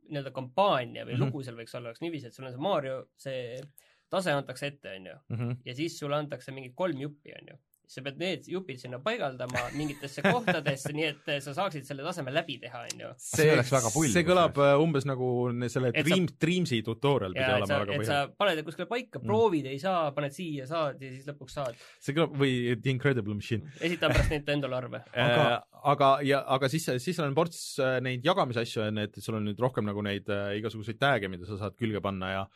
nii-öelda 0.09 0.33
kampaania 0.33 1.05
või 1.05 1.15
mm. 1.15 1.21
-hmm. 1.21 1.29
lugu 1.29 1.45
seal 1.45 1.57
võiks 1.59 1.75
olla, 1.77 1.93
oleks 1.93 2.03
niiviisi, 2.05 2.29
et 2.29 2.37
sul 2.37 2.49
on 2.49 2.55
see 2.55 2.65
Mario, 2.65 2.99
see 3.17 3.61
tase 4.09 4.33
antakse 4.33 4.71
ette, 4.73 4.95
on 4.97 5.07
ju, 5.07 5.17
Mhm. 5.35 5.51
ja 5.65 5.75
siis 5.75 5.99
sulle 5.99 6.17
antakse 6.17 6.53
mingi 6.53 6.73
kolm 6.75 7.01
juppi, 7.01 7.33
on 7.41 7.51
ju. 7.53 7.57
Sa 7.89 8.03
pead 8.05 8.19
need 8.21 8.49
jupid 8.53 8.81
sinna 8.81 8.99
paigaldama 9.01 9.63
mingitesse 9.73 10.23
kohtadesse, 10.25 10.93
nii 10.97 11.07
et 11.09 11.31
sa 11.45 11.55
saaksid 11.57 11.87
selle 11.89 12.05
taseme 12.05 12.33
läbi 12.35 12.59
teha, 12.61 12.83
on 12.85 13.03
ju. 13.05 13.13
See 13.23 13.49
oleks 13.55 13.73
väga 13.73 13.93
pull, 13.95 14.11
see 14.13 14.27
kõlab 14.29 14.61
äh, 14.61 14.75
umbes 14.83 15.09
nagu 15.09 15.31
selle 15.73 15.93
Et 15.95 16.05
Dream, 16.05 16.29
Dreamsi 16.29 16.83
tutorial 16.85 17.33
pidi 17.37 17.49
olema 17.49 17.71
sa, 17.71 17.81
väga 17.83 17.97
et 17.97 18.05
sa 18.05 18.21
põhjalik. 18.29 18.39
paned 18.43 18.63
kuskile 18.69 18.89
paika, 18.91 19.23
proovid, 19.25 19.71
ei 19.73 19.81
saa, 19.83 20.13
paned 20.17 20.37
siia, 20.37 20.69
saad 20.69 21.01
ja 21.03 21.13
siis 21.15 21.27
lõpuks 21.31 21.59
saad. 21.59 21.83
see 22.05 22.17
kõlab, 22.17 22.37
või 22.45 22.55
The 22.77 22.93
Incredible 22.93 23.37
Machine. 23.39 23.73
esita 23.81 24.13
pärast 24.13 24.35
Nintendo'le 24.37 24.81
arve. 24.83 25.03
aga, 25.25 25.47
aga, 25.95 26.11
ja, 26.29 26.43
aga 26.59 26.71
siis, 26.73 26.91
siis 27.01 27.17
seal 27.17 27.31
on 27.31 27.37
ports 27.39 27.63
äh, 27.83 27.99
neid 28.05 28.27
jagamisasju, 28.27 28.85
on, 28.89 29.05
et 29.09 29.23
sul 29.25 29.41
on 29.41 29.49
nüüd 29.49 29.65
rohkem 29.65 29.89
nagu 29.89 30.05
neid 30.05 30.29
äh, 30.33 30.59
igasuguseid 30.61 31.01
tag'e, 31.01 31.33
mida 31.33 31.49
sa 31.49 31.57
saad 31.65 31.79
külge 31.81 32.05
panna 32.05 32.35
ja 32.37 32.51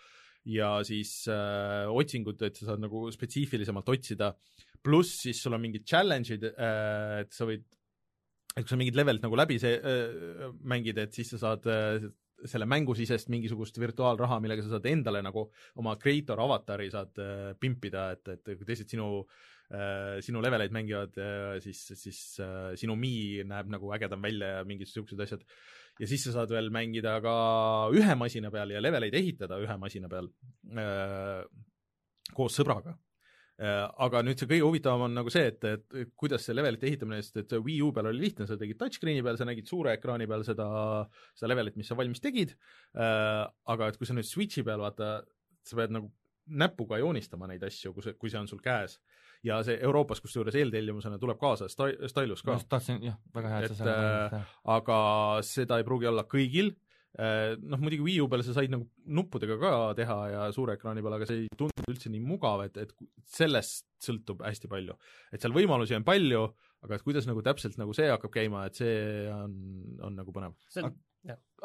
ja 0.49 0.73
siis 0.87 1.23
äh, 1.31 1.87
otsingud, 1.91 2.41
et 2.43 2.59
sa 2.59 2.73
saad 2.73 2.83
nagu 2.83 3.07
spetsiifilisemalt 3.15 3.89
otsida, 3.95 4.33
pluss 4.85 5.23
siis 5.27 5.43
sul 5.43 5.57
on 5.57 5.63
mingid 5.63 5.87
challenge'id 5.89 6.49
äh,, 6.53 7.21
et 7.23 7.33
sa 7.35 7.47
võid, 7.49 7.65
et 8.53 8.65
kui 8.65 8.73
sa 8.73 8.81
mingid 8.81 8.99
levelid 8.99 9.25
nagu 9.25 9.39
läbi 9.39 9.61
see 9.63 9.79
äh, 9.79 10.51
mängid, 10.69 10.99
et 11.03 11.15
siis 11.17 11.33
sa 11.35 11.41
saad 11.47 11.69
äh, 11.71 12.11
selle 12.49 12.67
mängusisest 12.67 13.31
mingisugust 13.31 13.79
virtuaalraha, 13.79 14.41
millega 14.43 14.65
sa 14.67 14.75
saad 14.75 14.89
endale 14.91 15.21
nagu 15.23 15.47
oma 15.79 15.95
creator 16.03 16.41
avatari 16.43 16.89
saad 16.91 17.21
pimpida, 17.63 18.09
et, 18.17 18.33
et 18.35 18.55
kui 18.57 18.67
teised 18.67 18.91
sinu 18.91 19.15
sinu 20.21 20.43
leveleid 20.45 20.75
mängivad 20.75 21.15
siis, 21.65 21.79
siis 21.97 22.19
sinu 22.77 22.97
Mi 22.99 23.41
näeb 23.49 23.71
nagu 23.73 23.89
ägedam 23.97 24.21
välja 24.21 24.51
ja 24.59 24.67
mingid 24.69 24.91
siuksed 24.91 25.23
asjad. 25.25 25.47
ja 25.97 26.09
siis 26.11 26.27
sa 26.27 26.35
saad 26.35 26.53
veel 26.53 26.69
mängida 26.75 27.15
ka 27.25 27.37
ühe 27.95 28.17
masina 28.21 28.51
peal 28.53 28.75
ja 28.75 28.83
leveleid 28.85 29.15
ehitada 29.17 29.57
ühe 29.63 29.77
masina 29.81 30.11
peal 30.13 30.29
koos 32.37 32.59
sõbraga 32.59 32.99
aga 33.63 34.23
nüüd 34.27 34.41
see 34.41 34.49
kõige 34.51 34.67
huvitavam 34.67 35.05
on 35.07 35.13
nagu 35.15 35.31
see, 35.33 35.45
et, 35.53 35.65
et 35.69 36.15
kuidas 36.19 36.47
see 36.47 36.57
levelite 36.57 36.89
ehitamine, 36.89 37.21
sest 37.23 37.43
et 37.45 37.53
Wii 37.55 37.79
U 37.87 37.93
peal 37.95 38.09
oli 38.11 38.25
lihtne, 38.25 38.47
sa 38.49 38.57
tegid 38.59 38.81
touchscreen'i 38.81 39.23
peal, 39.23 39.39
sa 39.39 39.47
nägid 39.47 39.69
suure 39.71 39.93
ekraani 39.95 40.27
peal 40.31 40.43
seda, 40.47 40.67
seda 41.39 41.53
levelit, 41.53 41.77
mis 41.79 41.91
sa 41.91 41.99
valmis 41.99 42.23
tegid. 42.25 42.57
Äh,, 42.97 43.45
aga 43.75 43.93
et 43.93 44.01
kui 44.01 44.09
sa 44.09 44.17
nüüd 44.17 44.27
Switch'i 44.27 44.65
peal 44.67 44.83
vaata, 44.83 45.15
sa 45.69 45.79
pead 45.79 45.95
nagu 45.95 46.11
näpuga 46.47 46.99
joonistama 46.99 47.47
neid 47.51 47.63
asju, 47.67 47.93
kui 47.95 48.05
see, 48.05 48.17
kui 48.19 48.33
see 48.33 48.41
on 48.41 48.49
sul 48.51 48.63
käes. 48.63 48.99
ja 49.43 49.57
see 49.67 49.75
Euroopas 49.83 50.21
kusjuures 50.23 50.55
eeltellimusena 50.55 51.17
tuleb 51.19 51.39
kaasa 51.39 51.67
sta-, 51.71 51.91
stylus 52.11 52.45
ka. 52.47 52.55
Just, 52.55 52.69
tahtsin, 52.71 53.01
jah, 53.03 53.17
väga 53.35 53.49
hea, 53.51 53.63
et 53.63 53.73
sa 53.73 53.79
selle 53.81 53.95
äh, 54.39 54.53
aga 54.71 54.99
seda 55.47 55.81
ei 55.81 55.87
pruugi 55.87 56.07
olla 56.11 56.23
kõigil, 56.31 56.71
noh 57.19 57.81
muidugi 57.83 58.01
Wii 58.07 58.21
U 58.25 58.29
peal 58.33 58.41
sa 58.47 58.55
said 58.57 58.73
nagu 58.73 58.87
nuppudega 59.05 59.59
ka 59.61 59.73
teha 59.99 60.19
ja 60.33 60.45
suure 60.57 60.79
ekraani 60.79 61.03
peal, 61.05 61.17
aga 61.19 61.27
see 61.29 61.43
ei 61.43 61.49
tundunud 61.61 61.93
üldse 61.93 62.09
nii 62.13 62.23
mugav, 62.25 62.63
et, 62.65 62.79
et 62.87 62.95
sellest 63.29 63.85
sõltub 64.03 64.41
hästi 64.47 64.71
palju. 64.73 64.97
et 65.33 65.41
seal 65.45 65.53
võimalusi 65.53 65.97
on 65.99 66.07
palju, 66.09 66.43
aga 66.87 66.97
et 66.97 67.05
kuidas 67.05 67.29
nagu 67.29 67.43
täpselt 67.45 67.77
nagu 67.79 67.93
see 67.97 68.09
hakkab 68.11 68.33
käima, 68.33 68.65
et 68.67 68.81
see 68.81 68.95
on, 69.31 69.53
on 70.09 70.17
nagu 70.23 70.33
põnev. 70.33 70.57
see 70.73 70.83
on, 70.89 70.97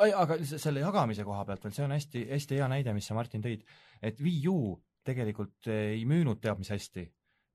ai, 0.03 0.11
aga 0.11 0.37
se- 0.43 0.59
selle 0.61 0.83
jagamise 0.83 1.23
koha 1.25 1.45
pealt 1.47 1.63
veel, 1.63 1.73
see 1.79 1.85
on 1.87 1.95
hästi, 1.95 2.25
hästi 2.33 2.59
hea 2.59 2.67
näide, 2.75 2.93
mis 2.93 3.07
sa, 3.07 3.15
Martin, 3.17 3.41
tõid, 3.45 3.63
et 4.03 4.19
Wii 4.21 4.43
U 4.51 4.75
tegelikult 5.07 5.69
ei 5.71 6.03
müünud 6.05 6.41
teab 6.43 6.59
mis 6.59 6.69
hästi. 6.75 7.07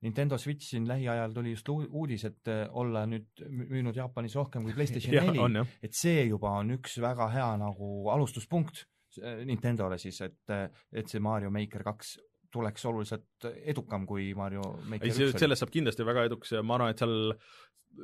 Nintendo 0.03 0.37
Switch 0.41 0.67
siin 0.67 0.87
lähiajal 0.89 1.33
tuli 1.35 1.53
just 1.53 1.69
uudis, 1.73 2.25
et 2.27 2.49
eh, 2.51 2.65
olla 2.79 3.05
nüüd 3.09 3.43
mü- 3.47 3.69
müünud 3.71 3.95
Jaapanis 3.95 4.35
rohkem 4.35 4.65
kui 4.67 4.75
PlayStation 4.75 5.15
neli, 5.29 5.39
jah. 5.59 5.75
et 5.83 5.95
see 5.95 6.25
juba 6.27 6.57
on 6.59 6.75
üks 6.77 6.97
väga 7.03 7.29
hea 7.33 7.49
nagu 7.61 7.89
alustuspunkt 8.13 8.83
eh, 9.21 9.43
Nintendole 9.47 9.97
siis, 10.01 10.19
et, 10.25 10.55
et 10.91 11.07
see 11.11 11.23
Mario 11.23 11.51
Maker 11.55 11.85
kaks 11.87 12.17
tuleks 12.53 12.83
oluliselt 12.85 13.47
edukam 13.65 14.03
kui 14.05 14.33
Mario 14.37 14.65
Maker 14.85 15.09
ei, 15.09 15.31
sellest 15.31 15.63
saab 15.63 15.71
kindlasti 15.73 16.05
väga 16.05 16.27
edukas 16.29 16.51
ja 16.53 16.61
ma 16.61 16.75
arvan, 16.77 16.91
et 16.93 17.01
seal 17.01 17.15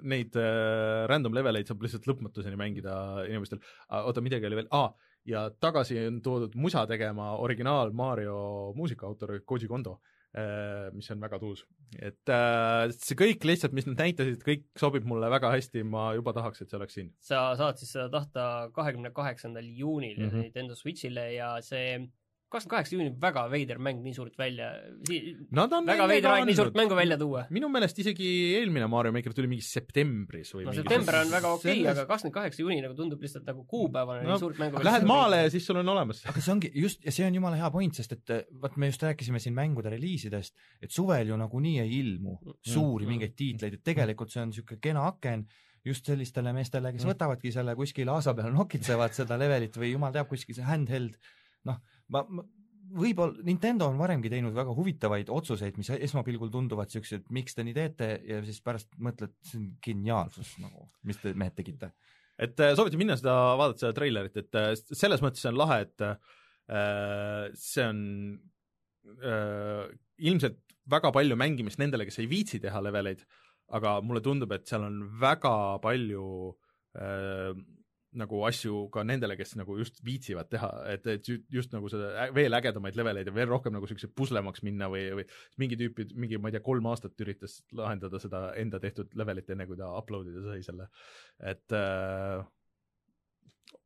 neid 0.10 0.38
äh, 0.38 1.04
random 1.10 1.36
leveleid 1.38 1.70
saab 1.70 1.84
lihtsalt 1.84 2.08
lõpmatuseni 2.10 2.58
mängida 2.58 2.96
inimestel. 3.28 3.62
oota, 4.06 4.22
midagi 4.26 4.48
oli 4.50 4.62
veel 4.62 4.72
ah,, 4.78 4.94
ja 5.28 5.48
tagasi 5.52 6.00
on 6.08 6.22
toodud 6.26 6.56
musa 6.56 6.86
tegema 6.90 7.34
originaal 7.44 7.92
Mario 7.94 8.40
muusikaautor 8.78 9.42
Koji 9.46 9.68
Kondo 9.70 9.98
äh,, 9.98 10.19
mis 10.94 11.10
on 11.10 11.22
väga 11.24 11.40
tuus. 11.42 11.64
et 11.98 12.30
äh, 12.30 12.92
see 12.94 13.18
kõik 13.18 13.46
lihtsalt, 13.50 13.74
mis 13.74 13.88
nad 13.90 13.98
näitasid, 13.98 14.44
kõik 14.46 14.68
sobib 14.78 15.08
mulle 15.10 15.30
väga 15.32 15.50
hästi, 15.56 15.82
ma 15.84 16.12
juba 16.14 16.36
tahaks, 16.38 16.62
et 16.62 16.70
see 16.70 16.78
oleks 16.78 16.98
siin. 17.00 17.10
sa 17.20 17.56
saad 17.58 17.82
siis 17.82 17.96
seda 17.96 18.10
tahta 18.14 18.70
kahekümne 18.76 19.12
kaheksandal 19.16 19.66
juunil 19.66 20.20
mm. 20.20 20.30
-hmm. 20.30 20.46
Nintendo 20.46 20.78
Switch'ile 20.78 21.32
ja 21.34 21.56
see 21.66 21.98
kakskümmend 22.50 22.74
kaheksa 22.74 22.96
juuni, 22.96 23.12
väga 23.22 23.44
veider 23.52 23.78
mäng 23.78 24.00
nii 24.04 24.14
suurt 24.18 24.36
välja, 24.40 24.70
Nad 25.52 25.74
on 25.74 25.86
väga 25.86 26.08
veider 26.10 26.32
aeg 26.34 26.46
nii 26.50 26.56
suurt 26.58 26.76
mängu 26.78 26.96
välja 26.98 27.18
tuua. 27.22 27.44
minu 27.54 27.70
meelest 27.70 28.00
isegi 28.02 28.30
eelmine 28.58 28.88
Mario 28.90 29.12
Maker 29.14 29.34
tuli 29.38 29.48
mingi 29.52 29.62
septembris 29.66 30.54
või 30.56 30.66
no 30.66 30.72
mingi 30.74 30.82
september 30.84 31.20
on 31.22 31.32
väga 31.34 31.52
okei 31.54 31.72
okay,, 31.72 31.84
Selles- 31.84 32.00
aga 32.02 32.06
kakskümmend 32.10 32.34
kaheksa 32.40 32.62
juuni 32.64 32.80
nagu 32.82 32.96
tundub 32.98 33.22
lihtsalt 33.22 33.46
nagu 33.50 33.64
kuupäevana 33.70 34.24
No, 34.24 34.34
nii 34.34 34.40
suurt 34.44 34.58
mängu 34.62 34.84
Lähed 34.84 35.06
maale 35.10 35.44
ja 35.44 35.50
siis 35.54 35.66
sul 35.70 35.78
on 35.82 35.90
olemas. 35.94 36.24
aga 36.26 36.42
see 36.42 36.52
ongi 36.56 36.72
just, 36.76 37.06
ja 37.06 37.12
see 37.12 37.26
on 37.28 37.36
jumala 37.38 37.56
hea 37.62 37.70
point, 37.72 37.94
sest 37.96 38.12
et 38.18 38.30
eh, 38.36 38.44
vaat 38.62 38.78
me 38.78 38.90
just 38.92 39.04
rääkisime 39.04 39.40
siin 39.40 39.54
mängude 39.54 39.90
reliisidest, 39.94 40.56
et 40.82 40.92
suvel 40.92 41.28
ju 41.34 41.38
nagunii 41.38 41.80
ei 41.86 42.00
ilmu 42.00 42.38
suuri 42.66 43.06
Mm. 43.06 43.10
mingeid 43.14 43.36
tiitleid, 43.36 43.74
et 43.74 43.84
tegelikult 43.84 44.30
see 44.34 44.42
on 44.42 44.50
niisugune 44.50 44.80
kena 44.82 45.06
aken 45.08 45.46
just 45.86 46.06
sellistele 46.06 46.52
meestele, 46.54 46.92
kes 46.92 47.06
Mm. 47.06 47.14
võtavadki 47.14 47.52
selle 47.54 47.76
kuskil 47.76 48.10
aasa 48.10 48.34
peal, 48.34 48.52
nokitsevad 48.52 49.14
seda 49.16 49.38
levelit 49.38 49.78
või 49.78 49.94
jumal 49.94 50.12
teab, 50.12 50.28
kuskil 50.28 50.56
see 50.56 50.64
handheld, 50.68 51.16
noh, 51.66 51.78
ma, 52.14 52.24
ma 52.28 52.46
võib-olla 53.00 53.44
Nintendo 53.46 53.88
on 53.90 54.00
varemgi 54.00 54.32
teinud 54.32 54.56
väga 54.56 54.74
huvitavaid 54.76 55.30
otsuseid, 55.34 55.78
mis 55.80 55.92
esmapilgul 55.94 56.52
tunduvad 56.54 56.92
siuksed, 56.94 57.28
miks 57.36 57.58
te 57.58 57.66
nii 57.66 57.76
teete 57.76 58.10
ja 58.28 58.40
siis 58.46 58.62
pärast 58.66 58.96
mõtled, 59.02 59.36
see 59.46 59.60
on 59.62 59.68
geniaalsus 59.86 60.56
nagu, 60.64 60.88
mis 61.08 61.20
te 61.22 61.34
mehed 61.38 61.56
tegite. 61.58 61.92
et 62.40 62.60
äh, 62.64 62.74
soovitan 62.76 63.02
minna 63.02 63.18
seda, 63.20 63.36
vaadata 63.60 63.86
seda 63.86 63.96
treilerit, 63.98 64.38
et 64.40 64.58
äh, 64.58 64.72
selles 64.92 65.22
mõttes 65.22 65.46
on 65.50 65.60
lahe, 65.60 65.82
et 65.86 66.06
äh, 66.08 67.50
see 67.58 67.86
on 67.86 68.00
äh, 69.22 69.86
ilmselt 70.18 70.62
väga 70.90 71.12
palju 71.14 71.38
mängimist 71.38 71.82
nendele, 71.82 72.08
kes 72.08 72.22
ei 72.24 72.30
viitsi 72.32 72.62
teha 72.64 72.82
leveleid, 72.82 73.22
aga 73.76 74.00
mulle 74.02 74.24
tundub, 74.26 74.54
et 74.56 74.66
seal 74.70 74.88
on 74.88 75.04
väga 75.22 75.54
palju 75.84 76.26
äh, 76.98 77.54
nagu 78.18 78.40
asju 78.48 78.88
ka 78.94 79.04
nendele, 79.06 79.36
kes 79.38 79.54
nagu 79.60 79.76
just 79.78 80.00
viitsivad 80.06 80.50
teha, 80.50 80.70
et, 80.90 81.06
et 81.12 81.28
ju- 81.30 81.42
just 81.54 81.74
nagu 81.76 81.90
seda 81.92 82.30
veel 82.34 82.58
ägedamaid 82.58 82.98
leveleid 82.98 83.30
ja 83.30 83.34
veel 83.36 83.50
rohkem 83.52 83.76
nagu 83.76 83.90
siukse 83.90 84.10
puslemaks 84.18 84.64
minna 84.66 84.88
või, 84.90 85.04
või 85.20 85.26
mingi 85.62 85.78
tüüpi, 85.78 86.08
mingi, 86.18 86.40
ma 86.42 86.50
ei 86.50 86.58
tea, 86.58 86.64
kolm 86.66 86.90
aastat 86.90 87.22
üritas 87.22 87.60
lahendada 87.78 88.22
seda 88.22 88.48
enda 88.58 88.82
tehtud 88.82 89.14
levelit, 89.20 89.50
enne 89.54 89.68
kui 89.70 89.78
ta 89.78 89.92
upload 90.00 90.32
ida 90.32 90.42
sai 90.48 90.64
selle, 90.66 90.90
et 91.52 91.78
äh, 91.78 92.42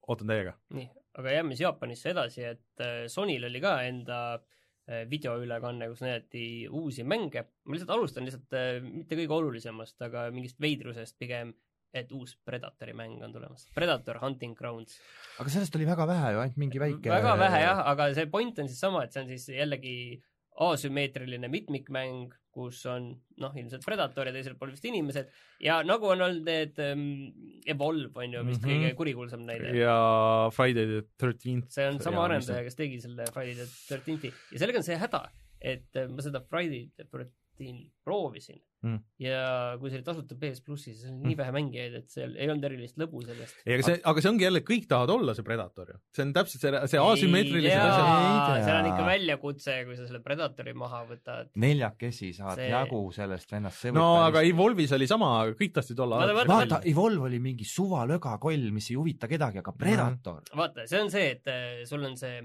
ootan 0.08 0.32
täiega. 0.32 0.56
nii, 0.78 0.88
aga 1.20 1.38
jääme 1.38 1.56
siis 1.56 1.66
Jaapanisse 1.68 2.12
edasi, 2.14 2.48
et 2.54 2.84
äh, 2.88 3.04
Sonyl 3.12 3.50
oli 3.50 3.62
ka 3.64 3.76
enda 3.90 4.20
äh, 4.38 5.04
videoülekanne, 5.10 5.92
kus 5.92 6.04
näidati 6.06 6.46
uusi 6.72 7.04
mänge. 7.04 7.44
ma 7.66 7.76
lihtsalt 7.76 7.96
alustan 7.98 8.28
lihtsalt 8.28 8.56
äh, 8.56 8.80
mitte 8.84 9.20
kõige 9.20 9.36
olulisemast, 9.36 10.00
aga 10.08 10.30
mingist 10.32 10.60
veidrusest 10.64 11.20
pigem, 11.20 11.54
et 11.94 12.12
uus 12.12 12.36
Predatori 12.46 12.94
mäng 12.98 13.22
on 13.24 13.34
tulemas. 13.34 13.68
Predator 13.76 14.20
Hunting 14.24 14.58
Grounds. 14.58 15.00
aga 15.40 15.50
sellest 15.54 15.76
oli 15.78 15.88
väga 15.90 16.08
vähe 16.10 16.36
ju, 16.36 16.44
ainult 16.44 16.62
mingi 16.62 16.82
väike 16.82 17.12
väga 17.14 17.34
vähe 17.40 17.64
jah, 17.64 17.82
aga 17.94 18.14
see 18.18 18.30
point 18.32 18.60
on 18.60 18.70
siis 18.70 18.82
sama, 18.82 19.04
et 19.06 19.14
see 19.14 19.24
on 19.24 19.34
siis 19.34 19.50
jällegi 19.54 19.98
asümmeetriline 20.64 21.50
mitmikmäng, 21.50 22.34
kus 22.54 22.84
on 22.86 23.08
noh, 23.42 23.54
ilmselt 23.58 23.86
Predator 23.86 24.30
ja 24.30 24.34
teisel 24.36 24.58
pool 24.58 24.74
vist 24.76 24.86
inimesed 24.86 25.30
ja 25.66 25.80
nagu 25.86 26.12
on 26.12 26.22
olnud 26.22 26.46
need 26.46 26.82
um, 26.86 27.08
Evolve 27.70 28.22
on 28.22 28.36
ju 28.36 28.44
vist 28.46 28.62
mm. 28.62 28.70
-hmm. 28.70 28.84
kõige 28.84 28.98
kurikuulsam 29.00 29.46
näide. 29.48 29.74
ja 29.78 29.96
Friday 30.54 30.86
the 30.86 31.02
thirteenth. 31.18 31.72
see 31.74 31.88
on 31.90 32.00
sama 32.02 32.26
arendaja, 32.26 32.64
kes 32.64 32.78
tegi 32.78 33.02
selle 33.02 33.26
Friday 33.34 33.56
the 33.56 33.70
thirteenth'i 33.88 34.34
ja 34.52 34.60
sellega 34.60 34.84
on 34.84 34.90
see 34.90 35.00
häda, 35.02 35.24
et 35.62 35.90
äh, 35.98 36.10
ma 36.10 36.22
seda 36.22 36.44
Friday 36.46 36.92
the 36.98 37.10
thirteen 37.10 37.90
proovisin 38.06 38.62
Mm. 38.84 38.98
ja 39.24 39.78
kui 39.80 39.88
see 39.90 40.02
oli 40.02 40.04
tasuta 40.04 40.36
PS 40.36 40.60
plussis, 40.66 40.98
siis 41.00 41.08
oli 41.12 41.30
nii 41.30 41.38
vähe 41.40 41.52
mängijaid, 41.56 41.94
et 42.02 42.10
seal 42.12 42.34
ei 42.36 42.50
olnud 42.52 42.66
erilist 42.68 42.98
lõbu 43.00 43.22
sellest. 43.24 43.56
ei, 43.66 43.78
aga 43.78 43.86
see, 43.88 44.00
aga 44.12 44.24
see 44.26 44.30
ongi 44.34 44.44
jälle, 44.44 44.60
kõik 44.68 44.88
tahavad 44.92 45.14
olla 45.14 45.36
see 45.38 45.46
Predator 45.48 45.94
ju. 45.94 46.00
see 46.18 46.26
on 46.26 46.34
täpselt 46.36 46.66
see, 46.66 46.82
see 46.92 47.00
asümmeetrilised 47.00 47.80
asjad. 47.80 48.66
Seal 48.68 48.80
on 48.82 48.90
ikka 48.92 49.06
väljakutse, 49.08 49.78
kui 49.88 49.96
sa 49.96 50.08
selle 50.10 50.20
Predatori 50.26 50.74
maha 50.76 51.00
võtad. 51.08 51.48
neljakesi 51.64 52.34
saad 52.36 52.60
See- 52.60 52.68
jagu 52.74 53.00
sellest 53.16 53.52
vennast, 53.56 53.86
no 53.96 54.04
võib 54.18 54.26
aga 54.28 54.44
Evolve'is 54.52 54.92
oli 55.00 55.08
sama, 55.08 55.32
kõik 55.56 55.74
tahtsid 55.80 56.00
olla 56.04 56.20
Vaata, 56.20 56.34
vaata- 56.42 56.54
vaata, 56.54 56.82
Evolve 56.92 57.24
oli 57.30 57.40
mingi 57.40 57.64
suvalögakoll, 57.66 58.68
mis 58.76 58.90
ei 58.92 58.98
huvita 59.00 59.28
kedagi, 59.32 59.64
aga 59.64 59.72
Predator 59.78 60.42
mm, 60.44 60.58
vaata, 60.60 60.88
see 60.92 61.00
on 61.02 61.10
see, 61.14 61.30
et 61.38 61.48
äh, 61.48 61.86
sul 61.88 62.04
on 62.04 62.18
see, 62.20 62.42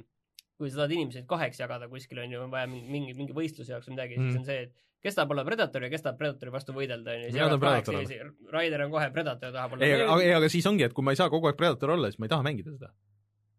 kui 0.59 0.70
sa 0.70 0.84
tahad 0.84 0.95
inimesi 0.95 1.24
kaheks 1.26 1.59
jagada 1.62 1.89
kuskil 1.91 2.18
on 2.22 2.30
ju, 2.34 2.41
on 2.47 2.51
vaja 2.51 2.66
mingi, 2.70 3.14
mingi, 3.18 3.34
võistluse 3.36 3.74
jaoks 3.74 3.89
või 3.91 3.97
midagi 3.99 4.18
mm., 4.18 4.22
Mm. 4.28 4.30
siis 4.30 4.39
on 4.41 4.45
see, 4.49 4.62
et 4.68 4.72
kes 5.05 5.18
tahab 5.18 5.34
olla 5.34 5.44
Predator 5.46 5.86
ja 5.86 5.90
kes 5.92 6.05
tahab 6.05 6.18
Predatori 6.20 6.55
vastu 6.55 6.74
võidelda, 6.76 7.14
on 7.14 7.22
ju. 7.22 7.34
Mina 7.34 7.51
tahan 7.51 7.62
Predator 7.62 8.01
olla. 8.01 8.32
Raider 8.55 8.86
on 8.86 8.94
kohe 8.94 9.11
Predator, 9.14 9.53
tahab 9.55 9.76
olla 9.76 9.86
ei, 9.86 9.94
aga, 10.01 10.18
ei, 10.24 10.32
aga 10.40 10.51
siis 10.53 10.66
ongi, 10.70 10.86
et 10.88 10.96
kui 10.96 11.07
ma 11.07 11.14
ei 11.14 11.20
saa 11.20 11.30
kogu 11.32 11.51
aeg 11.51 11.59
Predator 11.61 11.94
olla, 11.94 12.11
siis 12.11 12.20
ma 12.22 12.28
ei 12.28 12.34
taha 12.34 12.46
mängida 12.46 12.74
seda. 12.74 12.92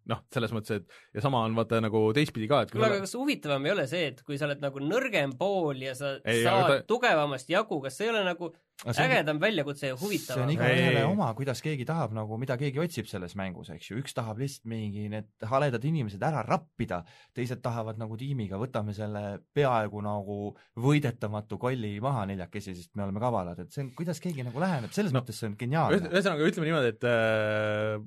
noh, 0.10 0.24
selles 0.34 0.52
mõttes, 0.56 0.80
et 0.82 1.18
ja 1.18 1.22
sama 1.26 1.44
on 1.46 1.54
vaata 1.58 1.80
nagu 1.86 2.02
teistpidi 2.18 2.48
ka, 2.50 2.64
et 2.66 2.72
kui 2.74 2.80
kuule, 2.82 2.90
aga 2.96 3.04
kas 3.06 3.14
huvitavam 3.20 3.66
ei 3.70 3.74
ole 3.76 3.86
see, 3.92 4.08
et 4.14 4.24
kui 4.26 4.40
sa 4.42 4.48
oled 4.50 4.64
nagu 4.64 4.82
nõrgem 4.82 5.36
pool 5.38 5.84
ja 5.86 5.94
sa 5.98 6.16
Ei, 6.26 6.42
saad 6.46 6.66
ta- 6.72 6.80
tugevamast 6.90 7.50
jagu, 7.54 7.78
kas 7.84 7.98
see 8.00 8.08
ei 8.10 8.14
ole 8.16 8.24
nagu 8.26 8.50
ägedam 8.90 9.42
väljakutse 9.44 9.90
ja 9.90 9.94
see 9.94 10.00
on 10.00 10.02
huvitavam? 10.08 10.52
igaühele 10.54 11.02
oma, 11.10 11.28
kuidas 11.36 11.60
keegi 11.62 11.84
tahab 11.86 12.14
nagu, 12.16 12.38
mida 12.40 12.56
keegi 12.58 12.80
otsib 12.80 13.10
selles 13.12 13.36
mängus, 13.36 13.70
eks 13.76 13.90
ju, 13.92 13.98
üks 14.00 14.16
tahab 14.16 14.40
lihtsalt 14.40 14.70
mingi 14.72 15.10
need 15.12 15.28
haledad 15.52 15.84
inimesed 15.90 16.24
ära 16.24 16.46
rappida, 16.48 17.02
teised 17.36 17.60
tahavad 17.66 18.00
nagu 18.00 18.16
tiimiga, 18.18 18.56
võtame 18.62 18.96
selle 18.96 19.24
peaaegu 19.54 20.00
nagu 20.06 20.40
võidetamatu 20.80 21.60
kolli 21.62 21.98
maha 22.04 22.24
neljakesi, 22.32 22.74
sest 22.80 22.96
me 22.96 23.04
oleme 23.06 23.20
kavalad, 23.22 23.60
et 23.66 23.76
see 23.76 23.84
on, 23.86 23.92
kuidas 24.00 24.24
keegi 24.24 24.48
nagu 24.48 24.64
läheneb, 24.64 24.96
selles 24.96 25.12
No, 25.14 25.20
mõttes 25.20 25.40
see 25.42 25.50
on 25.52 25.60
geniaalne. 25.60 26.00
ühesõnaga 26.14 26.48
ütleme 26.48 26.70
niimoodi, 26.70 26.92
et 26.96 27.06
äh, 27.10 28.00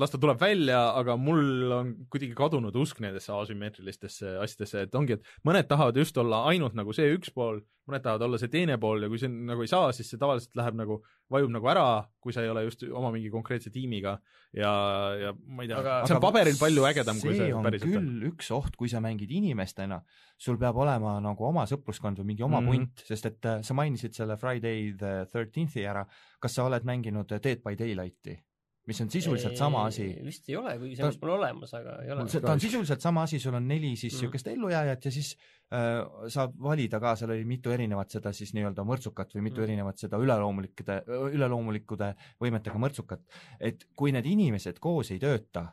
las 0.00 0.10
ta 0.10 0.18
tuleb 0.20 0.40
välja, 0.40 0.80
aga 0.98 1.16
mul 1.20 1.72
on 1.74 1.92
kuidagi 2.10 2.34
kadunud 2.38 2.74
usk 2.80 3.00
nendesse 3.04 3.32
asümmeetrilistesse 3.34 4.36
asjadesse, 4.42 4.86
et 4.88 4.98
ongi, 4.98 5.18
et 5.18 5.46
mõned 5.46 5.68
tahavad 5.70 5.98
just 6.00 6.18
olla 6.20 6.44
ainult 6.50 6.74
nagu 6.78 6.94
see 6.96 7.12
üks 7.14 7.30
pool, 7.34 7.60
mõned 7.88 8.02
tahavad 8.04 8.24
olla 8.26 8.40
see 8.40 8.50
teine 8.52 8.76
pool 8.80 9.04
ja 9.04 9.10
kui 9.12 9.20
see 9.20 9.30
nagu 9.30 9.62
ei 9.64 9.70
saa, 9.70 9.92
siis 9.94 10.08
see 10.10 10.20
tavaliselt 10.20 10.56
läheb 10.58 10.78
nagu, 10.80 10.98
vajub 11.32 11.52
nagu 11.54 11.70
ära, 11.70 11.86
kui 12.22 12.34
sa 12.34 12.42
ei 12.44 12.50
ole 12.50 12.64
just 12.66 12.82
oma 12.88 13.12
mingi 13.14 13.30
konkreetse 13.32 13.70
tiimiga 13.74 14.16
ja, 14.56 14.72
ja 15.20 15.34
ma 15.34 15.66
ei 15.66 15.70
tea 15.70 15.98
see 16.08 16.16
on 16.16 16.22
paberil 16.24 16.58
palju 16.60 16.86
ägedam, 16.88 17.20
kui 17.22 17.36
see 17.36 17.50
päriselt 17.66 17.90
on. 17.90 18.08
küll 18.08 18.30
üks 18.32 18.50
oht, 18.56 18.78
kui 18.80 18.90
sa 18.90 19.02
mängid 19.04 19.30
inimestena, 19.36 20.00
sul 20.40 20.58
peab 20.60 20.80
olema 20.82 21.18
nagu 21.22 21.46
oma 21.50 21.68
sõpruskond 21.70 22.18
või 22.22 22.32
mingi 22.32 22.46
oma 22.46 22.60
mm 22.60 22.66
-hmm. 22.66 22.88
punt, 22.88 23.06
sest 23.12 23.30
et 23.30 23.50
äh, 23.50 23.62
sa 23.62 23.76
mainisid 23.78 24.16
selle 24.16 24.38
Friday 24.40 24.90
the 24.98 25.14
thirteenth'i 25.30 25.86
ära, 25.86 26.06
kas 26.40 26.58
sa 26.58 26.66
oled 26.66 26.82
mänginud 26.88 27.30
Dead 27.38 27.62
by 27.62 27.78
Daylighti? 27.78 28.40
Mis 28.86 29.00
on 29.00 29.08
sisuliselt 29.10 29.56
sama 29.56 29.84
asi. 29.88 30.10
vist 30.24 30.48
ei 30.48 30.56
ole, 30.56 30.74
kuigi 30.78 30.96
see 30.96 31.06
vist 31.08 31.22
mul 31.22 31.30
olemas, 31.38 31.72
aga 31.74 32.02
ei 32.04 32.10
ole. 32.12 32.28
see, 32.28 32.40
ta 32.40 32.52
on 32.52 32.60
sisuliselt 32.60 33.00
sama 33.00 33.22
asi, 33.22 33.38
sul 33.40 33.54
on 33.54 33.68
neli 33.68 33.94
siis 33.96 34.12
Mhm. 34.12 34.20
niisugust 34.20 34.46
ellujääjat 34.52 35.04
ja 35.04 35.10
siis 35.10 35.36
äh, 35.72 36.28
saab 36.28 36.52
valida 36.62 37.00
ka, 37.00 37.14
seal 37.16 37.30
oli 37.30 37.44
mitu 37.44 37.70
erinevat 37.70 38.10
seda 38.10 38.32
siis 38.32 38.52
nii-öelda 38.54 38.84
mõrtsukat 38.84 39.32
või 39.34 39.40
mitu 39.48 39.60
Mhm. 39.60 39.64
erinevat 39.70 39.98
seda 39.98 40.16
üleloomulikude, 40.20 41.02
üleloomulikude 41.32 42.14
võimetega 42.40 42.76
mõrtsukat. 42.78 43.20
et 43.60 43.86
kui 43.96 44.12
need 44.12 44.26
inimesed 44.26 44.78
koos 44.80 45.10
ei 45.10 45.18
tööta, 45.18 45.72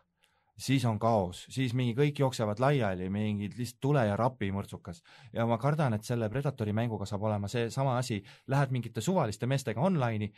siis 0.62 0.84
on 0.86 1.00
kaos, 1.00 1.46
siis 1.50 1.74
mingi 1.74 1.96
kõik 1.98 2.20
jooksevad 2.20 2.60
laiali, 2.60 3.10
mingid 3.10 3.56
lihtsalt 3.58 3.80
tule 3.82 4.04
ja 4.06 4.16
rapi 4.16 4.52
mõrtsukas. 4.52 5.02
ja 5.34 5.46
ma 5.46 5.58
kardan, 5.58 5.94
et 5.94 6.04
selle 6.04 6.30
Predatori 6.30 6.74
mänguga 6.74 7.06
saab 7.06 7.24
olema 7.24 7.48
seesama 7.48 7.98
asi, 7.98 8.24
lähed 8.48 8.72
mingite 8.72 9.02
suvaliste 9.02 9.48
meestega 9.48 9.82
online'i, 9.82 10.32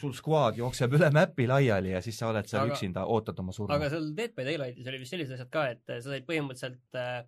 sul 0.00 0.12
squad 0.16 0.58
jookseb 0.58 0.92
üle 0.98 1.08
mäpi 1.14 1.46
laiali 1.50 1.92
ja 1.94 2.00
siis 2.04 2.18
sa 2.20 2.28
oled 2.32 2.48
seal 2.50 2.64
Aga- 2.66 2.74
üksinda, 2.74 3.04
ootad 3.10 3.38
oma 3.42 3.52
surma. 3.56 3.76
aga 3.78 3.90
seal 3.92 4.10
Dead 4.16 4.34
by 4.36 4.46
Daylightis 4.48 4.90
oli 4.92 5.00
vist 5.02 5.14
sellised 5.14 5.36
asjad 5.38 5.50
ka, 5.54 5.64
et 5.74 5.82
sa 5.88 6.00
said 6.10 6.26
põhimõtteliselt 6.28 6.98
äh, 7.00 7.24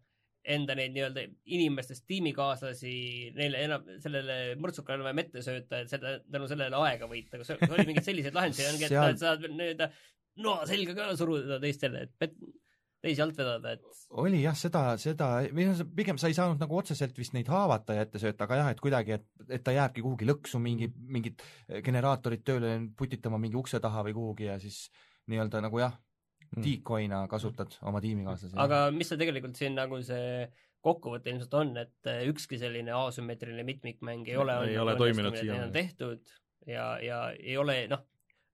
enda 0.57 0.77
neid 0.79 0.93
nii-öelda 0.95 1.25
inimestest 1.57 2.05
tiimikaaslasi 2.07 2.93
neile 3.35 3.65
enam, 3.67 3.87
sellele 4.03 4.37
mõrtsukale 4.63 5.03
enam 5.03 5.19
ette 5.25 5.43
sööta, 5.43 5.81
et 5.83 5.91
seda, 5.91 6.19
tänu 6.31 6.47
sellele 6.51 6.79
aega 6.87 7.09
võita, 7.11 7.41
kas 7.41 7.51
oli 7.67 7.89
mingeid 7.89 8.07
selliseid 8.07 8.37
lahendusi, 8.37 8.67
et 8.87 8.93
Seal- 8.93 9.17
sa 9.19 9.33
saad 9.33 9.49
nii-öelda 9.51 9.91
noa 10.45 10.67
selga 10.69 10.95
ka 10.99 11.09
suruda 11.19 11.59
teistele, 11.63 12.07
et 12.21 12.37
teisi 13.07 13.23
alt 13.25 13.39
vedada, 13.39 13.75
et 13.77 13.97
oli 14.23 14.41
jah, 14.43 14.57
seda, 14.59 14.83
seda, 15.03 15.31
või 15.55 15.69
noh, 15.71 15.83
pigem 15.97 16.21
sa 16.21 16.31
ei 16.31 16.37
saanud 16.37 16.61
nagu 16.63 16.79
otseselt 16.79 17.17
vist 17.19 17.35
neid 17.37 17.49
haavata 17.51 17.97
ja 17.97 18.07
ette 18.07 18.21
sööta, 18.23 18.47
aga 18.47 18.61
jah, 18.61 18.71
et 18.75 18.83
kuidagi, 18.83 19.17
et, 19.19 19.27
et 19.49 19.65
ta 19.67 19.75
jääbki 19.75 20.05
kuhugi 20.05 20.29
lõksu 20.29 20.61
mingi, 20.63 20.91
mingid 20.95 21.43
generaatorid 21.87 22.45
tööle 22.47 22.77
putitama 22.99 23.41
mingi 23.43 23.59
ukse 23.59 23.81
taha 23.83 24.05
või 24.07 24.17
kuhugi 24.19 24.51
ja 24.51 24.61
siis 24.63 24.87
nii-öelda 25.31 25.65
nagu 25.65 25.83
jah, 25.83 25.97
decoy'na 26.57 27.25
kasutad 27.31 27.75
oma 27.87 28.01
tiimikaaslasi. 28.05 28.55
aga 28.63 28.87
mis 28.95 29.11
see 29.11 29.19
tegelikult 29.21 29.59
siin 29.59 29.75
nagu 29.79 29.99
see 30.07 30.47
kokkuvõte 30.87 31.33
ilmselt 31.33 31.55
on, 31.59 31.73
et 31.83 32.11
äh, 32.11 32.23
ükski 32.31 32.61
selline 32.61 32.95
asümmeetriline 32.95 33.65
mitmikmäng 33.67 34.29
ei 34.31 34.37
ole 34.39 34.55
Ei 34.69 34.79
ole 34.79 34.95
toiminud 34.97 35.35
siiamaani. 35.35 35.73
tehtud 35.75 36.35
ja, 36.67 36.93
ja 37.03 37.23
ei 37.35 37.57
ole 37.59 37.81
noh, 37.91 38.05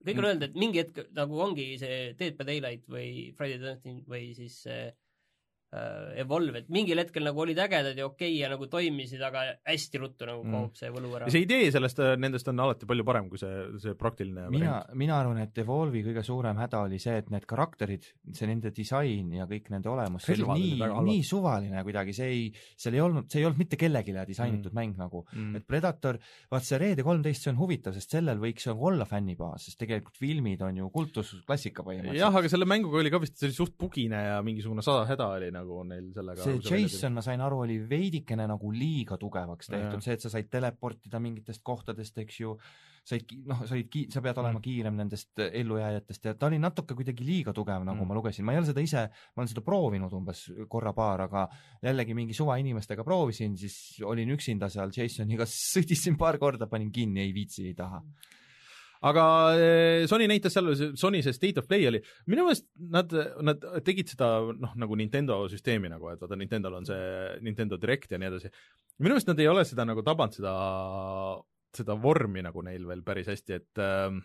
kõik 0.04 0.18
on 0.18 0.24
Mm. 0.24 0.28
öeldud, 0.30 0.48
et 0.48 0.54
mingi 0.58 0.78
hetk 0.82 1.12
nagu 1.14 1.40
ongi 1.40 1.78
see 1.78 2.12
Dead 2.18 2.36
by 2.38 2.44
Daylight 2.44 2.86
või 2.88 3.32
Friday 3.36 3.58
the 3.58 3.74
thirteenth 3.74 4.08
või 4.08 4.34
siis 4.34 4.66
äh, 4.66 4.92
Evolve, 5.72 6.58
et 6.64 6.68
mingil 6.68 6.98
hetkel 7.00 7.24
nagu 7.24 7.40
olid 7.40 7.56
ägedad 7.64 7.96
ja 7.96 8.04
okei 8.06 8.34
ja 8.36 8.50
nagu 8.52 8.66
toimisid, 8.68 9.22
aga 9.24 9.44
hästi 9.68 10.00
ruttu 10.02 10.26
nagu 10.28 10.42
Mm. 10.42 10.52
kaob 10.52 10.74
see 10.76 10.90
võlu 10.92 11.10
ära 11.16 11.26
ja. 11.28 11.32
see 11.32 11.44
idee 11.46 11.70
sellest, 11.72 12.00
nendest 12.18 12.48
on 12.50 12.58
alati 12.60 12.86
palju 12.88 13.04
parem 13.06 13.28
kui 13.30 13.38
see, 13.38 13.52
see 13.80 13.94
praktiline 13.96 14.48
mina, 14.50 14.80
mina 14.98 15.16
arvan, 15.20 15.38
et 15.44 15.56
Evolve'i 15.62 16.02
kõige 16.04 16.24
suurem 16.26 16.58
häda 16.60 16.80
oli 16.88 16.98
see, 17.00 17.14
et 17.22 17.30
need 17.30 17.46
karakterid, 17.48 18.04
see 18.34 18.48
nende 18.50 18.72
disain 18.74 19.30
ja 19.32 19.46
kõik 19.48 19.70
nende 19.72 19.88
olemus, 19.92 20.26
see 20.26 20.36
oli 20.42 20.58
nii 20.60 20.90
nii 21.06 21.22
suvaline 21.24 21.84
kuidagi, 21.86 22.12
see 22.16 22.28
ei, 22.34 22.42
seal 22.76 22.98
ei 22.98 23.00
olnud, 23.04 23.30
see 23.32 23.40
ei 23.40 23.46
olnud 23.48 23.62
mitte 23.62 23.78
kellelegi 23.80 24.12
disainitud 24.28 24.72
Mm. 24.72 24.74
mm. 24.74 24.78
mäng 24.82 24.98
nagu. 24.98 25.24
mm. 25.32 25.56
et 25.56 25.66
Predator, 25.66 26.18
vaat 26.50 26.64
see 26.66 26.78
Reede 26.82 27.02
kolmteist, 27.06 27.42
see 27.46 27.52
on 27.52 27.58
huvitav, 27.62 27.94
sest 27.94 28.10
sellel 28.10 28.38
võiks 28.42 28.66
nagu 28.66 28.86
olla 28.90 29.04
fännibaas, 29.08 29.64
sest 29.68 29.78
tegelikult 29.78 30.18
filmid 30.18 30.60
on 30.66 30.76
ju 30.76 30.90
kultusklassika 30.90 31.82
põhimõtteliselt. 31.86 32.18
jah, 32.18 32.34
aga 32.34 32.48
selle 32.50 32.66
mänguga 32.66 32.98
oli 32.98 33.10
ka 33.10 33.20
vist, 33.22 33.38
see 33.38 33.46
oli 33.48 33.54
suht 33.56 33.76
bugine 33.78 34.20
ja 34.26 34.42
mingisugune 34.42 34.82
sada 34.82 35.06
häda 35.06 35.28
oli 35.38 35.50
nagu 35.54 35.61
neil 35.88 36.12
sellega 36.14 36.42
see 36.44 36.60
Jason, 36.70 37.12
ma 37.16 37.22
sain 37.24 37.40
aru, 37.40 37.60
oli 37.66 37.78
veidikene 37.88 38.46
nagu 38.50 38.70
liiga 38.74 39.16
tugevaks 39.20 39.70
tehtud, 39.72 40.02
see, 40.04 40.16
et 40.18 40.24
sa 40.24 40.30
said 40.32 40.48
teleportida 40.52 41.20
mingitest 41.22 41.62
kohtadest, 41.64 42.18
eks 42.18 42.40
ju, 42.40 42.56
said, 43.04 43.32
noh, 43.46 43.64
sa 43.66 43.74
olid 43.74 43.88
ki-, 43.90 44.04
sa 44.14 44.20
pead 44.22 44.38
olema 44.38 44.58
Mm. 44.60 44.62
kiirem 44.62 44.96
nendest 45.00 45.38
ellujääjatest 45.42 46.24
ja 46.28 46.34
ta 46.38 46.46
oli 46.46 46.58
natuke 46.62 46.94
kuidagi 46.94 47.24
liiga 47.26 47.52
tugev, 47.52 47.82
nagu 47.84 47.96
Mm. 47.96 48.02
mm. 48.04 48.08
ma 48.08 48.14
lugesin, 48.14 48.44
ma 48.44 48.52
ei 48.52 48.58
ole 48.58 48.66
seda 48.66 48.80
ise, 48.84 49.06
ma 49.34 49.42
olen 49.42 49.48
seda 49.48 49.64
proovinud 49.66 50.12
umbes 50.12 50.44
korra-paar, 50.68 51.24
aga 51.26 51.48
jällegi 51.82 52.14
mingi 52.14 52.34
suvainimestega 52.34 53.02
proovisin, 53.04 53.56
siis 53.58 53.98
olin 54.06 54.30
üksinda 54.36 54.68
seal 54.70 54.90
Jasoniga, 54.94 55.44
sõdisin 55.74 56.16
paar 56.18 56.38
korda, 56.38 56.66
panin 56.70 56.92
kinni, 56.92 57.20
ei 57.26 57.32
viitsi, 57.34 57.66
ei 57.66 57.74
taha. 57.74 58.02
Aga 59.02 59.24
eh, 59.58 60.04
Sony 60.10 60.28
näitas 60.30 60.54
seal, 60.54 60.70
Sony 60.98 61.22
see 61.24 61.34
State 61.36 61.58
of 61.62 61.66
Play 61.70 61.86
oli, 61.90 62.00
minu 62.30 62.44
meelest 62.46 62.68
nad, 62.94 63.10
nad 63.42 63.64
tegid 63.86 64.12
seda 64.14 64.28
noh, 64.54 64.76
nagu 64.78 64.98
Nintendo 64.98 65.40
süsteemi 65.50 65.90
nagu, 65.92 66.10
et 66.12 66.20
vaata 66.22 66.38
Nintendo'l 66.38 66.78
on 66.80 66.86
see 66.86 67.40
Nintendo 67.42 67.78
Direct 67.82 68.12
ja 68.14 68.20
nii 68.22 68.30
edasi. 68.30 68.52
minu 69.02 69.14
meelest 69.16 69.28
nad 69.32 69.40
ei 69.42 69.48
ole 69.50 69.64
seda 69.66 69.84
nagu 69.88 70.04
tabanud 70.06 70.36
seda, 70.38 70.52
seda 71.76 71.96
vormi 71.98 72.42
nagu 72.44 72.62
neil 72.66 72.84
veel 72.88 73.02
päris 73.06 73.28
hästi, 73.32 73.56
et 73.58 73.80
äh, 73.82 74.16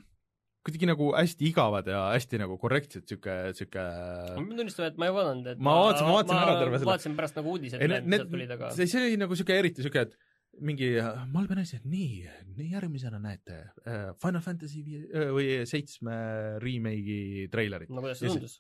kuidagi 0.68 0.90
nagu 0.90 1.10
hästi 1.16 1.46
igavad 1.48 1.88
ja 1.88 2.02
hästi 2.12 2.42
nagu 2.42 2.58
korrektsed, 2.60 3.06
sihuke, 3.08 3.36
sihuke 3.56 3.84
ma 3.84 4.42
pean 4.44 4.58
tunnistama, 4.60 4.90
et 4.92 4.98
ma 5.00 5.08
ei 5.08 5.14
vaadanud, 5.16 5.46
et 5.54 5.62
Ma 5.64 5.76
vaatasin- 5.80 6.10
ma 6.10 6.16
vaatasin 6.18 6.42
ära 6.44 6.56
terve 6.60 6.80
selle. 6.82 6.90
vaatasin 6.92 7.16
pärast 7.20 7.38
nagu 7.40 7.54
uudised 7.56 7.80
ei 7.82 7.88
üle, 7.88 8.02
need, 8.02 8.10
mis 8.12 8.20
sealt 8.22 8.34
tulid, 8.36 8.52
aga 8.58 8.72
see, 8.76 8.90
see 8.92 9.06
oli 9.06 9.22
nagu 9.24 9.38
sihuke 9.40 9.56
eriti 9.62 9.86
sihuke, 9.86 10.04
et 10.10 10.18
mingi 10.64 10.90
Malben 11.34 11.62
asi, 11.62 11.78
et 11.80 11.86
nii, 11.90 12.24
nii 12.58 12.72
järgmisena 12.74 13.20
näete 13.22 13.60
äh, 13.86 14.10
Final 14.22 14.44
Fantasy 14.46 14.82
viie 14.86 15.06
äh, 15.12 15.30
või 15.34 15.52
seitsme 15.70 16.18
remake'i 16.64 17.48
treilerit. 17.54 17.92
no 17.92 18.04
kuidas 18.04 18.22
see 18.22 18.32
tundus? 18.32 18.60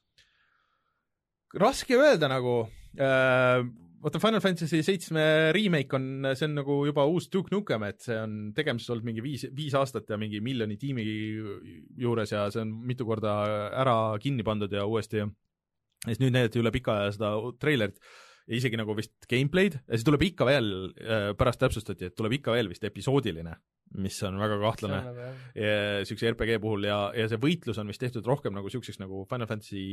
raske 1.57 1.97
öelda 1.97 2.29
nagu 2.29 2.59
äh,, 2.99 3.63
vaata 4.03 4.21
Final 4.21 4.43
Fantasy 4.43 4.83
seitsme 4.85 5.25
remake 5.55 5.97
on, 5.97 6.29
see 6.33 6.47
on 6.49 6.57
nagu 6.59 6.77
juba 6.89 7.07
uus 7.09 7.29
Duke 7.33 7.53
Nukem, 7.53 7.87
et 7.87 8.03
see 8.05 8.17
on 8.19 8.37
tegemises 8.57 8.93
olnud 8.93 9.07
mingi 9.07 9.25
viis, 9.25 9.47
viis 9.55 9.75
aastat 9.77 10.09
ja 10.13 10.19
mingi 10.21 10.41
miljoni 10.43 10.77
tiimi 10.79 11.05
juures 11.97 12.35
ja 12.35 12.45
see 12.53 12.63
on 12.65 12.75
mitu 12.87 13.07
korda 13.09 13.39
ära 13.73 13.97
kinni 14.21 14.45
pandud 14.47 14.73
ja 14.73 14.85
uuesti 14.85 15.23
ja 15.23 15.29
siis 16.05 16.21
nüüd 16.21 16.35
näidati 16.35 16.61
üle 16.61 16.71
pika 16.75 17.01
aja 17.01 17.17
seda 17.17 17.33
treilerit 17.61 17.97
isegi 18.47 18.79
nagu 18.79 18.95
vist 18.97 19.27
gameplay'd 19.29 19.79
ja 19.79 19.95
siis 19.95 20.05
tuleb 20.07 20.27
ikka 20.29 20.47
veel, 20.47 20.69
pärast 21.39 21.59
täpsustati, 21.63 22.09
et 22.09 22.15
tuleb 22.17 22.37
ikka 22.39 22.55
veel 22.55 22.69
vist 22.71 22.85
episoodiline, 22.87 23.55
mis 24.03 24.19
on 24.27 24.39
väga 24.39 24.59
kahtlane 24.61 25.01
niisuguse 25.55 26.31
RPG 26.33 26.61
puhul 26.63 26.87
ja, 26.87 26.99
ja 27.17 27.27
see 27.31 27.41
võitlus 27.41 27.79
on 27.81 27.91
vist 27.91 28.03
tehtud 28.03 28.27
rohkem 28.27 28.55
nagu 28.55 28.69
niisuguseks 28.69 29.01
nagu 29.03 29.25
Final 29.31 29.49
Fantasy 29.49 29.83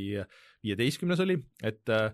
viieteistkümnes 0.66 1.22
oli, 1.24 1.38
et 1.66 1.94
äh, 1.94 2.12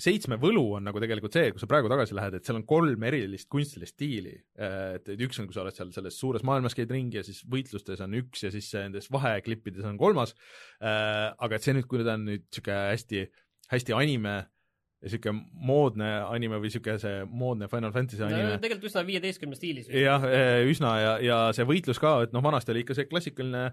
seitsme 0.00 0.38
võlu 0.40 0.62
on 0.78 0.86
nagu 0.86 1.00
tegelikult 1.02 1.34
see, 1.36 1.50
kui 1.52 1.60
sa 1.60 1.68
praegu 1.70 1.90
tagasi 1.92 2.16
lähed, 2.16 2.36
et 2.36 2.46
seal 2.46 2.58
on 2.60 2.66
kolm 2.68 3.04
erilist 3.06 3.48
kunstilist 3.52 3.94
stiili. 3.96 4.32
et, 4.56 5.08
et 5.12 5.24
üks 5.26 5.40
on, 5.40 5.48
kui 5.48 5.56
sa 5.56 5.64
oled 5.64 5.76
seal 5.76 5.92
selles 5.94 6.16
suures 6.20 6.44
maailmas 6.46 6.76
käid 6.76 6.92
ringi 6.92 7.20
ja 7.20 7.24
siis 7.26 7.42
võitlustes 7.50 8.00
on 8.04 8.16
üks 8.20 8.46
ja 8.46 8.52
siis 8.54 8.70
nendes 8.78 9.10
vaheklippides 9.12 9.86
on 9.88 9.98
kolmas. 10.00 10.34
aga 10.80 11.56
et 11.56 11.66
see 11.66 11.76
nüüd, 11.76 11.88
kui 11.90 12.02
ta 12.02 12.16
on 12.16 12.26
nüüd 12.30 12.46
niisugune 12.46 12.80
hästi, 12.94 13.26
hästi 13.74 13.96
anime 13.96 14.36
ja 14.38 14.59
niisugune 15.00 15.46
moodne 15.66 16.10
anime 16.26 16.58
või 16.60 16.68
niisugune 16.68 16.98
see 17.00 17.22
moodne 17.24 17.68
Final 17.72 17.94
Fantasy 17.94 18.20
no 18.20 18.28
anime. 18.28 18.58
tegelikult 18.60 18.90
üsna 18.90 19.06
viieteistkümne 19.06 19.56
stiilis. 19.56 19.88
jah, 19.94 20.26
üsna 20.68 20.96
ja, 21.00 21.14
ja 21.24 21.38
see 21.56 21.64
võitlus 21.68 22.02
ka, 22.02 22.18
et 22.26 22.36
noh, 22.36 22.44
vanasti 22.44 22.74
oli 22.74 22.84
ikka 22.84 22.98
see 22.98 23.08
klassikaline 23.08 23.70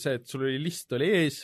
see, 0.00 0.16
et 0.18 0.26
sul 0.28 0.46
oli 0.46 0.58
list 0.62 0.92
oli 0.96 1.08
ees 1.18 1.40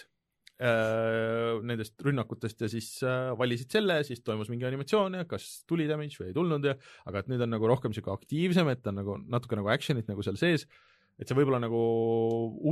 äh, 0.62 1.58
nendest 1.66 2.00
rünnakutest 2.04 2.64
ja 2.64 2.70
siis 2.70 2.88
äh, 3.06 3.32
valisid 3.38 3.72
selle, 3.72 4.00
siis 4.06 4.22
toimus 4.24 4.50
mingi 4.52 4.66
animatsioon 4.68 5.20
ja 5.20 5.26
kas 5.28 5.64
tuli 5.68 5.88
damage 5.90 6.20
või 6.20 6.30
ei 6.30 6.36
tulnud 6.36 6.70
ja 6.70 6.76
aga 7.08 7.22
et 7.22 7.32
nüüd 7.32 7.44
on 7.44 7.52
nagu 7.56 7.70
rohkem 7.70 7.92
niisugune 7.92 8.16
aktiivsem, 8.18 8.70
et 8.72 8.88
on 8.90 8.98
nagu 9.00 9.18
natuke 9.24 9.58
nagu 9.58 9.72
action'it 9.72 10.10
nagu 10.10 10.24
seal 10.26 10.38
sees, 10.40 10.66
et 11.18 11.28
see 11.28 11.38
võib-olla 11.38 11.62
nagu 11.62 11.82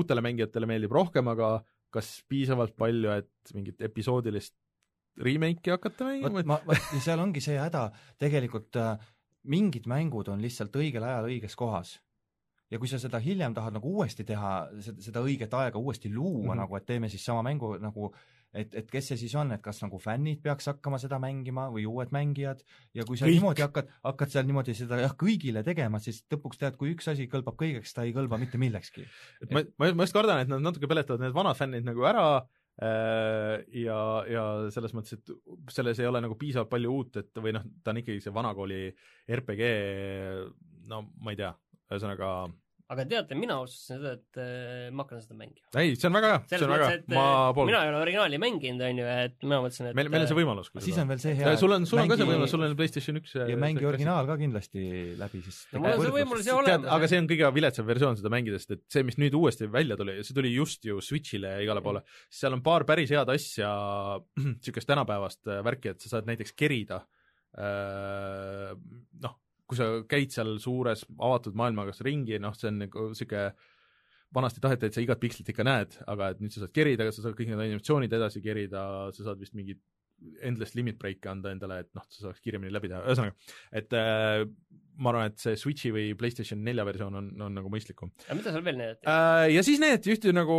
uutele 0.00 0.24
mängijatele 0.24 0.68
meeldib 0.70 0.94
rohkem, 0.96 1.28
aga 1.32 1.58
kas 1.94 2.20
piisavalt 2.30 2.76
palju, 2.78 3.10
et 3.18 3.54
mingit 3.56 3.80
episoodilist 3.82 4.54
remake'i 5.20 5.74
hakata 5.74 6.10
mängima 6.10 6.60
ja 6.66 7.00
seal 7.00 7.22
ongi 7.22 7.42
see 7.44 7.58
häda, 7.60 7.88
tegelikult 8.20 8.78
äh, 8.80 9.10
mingid 9.50 9.88
mängud 9.90 10.28
on 10.32 10.42
lihtsalt 10.42 10.74
õigel 10.76 11.04
ajal 11.06 11.28
õiges 11.30 11.56
kohas. 11.56 11.98
ja 12.70 12.78
kui 12.78 12.88
sa 12.88 13.00
seda 13.02 13.18
hiljem 13.18 13.54
tahad 13.54 13.74
nagu 13.74 13.90
uuesti 13.98 14.24
teha, 14.24 14.50
seda, 14.78 15.24
õiget 15.26 15.54
aega 15.58 15.78
uuesti 15.78 16.12
luua 16.12 16.42
mm. 16.42 16.50
-hmm. 16.50 16.60
nagu, 16.62 16.76
et 16.76 16.86
teeme 16.86 17.08
siis 17.08 17.24
sama 17.24 17.42
mängu 17.42 17.76
nagu 17.78 18.12
et, 18.54 18.74
et 18.74 18.90
kes 18.90 19.08
see 19.10 19.16
siis 19.16 19.34
on, 19.34 19.52
et 19.54 19.62
kas 19.62 19.80
nagu 19.82 19.98
fännid 19.98 20.42
peaks 20.42 20.66
hakkama 20.66 20.98
seda 20.98 21.18
mängima 21.22 21.68
või 21.70 21.86
uued 21.86 22.10
mängijad 22.14 22.62
ja 22.94 23.04
kui 23.04 23.16
sa. 23.16 23.26
Kõik. 23.26 23.38
niimoodi 23.38 23.62
hakkad, 23.62 23.90
hakkad 24.04 24.30
seal 24.30 24.46
niimoodi 24.46 24.74
seda 24.74 25.00
jah, 25.00 25.14
kõigile 25.18 25.62
tegema, 25.66 25.98
siis 25.98 26.24
lõpuks 26.32 26.58
tead, 26.58 26.76
kui 26.76 26.94
üks 26.94 27.08
asi 27.08 27.28
kõlbab 27.30 27.58
kõigeks, 27.60 27.94
ta 27.94 28.06
ei 28.06 28.14
kõlba 28.16 28.38
mitte 28.38 28.58
millekski. 28.58 29.06
et 29.42 29.54
ma, 29.54 29.62
ma, 29.78 29.92
ma 29.94 30.08
just 30.08 30.14
kardan, 30.18 30.42
et 30.42 30.50
nad 30.50 30.62
natuke 30.62 30.90
peletavad 30.90 31.22
need 31.22 31.36
vanad 31.36 31.58
fännid 31.58 31.86
nagu 31.86 32.06
ära 32.10 32.26
äh, 32.38 32.59
ja, 32.81 34.01
ja 34.31 34.45
selles 34.72 34.95
mõttes, 34.97 35.18
et 35.18 35.72
selles 35.74 36.01
ei 36.01 36.09
ole 36.09 36.22
nagu 36.24 36.37
piisavalt 36.41 36.70
palju 36.72 36.93
uut, 36.95 37.20
et 37.20 37.41
või 37.43 37.53
noh, 37.57 37.66
ta 37.85 37.93
on 37.93 38.01
ikkagi 38.01 38.22
see 38.24 38.33
vanakooli 38.35 38.81
RPG, 39.37 39.68
no 40.89 41.03
ma 41.20 41.35
ei 41.35 41.41
tea, 41.43 41.53
ühesõnaga 41.91 42.31
aga 42.91 43.05
teate, 43.07 43.36
mina 43.38 43.57
otsustasin 43.62 44.01
seda, 44.01 44.12
et 44.18 44.38
äh, 44.43 44.88
ma 44.95 45.05
hakkan 45.05 45.20
seda 45.22 45.36
mängima. 45.38 45.68
ei, 45.78 45.93
see 45.95 46.09
on 46.09 46.16
väga 46.16 46.30
hea, 46.32 46.41
see 46.51 46.59
on 46.66 46.72
väga 46.72 46.88
hea 46.91 47.03
ma 47.12 47.24
äh, 47.26 47.51
pooldan 47.55 47.70
mina. 47.70 47.82
ei 47.84 47.91
ole 47.93 48.01
originaali 48.03 48.41
mänginud, 48.43 48.82
on 48.86 48.99
ju, 48.99 49.05
et 49.26 49.36
mina 49.45 49.59
mõtlesin, 49.62 49.91
et 49.91 49.99
meil, 49.99 50.11
meil 50.11 50.24
on 50.24 50.30
see 50.30 50.38
võimalus. 50.41 50.70
siis 50.82 50.99
on 50.99 51.12
veel 51.12 51.20
see 51.22 51.34
hea, 51.38 51.53
sul 51.61 51.76
on, 51.76 51.86
sul 51.86 52.01
on 52.03 52.11
ka 52.11 52.16
see 52.16 52.24
mängi- 52.26 52.34
võimalus, 52.34 52.55
sul 52.55 52.66
on 52.66 52.74
PlayStation 52.80 53.20
üks 53.20 53.36
ja 53.38 53.59
mängi 53.62 53.86
originaal 53.86 54.26
ka 54.30 54.36
kindlasti 54.41 54.86
läbi, 55.20 55.43
siis 55.47 55.61
No 55.70 55.84
mul 55.84 55.93
on 55.93 56.03
see 56.03 56.16
võimalus 56.16 56.49
tead, 56.49 56.57
olemas, 56.57 56.88
aga 56.97 57.11
see 57.12 57.20
on 57.22 57.28
kõige 57.30 57.53
viletsam 57.61 57.86
versioon 57.91 58.18
seda 58.18 58.32
mängida, 58.34 58.59
sest 58.59 58.74
et 58.74 58.82
see, 58.97 59.07
mis 59.07 59.20
nüüd 59.22 59.36
uuesti 59.38 59.70
välja 59.70 59.99
tuli, 60.01 60.16
see 60.26 60.36
tuli 60.41 60.51
just 60.57 60.88
ju 60.88 60.99
Switch'ile 61.05 61.55
ja 61.55 61.62
igale 61.62 61.84
poole, 61.84 62.03
seal 62.41 62.59
on 62.59 62.64
paar 62.66 62.86
päris 62.88 63.14
head 63.14 63.30
asja, 63.30 63.70
niisugust 64.43 64.91
tänapäevast 64.91 65.47
äh, 65.47 65.62
värki, 65.66 65.95
et 65.95 66.03
sa 66.03 66.16
saad 66.16 66.26
näiteks 66.30 66.59
kerida 66.59 67.05
äh, 67.55 68.74
noh, 69.22 69.38
kui 69.70 69.78
sa 69.78 69.90
käid 70.10 70.34
seal 70.34 70.56
suures 70.62 71.04
avatud 71.14 71.54
maailmaga 71.58 71.94
ringi, 72.06 72.40
noh, 72.42 72.56
see 72.58 72.72
on 72.72 72.82
nagu 72.84 73.06
niisugune 73.12 73.52
vanasti 74.34 74.62
taheti, 74.62 74.86
et 74.86 74.96
sa 74.96 75.02
igat 75.02 75.20
pikslit 75.22 75.48
ikka 75.50 75.66
näed, 75.66 75.96
aga 76.10 76.32
et 76.34 76.42
nüüd 76.42 76.54
sa 76.54 76.64
saad 76.64 76.74
kerida, 76.74 77.08
sa 77.10 77.24
saad 77.24 77.38
kõik 77.38 77.50
need 77.50 77.62
animatsioonid 77.64 78.12
edasi 78.18 78.42
kerida, 78.44 78.82
sa 79.14 79.26
saad 79.26 79.40
vist 79.42 79.56
mingit 79.58 79.80
endless 80.44 80.76
limit 80.76 80.98
break'e 81.00 81.30
anda 81.32 81.50
endale, 81.54 81.80
et 81.84 81.90
noh, 81.96 82.04
sa 82.12 82.26
saaks 82.26 82.42
kiiremini 82.44 82.72
läbi 82.74 82.90
teha, 82.92 83.00
ühesõnaga, 83.08 83.56
et 83.80 83.96
äh, 83.96 84.44
ma 85.00 85.12
arvan, 85.12 85.32
et 85.32 85.42
see 85.42 85.56
Switchi 85.58 85.92
või 85.94 86.12
PlayStation 86.18 86.62
nelja 86.66 86.84
versioon 86.86 87.18
on, 87.22 87.32
on 87.46 87.56
nagu 87.56 87.72
mõistlikum 87.72 88.12
aga 88.26 88.38
mida 88.38 88.54
seal 88.54 88.66
veel 88.66 88.80
näidati? 88.80 89.06
äh,. 89.08 89.48
Ja 89.54 89.64
siis 89.66 89.80
näidati 89.82 90.14
ühte 90.14 90.34
nagu 90.36 90.58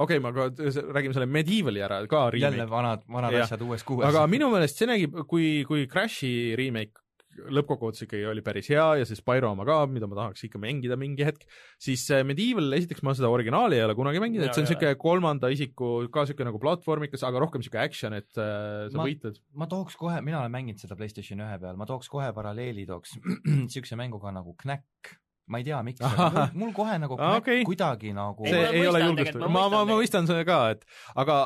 okei 0.00 0.18
okay,, 0.18 0.22
ma 0.24 0.32
ka 0.34 0.48
räägime 0.96 1.16
selle 1.16 1.28
Medievali 1.30 1.84
ära 1.84 2.00
ka 2.10 2.26
jälle 2.32 2.54
remake, 2.56 2.72
vanad, 2.72 3.04
vanad 3.12 3.36
Jah. 3.36 3.46
asjad 3.46 3.66
uues 3.66 3.84
kuues. 3.86 4.08
aga 4.08 4.24
minu 4.30 4.48
meelest 4.52 4.80
see 4.80 4.88
nägi, 4.88 5.10
kui, 5.28 5.50
kui 5.68 5.84
Crashi 5.92 6.32
remake 6.58 7.05
lõppkokkuvõttes 7.36 8.04
ikkagi 8.06 8.26
oli 8.30 8.42
päris 8.44 8.68
hea 8.72 8.84
ja 9.00 9.06
see 9.08 9.18
Spyro 9.18 9.50
oma 9.54 9.66
ka, 9.68 9.78
mida 9.90 10.08
ma 10.10 10.18
tahaks 10.18 10.46
ikka 10.48 10.60
mängida 10.62 10.98
mingi 11.00 11.26
hetk, 11.26 11.44
siis 11.82 12.04
äh, 12.14 12.24
Medieval, 12.26 12.70
esiteks 12.78 13.04
ma 13.06 13.14
seda 13.16 13.30
originaali 13.32 13.78
ei 13.78 13.84
ole 13.86 13.96
kunagi 13.98 14.22
mänginud, 14.22 14.46
et 14.46 14.56
see 14.56 14.64
on 14.64 14.68
niisugune 14.68 14.94
kolmanda 15.00 15.50
isiku, 15.52 15.90
ka 16.12 16.24
niisugune 16.24 16.50
nagu 16.50 16.62
platvormikas, 16.62 17.26
aga 17.28 17.42
rohkem 17.44 17.62
niisugune 17.62 17.84
action, 17.84 18.16
et 18.16 18.30
äh, 18.40 18.86
sa 18.92 19.00
Ma- 19.00 19.08
võitled. 19.08 19.42
ma 19.58 19.68
tooks 19.70 19.98
kohe, 20.00 20.22
mina 20.26 20.40
olen 20.42 20.54
mänginud 20.54 20.82
seda 20.82 20.98
PlayStation 20.98 21.44
ühe 21.44 21.60
peal, 21.62 21.78
ma 21.78 21.88
tooks 21.88 22.10
kohe 22.12 22.32
paralleeli, 22.36 22.86
tooks 22.88 23.18
niisuguse 23.66 24.00
mänguga 24.00 24.34
nagu 24.34 24.56
Knack. 24.62 25.14
ma 25.46 25.60
ei 25.62 25.68
tea, 25.68 25.78
miks, 25.86 26.02
mul, 26.58 26.72
kohe 26.74 26.96
nagu 26.98 27.14
okei. 27.14 27.38
okay. 27.38 27.68
kuidagi 27.68 28.10
nagu 28.16 28.48
Ei, 28.48 28.50
see 28.50 28.64
ma 28.64 28.72
ei 28.74 28.88
ole 28.88 28.98
mõistan 28.98 29.06
julgust, 29.06 29.30
tegelikult, 29.30 29.54
ma, 29.54 29.68
ma 29.70 29.84
ma, 29.84 29.94
mõistan 29.94 30.26
seda 30.30 30.42
ka, 30.48 30.58
et 30.74 30.82
aga 31.22 31.36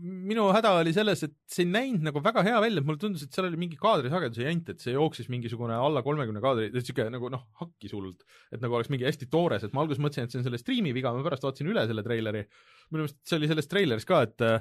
minu 0.00 0.46
häda 0.54 0.72
oli 0.80 0.92
selles, 0.94 1.22
et 1.26 1.34
see 1.50 1.64
ei 1.64 1.70
näinud 1.70 2.04
nagu 2.08 2.20
väga 2.24 2.42
hea 2.46 2.56
välja, 2.62 2.82
et 2.82 2.88
mulle 2.88 3.00
tundus, 3.02 3.24
et 3.24 3.34
seal 3.34 3.48
oli 3.48 3.60
mingi 3.60 3.78
kaadrisageduse 3.80 4.46
jant, 4.46 4.72
et 4.72 4.82
see 4.82 4.94
jooksis 4.94 5.30
mingisugune 5.32 5.76
alla 5.76 6.02
kolmekümne 6.06 6.42
kaadri, 6.44 6.68
niisugune 6.74 7.12
nagu 7.14 7.30
noh, 7.32 7.44
hakkis 7.60 7.94
hullult. 7.96 8.24
et 8.52 8.62
nagu 8.62 8.78
oleks 8.78 8.90
mingi 8.92 9.08
hästi 9.08 9.30
toores, 9.32 9.64
et 9.66 9.76
ma 9.76 9.84
alguses 9.84 10.02
mõtlesin, 10.02 10.28
et 10.28 10.34
see 10.34 10.42
on 10.42 10.46
selle 10.48 10.60
striimi 10.60 10.94
viga, 10.96 11.12
ma 11.14 11.24
pärast 11.26 11.46
vaatasin 11.46 11.70
üle 11.72 11.86
selle 11.88 12.04
treileri, 12.06 12.44
minu 12.90 13.04
meelest 13.06 13.20
see 13.26 13.40
oli 13.40 13.50
selles 13.52 13.70
treileris 13.72 14.08
ka, 14.08 14.22
et 14.28 14.46
äh, 14.46 14.60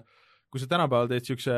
kui 0.56 0.62
sa 0.64 0.70
tänapäeval 0.72 1.10
teed 1.12 1.26
niisuguse 1.26 1.56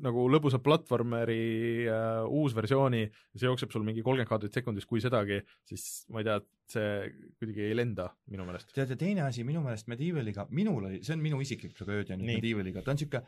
nagu 0.00 0.22
lõbusa 0.32 0.56
platvormeri 0.64 1.84
äh, 1.84 2.22
uusversiooni 2.32 3.02
ja 3.04 3.36
see 3.36 3.50
jookseb 3.50 3.74
sul 3.74 3.84
mingi 3.84 4.00
kolmkümmend 4.00 4.30
kaadrit 4.30 4.56
sekundis, 4.56 4.86
kui 4.88 5.02
sedagi, 5.04 5.42
siis 5.68 5.84
ma 6.08 6.22
ei 6.22 6.28
tea, 6.30 6.38
see 6.72 6.94
kuidagi 7.36 7.66
ei 7.66 7.76
lenda 7.76 8.08
minu 8.32 8.46
meelest. 8.48 8.72
tead, 8.72 8.94
ja 8.94 8.96
teine 8.96 9.26
asi 9.26 9.44
minu 9.44 9.60
meelest 9.66 9.90
Medievaliga, 9.92 10.46
minul 10.56 10.88
oli, 10.88 11.02
see 11.04 11.12
on 11.18 11.24
minu 11.24 11.42
isiklik 11.44 11.76
tragöödia 11.76 12.16
nüüd 12.16 12.30
Nii. 12.30 12.40
Medievaliga, 12.40 12.84
ta 12.86 12.94
on 12.94 13.00
niisugune 13.00 13.20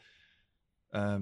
äh, 0.96 1.18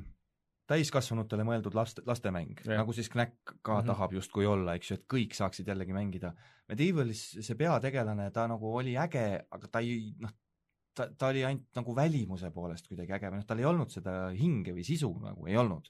täiskasvanutele 0.71 1.47
mõeldud 1.49 1.75
laste, 1.75 2.05
lastemäng, 2.07 2.63
nagu 2.71 2.95
siis 2.95 3.11
Knack 3.11 3.35
ka 3.51 3.57
mm. 3.57 3.81
-hmm. 3.81 3.89
tahab 3.91 4.15
justkui 4.15 4.47
olla, 4.47 4.77
eks 4.79 4.93
ju, 4.93 5.01
et 5.01 5.09
kõik 5.11 5.35
saaksid 5.35 5.67
jällegi 5.73 5.97
mängida. 5.97 6.31
Medievalis 6.71 7.25
see 7.41 7.59
peategelane, 7.59 8.31
ta 8.31 8.47
nagu 8.47 8.77
oli 8.79 8.95
äge, 8.95 9.27
aga 9.51 9.73
ta 9.73 9.83
ei 9.83 10.15
noh, 10.23 10.31
ta, 11.01 11.09
ta 11.17 11.31
oli 11.33 11.45
ainult 11.47 11.81
nagu 11.81 11.97
välimuse 11.97 12.51
poolest 12.55 12.89
kuidagi 12.91 13.17
äge 13.17 13.31
või 13.33 13.41
noh, 13.41 13.47
tal 13.49 13.63
ei 13.63 13.69
olnud 13.71 13.93
seda 13.93 14.17
hinge 14.37 14.75
või 14.77 14.85
sisu 14.87 15.11
nagu 15.25 15.49
ei 15.49 15.57
olnud. 15.61 15.89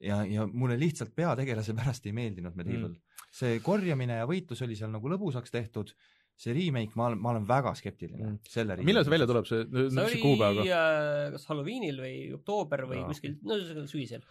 ja, 0.00 0.22
ja 0.24 0.46
mulle 0.48 0.78
lihtsalt 0.80 1.12
peategelase 1.16 1.74
pärast 1.76 2.06
ei 2.08 2.16
meeldinud 2.16 2.56
Medieval 2.56 2.94
mm.. 2.94 3.26
see 3.36 3.58
korjamine 3.64 4.22
ja 4.22 4.28
võitlus 4.28 4.62
oli 4.64 4.78
seal 4.78 4.92
nagu 4.94 5.12
lõbusaks 5.12 5.52
tehtud, 5.52 5.92
see 6.40 6.54
remake, 6.56 6.96
ma 6.96 7.10
olen, 7.10 7.20
ma 7.20 7.34
olen 7.34 7.44
väga 7.48 7.74
skeptiline 7.76 8.30
Mm. 8.30 8.38
selle 8.48 8.78
millal 8.86 9.04
see 9.04 9.12
välja 9.12 9.28
tuleb, 9.28 9.50
see, 9.50 9.66
see 9.68 10.06
oli 10.06 10.22
ka? 10.38 10.64
äh, 10.78 11.26
kas 11.34 11.44
Halloweenil 11.50 12.00
või 12.00 12.14
oktoober 12.38 12.86
või 12.88 13.02
Jaa. 13.02 13.10
kuskil, 13.12 13.36
no 13.44 13.60
sügisel. 13.90 14.24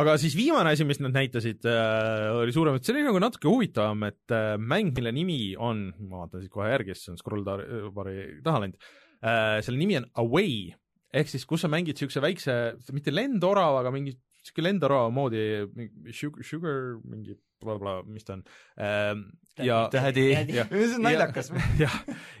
aga 0.00 0.16
siis 0.16 0.36
viimane 0.38 0.72
asi, 0.72 0.88
mis 0.88 1.02
nad 1.04 1.12
näitasid 1.12 1.68
äh,, 1.68 2.30
oli 2.40 2.56
suurem, 2.56 2.80
et 2.80 2.88
see 2.88 2.96
oli 2.96 3.04
nagu 3.04 3.20
natuke 3.20 3.52
huvitavam, 3.52 4.08
et 4.08 4.32
äh, 4.32 4.56
mäng, 4.56 4.96
mille 4.96 5.12
nimi 5.12 5.40
on, 5.60 5.90
ma 6.08 6.24
vaatan 6.24 6.40
siit 6.40 6.54
kohe 6.56 6.72
järgi, 6.72 6.96
see 6.96 7.12
on 7.12 7.20
scroll 7.20 7.44
bar'i 7.44 8.30
taha 8.46 8.64
läinud 8.64 8.80
äh,, 8.80 9.01
selle 9.22 9.78
nimi 9.78 10.00
on 10.00 10.08
Away, 10.22 10.72
ehk 11.14 11.30
siis 11.30 11.46
kus 11.48 11.62
sa 11.62 11.70
mängid 11.70 11.94
niisuguse 11.94 12.22
väikse, 12.24 12.58
mitte 12.96 13.14
lendorava, 13.14 13.84
aga 13.84 13.94
mingi 13.94 14.16
niisugune 14.16 14.70
lendorava 14.70 15.12
moodi, 15.14 15.42
sugar, 16.16 16.46
sugar, 16.46 16.78
mingi 17.06 17.36
blablabla, 17.62 18.02
mis 18.10 18.26
ta 18.26 18.36
on 18.36 18.42
ähm,. 18.82 19.22
ja 19.62 19.84
tädi, 19.92 20.30
see 20.56 20.96
on 20.96 21.04
naljakas. 21.04 21.52
jah, 21.78 21.94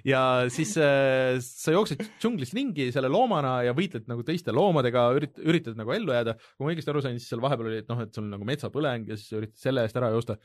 ja 0.08 0.22
siis 0.52 0.74
äh, 0.80 1.36
sa 1.44 1.74
jooksed 1.76 2.02
džunglis 2.22 2.54
ringi 2.56 2.88
selle 2.94 3.10
loomana 3.12 3.58
ja 3.66 3.74
võitled 3.76 4.08
nagu 4.10 4.24
teiste 4.26 4.54
loomadega, 4.56 5.06
ürit-, 5.18 5.40
üritad 5.44 5.78
nagu 5.78 5.94
ellu 5.94 6.16
jääda, 6.16 6.34
kui 6.56 6.66
ma 6.66 6.74
õigesti 6.74 6.92
aru 6.92 7.04
sain, 7.04 7.20
siis 7.20 7.30
seal 7.32 7.44
vahepeal 7.44 7.70
oli, 7.70 7.80
et 7.84 7.92
noh, 7.92 8.02
et 8.02 8.14
sul 8.14 8.26
on 8.26 8.34
nagu 8.38 8.48
metsapõleng 8.48 9.12
ja 9.12 9.18
siis 9.20 9.30
sa 9.30 9.40
üritad 9.42 9.66
selle 9.68 9.86
eest 9.86 10.00
ära 10.00 10.10
joosta. 10.14 10.38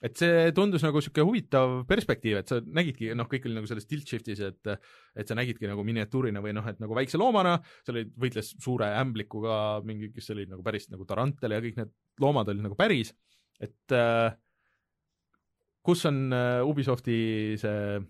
Et 0.00 0.16
see 0.16 0.52
tundus 0.56 0.84
nagu 0.84 1.00
niisugune 1.00 1.26
huvitav 1.28 1.74
perspektiiv, 1.88 2.40
et 2.40 2.52
sa 2.52 2.60
nägidki, 2.64 3.10
noh, 3.16 3.28
kõik 3.28 3.48
oli 3.48 3.58
nagu 3.58 3.68
selles 3.68 3.88
tilt 3.88 4.08
shift'is, 4.08 4.40
et 4.46 4.70
et 4.72 5.28
sa 5.28 5.36
nägidki 5.36 5.68
nagu 5.68 5.84
miniatuurina 5.86 6.42
või 6.44 6.54
noh, 6.56 6.66
et 6.70 6.80
nagu 6.80 6.96
väikse 6.96 7.20
loomana, 7.20 7.58
seal 7.84 8.00
oli, 8.00 8.06
võitles 8.24 8.54
suure 8.56 8.88
ämblikuga 9.00 9.56
mingi, 9.86 10.12
kes 10.14 10.32
oli 10.36 10.46
nagu 10.48 10.64
päris 10.64 10.88
nagu 10.92 11.04
tarantel 11.08 11.56
ja 11.56 11.60
kõik 11.64 11.82
need 11.82 11.92
loomad 12.20 12.48
olid 12.52 12.64
nagu 12.64 12.78
päris, 12.78 13.12
et 13.60 13.96
äh, 13.96 14.32
kus 15.84 16.06
on 16.08 16.30
äh, 16.32 16.62
Ubisofti 16.66 17.20
see 17.60 18.00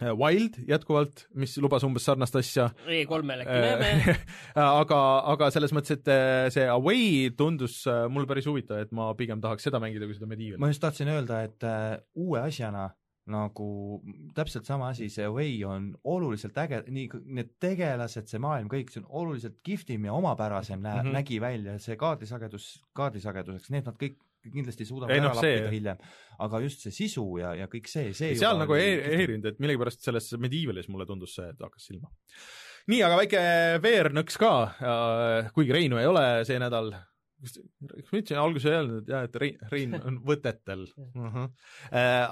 Wild 0.00 0.58
jätkuvalt, 0.68 1.24
mis 1.40 1.56
lubas 1.62 1.84
umbes 1.86 2.04
sarnast 2.04 2.36
asja 2.36 2.68
E3-l 2.84 3.44
äkki 3.46 3.60
näeme. 3.62 4.16
aga, 4.60 5.00
aga 5.32 5.48
selles 5.54 5.72
mõttes, 5.76 5.96
et 5.96 6.10
äh, 6.12 6.50
see 6.52 6.66
Away 6.68 7.32
tundus 7.38 7.78
äh, 7.88 8.04
mulle 8.12 8.28
päris 8.28 8.48
huvitav, 8.50 8.82
et 8.84 8.92
ma 8.96 9.08
pigem 9.16 9.40
tahaks 9.40 9.64
seda 9.68 9.80
mängida 9.82 10.08
kui 10.08 10.18
seda 10.18 10.28
Medieval. 10.28 10.60
ma 10.60 10.68
just 10.72 10.84
tahtsin 10.84 11.08
öelda, 11.14 11.42
et 11.48 11.64
äh, 11.64 11.96
uue 12.20 12.42
asjana 12.44 12.90
nagu 13.26 13.68
täpselt 14.36 14.68
sama 14.68 14.92
asi, 14.92 15.08
see 15.10 15.24
Away 15.26 15.56
on 15.66 15.88
oluliselt 16.06 16.58
äge, 16.62 16.82
nii 16.86 17.08
need 17.38 17.56
tegelased, 17.62 18.28
see 18.30 18.42
maailm, 18.42 18.68
kõik 18.70 18.92
see 18.92 19.02
on 19.02 19.08
oluliselt 19.22 19.58
kihvtim 19.66 20.06
ja 20.06 20.14
omapärasem 20.14 20.78
nä- 20.78 20.94
mm 21.00 21.08
-hmm. 21.08 21.16
nägi 21.18 21.40
välja, 21.40 21.78
see 21.82 21.96
kaardisagedus, 21.98 22.68
kaardisageduseks, 22.94 23.70
need 23.74 23.88
nad 23.88 23.98
kõik 23.98 24.20
kindlasti 24.54 24.86
suudavad 24.88 25.14
Ei, 25.14 25.20
ära 25.22 25.30
noh, 25.32 25.40
see- 25.40 25.56
lappida 25.56 25.72
hiljem, 25.74 26.04
aga 26.46 26.60
just 26.66 26.84
see 26.86 26.94
sisu 26.94 27.24
ja, 27.40 27.54
ja 27.58 27.66
kõik 27.72 27.88
see, 27.90 28.12
see 28.12 28.34
seal 28.36 28.54
juba 28.54 28.62
nagu 28.64 28.76
ei 28.78 28.92
ei 28.96 29.24
erinud, 29.26 29.46
et 29.52 29.58
millegipärast 29.62 30.02
selles 30.06 30.30
Medievalis 30.42 30.88
mulle 30.92 31.06
tundus 31.08 31.34
see, 31.38 31.48
et 31.52 31.60
hakkas 31.66 31.88
silma. 31.90 32.10
nii, 32.92 33.02
aga 33.02 33.16
väike 33.22 33.40
VR-nõks 33.82 34.36
ka, 34.38 34.52
kuigi 35.54 35.72
Reinu 35.74 35.98
ei 35.98 36.06
ole 36.06 36.26
see 36.46 36.58
nädal, 36.62 36.92
kas 37.42 37.56
kas 37.56 38.12
ma 38.12 38.20
ütlesin 38.20 38.40
alguses 38.40 38.66
ei 38.68 38.76
öelnud, 38.76 39.02
et 39.02 39.10
jah, 39.12 39.26
et 39.26 39.36
Rein, 39.42 39.58
Rein 39.72 39.96
on 39.98 40.18
võtetel 40.26 40.84
uh. 40.88 41.26
-huh. 41.34 41.48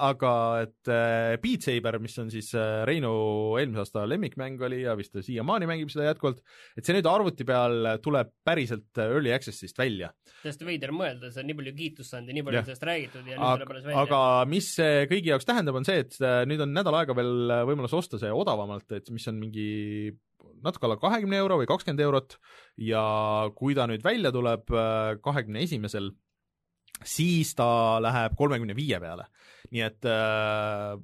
aga 0.09 0.31
et 0.65 0.91
äh, 0.91 1.35
Beat 1.43 1.67
Saber, 1.67 1.99
mis 2.03 2.17
on 2.21 2.31
siis 2.33 2.51
äh, 2.57 2.83
Reinu 2.89 3.13
eelmise 3.59 3.85
aasta 3.85 4.05
lemmikmäng 4.09 4.61
oli 4.65 4.81
ja 4.83 4.95
vist 4.97 5.13
ta 5.15 5.23
siiamaani 5.25 5.69
mängib 5.69 5.93
seda 5.93 6.09
jätkuvalt, 6.09 6.41
et 6.77 6.85
see 6.85 6.97
nüüd 6.97 7.09
arvuti 7.09 7.47
peal 7.47 7.95
tuleb 8.03 8.33
päriselt 8.45 9.03
Early 9.05 9.33
Access'ist 9.35 9.77
välja. 9.77 10.11
täiesti 10.41 10.67
veider 10.67 10.93
mõelda, 10.95 11.31
see 11.31 11.43
on 11.43 11.51
nii 11.51 11.59
palju 11.61 11.75
kiitust 11.77 12.15
saanud 12.15 12.31
ja 12.31 12.39
nii 12.39 12.47
palju 12.47 12.61
on 12.61 12.69
sellest 12.69 12.89
räägitud 12.91 13.23
ja 13.29 13.37
nüüd 13.37 13.45
tuleb 13.45 13.69
aga, 13.69 13.73
alles 13.75 13.89
välja. 13.89 14.05
aga 14.05 14.21
mis 14.49 14.71
see 14.79 15.07
kõigi 15.11 15.33
jaoks 15.33 15.49
tähendab, 15.49 15.79
on 15.79 15.87
see, 15.87 16.01
et 16.05 16.21
äh, 16.21 16.43
nüüd 16.49 16.65
on 16.65 16.73
nädal 16.75 17.01
aega 17.01 17.17
veel 17.17 17.59
võimalus 17.69 17.93
osta 17.97 18.21
see 18.21 18.33
odavamalt, 18.33 18.89
et 18.97 19.13
mis 19.13 19.27
on 19.29 19.39
mingi 19.41 19.69
natuke 20.65 20.87
alla 20.87 20.99
kahekümne 21.01 21.37
euro 21.37 21.59
või 21.61 21.69
kakskümmend 21.69 22.03
eurot 22.05 22.37
ja 22.81 23.03
kui 23.57 23.75
ta 23.77 23.87
nüüd 23.89 24.03
välja 24.05 24.31
tuleb 24.35 24.71
kahekümne 25.25 25.63
esimesel, 25.65 26.11
siis 27.03 27.53
ta 27.57 27.97
läheb 28.03 28.37
kolmekümne 28.39 28.75
viie 28.77 28.99
peale. 28.99 29.27
nii 29.71 29.81
et 29.81 30.05
äh, 30.09 30.95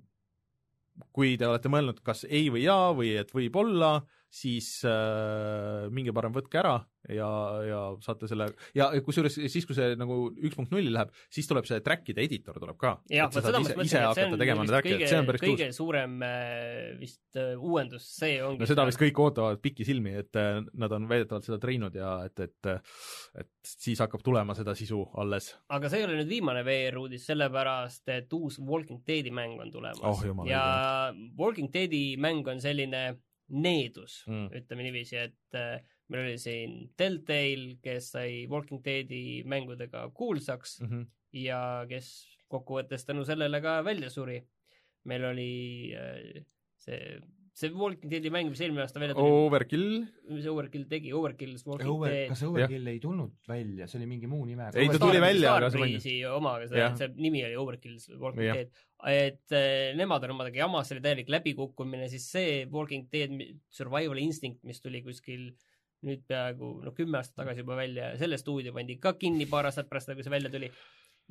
kui 1.16 1.36
te 1.38 1.48
olete 1.48 1.72
mõelnud, 1.72 2.02
kas 2.06 2.24
ei 2.30 2.50
või 2.54 2.66
jaa 2.66 2.92
või 2.96 3.16
et 3.20 3.32
võib-olla, 3.34 4.02
siis 4.32 4.80
äh, 4.88 5.90
minge 5.92 6.14
parem 6.16 6.32
võtke 6.32 6.62
ära 6.62 6.78
ja, 7.12 7.28
ja 7.68 7.80
saate 8.04 8.30
selle 8.30 8.48
ja 8.78 8.88
kusjuures 9.04 9.36
siis, 9.36 9.66
kui 9.68 9.76
see 9.76 9.96
nagu 10.00 10.18
üks 10.32 10.56
punkt 10.56 10.72
nulli 10.72 10.92
läheb, 10.94 11.12
siis 11.34 11.50
tuleb 11.50 11.66
see 11.68 11.82
track'ide 11.84 12.24
editor 12.24 12.56
tuleb 12.62 12.78
ka. 12.80 12.94
jah, 13.12 13.28
vot 13.28 13.44
seda 13.44 13.60
ma 13.60 13.68
mõtlesin, 13.68 14.06
et 14.06 14.20
see 14.20 14.28
on 14.30 14.38
tegema, 14.40 14.64
vist 14.64 14.76
kõige, 14.88 15.10
kõige 15.42 15.68
tuus. 15.68 15.80
suurem 15.82 16.14
äh, 16.24 16.94
vist 17.02 17.40
uh, 17.42 17.58
uuendus, 17.60 18.06
see 18.22 18.38
ongi 18.46 18.64
no 18.64 18.70
seda 18.70 18.86
vist 18.88 19.02
kõik 19.02 19.20
ootavad 19.20 19.60
pikisilmi, 19.64 20.14
et 20.24 20.40
uh, 20.40 20.62
nad 20.80 20.96
on 20.96 21.10
väidetavalt 21.10 21.50
seda 21.50 21.60
treeninud 21.64 21.98
ja 22.00 22.14
et, 22.30 22.46
et 22.46 22.72
et 23.42 23.52
siis 23.68 24.00
hakkab 24.02 24.24
tulema 24.24 24.56
seda 24.58 24.76
sisu 24.78 25.02
alles. 25.20 25.52
aga 25.76 25.92
see 25.92 26.00
ei 26.00 26.08
ole 26.08 26.22
nüüd 26.22 26.32
viimane 26.32 26.64
VR-uudis, 26.68 27.26
sellepärast 27.28 28.14
et 28.16 28.32
uus 28.38 28.62
Walking 28.64 29.04
Deadi 29.08 29.34
mäng 29.36 29.60
on 29.60 29.74
tulemas 29.74 30.24
oh,. 30.24 30.46
ja 30.48 30.64
Walking 31.40 31.74
Deadi 31.74 32.16
mäng 32.22 32.48
on 32.48 32.64
selline 32.64 33.04
needus 33.52 34.22
mm., 34.28 34.50
ütleme 34.62 34.86
niiviisi, 34.88 35.18
et 35.22 35.58
äh, 35.58 35.82
meil 36.12 36.26
oli 36.26 36.38
siin 36.42 36.78
Telltale, 36.98 37.78
kes 37.84 38.12
sai 38.16 38.46
Walking 38.52 38.84
Deadi 38.86 39.44
mängudega 39.48 40.10
kuulsaks 40.14 40.80
mm 40.82 40.88
-hmm. 40.90 41.06
ja 41.44 41.62
kes 41.90 42.12
kokkuvõttes 42.52 43.06
tänu 43.06 43.26
sellele 43.26 43.62
ka 43.62 43.84
välja 43.84 44.10
suri. 44.10 44.42
meil 45.04 45.24
oli 45.26 45.94
äh, 45.98 46.44
see 46.78 47.20
see 47.58 47.72
Walking 47.76 48.12
Deadi 48.12 48.32
mäng, 48.34 48.48
mis 48.52 48.62
eelmine 48.64 48.86
aasta 48.86 49.02
välja 49.02 49.16
tuli. 49.18 49.32
Overkill. 49.48 49.90
mis 50.32 50.46
Overkill 50.48 50.86
tegi, 50.92 51.12
Overkill's 51.16 51.66
Walking 51.68 51.92
Over, 51.92 52.14
Dead. 52.14 52.30
kas 52.32 52.46
Overkill 52.48 52.88
ja. 52.88 52.94
ei 52.96 53.02
tulnud 53.04 53.34
välja, 53.50 53.90
see 53.92 54.00
oli 54.00 54.08
mingi 54.14 54.30
muu 54.32 54.46
nimega? 54.48 54.72
ei, 54.80 54.88
ta 54.92 55.02
tuli 55.02 55.20
välja, 55.24 55.58
aga 55.58 55.72
see 55.74 55.84
mäng. 55.84 56.32
oma, 56.32 56.56
aga 56.62 56.94
see, 56.96 57.12
nimi 57.20 57.44
oli 57.50 57.60
Overkill's 57.60 58.08
Walking 58.16 58.48
ja. 58.48 58.62
Dead 58.62 58.88
et 59.10 59.56
äh, 59.58 59.96
nemad 59.98 60.24
on 60.28 60.36
omadega 60.36 60.62
jamas, 60.62 60.88
see 60.88 60.98
oli 60.98 61.04
täielik 61.06 61.30
läbikukkumine, 61.34 62.08
siis 62.12 62.28
see 62.30 62.64
Walking 62.72 63.08
Dead 63.14 63.34
Survival 63.74 64.22
Instinct, 64.22 64.62
mis 64.68 64.82
tuli 64.84 65.02
kuskil 65.06 65.50
nüüd 66.06 66.24
peaaegu 66.30 66.72
no 66.86 66.94
kümme 66.98 67.20
aastat 67.20 67.44
tagasi 67.44 67.62
juba 67.62 67.78
välja 67.78 68.12
ja 68.12 68.18
selle 68.22 68.40
stuudio 68.42 68.74
pandi 68.74 68.98
ka 69.02 69.14
kinni 69.22 69.46
paar 69.50 69.70
aastat 69.70 69.90
pärast 69.90 70.10
seda, 70.10 70.18
kui 70.18 70.26
see 70.26 70.34
välja 70.34 70.50
tuli. 70.54 70.70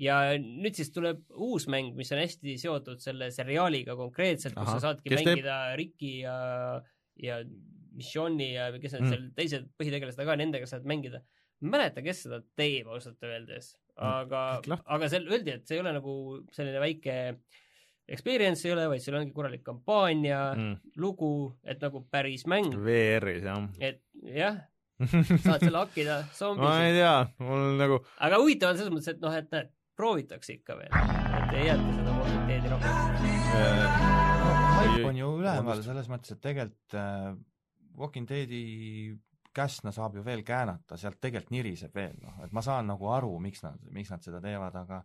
Ja 0.01 0.21
nüüd 0.41 0.79
siis 0.79 0.93
tuleb 0.95 1.23
uus 1.37 1.67
mäng, 1.73 1.93
mis 1.99 2.11
on 2.15 2.23
hästi 2.23 2.57
seotud 2.61 3.03
selle 3.03 3.31
seriaaliga 3.35 3.97
konkreetselt, 3.99 4.57
kus 4.57 4.73
sa 4.73 4.81
saadki 4.89 5.13
kes 5.13 5.21
mängida 5.21 5.59
teeb? 5.71 5.81
Ricky 5.83 6.15
ja, 6.23 6.37
ja 7.21 7.41
Michonne'i 7.97 8.55
ja 8.55 8.71
kes 8.79 8.97
need 8.97 9.05
mm. 9.05 9.13
seal 9.13 9.29
teised 9.37 9.69
põhitegelased 9.81 10.25
ka, 10.25 10.39
nendega 10.41 10.69
saad 10.71 10.89
mängida. 10.89 11.23
ma 11.61 11.67
ei 11.67 11.73
mäleta, 11.77 12.05
kes 12.05 12.25
seda 12.25 12.41
teeb 12.57 12.89
ausalt 12.89 13.21
öeldes, 13.29 13.75
aga, 14.01 14.45
aga 14.81 15.11
seal 15.13 15.29
öeldi, 15.29 15.59
et 15.59 15.69
see 15.69 15.77
ei 15.77 15.83
ole 15.83 15.93
nagu 15.93 16.15
selline 16.57 16.81
väike 16.81 17.17
experience 18.11 18.67
ei 18.67 18.75
ole, 18.75 18.87
vaid 18.91 19.05
seal 19.05 19.19
ongi 19.21 19.35
korralik 19.35 19.63
kampaania 19.67 20.41
mm., 20.55 20.95
lugu, 21.03 21.53
et 21.63 21.83
nagu 21.85 22.03
päris 22.11 22.47
mäng. 22.51 22.73
VR-is, 22.87 23.45
jah. 23.45 23.69
et 23.79 24.01
jah, 24.25 24.57
saad 25.45 25.61
selle 25.63 25.85
hakkida 25.85 26.23
zombisid 26.37 26.65
ma 26.67 26.89
ei 26.89 26.97
tea, 26.97 27.15
mul 27.45 27.77
nagu 27.81 28.01
aga 28.17 28.41
huvitav 28.41 28.73
on 28.73 28.81
selles 28.81 28.95
mõttes, 28.97 29.13
et 29.15 29.23
noh, 29.23 29.37
et 29.37 29.53
näed, 29.55 29.71
proovitakse 30.01 30.57
ikka 30.57 30.79
veel, 30.81 30.91
et 30.91 31.57
ei 31.61 31.69
jäeta 31.69 31.95
seda 32.01 32.11
Deadi 32.51 32.73
rohkem. 32.73 32.95
haip 34.81 35.09
on 35.11 35.19
ju 35.21 35.33
üleval 35.39 35.83
selles 35.85 36.09
mõttes, 36.11 36.35
et 36.35 36.43
tegelikult 36.45 36.97
äh, 36.99 37.33
Walking 38.01 38.29
Deadi 38.29 38.63
käsna 39.55 39.93
saab 39.93 40.17
ju 40.17 40.25
veel 40.25 40.45
käänata, 40.47 40.97
sealt 41.01 41.19
tegelikult 41.21 41.55
niriseb 41.55 41.95
veel, 41.95 42.15
noh, 42.23 42.39
et 42.45 42.53
ma 42.55 42.63
saan 42.65 42.89
nagu 42.91 43.11
aru, 43.13 43.33
miks 43.43 43.65
nad, 43.67 43.81
miks 43.93 44.13
nad 44.15 44.23
seda 44.25 44.41
teevad, 44.43 44.77
aga 44.79 45.03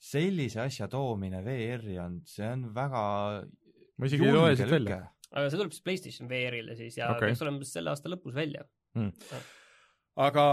sellise 0.00 0.62
asja 0.62 0.88
toomine 0.88 1.42
VR-i 1.44 1.96
on, 2.00 2.20
see 2.28 2.46
on 2.48 2.68
väga 2.76 3.02
ma 4.00 4.08
isegi 4.08 4.28
ei 4.28 4.36
loe 4.36 4.52
siit 4.56 4.70
välja. 4.72 5.00
aga 5.30 5.48
see 5.48 5.60
tuleb 5.60 5.74
siis 5.74 5.86
PlayStation 5.86 6.30
VR-ile 6.30 6.76
siis 6.78 6.96
ja 7.00 7.10
okay. 7.12 7.30
peaks 7.30 7.42
olema 7.44 7.68
selle 7.68 7.92
aasta 7.92 8.12
lõpus 8.12 8.36
välja. 8.36 8.64
Mm.. 8.98 9.12
Aga 10.18 10.46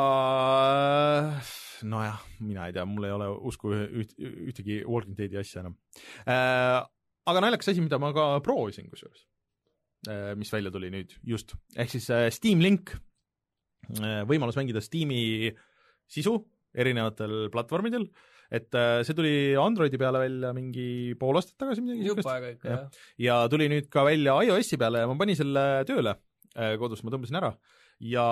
nojah, 1.87 2.19
mina 2.41 2.67
ei 2.67 2.75
tea, 2.75 2.85
mul 2.89 3.07
ei 3.07 3.15
ole 3.15 3.29
usku 3.49 3.73
üht, 3.73 4.13
ühtegi 4.17 4.81
Walking 4.85 5.17
Deadi 5.17 5.39
asja 5.41 5.63
enam 5.63 5.77
äh,. 6.25 6.83
aga 7.27 7.43
naljakas 7.43 7.73
asi, 7.73 7.83
mida 7.83 7.99
ma 8.01 8.13
ka 8.15 8.29
proovisin 8.45 8.89
kusjuures 8.91 9.25
äh,, 10.09 10.33
mis 10.39 10.53
välja 10.53 10.73
tuli 10.73 10.91
nüüd 10.93 11.17
just, 11.25 11.55
ehk 11.75 11.93
siis 11.93 12.09
äh, 12.13 12.29
Steam 12.33 12.63
Link 12.63 12.95
äh,, 13.97 14.23
võimalus 14.29 14.57
mängida 14.59 14.83
Steam'i 14.83 15.51
sisu 16.07 16.37
erinevatel 16.77 17.47
platvormidel 17.53 18.07
et 18.53 18.71
äh, 18.79 19.01
see 19.03 19.15
tuli 19.17 19.33
Androidi 19.59 19.99
peale 19.99 20.21
välja 20.23 20.53
mingi 20.55 21.15
pool 21.19 21.39
aastat 21.39 21.57
tagasi 21.59 21.83
midagi 21.83 22.07
jah. 22.63 22.87
ja 23.19 23.41
tuli 23.51 23.67
nüüd 23.71 23.89
ka 23.91 24.05
välja 24.07 24.37
iOS-i 24.47 24.79
peale 24.79 25.03
ja 25.03 25.09
ma 25.09 25.17
panin 25.19 25.39
selle 25.39 25.65
tööle 25.89 26.15
kodus, 26.81 27.03
ma 27.05 27.13
tõmbasin 27.13 27.37
ära 27.39 27.51
ja 28.03 28.23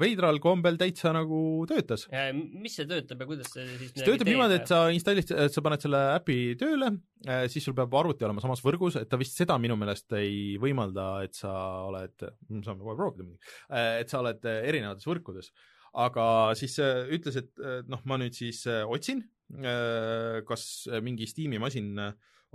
veidral 0.00 0.40
kombel 0.42 0.78
täitsa 0.78 1.12
nagu 1.14 1.38
töötas. 1.70 2.06
mis 2.34 2.74
see 2.74 2.86
töötab 2.90 3.20
ja 3.22 3.28
kuidas 3.28 3.52
see 3.54 3.66
siis 3.78 3.92
see 3.94 4.06
töötab 4.08 4.30
niimoodi, 4.30 4.58
et 4.58 4.70
sa 4.70 4.80
installid, 4.94 5.30
sa 5.54 5.64
paned 5.64 5.84
selle 5.84 6.00
äpi 6.16 6.38
tööle, 6.58 6.90
äh, 7.26 7.44
siis 7.52 7.66
sul 7.66 7.76
peab 7.78 7.94
arvuti 7.98 8.26
olema 8.26 8.42
samas 8.42 8.62
võrgus, 8.64 8.98
et 9.00 9.10
ta 9.10 9.20
vist 9.20 9.38
seda 9.38 9.58
minu 9.62 9.78
meelest 9.78 10.16
ei 10.18 10.56
võimalda, 10.62 11.08
et 11.26 11.38
sa 11.38 11.52
oled, 11.90 12.26
saame 12.56 12.82
kohe 12.82 12.98
proovida 12.98 13.26
muidugi, 13.26 13.54
et 14.00 14.10
sa 14.10 14.22
oled 14.24 14.50
erinevates 14.54 15.06
võrkudes. 15.10 15.54
aga 15.94 16.24
siis 16.58 16.74
ütles, 16.82 17.36
et 17.38 17.64
noh, 17.86 18.00
ma 18.04 18.18
nüüd 18.18 18.34
siis 18.34 18.64
otsin 18.66 19.22
Äh, 19.52 20.40
kas 20.48 20.88
mingi 21.04 21.26
Steam'i 21.28 21.60
masin 21.62 21.92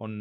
on 0.06 0.14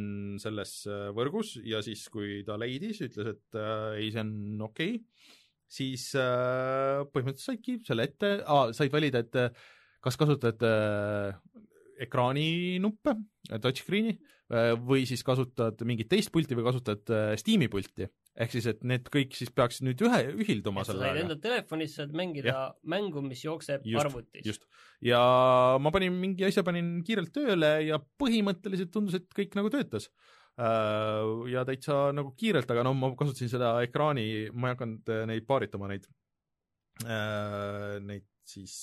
selles 0.42 0.80
äh, 0.90 1.08
võrgus 1.14 1.56
ja 1.66 1.82
siis, 1.84 2.04
kui 2.12 2.42
ta 2.46 2.58
leidis, 2.60 3.02
ütles, 3.04 3.34
et 3.36 3.58
äh, 3.58 3.98
ei, 4.00 4.12
see 4.14 4.24
on 4.24 4.64
okei 4.66 4.96
okay,, 4.98 5.34
siis 5.68 6.10
äh, 6.18 7.04
põhimõtteliselt 7.12 7.52
saidki 7.52 7.76
selle 7.86 8.08
ette 8.08 8.32
ah,, 8.48 8.72
said 8.76 8.92
valida, 8.92 9.22
et 9.24 9.38
äh, 9.38 9.66
kas 10.04 10.18
kasutad 10.20 10.62
äh, 10.66 11.36
ekraaninuppe, 12.04 13.14
touchscreen'i 13.62 14.14
äh, 14.14 14.72
või 14.80 15.04
siis 15.08 15.24
kasutad 15.26 15.82
mingit 15.88 16.10
teist 16.10 16.32
pulti 16.34 16.56
või 16.58 16.66
kasutad 16.70 17.04
Steam'i 17.40 17.68
pulti 17.70 18.08
ehk 18.38 18.54
siis, 18.54 18.68
et 18.70 18.82
need 18.86 19.08
kõik 19.12 19.34
siis 19.36 19.50
peaks 19.54 19.80
nüüd 19.84 20.00
ühe, 20.06 20.20
ühilduma 20.44 20.84
selle 20.86 21.08
ajaga. 21.08 21.24
Enda 21.24 21.36
telefonis 21.42 21.96
saad 21.98 22.14
mängida 22.16 22.52
ja. 22.52 22.64
mängu, 22.90 23.22
mis 23.24 23.42
jookseb 23.44 23.86
just, 23.88 24.00
arvutis. 24.04 24.46
just. 24.46 24.66
ja 25.04 25.20
ma 25.82 25.92
panin 25.94 26.14
mingi 26.20 26.46
asja, 26.46 26.64
panin 26.66 26.98
kiirelt 27.06 27.32
tööle 27.34 27.72
ja 27.86 27.98
põhimõtteliselt 28.22 28.92
tundus, 28.94 29.18
et 29.18 29.28
kõik 29.34 29.58
nagu 29.58 29.72
töötas. 29.74 30.10
Äh, 30.58 31.50
ja 31.52 31.62
täitsa 31.66 32.08
nagu 32.14 32.32
kiirelt, 32.38 32.70
aga 32.74 32.86
no 32.86 32.94
ma 32.98 33.12
kasutasin 33.18 33.50
seda 33.52 33.76
ekraani, 33.86 34.26
ma 34.54 34.70
ei 34.70 34.78
hakanud 34.78 35.12
äh, 35.14 35.24
neid 35.30 35.46
paaritama, 35.46 35.90
neid, 35.90 36.08
äh, 37.06 37.98
neid 38.02 38.26
siis 38.48 38.74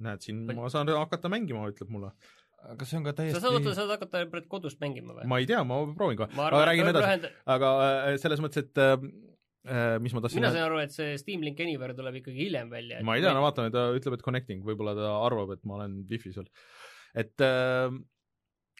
näed 0.00 0.22
siin, 0.22 0.44
ma 0.54 0.70
saan 0.70 0.90
hakata 0.94 1.30
mängima, 1.30 1.66
ütleb 1.70 1.90
mulle 1.90 2.12
aga 2.68 2.86
see 2.88 2.98
on 3.00 3.08
ka 3.08 3.14
täiesti 3.16 3.38
sa 3.38 3.42
saad, 3.46 3.58
oota, 3.58 3.74
saad 3.76 3.92
hakata 3.94 4.42
kodust 4.50 4.80
mängima 4.82 5.16
või? 5.16 5.26
ma 5.30 5.40
ei 5.42 5.48
tea, 5.48 5.62
ma 5.66 5.80
proovin 5.96 6.20
kohe, 6.20 6.30
aga 6.46 6.62
räägin 6.68 6.92
edasi 6.92 7.06
lühend..., 7.06 7.26
aga 7.56 7.72
äh, 7.86 8.12
selles 8.22 8.42
mõttes, 8.44 8.66
et 8.66 8.82
äh, 8.82 8.94
äh, 9.64 9.96
mis 10.04 10.14
ma 10.16 10.22
tahtsin 10.24 10.42
mina 10.42 10.52
sain 10.54 10.66
aru, 10.66 10.80
et 10.84 10.94
see 10.94 11.16
Steam 11.22 11.44
Link 11.46 11.60
Anywhere 11.64 11.96
tuleb 11.98 12.20
ikkagi 12.20 12.46
hiljem 12.46 12.72
välja. 12.72 13.02
ma 13.06 13.16
ei 13.16 13.24
tea, 13.24 13.34
no 13.36 13.44
vaatame, 13.46 13.72
ta 13.74 13.88
ütleb, 13.96 14.18
et 14.18 14.24
connecting, 14.26 14.64
võib-olla 14.66 14.96
ta 14.98 15.12
arvab, 15.26 15.54
et 15.56 15.64
ma 15.68 15.78
olen 15.80 16.00
wifi 16.10 16.34
sul. 16.36 16.48
et 17.18 17.46
äh, 17.46 17.88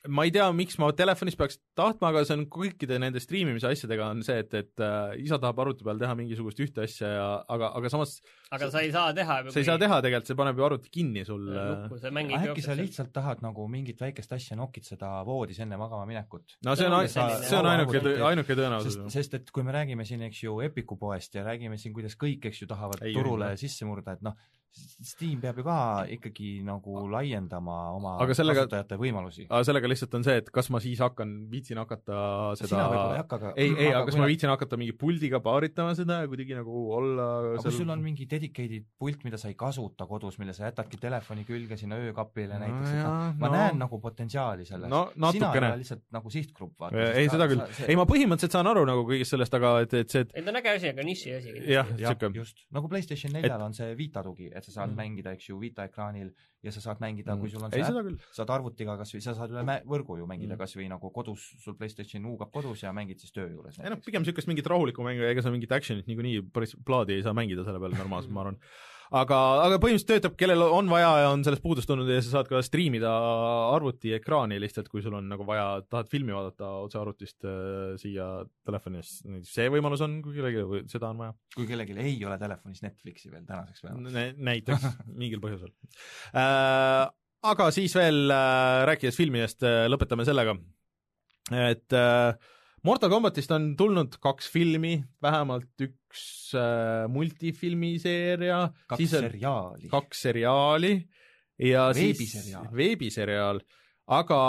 ma 0.08 0.24
ei 0.24 0.32
tea, 0.32 0.46
miks 0.56 0.78
ma 0.80 0.88
telefonis 0.96 1.36
peaks 1.36 1.58
tahtma, 1.76 2.08
aga 2.08 2.22
see 2.24 2.36
on 2.38 2.46
kõikide 2.52 2.96
nende 3.02 3.20
striimimise 3.20 3.68
asjadega 3.68 4.06
on 4.14 4.22
see, 4.24 4.38
et, 4.40 4.54
et 4.56 4.84
äh, 4.84 5.16
isa 5.20 5.36
tahab 5.42 5.60
arvuti 5.60 5.84
peal 5.84 6.00
teha 6.00 6.14
mingisugust 6.16 6.62
ühte 6.64 6.86
asja 6.86 7.10
ja 7.10 7.26
aga, 7.52 7.68
aga 7.76 7.90
samas 7.92 8.14
aga 8.54 8.70
sa 8.72 8.80
ei 8.80 8.92
saa 8.94 9.12
teha 9.16 9.36
sa 9.52 9.60
ei 9.60 9.68
saa 9.68 9.76
teha 9.82 9.98
tegelikult, 10.06 10.30
see 10.30 10.38
paneb 10.38 10.60
ju 10.60 10.66
arvuti 10.66 10.92
kinni 10.94 11.24
sul. 11.28 11.50
Äh. 11.52 12.40
äkki 12.40 12.64
sa 12.64 12.76
lihtsalt 12.78 13.12
tahad 13.12 13.44
nagu 13.44 13.66
mingit 13.72 14.00
väikest 14.00 14.32
asja 14.38 14.56
nokitseda 14.60 15.12
voodis 15.28 15.60
enne 15.60 15.76
magama 15.80 16.08
minekut? 16.08 16.56
no 16.64 16.76
see 16.78 16.88
on, 16.88 16.96
see 17.10 17.58
on 17.58 17.68
ainuke, 17.74 18.00
ainuke 18.30 18.56
tõenäosus. 18.56 18.96
sest, 18.96 19.18
sest 19.18 19.36
et 19.40 19.52
kui 19.52 19.66
me 19.66 19.76
räägime 19.76 20.08
siin, 20.08 20.24
eks 20.30 20.46
ju, 20.46 20.56
Epiku 20.64 20.96
poest 21.00 21.36
ja 21.36 21.44
räägime 21.44 21.76
siin, 21.80 21.92
kuidas 21.96 22.16
kõik, 22.20 22.48
eks 22.48 22.64
ju, 22.64 22.70
tahavad 22.70 23.04
ei, 23.04 23.12
turule 23.16 23.52
ei, 23.52 23.60
sisse 23.60 23.88
murda, 23.88 24.16
et 24.16 24.24
noh, 24.24 24.38
Steam 25.02 25.40
peab 25.42 25.56
ju 25.58 25.64
ka 25.66 25.76
ikkagi 26.14 26.60
nagu 26.62 27.06
laiendama 27.10 27.76
oma 27.96 28.12
Aga 28.22 28.34
sellega- 28.36 28.66
kasutajate 28.68 28.96
võimalusi. 29.00 29.46
aga 29.48 29.64
sellega 29.66 29.88
lihtsalt 29.90 30.14
on 30.14 30.24
see, 30.26 30.36
et 30.42 30.50
kas 30.54 30.68
ma 30.70 30.78
siis 30.78 31.00
hakkan, 31.02 31.48
viitsin 31.50 31.80
hakata 31.80 32.18
seda 32.60 32.68
sina 32.68 32.84
võib-olla 32.90 33.14
ei 33.16 33.20
hakka, 33.22 33.36
aga 33.40 33.52
ei, 33.56 33.70
ei, 33.74 33.88
aga 33.90 34.04
kas 34.06 34.18
ma 34.20 34.28
viitsin 34.30 34.52
hakata 34.52 34.76
mingi 34.78 34.92
puldiga 35.00 35.40
paaritama 35.42 35.94
seda 35.98 36.20
ja 36.22 36.28
kuidagi 36.30 36.54
nagu 36.54 36.84
olla 36.98 37.26
aga 37.54 37.62
kui 37.64 37.72
sul 37.74 37.90
on 37.90 38.02
mingi 38.04 38.26
dedicated 38.30 38.84
pult, 39.00 39.24
mida 39.24 39.40
sa 39.40 39.48
ei 39.50 39.56
kasuta 39.58 40.06
kodus, 40.06 40.38
mille 40.38 40.52
sa 40.54 40.68
jätadki 40.68 41.00
telefoni 41.00 41.44
külge 41.48 41.76
sinna 41.80 41.96
öökapile 41.98 42.60
No 42.60 42.62
näiteks, 42.66 42.92
et 42.92 43.00
jaa, 43.00 43.16
noh, 43.32 43.34
ma 43.40 43.48
no- 43.48 43.54
näen 43.56 43.78
nagu 43.82 43.98
potentsiaali 44.00 44.64
selles 44.68 44.88
No 44.90 45.32
sina 45.32 45.50
ei 45.54 45.58
ole 45.64 45.72
lihtsalt 45.82 46.04
nagu 46.12 46.30
sihtgrupp, 46.30 46.76
vaata. 46.78 47.08
ei, 47.16 47.28
seda 47.32 47.48
küll. 47.50 47.64
ei, 47.88 47.96
ma 47.96 48.04
põhimõtteliselt 48.06 48.52
saan 48.54 48.66
aru 48.70 48.84
nagu 48.86 49.02
kõigest 49.08 49.34
sellest, 49.34 49.54
aga 49.54 49.80
et, 49.82 49.94
et 50.04 50.10
see, 50.10 50.20
et 50.28 50.36
ei 50.36 50.42
ta 50.46 50.50
on 50.54 50.60
äge 50.62 50.76
asi, 50.76 50.88
aga 50.94 51.02
niši 51.02 51.34
asi. 51.40 51.56
jah, 51.72 51.86
siuke, 51.96 52.30
just, 52.36 52.66
nagu 52.70 52.88
PlayStation 52.88 53.32
neljal 53.32 53.60
on 53.66 53.72
see 53.74 53.94
Vita 53.96 54.22
tugi, 54.22 54.50
et 54.60 54.68
sa 54.68 54.72
saad 54.76 54.92
Mm. 54.92 55.00
mängida, 55.00 55.32
eks 55.34 55.48
ju, 55.48 55.58
Vita 55.60 55.84
ekraanil 55.88 56.30
ja 56.62 56.70
sa 56.72 56.80
saad 56.84 57.00
mängida, 57.00 57.34
kui 57.40 57.48
sul 57.50 57.64
on 57.64 57.72
see 57.72 57.80
äpp, 57.82 58.20
saad 58.36 58.50
arvutiga 58.52 58.96
kas 59.00 59.14
või, 59.16 59.22
sa 59.24 59.34
saad 59.34 59.50
üle 59.56 59.64
võrgu 59.88 60.18
ju 60.20 60.26
mängida 60.28 60.54
Mm. 60.54 60.60
kas 60.60 60.76
või 60.76 60.88
nagu 60.92 61.10
kodus, 61.10 61.48
sul 61.64 61.74
PlayStation 61.80 62.22
huugab 62.28 62.52
kodus 62.52 62.82
ja 62.84 62.92
mängid 62.92 63.18
siis 63.18 63.32
töö 63.32 63.48
juures 63.50 63.78
ei 63.80 63.90
noh, 63.90 63.98
pigem 64.04 64.22
niisugust 64.22 64.48
mingit 64.52 64.66
rahulikku 64.68 65.02
mängu, 65.02 65.24
ega 65.24 65.42
sa 65.42 65.50
mingit 65.50 65.70
action'it 65.72 66.06
niikuinii 66.06 66.42
päris 66.52 66.76
plaadi 66.84 67.16
ei 67.18 67.22
saa 67.26 67.32
mängida 67.34 67.64
selle 67.64 67.80
peale 67.80 67.96
normaalselt, 67.96 68.32
ma 68.32 68.40
arvan. 68.46 68.58
aga, 69.10 69.38
aga 69.64 69.78
põhimõtteliselt 69.82 70.10
töötab, 70.10 70.36
kellel 70.38 70.62
on 70.66 70.90
vaja 70.90 71.10
ja 71.24 71.30
on 71.32 71.42
sellest 71.46 71.62
puudust 71.64 71.90
olnud 71.90 72.10
ja 72.10 72.20
sa 72.22 72.36
saad 72.36 72.50
ka 72.50 72.60
striimida 72.64 73.10
arvuti 73.74 74.14
ekraani 74.16 74.60
lihtsalt, 74.62 74.90
kui 74.92 75.02
sul 75.04 75.16
on 75.18 75.26
nagu 75.30 75.46
vaja, 75.48 75.80
tahad 75.90 76.10
filmi 76.12 76.34
vaadata 76.36 76.70
otse 76.84 77.00
arvutist 77.00 77.48
äh, 77.48 77.96
siia 78.00 78.28
telefoni, 78.66 79.02
see 79.46 79.70
võimalus 79.72 80.04
on, 80.06 80.20
kui 80.24 80.36
kellelgi 80.38 80.84
seda 80.92 81.10
on 81.10 81.24
vaja. 81.24 81.34
kui 81.56 81.66
kellelgi 81.70 81.98
ei 81.98 82.14
ole 82.26 82.38
telefonis 82.40 82.84
Netflixi 82.86 83.32
veel 83.32 83.46
tänaseks 83.48 83.86
päevaks. 83.86 84.38
näiteks 84.50 84.86
mingil 85.22 85.42
põhjusel 85.42 85.74
äh,. 86.34 87.10
aga 87.50 87.70
siis 87.74 87.96
veel 87.98 88.30
äh, 88.30 88.86
rääkides 88.92 89.18
filmidest 89.18 89.66
äh,, 89.66 89.84
lõpetame 89.90 90.28
sellega, 90.28 90.54
et 91.50 91.98
äh, 91.98 92.56
Mortal 92.86 93.10
Combatist 93.12 93.50
on 93.52 93.74
tulnud 93.76 94.14
kaks 94.24 94.46
filmi, 94.48 94.94
vähemalt 95.20 95.82
üks 95.84 96.22
äh, 96.56 97.04
multifilmiseeria, 97.12 98.60
kaks 98.88 99.10
seriaali. 99.12 99.90
kaks 99.92 100.22
seriaali 100.24 100.94
ja 101.60 101.90
Veebiseriaal. 101.92 102.64
siis 102.64 102.78
veebiseriaal, 102.78 103.60
aga 104.16 104.40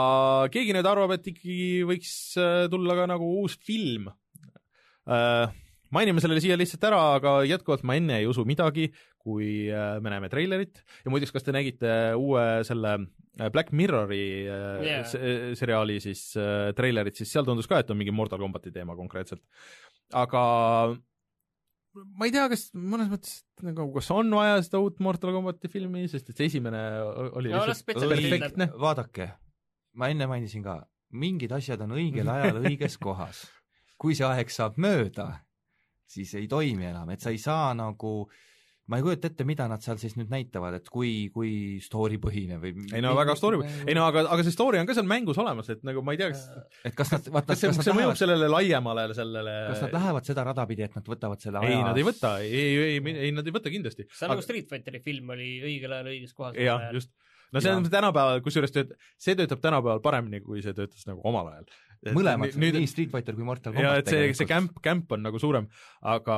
keegi 0.54 0.76
nüüd 0.78 0.88
arvab, 0.88 1.18
et 1.18 1.28
ikkagi 1.34 1.82
võiks 1.90 2.14
äh, 2.40 2.70
tulla 2.72 2.96
ka 3.02 3.10
nagu 3.12 3.28
uus 3.42 3.58
film 3.68 4.08
äh,. 4.08 5.52
mainime 5.92 6.24
selle 6.24 6.40
siia 6.40 6.56
lihtsalt 6.56 6.88
ära, 6.88 7.02
aga 7.20 7.42
jätkuvalt 7.50 7.84
ma 7.84 8.00
enne 8.00 8.22
ei 8.22 8.32
usu 8.32 8.48
midagi, 8.48 8.88
kui 9.22 9.70
äh, 9.70 10.00
me 10.02 10.14
näeme 10.14 10.30
treilerit 10.32 10.82
ja 11.06 11.14
muideks, 11.14 11.34
kas 11.36 11.46
te 11.46 11.54
nägite 11.56 11.92
uue 12.18 12.44
selle 12.68 12.96
äh, 12.98 13.52
Black 13.54 13.72
Mirrori 13.76 14.24
äh, 14.48 14.82
yeah. 14.82 15.14
seriaali 15.58 16.00
siis 16.04 16.32
äh, 16.40 16.72
treilerit, 16.78 17.20
siis 17.22 17.32
seal 17.32 17.48
tundus 17.48 17.70
ka, 17.70 17.80
et 17.84 17.94
on 17.94 18.00
mingi 18.02 18.14
Mortal 18.16 18.42
Combati 18.42 18.74
teema 18.74 18.98
konkreetselt. 19.00 19.44
aga 20.18 20.44
ma 21.94 22.28
ei 22.28 22.34
tea, 22.34 22.48
kas 22.52 22.70
mõnes 22.78 23.10
mõttes 23.12 23.42
nagu, 23.66 23.90
kas 23.96 24.10
on 24.16 24.32
vaja 24.36 24.60
seda 24.64 24.82
uut 24.84 25.00
Mortal 25.04 25.34
Combati 25.36 25.72
filmi, 25.72 26.06
sest 26.12 26.32
et 26.32 26.40
see 26.40 26.50
esimene 26.52 26.82
oli 27.36 27.52
No 27.52 27.64
lihtsalt 27.68 27.88
perfektne. 27.92 28.70
vaadake, 28.80 29.28
ma 30.00 30.12
enne 30.12 30.28
mainisin 30.32 30.64
ka, 30.66 30.80
mingid 31.12 31.52
asjad 31.56 31.84
on 31.84 31.98
õigel 31.98 32.30
ajal 32.32 32.62
õiges 32.66 32.98
kohas. 33.02 33.46
kui 34.02 34.16
see 34.18 34.26
aeg 34.26 34.50
saab 34.50 34.80
mööda, 34.82 35.28
siis 36.10 36.32
ei 36.40 36.48
toimi 36.50 36.88
enam, 36.90 37.12
et 37.14 37.22
sa 37.22 37.30
ei 37.30 37.38
saa 37.38 37.70
nagu 37.78 38.24
ma 38.92 39.00
ei 39.00 39.06
kujuta 39.06 39.30
ette, 39.32 39.46
mida 39.48 39.66
nad 39.72 39.84
seal 39.84 40.00
siis 40.02 40.18
nüüd 40.20 40.32
näitavad, 40.32 40.76
et 40.82 40.90
kui, 40.92 41.30
kui 41.34 41.52
story 41.84 42.18
põhine 42.22 42.58
või 42.62 42.74
ei 42.92 43.04
no 43.04 43.14
väga 43.16 43.38
story, 43.40 43.62
ei 43.86 43.96
no 43.96 44.04
aga, 44.10 44.26
aga 44.36 44.44
see 44.46 44.56
story 44.56 44.82
on 44.82 44.90
ka 44.90 44.96
seal 44.98 45.08
mängus 45.08 45.40
olemas, 45.42 45.70
et 45.72 45.86
nagu 45.88 46.04
ma 46.04 46.16
ei 46.16 46.20
tea, 46.20 46.32
kas 46.34 46.44
et 46.90 46.98
kas 46.98 47.14
nad, 47.16 47.30
vaata, 47.32 47.54
kas 47.54 47.64
see, 47.64 47.72
kas 47.72 47.80
kas 47.80 47.88
see 47.88 47.96
mõjub 47.96 48.12
lähevad, 48.12 48.22
sellele 48.24 48.52
laiemale 48.52 49.06
sellele 49.16 49.56
kas 49.72 49.86
nad 49.86 49.96
lähevad 49.96 50.28
seda 50.28 50.46
rada 50.50 50.68
pidi, 50.68 50.86
et 50.90 50.98
nad 51.00 51.12
võtavad 51.14 51.44
selle 51.44 51.64
ei, 51.64 51.76
aja 51.78 51.86
nad 51.88 52.02
ei 52.02 52.08
võta, 52.08 52.34
ei, 52.44 52.52
ei, 52.52 52.98
ei, 52.98 53.16
ei 53.28 53.36
nad 53.36 53.48
ei 53.48 53.56
võta 53.56 53.72
kindlasti. 53.74 54.08
see 54.12 54.28
on 54.28 54.36
nagu 54.36 54.46
Street 54.46 54.68
Fighteri 54.72 55.04
film 55.06 55.32
oli 55.38 55.52
õigel 55.64 55.96
ajal 55.96 56.12
õiges 56.12 56.36
kohas. 56.36 56.60
jah, 56.60 56.90
just. 56.98 57.14
no 57.56 57.64
see 57.64 57.78
on 57.78 57.88
tänapäeval, 57.92 58.44
kusjuures 58.44 58.76
tööt-, 58.76 58.92
see 59.22 59.40
töötab 59.40 59.64
tänapäeval 59.64 60.04
paremini, 60.04 60.44
kui 60.44 60.64
see 60.66 60.76
töötas 60.76 61.08
nagu 61.08 61.24
omal 61.32 61.54
ajal. 61.54 61.72
mõlemad, 62.10 62.56
nüüd 62.58 62.78
nii 62.80 62.90
Street 62.90 63.12
Fighter 63.14 63.38
kui 63.38 63.46
Mortal 63.46 63.76
ja 63.76 63.82
Combat 63.82 64.02
et 64.02 64.14
see, 64.14 64.30
see 64.40 64.50
kämp, 64.50 64.80
kämp 64.84 65.14
on 65.16 65.26
nagu 65.28 65.42
suurem, 65.42 65.68
aga 66.14 66.38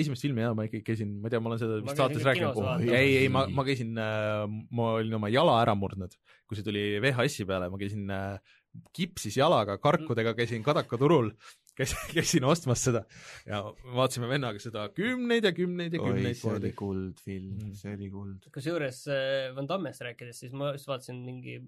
esimest 0.00 0.26
filmi 0.26 0.44
jah, 0.44 0.56
ma 0.56 0.66
ikkagi 0.68 0.84
käisin, 0.90 1.14
ma 1.20 1.30
ei 1.30 1.34
tea, 1.34 1.42
ma 1.42 1.52
olen 1.52 1.62
seda 1.62 1.78
vist 1.80 2.02
saates 2.02 2.26
rääkinud 2.28 2.88
ei, 2.88 3.16
ei 3.22 3.30
ma, 3.32 3.46
ma 3.48 3.64
käisin, 3.68 3.96
ma 3.96 4.90
olin 4.98 5.20
oma 5.20 5.32
jala 5.32 5.56
ära 5.62 5.76
murdnud, 5.78 6.16
kui 6.46 6.58
see 6.58 6.66
tuli 6.66 6.84
VHS-i 7.02 7.48
peale, 7.48 7.70
ma 7.72 7.80
käisin 7.80 8.12
äh, 8.12 8.54
kipsis 8.96 9.36
jalaga, 9.36 9.76
karkudega 9.80 10.34
käisin 10.36 10.64
Kadaka 10.64 10.98
turul, 11.00 11.30
käisin, 11.76 12.00
käisin 12.16 12.46
ostmas 12.48 12.84
seda 12.86 13.04
ja 13.48 13.62
vaatasime 13.96 14.28
vennaga 14.30 14.60
seda 14.62 14.86
kümneid 14.96 15.48
ja 15.48 15.52
kümneid 15.56 15.96
ja 15.96 16.02
kümneid 16.02 16.38
see 16.38 16.50
oli 16.50 16.72
kordi. 16.72 16.74
kuldfilm 16.82 17.50
Mm., 17.62 17.76
see 17.78 17.94
oli 17.96 18.10
kuld. 18.12 18.48
kusjuures 18.54 19.04
äh, 19.12 19.52
Van 19.56 19.68
Dammest 19.68 20.04
rääkides, 20.04 20.44
siis 20.44 20.52
ma 20.56 20.72
just 20.76 20.88
vaatasin 20.88 21.20
mingi 21.24 21.58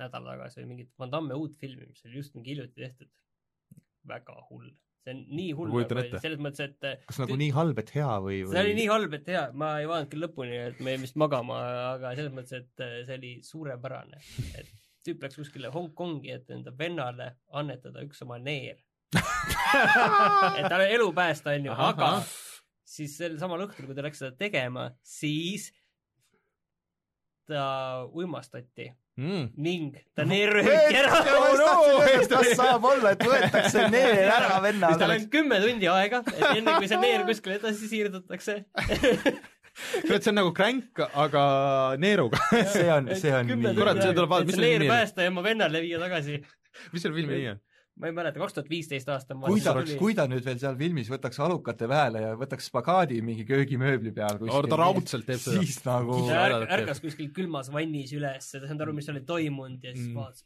nädal 0.00 0.28
tagasi 0.32 0.66
mingit 0.66 0.92
Van 0.98 1.12
Damme 1.12 1.36
uut 1.38 1.56
filmi, 1.60 1.88
mis 1.90 2.06
oli 2.06 2.20
just 2.20 2.36
mingi 2.36 2.54
hiljuti 2.54 2.80
tehtud. 2.80 3.10
väga 4.08 4.34
hull. 4.48 4.70
see 5.04 5.12
on 5.14 5.20
nii 5.36 5.52
hull 5.56 5.74
selles 6.20 6.40
mõttes, 6.44 6.70
et 6.70 6.86
äh, 6.88 7.02
kas 7.08 7.20
nagu 7.22 7.36
nii 7.40 7.52
halb, 7.56 7.78
et 7.80 7.90
hea 7.94 8.10
või, 8.24 8.42
või 8.44 8.52
see 8.52 8.62
oli 8.66 8.76
nii 8.76 8.90
halb, 8.90 9.16
et 9.16 9.30
hea, 9.32 9.46
ma 9.62 9.70
ei 9.80 9.88
vaadanud 9.88 10.12
küll 10.12 10.24
lõpuni, 10.26 10.58
et 10.70 10.80
me 10.80 10.94
jäime 10.94 11.06
vist 11.06 11.16
magama, 11.20 11.60
aga 11.94 12.12
selles 12.18 12.34
mõttes, 12.36 12.64
et 12.64 12.84
äh, 12.84 12.98
see 13.08 13.16
oli 13.20 13.32
suurepärane. 13.46 14.20
et 14.60 14.72
tüüp 15.06 15.24
läks 15.24 15.40
kuskile 15.40 15.72
Hongkongi, 15.72 16.32
et 16.36 16.52
enda 16.52 16.72
vennale 16.76 17.32
annetada 17.56 18.04
üks 18.04 18.20
oma 18.26 18.38
neer. 18.40 18.80
et 20.58 20.66
talle 20.68 20.88
elu 20.92 21.08
päästa, 21.16 21.56
onju, 21.56 21.72
aga 21.88 22.10
siis 22.90 23.16
sel 23.16 23.38
samal 23.40 23.64
õhtul, 23.66 23.88
kui 23.88 23.96
ta 23.96 24.04
läks 24.04 24.20
seda 24.22 24.36
tegema, 24.38 24.90
siis 25.06 25.70
ta 27.50 28.06
uimastati 28.14 28.90
mm.. 29.20 29.46
ning 29.60 29.94
ta 30.16 30.24
neer 30.28 30.52
rööviti 30.56 30.98
ära. 31.02 31.22
kas 32.32 32.50
saab 32.58 32.84
olla, 32.90 33.14
et 33.14 33.24
võetakse 33.24 33.86
neer 33.92 34.26
ära 34.26 34.50
tal 34.54 34.66
vennalt? 34.66 35.06
on 35.06 35.24
kümme 35.32 35.60
tundi 35.64 35.90
aega, 35.92 36.22
et 36.34 36.44
enne 36.56 36.76
kui 36.78 36.90
see 36.90 37.00
neer 37.04 37.24
kuskile 37.28 37.58
edasi 37.60 37.90
siirdatakse. 37.90 38.60
kurat, 40.06 40.22
see 40.22 40.32
on 40.32 40.38
nagu 40.40 40.52
kränk, 40.56 41.02
aga 41.24 41.42
neeruga. 42.02 42.40
see 42.74 42.88
on, 42.92 43.10
see 43.16 43.34
on 43.36 43.50
nii 43.50 43.74
Kurat, 43.78 44.00
see 44.02 44.14
tuleb 44.16 44.32
vaadata, 44.32 44.50
mis 44.50 44.58
selle 44.58 44.68
neer 44.68 44.78
nimi 44.78 44.88
oli? 44.88 44.94
päästa 44.96 45.26
ja 45.26 45.34
oma 45.34 45.44
vennale 45.46 45.84
viia 45.84 46.00
tagasi. 46.02 46.40
mis 46.94 47.04
selle 47.04 47.16
filmi 47.16 47.36
nimi 47.36 47.52
on? 47.54 47.66
Ma 47.96 48.06
ei 48.08 48.12
mäleta, 48.16 48.38
kaks 48.40 48.54
tuhat 48.56 48.68
viisteist 48.70 49.08
aasta. 49.12 49.34
kui 49.34 49.60
ta, 49.60 49.74
kui 49.98 50.14
ta 50.14 50.26
nüüd 50.30 50.44
veel 50.44 50.58
seal 50.62 50.76
filmis 50.78 51.10
võtaks 51.12 51.40
alukate 51.44 51.88
vahele 51.90 52.22
ja 52.22 52.34
võtaks 52.38 52.68
spagaadi 52.70 53.20
mingi 53.22 53.44
köögimööbli 53.48 54.12
peal 54.16 54.38
ta 54.40 54.76
raudselt 54.80 55.26
teeb 55.26 55.38
seda. 55.42 55.60
siis 55.62 55.80
nagu 55.84 56.20
ta 56.28 56.46
ärk- 56.48 56.70
ärkas 56.78 57.00
kuskil 57.04 57.30
külmas 57.36 57.70
vannis 57.72 58.12
üles, 58.16 58.50
ta 58.52 58.58
ei 58.62 58.66
saanud 58.68 58.86
aru, 58.86 58.92
mis 59.00 59.08
oli 59.12 59.20
toimunud 59.26 59.84
ja 59.84 59.92
siis 59.94 60.08
Mm. 60.08 60.14
vaatas. 60.14 60.44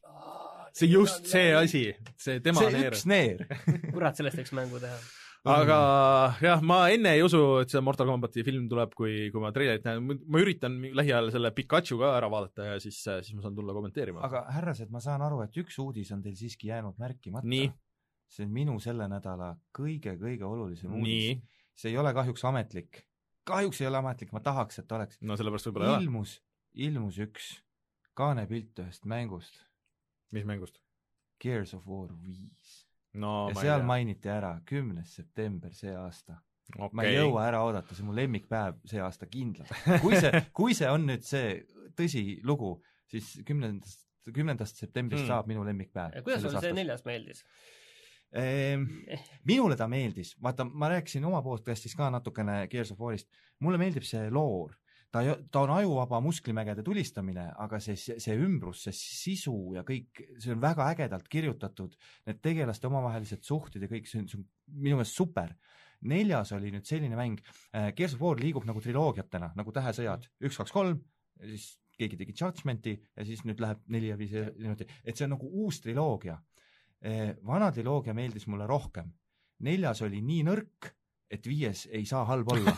see 0.73 0.89
just 0.91 1.27
see. 1.27 1.53
asi, 1.55 1.95
see 2.17 2.41
tema 2.41 2.61
see 2.61 2.71
neer 2.73 2.93
üks. 2.93 3.07
neer. 3.07 3.47
kurat, 3.93 4.17
sellest 4.17 4.37
võiks 4.41 4.53
mängu 4.57 4.81
teha. 4.83 4.97
Aga 5.45 5.79
jah, 6.41 6.63
ma 6.65 6.79
enne 6.95 7.15
ei 7.19 7.23
usu, 7.25 7.41
et 7.61 7.73
see 7.73 7.83
Mortal 7.85 8.09
Combati 8.09 8.45
film 8.47 8.69
tuleb, 8.71 8.95
kui, 8.97 9.29
kui 9.35 9.43
ma 9.43 9.53
treilerit 9.53 9.85
näen, 9.85 10.05
ma 10.25 10.41
üritan 10.41 10.79
lähiajal 10.97 11.33
selle 11.35 11.53
Pikachu 11.57 11.99
ka 12.01 12.15
ära 12.17 12.31
vaadata 12.33 12.71
ja 12.73 12.79
siis, 12.81 13.03
siis 13.05 13.35
ma 13.37 13.45
saan 13.45 13.57
tulla 13.57 13.77
kommenteerima. 13.77 14.25
aga 14.25 14.47
härrased, 14.57 14.93
ma 14.95 15.03
saan 15.05 15.25
aru, 15.27 15.43
et 15.45 15.57
üks 15.61 15.77
uudis 15.85 16.13
on 16.17 16.23
teil 16.25 16.39
siiski 16.39 16.73
jäänud 16.73 16.97
märkimata 17.03 17.45
see 18.35 18.47
on 18.47 18.55
minu 18.55 18.77
selle 18.83 19.07
nädala 19.11 19.55
kõige-kõige 19.77 20.47
olulisem 20.47 20.95
uudis., 20.99 21.43
see 21.79 21.93
ei 21.93 21.99
ole 22.01 22.15
kahjuks 22.17 22.45
ametlik. 22.49 23.05
kahjuks 23.49 23.81
ei 23.83 23.91
ole 23.91 24.01
ametlik, 24.01 24.33
ma 24.33 24.41
tahaks, 24.41 24.81
et 24.83 24.93
oleks. 24.93 25.21
no 25.21 25.37
sellepärast 25.39 25.69
võib-olla 25.69 25.91
ei 25.91 25.97
ole. 25.97 26.07
ilmus, 26.07 26.39
ilmus 26.89 27.21
üks 27.27 27.51
kaanepilt 28.19 28.79
ühest 28.85 29.07
mängust, 29.11 29.61
mis 30.35 30.47
mängust? 30.49 30.81
Gears 31.43 31.75
of 31.75 31.87
War 31.91 32.13
viis. 32.23 32.84
No 33.15 33.35
ja 33.51 33.55
ma 33.55 33.61
seal 33.67 33.85
mainiti 33.87 34.31
ära 34.33 34.57
kümnes 34.67 35.15
september 35.21 35.75
see 35.75 35.95
aasta. 35.97 36.39
tea. 36.73 36.89
ma 36.93 37.05
ei 37.07 37.19
jõua 37.19 37.45
ära 37.49 37.63
oodata, 37.67 37.95
see 37.95 38.05
on 38.05 38.11
mu 38.11 38.17
lemmikpäev 38.17 38.81
see 38.91 39.03
aasta 39.05 39.29
kindlalt. 39.31 39.71
kui 40.03 40.19
see, 40.19 40.43
kui 40.59 40.75
see 40.75 40.91
on 40.91 41.07
nüüd 41.11 41.27
see 41.27 41.61
tõsilugu, 41.99 42.75
siis 43.11 43.37
kümnendast, 43.47 44.07
kümnendast 44.33 44.81
septembrist 44.83 45.23
Hmm. 45.23 45.29
hmm. 45.29 45.35
saab 45.37 45.51
minu 45.51 45.65
lemmikpäev. 45.67 46.23
kuidas 46.27 46.43
sulle 46.43 46.63
see 46.65 46.77
neljas 46.77 47.05
meeldis? 47.07 47.45
Ehm, 48.35 48.89
minule 49.47 49.77
ta 49.79 49.87
meeldis, 49.87 50.33
vaata, 50.43 50.65
ma 50.67 50.89
rääkisin 50.91 51.25
oma 51.25 51.39
podcast'is 51.43 51.95
ka 51.95 52.09
natukene 52.11 52.65
Gears 52.71 52.91
of 52.91 52.99
War'ist, 52.99 53.29
mulle 53.63 53.79
meeldib 53.79 54.03
see 54.09 54.27
loor, 54.35 54.75
ta, 55.15 55.23
ta 55.53 55.63
on 55.63 55.73
ajuvaba 55.77 56.19
musklimägede 56.25 56.83
tulistamine, 56.87 57.47
aga 57.63 57.79
see, 57.83 57.95
see 57.97 58.35
ümbrus, 58.41 58.83
see 58.89 58.97
sisu 58.99 59.55
ja 59.77 59.85
kõik, 59.87 60.25
see 60.43 60.55
on 60.55 60.63
väga 60.63 60.89
ägedalt 60.91 61.31
kirjutatud, 61.31 61.95
need 62.27 62.43
tegelaste 62.43 62.91
omavahelised 62.91 63.47
suhted 63.47 63.87
ja 63.87 63.91
kõik, 63.91 64.11
see 64.11 64.25
on, 64.25 64.29
see 64.31 64.41
on 64.41 64.47
minu 64.89 64.99
meelest 64.99 65.21
super. 65.21 65.55
neljas 66.05 66.51
oli 66.53 66.69
nüüd 66.69 66.85
selline 66.85 67.17
mäng, 67.17 67.39
Gears 67.97 68.13
of 68.17 68.21
War 68.21 68.37
liigub 68.37 68.67
nagu 68.69 68.81
triloogiatena, 68.85 69.55
nagu 69.57 69.73
Tähesõjad, 69.73 70.27
üks, 70.45 70.59
kaks, 70.61 70.75
kolm 70.75 70.99
siis 71.41 71.71
keegi 71.99 72.19
tegi 72.19 72.35
Judgmenti 72.41 72.93
ja 73.17 73.25
siis 73.25 73.45
nüüd 73.47 73.63
läheb 73.63 73.81
neli 73.95 74.11
ja 74.11 74.19
viis 74.19 74.35
niimoodi, 74.35 74.87
et 75.05 75.17
see 75.17 75.29
on 75.29 75.37
nagu 75.37 75.49
uus 75.63 75.81
triloogia. 75.85 76.37
vana 77.45 77.71
triloogia 77.73 78.15
meeldis 78.15 78.47
mulle 78.47 78.67
rohkem. 78.67 79.13
neljas 79.65 80.03
oli 80.03 80.21
nii 80.21 80.43
nõrk, 80.45 80.91
et 81.33 81.47
viies 81.49 81.85
ei 81.91 82.05
saa 82.09 82.25
halb 82.29 82.51
olla 82.53 82.75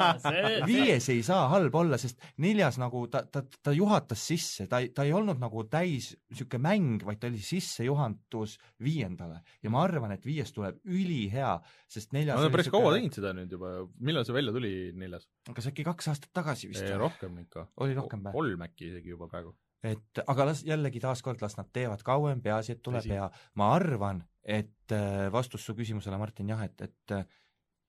viies 0.68 1.08
ei 1.12 1.22
saa 1.26 1.48
halb 1.52 1.74
olla, 1.80 1.98
sest 2.00 2.20
neljas 2.42 2.78
nagu 2.80 3.06
ta, 3.12 3.22
ta, 3.32 3.42
ta 3.62 3.74
juhatas 3.74 4.22
sisse, 4.32 4.66
ta 4.70 4.82
ei, 4.84 4.90
ta 4.94 5.06
ei 5.06 5.14
olnud 5.16 5.40
nagu 5.40 5.64
täis 5.70 6.12
niisugune 6.30 6.62
mäng, 6.66 7.06
vaid 7.06 7.22
ta 7.22 7.30
oli 7.30 7.40
sissejuhatus 7.44 8.58
viiendale 8.84 9.40
ja 9.64 9.72
ma 9.72 9.84
arvan, 9.86 10.14
et 10.16 10.26
viies 10.28 10.52
tuleb 10.56 10.80
ülihea, 10.84 11.56
sest 11.90 12.14
neljas 12.16 12.38
on 12.38 12.46
oli 12.46 12.54
päris 12.56 12.68
sihuke- 12.68 12.84
kaua 12.84 12.94
teinud 12.96 13.18
seda 13.20 13.32
nüüd 13.36 13.56
juba, 13.56 13.72
millal 13.98 14.28
see 14.28 14.36
välja 14.36 14.54
tuli, 14.56 14.74
neljas? 15.00 15.26
kas 15.48 15.70
äkki 15.72 15.86
kaks 15.88 16.12
aastat 16.12 16.32
tagasi 16.36 16.70
vist? 16.70 16.86
rohkem 17.00 17.42
ikka. 17.46 17.66
Oli 17.84 17.96
rohkem 17.96 18.24
või? 18.26 18.36
kolm 18.36 18.64
äkki 18.68 18.90
isegi 18.92 19.14
juba 19.14 19.28
praegu. 19.30 19.54
et 19.86 20.20
aga 20.28 20.50
las 20.50 20.64
jällegi 20.66 21.00
taaskord 21.00 21.40
las 21.42 21.56
nad 21.56 21.70
teevad 21.72 22.04
kauem, 22.04 22.42
peaasi, 22.44 22.76
et 22.76 22.82
tuleb 22.84 23.06
hea. 23.08 23.30
ma 23.56 23.72
arvan, 23.74 24.22
et 24.44 24.92
äh, 24.94 25.28
vastus 25.32 25.64
su 25.64 25.74
küsimusele, 25.78 26.18
Martin, 26.20 26.52
jah, 26.52 26.64
et, 26.66 26.80
et 26.84 27.16
äh, 27.16 27.24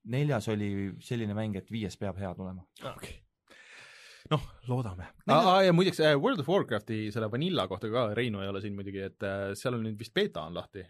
neljas 0.09 0.47
oli 0.49 0.91
selline 1.03 1.35
mäng, 1.37 1.57
et 1.59 1.69
viies 1.71 1.97
peab 1.99 2.17
hea 2.21 2.31
tulema. 2.37 2.65
okei. 2.93 3.17
noh, 4.31 4.45
loodame. 4.69 5.11
ja 5.27 5.73
muideks 5.73 5.99
äh, 5.99 6.15
World 6.17 6.43
of 6.43 6.49
Warcrafti 6.49 7.09
selle 7.13 7.31
Vanilla 7.31 7.67
kohta 7.67 7.89
ka, 7.91 8.09
Reinu 8.17 8.41
ei 8.41 8.49
ole 8.49 8.61
siin 8.63 8.77
muidugi, 8.77 9.03
et 9.11 9.27
äh, 9.27 9.51
seal 9.57 9.77
on 9.77 9.85
nüüd 9.85 9.99
vist 9.99 10.13
beeta 10.13 10.47
on 10.47 10.57
lahti. 10.57 10.85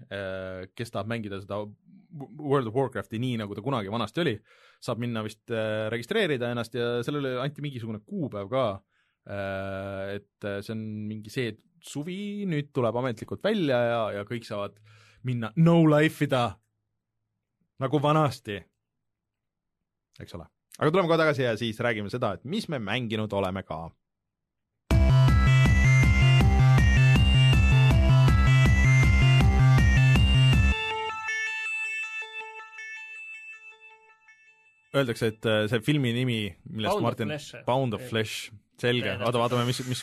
kes 0.75 0.91
tahab 0.93 1.09
mängida 1.11 1.41
seda 1.41 1.63
World 2.39 2.67
of 2.67 2.75
Warcrafti 2.75 3.19
nii, 3.21 3.37
nagu 3.41 3.55
ta 3.55 3.63
kunagi 3.63 3.91
vanasti 3.91 4.23
oli, 4.23 4.35
saab 4.83 5.01
minna 5.01 5.23
vist 5.25 5.51
äh, 5.53 5.87
registreerida 5.93 6.51
ennast 6.51 6.75
ja 6.75 6.87
sellele 7.05 7.37
anti 7.43 7.63
mingisugune 7.63 8.01
kuupäev 8.05 8.49
ka. 8.51 8.65
et 9.21 10.45
äh, 10.49 10.61
see 10.65 10.73
on 10.73 10.79
mingi 11.05 11.29
see 11.29 11.51
suvi, 11.85 12.47
nüüd 12.49 12.71
tuleb 12.73 12.95
ametlikult 12.97 13.43
välja 13.45 13.77
ja, 13.85 13.99
ja 14.15 14.23
kõik 14.25 14.47
saavad 14.47 14.79
minna 15.29 15.51
no 15.61 15.83
life 15.85 16.25
ida 16.25 16.55
nagu 17.81 18.01
vanasti, 18.01 18.57
eks 20.19 20.35
ole. 20.35 20.45
aga 20.79 20.91
tuleme 20.91 21.07
kohe 21.07 21.19
tagasi 21.21 21.47
ja 21.47 21.57
siis 21.59 21.79
räägime 21.79 22.11
seda, 22.11 22.35
et 22.35 22.45
mis 22.45 22.67
me 22.69 22.79
mänginud 22.79 23.33
oleme 23.33 23.63
ka. 23.63 23.89
Öeldakse, 34.91 35.29
et 35.31 35.45
äh, 35.47 35.65
see 35.71 35.79
filmi 35.85 36.11
nimi, 36.11 36.39
millest 36.67 36.97
Pound 36.97 36.99
of 36.99 37.05
Martin 37.05 37.29
Pound 37.63 37.95
of 37.95 38.01
Flesh, 38.09 38.49
selge, 38.81 39.13
oota, 39.23 39.39
vaatame, 39.39 39.63
mis, 39.69 39.79
mis, 39.87 40.01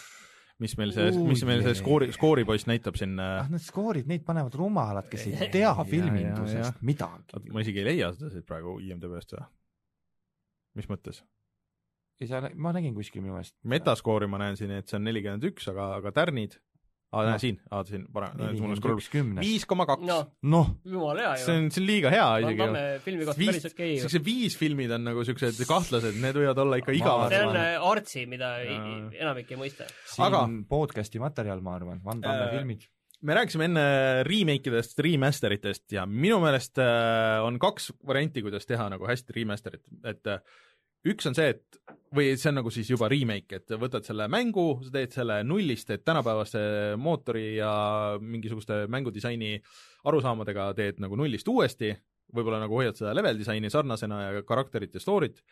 mis 0.64 0.74
meil 0.80 0.94
see, 0.96 1.11
mis 1.28 1.42
meil 1.44 1.61
see 1.66 1.74
skoori, 1.76 2.09
skooripoiss 2.16 2.64
näitab 2.70 2.96
siin 2.96 3.18
äh, 3.20 3.34
ah, 3.42 3.50
need 3.52 3.66
skoorid, 3.66 4.09
neid 4.09 4.24
panevad 4.24 4.56
rumalad, 4.56 5.11
kes 5.12 5.26
ei 5.28 5.50
tea 5.59 5.74
filmindusest 5.90 6.80
midagi. 6.88 7.52
Ma 7.52 7.64
isegi 7.66 7.84
ei 7.84 7.90
leia 7.90 8.14
seda 8.16 8.32
siit 8.32 8.48
praegu 8.48 8.78
IMDB-st 8.86 9.36
või? 9.36 9.44
Mis 10.79 10.89
mõttes? 10.91 11.20
ei 12.20 12.26
saa, 12.26 12.49
ma 12.59 12.72
nägin 12.74 12.97
kuskil 12.97 13.22
minu 13.22 13.37
meelest. 13.37 13.55
metaskoori 13.70 14.26
ma 14.31 14.41
näen 14.43 14.57
siin, 14.59 14.72
et 14.74 14.89
see 14.91 14.97
on 14.99 15.05
nelikümmend 15.07 15.45
üks, 15.53 15.68
aga, 15.70 15.85
aga 16.01 16.11
tärnid, 16.16 16.57
aa, 17.12 17.22
näe 17.29 17.37
Noh. 17.37 17.41
siin, 17.45 17.61
aa 17.70 17.85
siin, 17.87 18.09
parem, 18.12 18.35
viis 19.39 19.62
koma 19.70 19.87
kaks. 19.87 20.03
noh, 20.09 20.72
see 20.83 20.99
on, 21.55 21.70
see 21.70 21.85
on 21.85 21.87
liiga 21.87 22.11
hea 22.12 22.26
isegi. 22.43 22.66
Filmi 23.07 23.29
kohta 23.29 23.39
päris 23.47 23.68
okei 23.70 23.93
ju. 23.95 24.03
siuksed 24.03 24.26
viis 24.26 24.59
filmid 24.59 24.91
on 24.99 25.07
nagu 25.07 25.22
siuksed 25.31 25.62
kahtlased, 25.70 26.18
need 26.20 26.37
võivad 26.43 26.59
olla 26.64 26.81
ikka 26.83 26.97
igavad 26.99 27.31
see 27.33 27.47
on 27.47 27.57
äh, 27.62 27.89
artsi, 27.93 28.26
mida 28.35 28.51
Jaa. 28.66 28.93
enamik 29.22 29.55
ei 29.55 29.62
mõista. 29.62 29.87
siin 30.11 30.26
Aga- 30.26 30.45
podcast'i 30.74 31.22
materjal, 31.22 31.62
ma 31.64 31.79
arvan, 31.79 32.03
Van 32.05 32.20
Damme 32.24 32.49
Äh, 32.51 32.55
filmid. 32.59 32.89
me 33.22 33.35
rääkisime 33.39 33.66
enne 33.70 33.87
remake 34.26 34.70
idest, 34.74 34.99
remaster 35.07 35.55
itest 35.55 35.95
ja 35.95 36.05
minu 36.07 36.43
meelest 36.43 36.79
äh, 36.83 37.39
on 37.47 37.62
kaks 37.62 37.93
varianti, 38.07 38.43
kuidas 38.43 38.66
teha 38.66 38.91
nagu 38.91 39.07
hästi 39.07 39.39
remaster'it, 39.39 39.87
et 40.07 40.26
äh, 40.35 40.43
üks 41.07 41.28
on 41.28 41.36
see, 41.38 41.55
et 41.55 41.78
või 42.14 42.32
see 42.40 42.51
on 42.51 42.59
nagu 42.61 42.72
siis 42.72 42.88
juba 42.90 43.09
remake, 43.12 43.61
et 43.61 43.74
võtad 43.80 44.07
selle 44.07 44.28
mängu, 44.32 44.66
sa 44.84 44.92
teed 44.94 45.14
selle 45.14 45.40
nullist, 45.46 45.88
teed 45.90 46.05
tänapäevase 46.09 46.62
mootori 47.01 47.59
ja 47.59 47.70
mingisuguste 48.22 48.86
mängudisaini 48.90 49.57
arusaamadega 50.09 50.70
teed 50.78 51.03
nagu 51.05 51.18
nullist 51.20 51.49
uuesti, 51.53 51.92
võib-olla 52.34 52.62
nagu 52.62 52.80
hoiad 52.80 52.96
seda 52.99 53.14
level 53.16 53.38
disaini 53.40 53.70
sarnasena 53.72 54.22
ja 54.26 54.44
karakterit 54.49 54.96
ja 54.96 55.03
story't, 55.05 55.42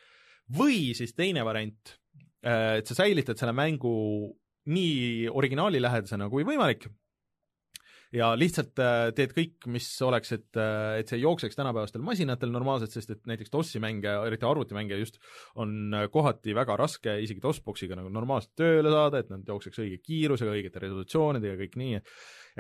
või 0.57 0.95
siis 0.97 1.15
teine 1.17 1.45
variant, 1.47 1.97
et 2.47 2.89
sa 2.89 2.97
säilitad 3.03 3.39
selle 3.41 3.55
mängu 3.57 3.95
nii 4.67 5.29
originaalilähedasena 5.31 6.31
kui 6.33 6.47
võimalik 6.47 6.89
ja 8.17 8.31
lihtsalt 8.39 8.81
äh, 8.83 9.09
teed 9.17 9.35
kõik, 9.37 9.67
mis 9.73 9.89
oleks, 10.05 10.33
et, 10.37 10.61
et 11.01 11.11
see 11.11 11.21
jookseks 11.21 11.59
tänapäevastel 11.59 12.05
masinatel 12.05 12.53
normaalselt, 12.55 12.95
sest 12.95 13.13
et 13.13 13.23
näiteks 13.29 13.53
DOS-i 13.53 13.83
mänge, 13.83 14.13
eriti 14.29 14.49
arvutimänge 14.49 14.99
just, 15.01 15.21
on 15.61 15.95
äh, 15.95 16.07
kohati 16.13 16.55
väga 16.57 16.79
raske 16.81 17.19
isegi 17.25 17.43
DOS-boxiga 17.45 17.99
nagu 17.99 18.13
normaalselt 18.13 18.55
tööle 18.59 18.93
saada, 18.95 19.23
et 19.23 19.33
nad 19.33 19.47
jookseks 19.49 19.83
õige 19.85 20.01
kiirusega, 20.05 20.55
õigete 20.57 20.83
resolutsioonidega, 20.87 21.61
kõik 21.65 21.79
nii, 21.83 22.01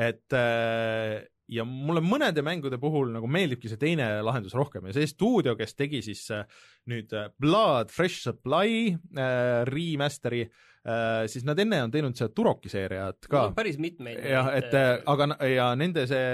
et 0.09 0.37
äh, 0.37 1.25
ja 1.49 1.63
mulle 1.65 2.01
mõnede 2.03 2.43
mängude 2.43 2.79
puhul 2.83 3.13
nagu 3.15 3.29
meeldibki 3.31 3.69
see 3.71 3.79
teine 3.79 4.09
lahendus 4.27 4.55
rohkem 4.59 4.87
ja 4.89 4.95
see 4.97 5.07
stuudio, 5.07 5.55
kes 5.59 5.75
tegi 5.79 6.01
siis 6.03 6.25
äh, 6.35 6.43
nüüd 6.91 7.13
äh, 7.15 7.29
Blood 7.39 7.93
Fresh 7.95 8.25
Supply 8.27 8.89
äh, 8.95 9.63
remaster'i 9.71 10.43
äh,, 10.47 11.27
siis 11.31 11.45
nad 11.47 11.59
enne 11.63 11.85
on 11.87 11.95
teinud 11.95 12.19
seda 12.19 12.33
Turoki 12.35 12.69
seeriat 12.73 13.29
ka. 13.31 13.47
päris 13.55 13.79
mitmeid. 13.79 14.19
jah, 14.27 14.51
et 14.59 14.75
äh, 14.75 14.99
aga 15.07 15.31
n- 15.31 15.39
ja 15.55 15.71
nende 15.79 16.07
see 16.11 16.27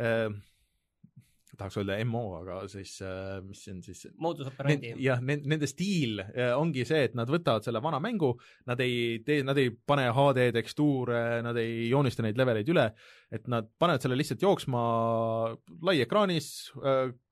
äh, 0.00 0.28
tahaks 1.58 1.78
öelda 1.80 1.96
MO, 2.08 2.22
aga 2.40 2.58
siis 2.70 2.96
äh, 3.04 3.38
mis 3.44 3.62
see 3.64 3.74
on 3.74 3.82
siis 3.84 4.06
moodus 4.20 4.50
operandi. 4.50 4.94
jah, 5.04 5.22
nende 5.24 5.68
stiil 5.70 6.22
äh, 6.24 6.52
ongi 6.56 6.86
see, 6.88 7.04
et 7.08 7.16
nad 7.18 7.30
võtavad 7.30 7.66
selle 7.66 7.82
vana 7.84 8.00
mängu, 8.02 8.32
nad 8.70 8.80
ei 8.84 9.20
tee, 9.26 9.42
nad 9.46 9.58
ei 9.60 9.70
pane 9.74 10.08
HD 10.14 10.48
tekstuure, 10.56 11.22
nad 11.46 11.58
ei 11.60 11.88
joonista 11.90 12.24
neid 12.26 12.38
leveleid 12.40 12.72
üle, 12.74 12.88
et 13.34 13.48
nad 13.50 13.68
panevad 13.78 14.04
selle 14.04 14.18
lihtsalt 14.18 14.42
jooksma 14.44 14.82
laiekraanis, 15.84 16.48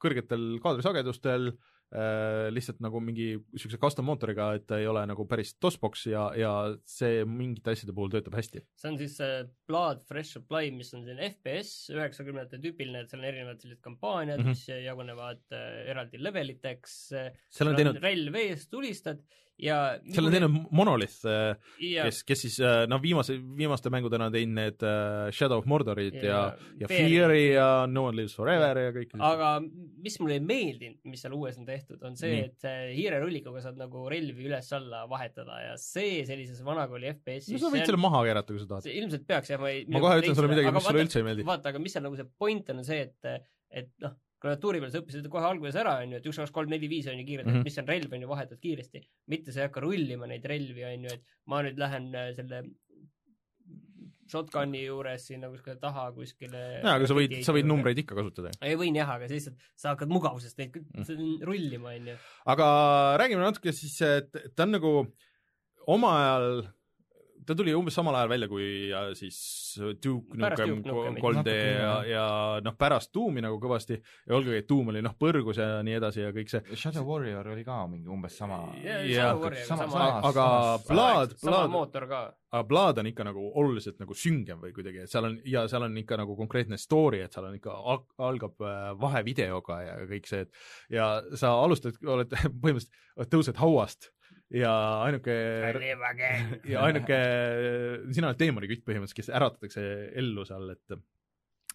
kõrgetel 0.02 0.56
kaadrisagedustel, 0.62 1.52
lihtsalt 1.92 2.78
nagu 2.80 3.00
mingi 3.04 3.34
niisuguse 3.36 3.80
custom 3.80 4.06
mootoriga, 4.08 4.52
et 4.56 4.64
ta 4.68 4.78
ei 4.80 4.86
ole 4.88 5.02
nagu 5.08 5.26
päris 5.28 5.52
DOS-box 5.60 6.06
ja, 6.08 6.22
ja 6.38 6.52
see 6.88 7.26
mingite 7.28 7.74
asjade 7.74 7.92
puhul 7.96 8.12
töötab 8.14 8.38
hästi. 8.38 8.62
see 8.80 8.92
on 8.92 8.96
siis 9.00 9.18
äh, 9.24 9.42
Blood 9.68 10.00
Fresh 10.08 10.38
Supply, 10.38 10.72
mis 10.72 10.92
on 10.96 11.04
selline 11.04 11.28
FPS 11.34 11.92
üheksakümnendate 11.92 12.62
tüüpiline, 12.62 13.04
et 13.04 13.12
seal 13.12 13.20
on 13.20 13.28
erinevad 13.28 13.60
sellised 13.60 13.82
kampaaniad 13.84 14.40
mm. 14.40 14.48
-hmm. 14.48 14.56
mis 14.56 14.86
jagunevad 14.86 15.44
äh, 15.52 15.68
eraldi 15.92 16.22
leveliteks, 16.22 16.98
seal 17.52 17.72
on 17.72 17.78
teinud, 17.78 18.00
relv 18.02 18.40
ees, 18.40 18.68
tulistad 18.72 19.20
ja 19.62 19.78
seal 20.12 20.28
on 20.28 20.34
teinud 20.34 20.56
Monolith, 20.74 21.22
ja, 21.24 22.06
kes, 22.08 22.22
kes 22.26 22.44
siis 22.46 22.58
noh, 22.90 23.00
viimase, 23.02 23.36
viimaste 23.58 23.92
mängudena 23.92 24.28
on 24.28 24.34
teinud 24.34 24.58
need 24.58 24.86
äh, 24.86 25.30
Shadow 25.34 25.62
of 25.62 25.68
Mordorid 25.70 26.18
ja, 26.18 26.24
ja, 26.26 26.42
ja 26.82 26.90
Fear. 26.90 27.08
Fury 27.12 27.44
ja 27.54 27.68
No 27.90 28.06
One 28.08 28.20
Lives 28.20 28.34
Forever 28.38 28.80
ja 28.82 28.94
kõik. 28.94 29.14
aga 29.22 29.52
mis 29.62 30.18
mulle 30.22 30.38
ei 30.38 30.44
meeldinud, 30.44 30.98
mis 31.08 31.22
seal 31.24 31.36
uues 31.36 31.58
on 31.60 31.68
tehtud, 31.68 32.00
on 32.06 32.18
see 32.18 32.42
et 32.46 32.66
äh, 32.68 32.82
hiirerullikuga 32.96 33.62
saad 33.64 33.78
nagu 33.80 34.04
relvi 34.10 34.48
üles-alla 34.48 35.04
vahetada 35.10 35.60
ja 35.66 35.78
see 35.80 36.22
sellises 36.28 36.62
vanakooli 36.66 37.12
FPS-is 37.14 37.54
no 37.56 37.62
sa 37.62 37.72
võid 37.72 37.86
selle 37.88 38.02
maha 38.02 38.24
keerata, 38.26 38.54
kui 38.54 38.62
sa 38.62 38.70
tahad. 38.74 38.90
ilmselt 38.92 39.26
peaks 39.28 39.54
jah, 39.54 39.62
ma 39.62 39.72
ei 39.72 39.86
ma 39.86 40.02
kohe 40.02 40.20
ütlen 40.22 40.38
sulle 40.38 40.52
midagi, 40.52 40.74
mis 40.74 40.88
sulle 40.88 41.06
üldse 41.06 41.22
ei 41.22 41.28
meeldi. 41.28 41.46
vaata, 41.48 41.72
aga 41.72 41.82
mis 41.82 41.96
seal 41.96 42.06
nagu 42.06 42.18
see 42.18 42.28
point 42.42 42.74
on, 42.74 42.82
on 42.82 42.88
see, 42.88 43.06
et, 43.06 43.48
et 43.82 43.90
noh, 44.02 44.16
klaviatuuri 44.42 44.82
peal 44.82 44.92
sa 44.92 45.02
õppisid 45.02 45.28
kohe 45.32 45.48
alguses 45.48 45.78
ära, 45.78 45.96
on 46.02 46.14
ju, 46.14 46.20
et 46.20 46.28
üks, 46.30 46.40
kaks, 46.42 46.54
kolm, 46.54 46.70
neli, 46.72 46.90
viis 46.90 47.08
on 47.10 47.18
ju 47.20 47.26
kiirelt 47.28 47.48
mm. 47.48 47.58
-hmm. 47.58 47.68
mis 47.68 47.78
on 47.82 47.90
relv, 47.90 48.14
on 48.16 48.24
ju, 48.24 48.30
vahetad 48.32 48.62
kiiresti. 48.62 49.02
mitte 49.30 49.54
sa 49.54 49.62
ei 49.62 49.68
hakka 49.68 49.84
rullima 49.84 50.28
neid 50.30 50.46
relvi, 50.52 50.84
on 50.88 51.08
ju, 51.08 51.18
et 51.18 51.36
ma 51.46 51.62
nüüd 51.66 51.78
lähen 51.78 52.10
äh, 52.14 52.32
selle 52.38 52.64
shotgun'i 54.32 54.84
juures 54.84 55.26
sinna 55.28 55.50
kuskile 55.52 55.76
taha 55.82 56.06
kuskile 56.16 56.60
jaa, 56.80 56.94
aga 56.96 57.08
sa 57.08 57.16
võid, 57.16 57.34
sa 57.46 57.54
võid 57.56 57.68
numbreid 57.68 57.98
ikka 58.02 58.16
kasutada. 58.18 58.52
ei 58.64 58.78
võin 58.80 58.96
jah, 58.96 59.10
aga 59.16 59.28
see 59.28 59.38
lihtsalt, 59.38 59.66
sa 59.78 59.94
hakkad 59.94 60.12
mugavusest 60.12 60.60
neid 60.60 60.78
mm. 60.78 61.42
rullima, 61.48 61.96
on 61.96 62.12
ju. 62.12 62.20
aga 62.54 62.68
räägime 63.22 63.44
natuke 63.44 63.74
siis, 63.76 63.98
et 64.06 64.30
ta 64.56 64.66
on 64.66 64.78
nagu 64.78 64.94
oma 65.92 66.14
ajal 66.20 66.48
ta 67.46 67.54
tuli 67.58 67.72
umbes 67.74 67.94
samal 67.96 68.14
ajal 68.18 68.28
välja 68.30 68.48
kui 68.50 68.66
siis 69.18 69.38
Duke 70.04 70.36
Nukem 70.38 70.82
Duke 70.84 70.92
Nukemit. 70.92 71.22
3D 71.22 71.38
Natuke, 71.38 71.56
ja 71.78 71.94
ja 72.12 72.26
noh, 72.64 72.76
pärast 72.78 73.12
Doomi 73.14 73.42
nagu 73.44 73.58
kõvasti 73.62 73.96
ja 73.98 74.36
olgugi, 74.36 74.60
et 74.62 74.68
Doom 74.68 74.92
oli 74.92 75.02
noh, 75.04 75.16
põrgus 75.18 75.58
ja 75.58 75.80
nii 75.86 75.96
edasi 75.98 76.22
ja 76.22 76.30
kõik 76.36 76.52
see, 76.52 76.62
Shadow 76.78 77.06
Warrior 77.08 77.48
oli 77.54 77.64
ka 77.66 77.80
mingi 77.90 78.08
umbes 78.12 78.36
sama. 78.38 78.60
Jaa, 78.82 79.00
Jaa, 79.08 79.32
sama 79.32 79.42
Warrior, 79.42 79.66
sama- 79.66 80.14
aga 80.30 80.46
Blood, 80.88 81.34
Blood, 81.42 81.98
aga 82.02 82.22
Blood 82.68 82.98
on 83.00 83.08
ikka 83.08 83.24
nagu 83.24 83.46
oluliselt 83.56 83.98
nagu 84.02 84.12
süngem 84.14 84.60
või 84.60 84.74
kuidagi, 84.76 85.06
et 85.06 85.10
seal 85.10 85.24
on 85.30 85.38
ja 85.48 85.64
seal 85.72 85.86
on 85.88 85.96
ikka 85.96 86.18
nagu 86.20 86.36
konkreetne 86.36 86.76
story, 86.78 87.22
et 87.24 87.32
seal 87.32 87.48
on 87.48 87.56
ikka, 87.56 87.74
algab 88.28 88.60
äh, 88.60 88.92
vahevideoga 89.00 89.78
ja 89.86 89.94
kõik 90.10 90.28
see, 90.28 90.44
et 90.44 90.52
ja 90.92 91.14
sa 91.34 91.54
alustad, 91.64 91.96
oled 92.04 92.28
põhimõtteliselt, 92.62 93.30
tõused 93.32 93.56
hauast 93.62 94.11
ja 94.52 94.72
ainuke 95.06 95.34
ja 96.72 96.84
ainuke, 96.86 97.18
sina 98.12 98.30
oled 98.30 98.40
teemonikütt 98.40 98.84
põhimõtteliselt, 98.86 99.18
kes 99.22 99.32
äratatakse 99.32 99.84
ellu 100.22 100.44
seal, 100.48 100.74
et 100.74 100.96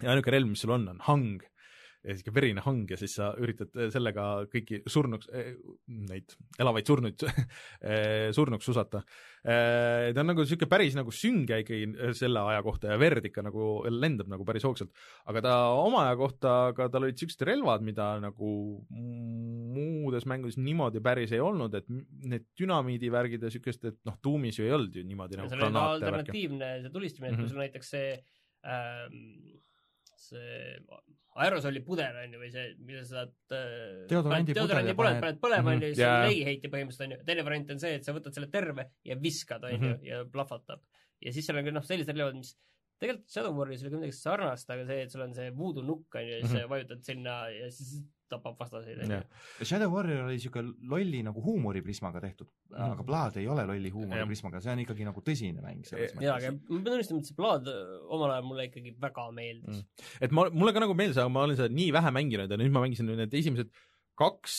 ja 0.03 0.13
ainuke 0.13 0.33
relv, 0.33 0.51
mis 0.51 0.61
sul 0.63 0.75
on, 0.77 0.87
on 0.93 1.01
hang 1.07 1.45
ja 2.03 2.15
siuke 2.15 2.31
verine 2.35 2.61
hang 2.63 2.89
ja 2.91 2.97
siis 2.99 3.15
sa 3.17 3.31
üritad 3.41 3.73
sellega 3.91 4.45
kõiki 4.51 4.81
surnuks, 4.87 5.27
neid 5.87 6.35
elavaid 6.61 6.87
surnuid 6.87 7.23
surnuks 8.37 8.65
susata. 8.69 9.01
ta 9.43 10.21
on 10.21 10.29
nagu 10.29 10.45
siuke 10.47 10.67
päris 10.69 10.95
nagu 10.95 11.11
sünge 11.11 11.57
ikkagi 11.63 12.13
selle 12.17 12.39
aja 12.51 12.61
kohta 12.65 12.93
ja 12.93 12.97
verd 13.01 13.25
ikka 13.27 13.43
nagu 13.45 13.83
lendab 13.89 14.29
nagu 14.31 14.45
päris 14.47 14.63
hoogsalt, 14.67 14.91
aga 15.25 15.41
ta 15.47 15.55
oma 15.81 16.05
aja 16.07 16.15
kohta, 16.19 16.55
aga 16.71 16.87
tal 16.93 17.07
olid 17.07 17.17
siuksed 17.19 17.43
relvad, 17.47 17.83
mida 17.85 18.11
nagu 18.23 18.51
muudes 18.91 20.25
mängudes 20.29 20.57
niimoodi 20.61 21.01
päris 21.03 21.33
ei 21.35 21.41
olnud, 21.43 21.75
et 21.77 21.85
need 21.89 22.45
dünamiidivärgid 22.59 23.43
ja 23.43 23.51
siukest, 23.53 23.83
et 23.89 23.99
noh, 24.07 24.15
Doomis 24.23 24.57
ju 24.59 24.65
ei 24.67 24.73
olnud 24.77 24.95
ju 24.95 25.03
niimoodi 25.07 25.37
nagu 25.39 25.49
seal 25.51 25.63
oli 25.67 25.73
värki. 25.73 25.93
alternatiivne 25.97 26.71
see 26.85 26.93
tulistamine, 26.93 27.33
et 27.33 27.37
Mhm. 27.37 27.43
kui 27.43 27.49
sul 27.51 27.63
näiteks 27.65 27.89
see 27.93 28.09
ähm, 28.67 29.59
see 30.17 30.79
aerosoli 31.45 31.81
pudel 31.85 32.15
on 32.23 32.33
ju, 32.33 32.39
või 32.41 32.51
see, 32.53 32.65
mille 32.85 33.03
sa 33.05 33.21
saad 33.23 33.33
äh, 33.55 34.05
Deodorandi 34.09 34.53
paned- 34.53 34.59
deodorandi 34.59 34.93
pudel 34.93 34.95
pudel 34.95 35.13
ja 35.13 35.21
paned- 35.21 35.21
paned 35.25 35.41
põlema, 35.43 35.73
on 35.75 35.81
ju, 35.81 35.89
siis 35.93 36.01
Jaa. 36.03 36.15
on 36.21 36.27
leegiheitja 36.29 36.71
põhimõtteliselt 36.73 37.05
on 37.07 37.15
ju, 37.17 37.19
teine 37.31 37.43
variant 37.47 37.71
on 37.75 37.79
see, 37.83 37.93
et 37.99 38.05
sa 38.07 38.15
võtad 38.17 38.33
selle 38.37 38.49
terve 38.53 38.87
ja 39.05 39.15
viskad, 39.21 39.63
on 39.69 39.87
ju, 39.89 39.93
ja 40.09 40.23
plahvatab. 40.33 40.81
ja 41.21 41.31
siis 41.33 41.45
seal 41.49 41.57
on 41.61 41.65
ka 41.65 41.71
noh, 41.77 41.85
sellised 41.87 42.13
relvad, 42.17 42.35
mis 42.41 42.55
tegelikult 43.01 43.29
Shadow 43.29 43.53
Warriors 43.57 43.83
oli 43.83 43.91
ka 43.93 43.97
midagi 44.01 44.17
sarnast, 44.17 44.69
aga 44.73 44.85
see, 44.89 45.01
et 45.05 45.11
sul 45.13 45.21
on 45.25 45.33
see 45.37 45.51
voodoo 45.53 45.83
nukk 45.85 46.15
on 46.17 46.25
ju, 46.25 46.33
ja 46.33 46.41
siis 46.41 46.51
Mhm. 46.53 46.61
sa 46.61 46.67
vajutad 46.75 47.03
sinna 47.05 47.35
ja 47.53 47.69
siis 47.71 47.91
tapab 48.31 48.57
vastaseid, 48.59 48.99
on 49.05 49.13
ju. 49.15 49.19
Shadow 49.65 49.91
Warrior 49.93 50.25
oli 50.27 50.39
siuke 50.43 50.63
lolli 50.63 51.21
nagu 51.25 51.41
huumoriprismaga 51.45 52.21
tehtud, 52.23 52.49
aga 52.75 53.05
Blood 53.07 53.37
ei 53.41 53.47
ole 53.51 53.65
lolli 53.69 53.91
huumoriprismaga, 53.93 54.61
see 54.63 54.73
on 54.73 54.83
ikkagi 54.83 55.07
nagu 55.07 55.23
tõsine 55.25 55.63
mäng 55.63 55.85
selles 55.87 56.15
Eh, 56.17 56.25
jaa, 56.27 56.37
aga 56.39 56.53
mõttes. 56.55 56.69
ma 56.69 56.81
pean 56.81 56.91
tunnistama, 56.93 57.21
et 57.23 57.29
see 57.31 57.37
Blood 57.37 57.71
äh, 57.71 57.93
omal 58.17 58.35
ajal 58.35 58.47
mulle 58.49 58.67
ikkagi 58.69 58.95
väga 59.01 59.27
meeldis. 59.37 59.83
et 60.21 60.35
ma, 60.35 60.47
mulle 60.51 60.73
ka 60.75 60.83
nagu 60.83 60.97
meeldis, 60.97 61.21
aga 61.21 61.31
ma 61.33 61.45
olen 61.47 61.59
seda 61.59 61.73
nii 61.73 61.91
vähe 61.95 62.11
mänginud 62.19 62.51
ja 62.51 62.59
nüüd 62.59 62.73
ma 62.75 62.83
mängisin 62.85 63.09
need 63.13 63.33
esimesed 63.41 63.71
kaks 64.17 64.57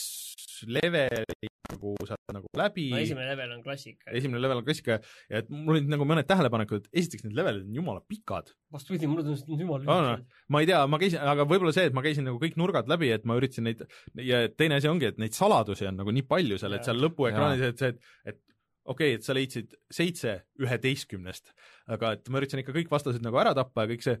levelit 0.67 1.48
nagu 1.73 1.93
sealt 2.07 2.33
nagu 2.35 2.49
läbi 2.59 2.87
no 2.93 2.99
esimene 3.01 3.29
level 3.31 3.53
on 3.55 3.63
klassika. 3.65 4.11
esimene 4.15 4.41
level 4.41 4.61
on 4.61 4.67
klassika 4.67 4.99
ja 4.99 5.41
et 5.41 5.49
mul 5.53 5.75
olid 5.75 5.89
nagu 5.91 6.07
mõned 6.09 6.27
tähelepanekud, 6.29 6.89
esiteks 7.01 7.25
need 7.25 7.37
levelid 7.37 7.67
on 7.67 7.79
jumala 7.79 8.03
pikad. 8.05 8.53
vastupidi, 8.73 9.09
mulle 9.09 9.25
tundus, 9.27 9.45
et 9.45 9.63
jumal 9.65 9.87
On 9.89 10.09
või? 10.09 10.27
ma 10.55 10.63
ei 10.63 10.69
tea, 10.69 10.81
ma 10.89 11.01
käisin, 11.01 11.23
aga 11.33 11.47
võib-olla 11.49 11.73
see, 11.75 11.87
et 11.89 11.97
ma 11.97 12.05
käisin 12.05 12.27
nagu 12.29 12.41
kõik 12.41 12.59
nurgad 12.59 12.91
läbi, 12.91 13.11
et 13.15 13.25
ma 13.29 13.37
üritasin 13.39 13.69
neid 13.69 13.85
ja 14.25 14.43
teine 14.49 14.79
asi 14.79 14.91
ongi, 14.91 15.09
et 15.09 15.21
neid 15.21 15.37
saladusi 15.37 15.89
on 15.89 15.99
nagu 16.01 16.13
nii 16.15 16.27
palju 16.29 16.59
seal, 16.61 16.77
et 16.77 16.87
seal 16.87 17.01
lõpuekraanis, 17.03 17.65
et 17.71 17.81
see, 17.83 17.95
et, 17.95 18.13
et 18.33 18.41
okei 18.89 19.13
okay,, 19.13 19.19
et 19.19 19.25
sa 19.25 19.35
leidsid 19.37 19.75
seitse 19.93 20.35
üheteistkümnest, 20.61 21.53
aga 21.89 22.13
et 22.17 22.29
ma 22.29 22.39
üritasin 22.41 22.61
ikka 22.61 22.75
kõik 22.75 22.91
vastased 22.91 23.23
nagu 23.25 23.39
ära 23.41 23.53
tappa 23.57 23.85
ja 23.85 23.91
kõik 23.91 24.05
see, 24.05 24.15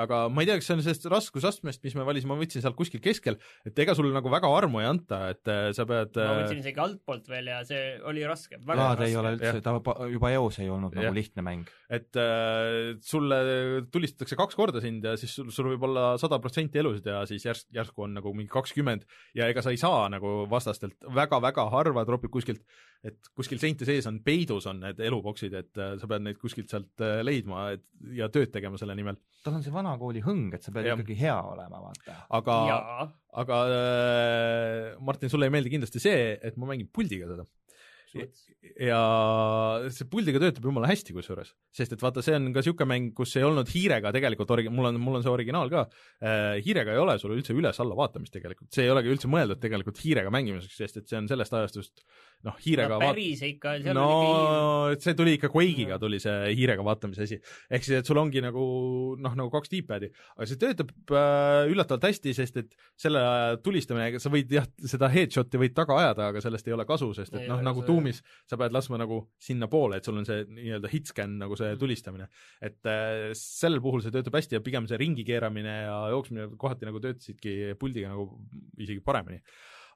aga 0.00 0.24
ma 0.32 0.44
ei 0.44 0.48
tea, 0.50 0.58
kas 0.60 0.68
see 0.68 0.76
on 0.76 0.82
sellest 0.84 1.08
raskusastmest, 1.12 1.82
mis 1.86 1.96
me 1.98 2.06
valisime, 2.06 2.34
ma 2.34 2.40
võtsin 2.40 2.64
sealt 2.64 2.76
kuskil 2.78 3.02
keskel, 3.04 3.38
et 3.66 3.78
ega 3.84 3.96
sulle 3.96 4.14
nagu 4.14 4.32
väga 4.32 4.50
armu 4.58 4.82
ei 4.82 4.88
anta, 4.90 5.20
et 5.32 5.50
äh, 5.50 5.68
sa 5.76 5.86
pead 5.88 6.18
ma 6.20 6.26
äh, 6.26 6.42
võtsin 6.42 6.62
isegi 6.62 6.82
altpoolt 6.84 7.30
veel 7.32 7.50
ja 7.52 7.60
see 7.66 7.82
oli 8.10 8.24
raske, 8.28 8.58
väga 8.60 8.76
Blood 8.76 9.00
raske. 9.00 9.08
ei 9.10 9.18
ole 9.20 9.34
üldse, 9.38 9.64
ta 9.64 9.76
juba- 10.12 10.32
eos 10.34 10.58
ei 10.62 10.70
olnud 10.72 10.94
Jah. 10.96 11.06
nagu 11.06 11.16
lihtne 11.16 11.44
mäng. 11.46 11.70
et 11.88 12.20
äh, 12.20 12.94
sulle 13.04 13.40
tulistatakse 13.92 14.38
kaks 14.38 14.58
korda 14.58 14.82
sind 14.84 15.04
ja 15.04 15.16
siis 15.20 15.34
sul, 15.36 15.50
sul 15.54 15.70
võib 15.72 15.88
olla 15.88 16.14
sada 16.20 16.40
protsenti 16.42 16.80
elusid 16.80 17.06
ja 17.08 17.22
siis 17.28 17.44
järs-, 17.46 17.68
järsku 17.74 18.06
on 18.06 18.16
nagu 18.18 18.32
mingi 18.36 18.52
kakskümmend 18.52 19.06
ja 19.36 19.48
ega 19.52 19.62
sa 19.64 19.72
ei 19.74 19.80
saa 19.80 20.08
nagu 20.12 20.44
vastastelt 20.50 20.98
väga-väga 21.14 21.68
harva 21.72 22.04
tropib 22.08 22.32
kuskilt, 22.34 22.64
et 23.04 23.32
kuskil 23.36 23.60
seinte 23.62 23.86
sees 23.88 24.08
on 24.10 24.20
peidus 24.24 24.66
on 24.70 24.80
need 24.82 25.00
eluboksid, 25.04 25.54
et 25.60 25.80
äh, 25.80 25.94
sa 26.00 26.10
pead 26.10 26.24
neid 26.26 26.40
kuskilt 26.40 26.72
sealt 26.72 27.04
äh, 27.04 27.13
leidma 27.22 27.68
et, 27.76 27.84
ja 28.16 28.28
tööd 28.32 28.50
tegema 28.54 28.80
selle 28.80 28.96
nimel, 28.98 29.18
tal 29.44 29.58
on 29.58 29.64
see 29.64 29.74
vanakooli 29.74 30.22
hõng, 30.24 30.54
et 30.56 30.64
sa 30.64 30.72
pead 30.74 30.88
Jah. 30.88 30.98
ikkagi 30.98 31.18
hea 31.20 31.36
olema, 31.52 31.82
vaata. 31.84 32.16
aga, 32.38 32.56
aga 33.44 33.60
äh, 33.76 34.88
Martin, 35.04 35.32
sulle 35.32 35.48
ei 35.50 35.54
meeldi 35.54 35.74
kindlasti 35.76 36.02
see, 36.02 36.32
et 36.42 36.56
ma 36.60 36.72
mängin 36.72 36.90
puldiga 36.92 37.28
seda 37.30 37.46
ja 38.88 39.00
see 39.92 40.06
puldiga 40.10 40.40
töötab 40.42 40.64
jumala 40.68 40.88
hästi 40.90 41.14
kusjuures, 41.16 41.52
sest 41.74 41.94
et 41.96 42.02
vaata, 42.04 42.22
see 42.24 42.34
on 42.38 42.48
ka 42.54 42.62
niisugune 42.62 42.88
mäng, 42.90 43.10
kus 43.16 43.34
ei 43.38 43.44
olnud 43.46 43.68
hiirega 43.70 44.12
tegelikult 44.14 44.50
origi-, 44.54 44.72
mul 44.72 44.88
on, 44.90 44.98
mul 45.02 45.18
on 45.20 45.24
see 45.26 45.32
originaal 45.32 45.70
ka 45.72 45.84
äh,, 45.86 46.60
hiirega 46.64 46.94
ei 46.96 47.02
ole 47.02 47.16
sul 47.20 47.34
üldse 47.36 47.54
üles-alla 47.56 47.96
vaatamist 47.98 48.32
tegelikult, 48.34 48.70
see 48.74 48.86
ei 48.86 48.92
olegi 48.94 49.12
üldse 49.14 49.30
mõeldud 49.30 49.60
tegelikult 49.62 50.00
hiirega 50.04 50.32
mängimiseks, 50.34 50.76
sest 50.80 51.00
et 51.02 51.10
see 51.10 51.20
on 51.20 51.28
sellest 51.30 51.54
ajastust 51.60 52.04
noh, 52.44 52.56
hiirega 52.64 52.98
vaat- 53.00 53.14
päris 53.14 53.42
ikka, 53.46 53.76
seal 53.84 53.96
no 53.98 54.06
on 54.08 54.94
ikkagi 54.94 55.04
see 55.08 55.16
tuli 55.20 55.36
ikka 55.38 55.50
Quake'iga 55.54 55.98
tuli 56.02 56.18
see 56.22 56.54
hiirega 56.54 56.84
vaatamise 56.86 57.26
asi, 57.28 57.38
ehk 57.70 57.86
siis, 57.86 58.00
et 58.02 58.08
sul 58.10 58.20
ongi 58.20 58.42
nagu 58.44 58.64
noh, 59.20 59.36
nagu 59.38 59.50
kaks 59.54 59.70
D-pad'i, 59.72 60.10
aga 60.36 60.48
see 60.50 60.60
töötab 60.60 60.90
äh, 61.14 61.70
üllatavalt 61.72 62.08
hästi, 62.10 62.34
sest 62.36 62.58
et 62.64 62.74
selle 63.00 63.22
tulistamine, 63.64 64.20
sa 64.22 64.32
võid 64.32 64.52
jah, 64.54 64.66
seda 64.88 65.08
headshot'i 65.12 65.60
võid 65.60 65.74
taga 65.76 65.96
ajada, 66.02 66.28
aga 66.32 66.42
sellest 66.44 66.68
ei 66.68 66.74
ole 66.76 66.84
kasu, 66.88 67.10
sest 67.16 67.32
et 67.34 67.46
noh, 67.50 67.60
nagu 67.64 67.80
see- 67.82 67.88
Doomis 68.04 68.20
sa 68.48 68.58
pead 68.60 68.74
laskma 68.74 68.98
nagu 69.00 69.20
sinnapoole, 69.42 69.98
et 69.98 70.06
sul 70.06 70.18
on 70.20 70.26
see 70.28 70.44
nii-öelda 70.50 70.90
hitscan 70.92 71.38
nagu 71.40 71.56
see 71.58 71.72
tulistamine. 71.80 72.28
et 72.60 72.90
äh, 72.90 73.32
sellel 73.38 73.80
puhul 73.84 74.04
see 74.04 74.12
töötab 74.12 74.36
hästi 74.36 74.58
ja 74.58 74.64
pigem 74.64 74.88
see 74.90 75.00
ringi 75.00 75.24
keeramine 75.24 75.78
ja 75.86 75.96
jooksmine 76.12 76.50
kohati 76.60 76.88
nagu 76.88 77.00
töötasidki 77.00 77.74
puldiga 77.80 78.12
nagu 78.12 78.28
isegi 78.76 79.00
paremini. 79.00 79.40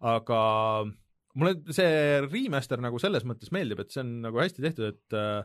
aga 0.00 0.40
mulle 1.38 1.74
see 1.74 2.20
remaster 2.24 2.80
nagu 2.80 2.98
selles 3.02 3.26
mõttes 3.28 3.52
meeldib, 3.52 3.84
et 3.84 3.92
see 3.92 4.02
on 4.04 4.18
nagu 4.24 4.40
hästi 4.40 4.64
tehtud, 4.64 4.96
et 4.96 5.18
äh, 5.18 5.44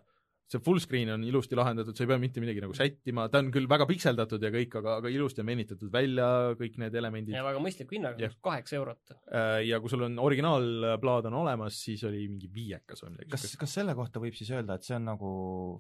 see 0.52 0.62
full 0.64 0.82
screen 0.84 1.10
on 1.14 1.24
ilusti 1.26 1.58
lahendatud, 1.58 1.96
sa 1.96 2.04
ei 2.04 2.10
pea 2.12 2.20
mitte 2.22 2.42
midagi 2.44 2.62
nagu 2.64 2.76
sättima, 2.78 3.26
ta 3.32 3.40
on 3.42 3.50
küll 3.54 3.68
väga 3.70 3.88
pikseldatud 3.90 4.44
ja 4.44 4.52
kõik, 4.54 4.76
aga, 4.82 4.98
aga 5.02 5.12
ilusti 5.14 5.42
on 5.44 5.50
venitatud 5.50 5.92
välja 5.94 6.28
kõik 6.60 6.76
need 6.84 6.98
elemendid. 7.00 7.36
Ja 7.38 7.46
väga 7.46 7.62
mõistliku 7.64 7.98
hinnaga 7.98 8.30
kaheksa 8.44 8.78
eurot. 8.80 9.16
Äh, 9.32 9.62
ja 9.70 9.80
kui 9.84 9.94
sul 9.94 10.06
on 10.08 10.20
originaalplaad 10.22 11.30
on 11.32 11.40
olemas, 11.44 11.80
siis 11.88 12.04
oli 12.10 12.26
mingi 12.28 12.52
viiekas 12.54 13.06
või 13.06 13.16
midagi. 13.16 13.32
Kas, 13.34 13.48
kas 13.64 13.78
selle 13.80 13.96
kohta 13.98 14.22
võib 14.24 14.38
siis 14.38 14.52
öelda, 14.54 14.78
et 14.78 14.88
see 14.88 14.98
on 15.00 15.08
nagu 15.14 15.32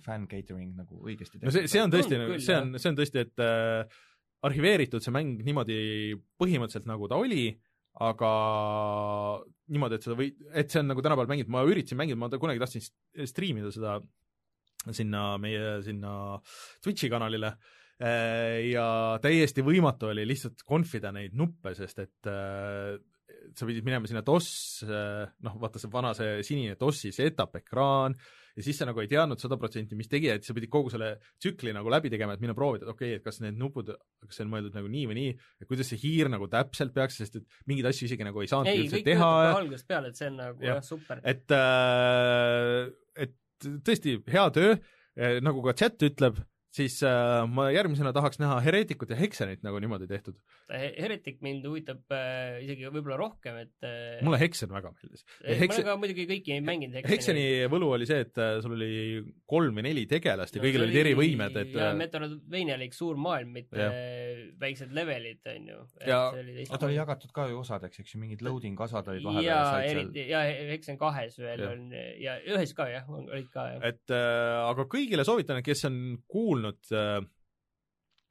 fan 0.05 0.25
catering 0.31 0.73
nagu 0.79 1.03
õigesti 1.03 1.43
no 1.43 1.53
see, 1.53 1.67
see 1.71 1.83
on 1.83 1.93
tõesti 1.93 2.17
On, 2.17 2.25
küll, 2.31 2.41
see 2.43 2.57
on, 2.57 2.73
see 2.79 2.93
on 2.93 2.97
tõesti, 3.01 3.27
et 3.27 3.43
äh, 3.43 4.01
arhiveeritud 4.47 5.03
see 5.03 5.13
mäng 5.15 5.43
niimoodi 5.45 5.77
põhimõtteliselt 6.41 6.89
nagu 6.89 7.07
ta 7.11 7.19
oli, 7.21 7.51
aga 8.03 8.31
niimoodi, 9.73 9.99
et 9.99 10.05
sa 10.05 10.17
võid, 10.17 10.43
et 10.57 10.73
see 10.73 10.81
on 10.81 10.89
nagu 10.89 11.03
tänapäeval 11.05 11.29
mängida, 11.29 11.51
ma 11.53 11.63
üritasin 11.67 11.99
mängida, 11.99 12.19
ma 12.19 12.29
kunagi 12.31 12.61
tahtsin 12.61 12.83
st- 12.83 13.27
striimida 13.29 13.69
seda 13.73 13.99
sinna 14.91 15.37
meie 15.41 15.79
sinna 15.85 16.13
Twitch'i 16.83 17.09
kanalile 17.13 17.53
äh, 17.53 18.59
ja 18.73 18.85
täiesti 19.23 19.63
võimatu 19.65 20.11
oli 20.11 20.27
lihtsalt 20.27 20.65
confida 20.67 21.13
neid 21.15 21.35
nuppe, 21.39 21.75
sest 21.77 22.03
et 22.03 22.31
äh, 22.31 22.93
sa 23.53 23.67
pidid 23.67 23.85
minema 23.85 24.07
sinna 24.09 24.23
DOS, 24.25 24.47
noh 24.87 25.59
vaata 25.61 25.81
see 25.81 25.91
vana 25.91 26.13
see 26.17 26.39
sinine 26.47 26.77
DOS-i 26.79 27.11
setup 27.15 27.55
ekraan 27.59 28.15
ja 28.53 28.63
siis 28.65 28.77
sa 28.77 28.87
nagu 28.87 29.01
ei 29.01 29.09
teadnud 29.09 29.41
sada 29.41 29.57
protsenti, 29.59 29.97
mis 29.97 30.09
tegija, 30.09 30.37
et 30.37 30.45
sa 30.45 30.55
pidid 30.55 30.71
kogu 30.73 30.91
selle 30.93 31.15
tsükli 31.41 31.73
nagu 31.75 31.89
läbi 31.91 32.11
tegema, 32.13 32.35
et 32.35 32.43
minna 32.43 32.55
proovida, 32.57 32.85
et 32.85 32.93
okei 32.93 33.13
okay,, 33.13 33.21
et 33.21 33.25
kas 33.25 33.41
need 33.43 33.57
nupud, 33.59 33.89
kas 34.23 34.37
see 34.37 34.45
on 34.45 34.51
mõeldud 34.53 34.77
nagu 34.77 34.91
nii 34.93 35.05
või 35.09 35.19
nii, 35.19 35.35
et 35.63 35.69
kuidas 35.69 35.89
see 35.89 36.01
hiir 36.03 36.29
nagu 36.31 36.47
täpselt 36.51 36.93
peaks, 36.95 37.19
sest 37.21 37.39
et 37.41 37.61
mingeid 37.69 37.89
asju 37.89 38.09
isegi 38.09 38.27
nagu 38.27 38.43
ei 38.43 38.51
saanudki 38.51 38.75
ei, 38.75 38.83
üldse 38.85 38.99
kõik 38.99 39.07
teha 39.09 39.29
töötab 39.31 39.53
kohe 39.53 39.63
algusest 39.63 39.89
peale, 39.89 40.11
et 40.11 40.21
see 40.21 40.29
on 40.29 40.37
nagu 40.43 40.67
Jah. 40.67 40.77
jah, 40.77 40.85
super. 40.85 41.23
et 41.33 41.57
äh, 41.57 42.91
et 43.25 43.37
tõesti 43.61 44.17
hea 44.31 44.47
töö, 44.55 44.75
nagu 45.45 45.63
ka 45.65 45.75
chat 45.77 46.01
ütleb, 46.05 46.39
siis 46.73 46.95
äh, 47.05 47.43
ma 47.49 47.67
järgmisena 47.73 48.11
tahaks 48.15 48.39
näha 48.41 48.57
Heretikut 48.65 49.11
ja 49.13 49.17
Heksenit 49.19 49.61
nagu 49.65 49.77
niimoodi 49.83 50.07
tehtud. 50.09 50.37
Heretic 50.73 51.37
mind 51.45 51.65
huvitab 51.69 52.13
äh, 52.15 52.63
isegi 52.65 52.87
võib-olla 52.89 53.17
rohkem, 53.19 53.59
et 53.67 53.85
äh, 53.85 54.23
mulle 54.25 54.39
Heksen 54.41 54.71
väga 54.73 54.89
meeldis. 54.95 55.21
ma 55.43 55.57
Heksen- 55.59 55.83
olen 55.83 55.89
ka 55.91 55.95
muidugi 56.01 56.25
kõiki 56.31 56.57
mänginud. 56.65 56.97
Hekseni 57.09 57.43
võlu 57.71 57.91
oli 57.97 58.07
see, 58.09 58.23
et 58.25 58.41
äh, 58.41 58.55
sul 58.63 58.73
oli 58.77 59.21
kolm 59.49 59.77
või 59.77 59.85
neli 59.89 60.05
tegelast 60.09 60.57
ja 60.57 60.63
kõigil 60.63 60.87
olid 60.87 60.97
erivõimed, 61.03 61.59
et 61.61 61.75
ja 61.77 61.91
äh, 61.91 61.97
Metroidvania 61.99 62.77
oli 62.79 62.89
üks 62.89 63.01
suur 63.03 63.19
maailm, 63.21 63.53
mitte 63.59 63.77
Jah. 63.77 63.99
väiksed 64.63 64.95
levelid, 64.97 65.43
on 65.53 65.69
ju. 65.69 65.79
Ja- 66.09 66.23
no 66.33 66.79
ta 66.81 66.89
oli 66.89 66.97
jagatud 66.97 67.35
ka 67.35 67.47
ju 67.51 67.61
osadeks, 67.61 68.01
eks 68.01 68.15
ju, 68.15 68.23
mingid 68.23 68.41
loading 68.45 68.79
osad 68.81 69.13
olid 69.13 69.27
vahepeal 69.29 69.45
ja 69.45 69.61
eriti, 69.91 70.25
ja 70.31 70.41
Hexen 70.73 70.97
kahes 70.97 71.37
veel 71.37 71.61
Jah. 71.61 71.75
on 71.77 71.85
ja 72.23 72.39
ühes 72.55 72.73
ka 72.73 72.89
jah, 72.89 73.05
olid 73.13 73.49
ka 73.53 73.67
jah. 73.75 73.87
et 73.93 74.13
äh, 74.15 74.57
aga 74.71 74.87
kõigile 74.89 75.25
soovitan, 75.27 75.61
kes 75.65 75.85
on 75.91 76.01
kuulnud 76.27 76.62
äh, 76.69 77.17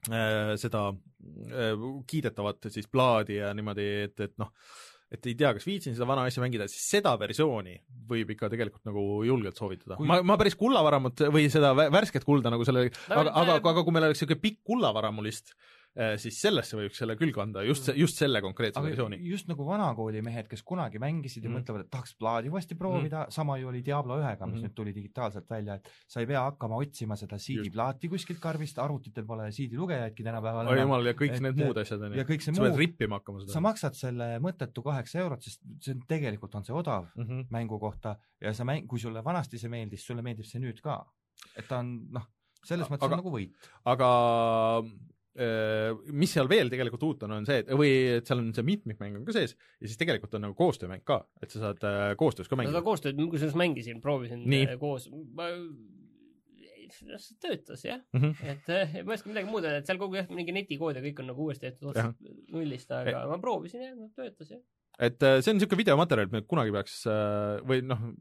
äh, 0.09 0.55
seda 0.61 0.87
äh, 0.93 1.85
kiidetavat 2.09 2.71
siis 2.73 2.89
plaadi 2.91 3.39
ja 3.41 3.53
niimoodi, 3.55 3.87
et, 4.07 4.17
et 4.27 4.35
noh, 4.41 4.51
et 5.13 5.29
ei 5.29 5.35
tea, 5.37 5.51
kas 5.53 5.65
viitsin 5.67 5.93
seda 5.93 6.07
vana 6.09 6.25
asja 6.27 6.41
mängida, 6.41 6.65
siis 6.71 6.87
seda 6.95 7.13
versiooni 7.21 7.75
võib 8.09 8.33
ikka 8.33 8.49
tegelikult 8.51 8.87
nagu 8.89 9.03
julgelt 9.27 9.59
soovitada. 9.59 9.99
Ma, 10.01 10.21
ma 10.25 10.37
päris 10.41 10.57
kullavaramut 10.59 11.27
või 11.33 11.45
seda 11.53 11.73
vä- 11.77 11.91
värsket 11.93 12.25
kulda 12.25 12.51
nagu 12.53 12.65
selle, 12.65 12.87
aga, 13.09 13.29
aga, 13.29 13.59
aga 13.61 13.83
kui 13.83 13.93
meil 13.93 14.09
oleks 14.09 14.23
niisugune 14.23 14.41
pikk 14.41 14.63
kullavaramulist, 14.71 15.53
siis 16.17 16.39
sellesse 16.41 16.75
võiks 16.77 16.97
selle 16.97 17.15
küll 17.15 17.31
kanda, 17.31 17.61
just, 17.63 17.87
just 17.95 18.17
selle 18.17 18.41
konkreetse 18.41 18.79
aga 18.79 18.87
versiooni. 18.89 19.19
just 19.29 19.47
nagu 19.47 19.63
vanakooli 19.65 20.21
mehed, 20.25 20.47
kes 20.49 20.63
kunagi 20.63 20.97
mängisid 20.99 21.43
ja 21.43 21.49
Mhm. 21.49 21.57
mõtlevad, 21.59 21.79
et 21.85 21.89
tahaks 21.91 22.15
plaadi 22.17 22.49
uuesti 22.49 22.75
proovida 22.75 23.25
mm, 23.27 23.31
sama 23.31 23.57
ju 23.59 23.67
oli 23.67 23.81
Diablo 23.85 24.17
ühega, 24.17 24.47
mis 24.47 24.55
Mhm. 24.61 24.65
nüüd 24.65 24.73
tuli 24.73 24.93
digitaalselt 24.93 25.47
välja, 25.49 25.75
et 25.75 25.89
sa 26.07 26.19
ei 26.19 26.25
pea 26.25 26.41
hakkama 26.49 26.75
otsima 26.81 27.15
seda 27.15 27.37
CD-plaati 27.37 28.09
kuskilt 28.09 28.39
karbist, 28.39 28.79
arvutitel 28.79 29.25
pole 29.25 29.51
CD-lugejaidki 29.51 30.23
tänapäeval 30.23 30.67
oi 30.67 30.79
jumal, 30.81 31.05
ja 31.05 31.13
kõik 31.13 31.33
et- 31.35 31.41
need 31.41 31.55
muud 31.57 31.77
asjad 31.77 32.01
on 32.01 32.13
ju. 32.13 32.25
see 32.25 32.53
sa 32.53 32.61
pead 32.63 32.75
rippima 32.77 33.19
hakkama 33.19 33.39
seda 33.41 33.53
sa. 33.53 33.59
maksad 33.61 33.93
selle 33.95 34.39
mõttetu 34.39 34.83
kaheksa 34.83 35.19
eurot, 35.19 35.43
sest 35.43 35.61
see 35.79 35.91
on, 35.93 36.01
tegelikult 36.07 36.55
on 36.55 36.63
see 36.63 36.73
odav 36.73 37.05
Mm 37.15 37.23
-hmm. 37.27 37.47
mängu 37.51 37.79
kohta 37.79 38.17
ja 38.41 38.51
sa 38.53 38.63
mäng, 38.63 38.87
kui 38.87 38.97
sulle 38.99 39.21
vanasti 39.23 39.57
see 39.59 39.69
meeldis, 39.69 40.01
sulle 40.05 40.21
meeldib 40.23 40.45
see 40.45 40.59
nüüd 40.59 40.81
ka. 40.81 41.05
et 41.57 41.67
ta 41.67 41.79
on 41.79 42.07
noh, 42.11 42.25
selles 42.63 42.87
mõttes 42.87 43.03
Aga- 43.03 43.15
on 43.17 43.23
nagu 43.23 43.29
võit. 43.31 43.51
aga 43.85 44.79
äh, 44.79 44.89
mis 45.33 46.29
seal 46.35 46.45
veel 46.49 46.69
tegelikult 46.69 47.03
uut 47.07 47.23
on, 47.25 47.31
on 47.39 47.47
see, 47.47 47.63
et 47.63 47.71
või 47.73 47.89
et 48.19 48.29
seal 48.29 48.41
on 48.43 48.51
see 48.53 48.65
mitmikmäng 48.67 49.17
on 49.17 49.23
ka 49.25 49.33
sees 49.33 49.55
ja 49.55 49.87
siis 49.87 49.97
tegelikult 49.97 50.35
on 50.37 50.45
nagu 50.45 50.53
koostöömäng 50.57 51.01
ka, 51.07 51.23
et 51.41 51.49
sa 51.49 51.63
saad 51.63 51.81
äh, 51.89 52.11
koostöös 52.19 52.49
ka 52.49 52.53
no 52.55 52.61
seda 52.61 52.69
mängida. 52.69 52.83
koostööd, 52.85 53.21
kusjuures 53.31 53.57
mängisin, 53.57 54.01
proovisin 54.03 54.43
Nii. 54.45 54.67
äh, 54.75 54.77
koos, 54.81 55.07
ma 55.33 55.49
see 56.93 57.37
töötas 57.41 57.81
jah, 57.85 58.01
Mm 58.13 58.21
-hmm. 58.21 58.51
et 58.51 58.69
äh, 58.69 58.93
ma 59.05 59.13
ei 59.13 59.17
oska 59.17 59.29
midagi 59.29 59.49
muud 59.49 59.65
öelda, 59.65 59.79
et 59.81 59.89
seal 59.89 59.97
kogu 59.97 60.19
jah, 60.19 60.29
mingi 60.29 60.53
netikood 60.53 60.95
ja 60.95 61.01
kõik 61.01 61.23
on 61.23 61.31
nagu 61.31 61.47
uuesti 61.47 61.65
tehtud 61.65 61.89
otsast 61.89 62.19
nullist, 62.51 62.91
aga 62.91 63.25
ma 63.31 63.39
proovisin 63.41 63.81
jah, 63.81 63.95
töötas 64.15 64.51
jah. 64.51 64.61
et 64.99 65.23
äh, 65.23 65.39
see 65.41 65.51
on 65.51 65.57
niisugune 65.57 65.81
videomaterjal, 65.81 66.29
et 66.29 66.31
me 66.37 66.41
kunagi 66.41 66.71
peaks 66.71 67.07
äh, 67.07 67.63
või 67.65 67.81
noh, 67.81 68.13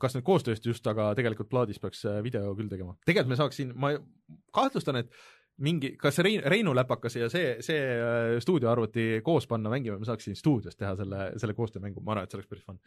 kas 0.00 0.14
nüüd 0.16 0.24
koostööst 0.24 0.66
just, 0.66 0.86
aga 0.86 1.10
tegelikult 1.18 1.50
plaadis 1.50 1.80
peaks 1.82 2.04
äh, 2.06 2.22
video 2.24 2.54
küll 2.56 2.70
tegema. 2.70 2.96
tegelikult 3.04 3.34
me 3.34 3.40
saaks 3.40 3.60
siin, 3.60 3.74
ma 3.76 3.92
kahtlustan, 4.54 5.02
et 5.02 5.12
mingi, 5.64 5.94
kas 5.98 6.20
Rein, 6.22 6.42
Reinu 6.46 6.74
Läpakas 6.76 7.16
ja 7.18 7.28
see, 7.32 7.56
see 7.64 7.78
äh, 7.78 8.36
stuudioarvuti 8.42 9.08
koos 9.26 9.48
panna 9.50 9.72
mängima, 9.72 9.98
me 9.98 10.06
saaks 10.08 10.28
siin 10.28 10.38
stuudios 10.38 10.76
teha 10.78 10.94
selle, 11.00 11.32
selle 11.40 11.56
koostöömängu, 11.58 12.02
ma 12.04 12.14
arvan, 12.14 12.28
et 12.28 12.34
see 12.34 12.38
oleks 12.40 12.50
päris 12.52 12.66
fun. 12.66 12.78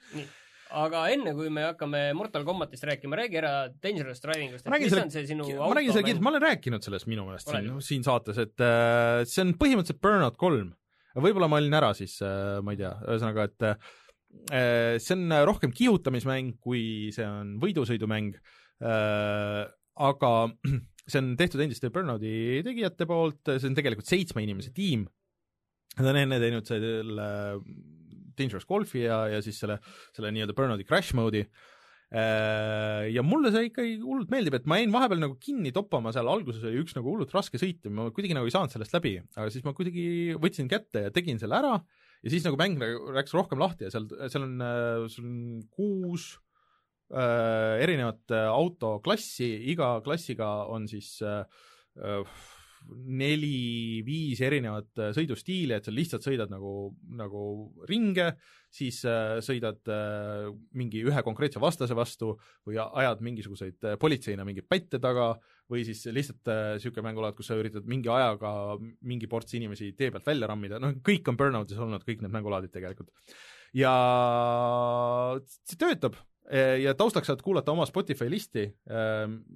aga 0.81 1.01
enne, 1.11 1.33
kui 1.35 1.49
me 1.51 1.65
hakkame 1.67 2.03
Mortal 2.15 2.45
Combatist 2.47 2.85
rääkima, 2.87 3.17
räägi 3.19 3.39
ära 3.41 3.53
Dangerous 3.83 4.23
Drivingust, 4.23 4.69
Ma 4.71 4.77
et 4.79 4.85
mis 4.85 4.93
selle- 4.93 5.03
on 5.09 5.11
see 5.11 5.25
sinu 5.27 5.47
ma 5.59 5.73
räägin 5.75 5.91
selle 5.97 6.05
kiirelt, 6.07 6.23
ma 6.23 6.31
olen 6.31 6.45
rääkinud 6.47 6.85
sellest 6.87 7.09
minu 7.11 7.25
meelest 7.27 7.51
siin 7.51 7.67
siin 7.89 8.07
saates, 8.07 8.39
et 8.45 8.63
äh, 8.63 9.25
see 9.27 9.43
on 9.43 9.51
põhimõtteliselt 9.59 9.99
Burnout 10.03 10.39
kolm. 10.39 10.71
võib-olla 11.19 11.49
ma 11.51 11.59
olin 11.59 11.75
ära 11.75 11.91
siis 11.97 12.15
äh,, 12.23 12.61
ma 12.63 12.71
ei 12.71 12.79
tea, 12.79 12.93
ühesõnaga, 13.03 13.49
et 13.51 13.67
äh, 13.67 14.95
see 15.03 15.17
on 15.17 15.35
rohkem 15.49 15.75
kihutamismäng, 15.75 16.55
kui 16.63 17.11
see 17.11 17.27
on 17.27 17.57
võidusõidumäng 17.59 18.39
äh,, 18.79 19.67
aga 20.07 20.31
see 21.11 21.21
on 21.21 21.33
tehtud 21.39 21.63
endiste 21.63 21.91
Burnouti 21.93 22.61
tegijate 22.65 23.07
poolt, 23.09 23.43
see 23.53 23.69
on 23.69 23.77
tegelikult 23.77 24.09
seitsme 24.09 24.43
inimese 24.45 24.73
tiim. 24.75 25.07
Nad 25.97 26.07
on 26.07 26.21
enne 26.21 26.39
teinud 26.39 26.67
selle 26.67 27.27
Dangerous 28.39 28.65
Golfi 28.67 29.03
ja, 29.03 29.25
ja 29.33 29.41
siis 29.43 29.59
selle, 29.59 29.77
selle 30.15 30.31
nii-öelda 30.31 30.55
Burnouti 30.55 30.87
Crash 30.87 31.15
mode'i 31.17 31.43
Äh, 32.11 33.05
ja 33.15 33.23
mulle 33.23 33.53
see 33.53 33.69
ikkagi 33.69 33.93
hullult 34.03 34.31
meeldib, 34.33 34.57
et 34.57 34.65
ma 34.67 34.81
jäin 34.81 34.91
vahepeal 34.91 35.21
nagu 35.21 35.37
kinni 35.39 35.71
toppama 35.71 36.11
seal, 36.11 36.27
alguses 36.27 36.65
oli 36.67 36.81
üks 36.81 36.91
nagu 36.97 37.07
hullult 37.07 37.31
raske 37.31 37.55
sõit 37.55 37.87
ja 37.87 37.91
ma 37.95 38.09
kuidagi 38.11 38.35
nagu 38.35 38.49
ei 38.49 38.51
saanud 38.51 38.73
sellest 38.73 38.97
läbi, 38.97 39.13
aga 39.31 39.47
siis 39.53 39.63
ma 39.63 39.71
kuidagi 39.77 40.35
võtsin 40.43 40.67
kätte 40.71 41.05
ja 41.05 41.13
tegin 41.15 41.39
selle 41.39 41.55
ära 41.55 41.77
ja 41.79 42.33
siis 42.33 42.43
nagu 42.43 42.59
mäng 42.59 42.83
läks 43.15 43.31
rohkem 43.31 43.63
lahti 43.63 43.87
ja 43.87 43.93
seal, 43.95 44.09
seal 44.27 44.43
on, 44.43 44.57
sul 45.13 45.29
on 45.29 45.39
kuus 45.71 46.33
äh, 46.35 46.50
erinevat 47.11 48.33
äh, 48.35 48.47
autoklassi, 48.51 49.49
iga 49.73 49.97
klassiga 50.05 50.51
on 50.71 50.87
siis 50.91 51.17
äh, 51.25 51.43
äh, 51.99 52.41
neli-viis 53.21 54.41
erinevat 54.43 54.99
äh, 54.99 55.11
sõidustiili, 55.15 55.75
et 55.75 55.85
sa 55.85 55.93
lihtsalt 55.93 56.25
sõidad 56.25 56.51
nagu, 56.51 56.91
nagu 57.17 57.43
ringe, 57.89 58.31
siis 58.73 59.01
äh, 59.07 59.37
sõidad 59.43 59.91
äh, 59.91 60.47
mingi 60.77 61.03
ühe 61.05 61.23
konkreetse 61.25 61.61
vastase 61.61 61.95
vastu 61.97 62.33
või 62.67 62.79
ajad 62.81 63.23
mingisuguseid 63.27 63.87
äh, 63.87 63.97
politseina 64.01 64.45
mingeid 64.47 64.67
pätte 64.71 64.99
taga 65.03 65.33
või 65.71 65.85
siis 65.87 66.03
lihtsalt 66.11 66.51
niisugune 66.51 67.03
äh, 67.03 67.07
mängulaad, 67.11 67.37
kus 67.37 67.51
sa 67.51 67.59
üritad 67.59 67.87
mingi 67.89 68.11
ajaga 68.11 68.51
mingi 68.79 69.29
ports 69.31 69.55
inimesi 69.59 69.93
tee 69.97 70.11
pealt 70.11 70.27
välja 70.27 70.49
rammida, 70.51 70.81
noh 70.81 70.97
kõik 71.05 71.31
on 71.31 71.39
Burnoutis 71.39 71.79
olnud, 71.79 72.05
kõik 72.07 72.25
need 72.25 72.33
mängulaadid 72.33 72.73
tegelikult. 72.73 73.13
ja 73.77 73.93
see 75.39 75.79
töötab 75.79 76.19
ja 76.49 76.95
taustaks 76.97 77.29
saad 77.29 77.41
kuulata 77.45 77.71
oma 77.71 77.85
Spotify 77.87 78.25
listi, 78.29 78.65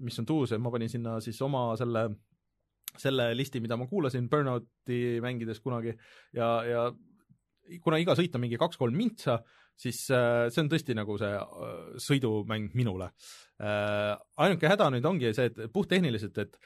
mis 0.06 0.20
on 0.22 0.28
tuus 0.30 0.54
ma 0.62 0.72
panin 0.72 0.92
sinna 0.92 1.18
siis 1.24 1.42
oma 1.44 1.68
selle 1.80 2.06
selle 3.00 3.30
listi, 3.36 3.62
mida 3.64 3.78
ma 3.80 3.88
kuulasin 3.90 4.30
Burnouti 4.32 5.20
mängides 5.24 5.62
kunagi. 5.64 5.96
Ja, 6.36 6.50
ja 6.68 6.86
kuna 7.84 8.00
iga 8.02 8.16
sõit 8.18 8.36
on 8.38 8.44
mingi 8.46 8.60
kaks-kolm 8.62 8.96
mintsa, 8.98 9.40
siis 9.80 10.06
äh, 10.14 10.46
see 10.54 10.64
on 10.64 10.72
tõesti 10.72 10.96
nagu 10.98 11.18
see 11.20 11.34
sõidumäng 12.06 12.76
minule. 12.78 13.12
Ainuke 13.60 14.72
häda 14.72 14.90
nüüd 14.94 15.06
ongi 15.08 15.32
see, 15.36 15.52
et 15.52 15.72
puhttehniliselt, 15.74 16.42
et 16.44 16.60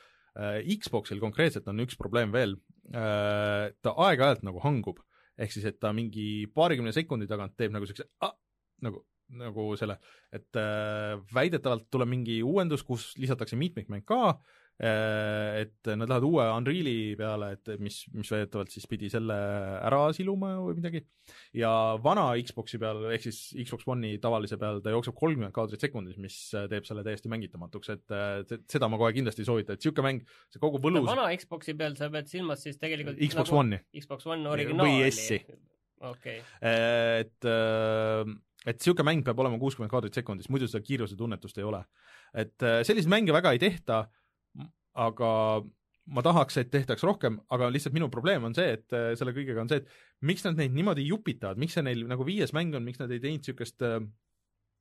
Xboxil 0.80 1.20
konkreetselt 1.22 1.68
on 1.70 1.82
üks 1.84 1.98
probleem 2.00 2.32
veel. 2.34 2.56
Ta 2.90 3.94
aeg-ajalt 4.06 4.46
nagu 4.48 4.62
hangub, 4.64 5.02
ehk 5.38 5.54
siis, 5.54 5.66
et 5.70 5.80
ta 5.82 5.92
mingi 5.94 6.48
paarikümne 6.54 6.94
sekundi 6.96 7.28
tagant 7.30 7.58
teeb 7.60 7.74
nagu 7.76 7.90
siukse 7.90 8.08
ah, 8.26 8.34
nagu 8.86 9.04
nagu 9.30 9.72
selle, 9.78 10.00
et 10.34 10.56
äh, 10.58 11.18
väidetavalt 11.36 11.90
tuleb 11.94 12.10
mingi 12.10 12.40
uuendus, 12.46 12.82
kus 12.88 13.12
lisatakse 13.22 13.56
mitmikmäng 13.60 14.06
ka 14.10 14.22
äh,, 14.80 15.60
et 15.66 15.90
nad 15.92 16.08
lähevad 16.08 16.24
uue 16.24 16.46
Unreali 16.56 17.14
peale, 17.20 17.52
et 17.58 17.72
mis, 17.84 17.98
mis 18.16 18.30
väidetavalt 18.32 18.72
siis 18.72 18.88
pidi 18.90 19.10
selle 19.12 19.36
ära 19.86 20.02
siluma 20.16 20.54
või 20.64 20.78
midagi. 20.80 21.02
ja 21.54 21.70
vana 22.02 22.30
Xbox'i 22.42 22.80
peal 22.82 23.04
ehk 23.14 23.26
siis 23.28 23.42
Xbox 23.68 23.86
One'i 23.92 24.16
tavalise 24.24 24.58
peal 24.58 24.80
ta 24.82 24.94
jookseb 24.96 25.18
kolmkümmend 25.20 25.54
kaadrit 25.54 25.84
sekundis, 25.84 26.18
mis 26.18 26.38
äh, 26.58 26.66
teeb 26.72 26.88
selle 26.88 27.04
täiesti 27.06 27.30
mängitamatuks, 27.30 27.92
et 27.98 28.16
äh, 28.16 28.42
se- 28.50 28.62
seda 28.72 28.88
ma 28.90 28.98
kohe 29.02 29.12
kindlasti 29.18 29.44
ei 29.44 29.50
soovita, 29.52 29.76
et 29.76 29.84
niisugune 29.84 30.08
mäng, 30.08 30.24
see 30.50 30.64
kogu 30.64 30.82
võlus 30.82 31.06
vana 31.12 31.28
Xbox'i 31.38 31.76
peal 31.78 32.00
sa 32.00 32.10
pead 32.14 32.32
silmas 32.32 32.64
siis 32.66 32.80
tegelikult 32.82 33.20
Xbox 33.20 33.52
nagu 33.52 33.62
One'i, 33.66 33.84
Xbox 34.00 34.26
One 34.32 34.48
originaali. 34.50 34.96
Või 35.04 35.12
S-i. 35.12 35.44
okei, 36.08 36.40
et 36.64 37.46
äh, 37.52 38.24
et 38.66 38.80
niisugune 38.80 39.08
mäng 39.08 39.26
peab 39.26 39.40
olema 39.40 39.60
kuuskümmend 39.60 39.92
kaadrit 39.92 40.18
sekundis, 40.18 40.50
muidu 40.52 40.68
seda 40.68 40.84
kiiruse 40.84 41.18
tunnetust 41.20 41.58
ei 41.58 41.68
ole. 41.68 41.84
et 42.34 42.64
äh, 42.64 42.82
selliseid 42.84 43.12
mänge 43.12 43.34
väga 43.34 43.54
ei 43.56 43.60
tehta, 43.60 44.04
aga 45.00 45.30
ma 46.10 46.24
tahaks, 46.26 46.58
et 46.58 46.72
tehtaks 46.74 47.04
rohkem, 47.06 47.38
aga 47.54 47.70
lihtsalt 47.72 47.94
minu 47.96 48.10
probleem 48.10 48.44
on 48.50 48.56
see, 48.58 48.74
et 48.78 48.96
äh, 48.98 49.12
selle 49.20 49.34
kõigega 49.36 49.64
on 49.64 49.70
see, 49.72 49.84
et 49.84 50.26
miks 50.26 50.44
nad 50.46 50.58
neid 50.60 50.74
niimoodi 50.76 51.06
jupitavad, 51.08 51.60
miks 51.62 51.78
see 51.78 51.86
neil 51.86 52.06
nagu 52.10 52.26
viies 52.28 52.54
mäng 52.58 52.76
on, 52.76 52.86
miks 52.86 53.02
nad 53.02 53.12
ei 53.14 53.22
teinud 53.24 53.46
niisugust 53.46 53.86
äh, 53.86 54.00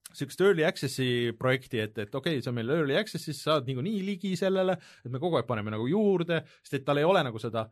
niisugust 0.08 0.40
early 0.40 0.64
access'i 0.64 1.34
projekti, 1.38 1.82
et, 1.84 1.98
et 1.98 2.14
okei 2.14 2.38
okay,, 2.38 2.44
see 2.44 2.50
on 2.50 2.56
meil 2.56 2.72
early 2.78 2.96
access'is, 2.98 3.42
sa 3.42 3.58
saad 3.58 3.68
niikuinii 3.68 4.00
ligi 4.06 4.32
sellele, 4.40 4.78
et 5.04 5.12
me 5.12 5.20
kogu 5.22 5.38
aeg 5.38 5.46
paneme 5.48 5.74
nagu 5.74 5.86
juurde, 5.90 6.42
sest 6.62 6.80
et 6.80 6.88
tal 6.88 7.00
ei 7.00 7.06
ole 7.06 7.22
nagu 7.26 7.40
seda 7.42 7.68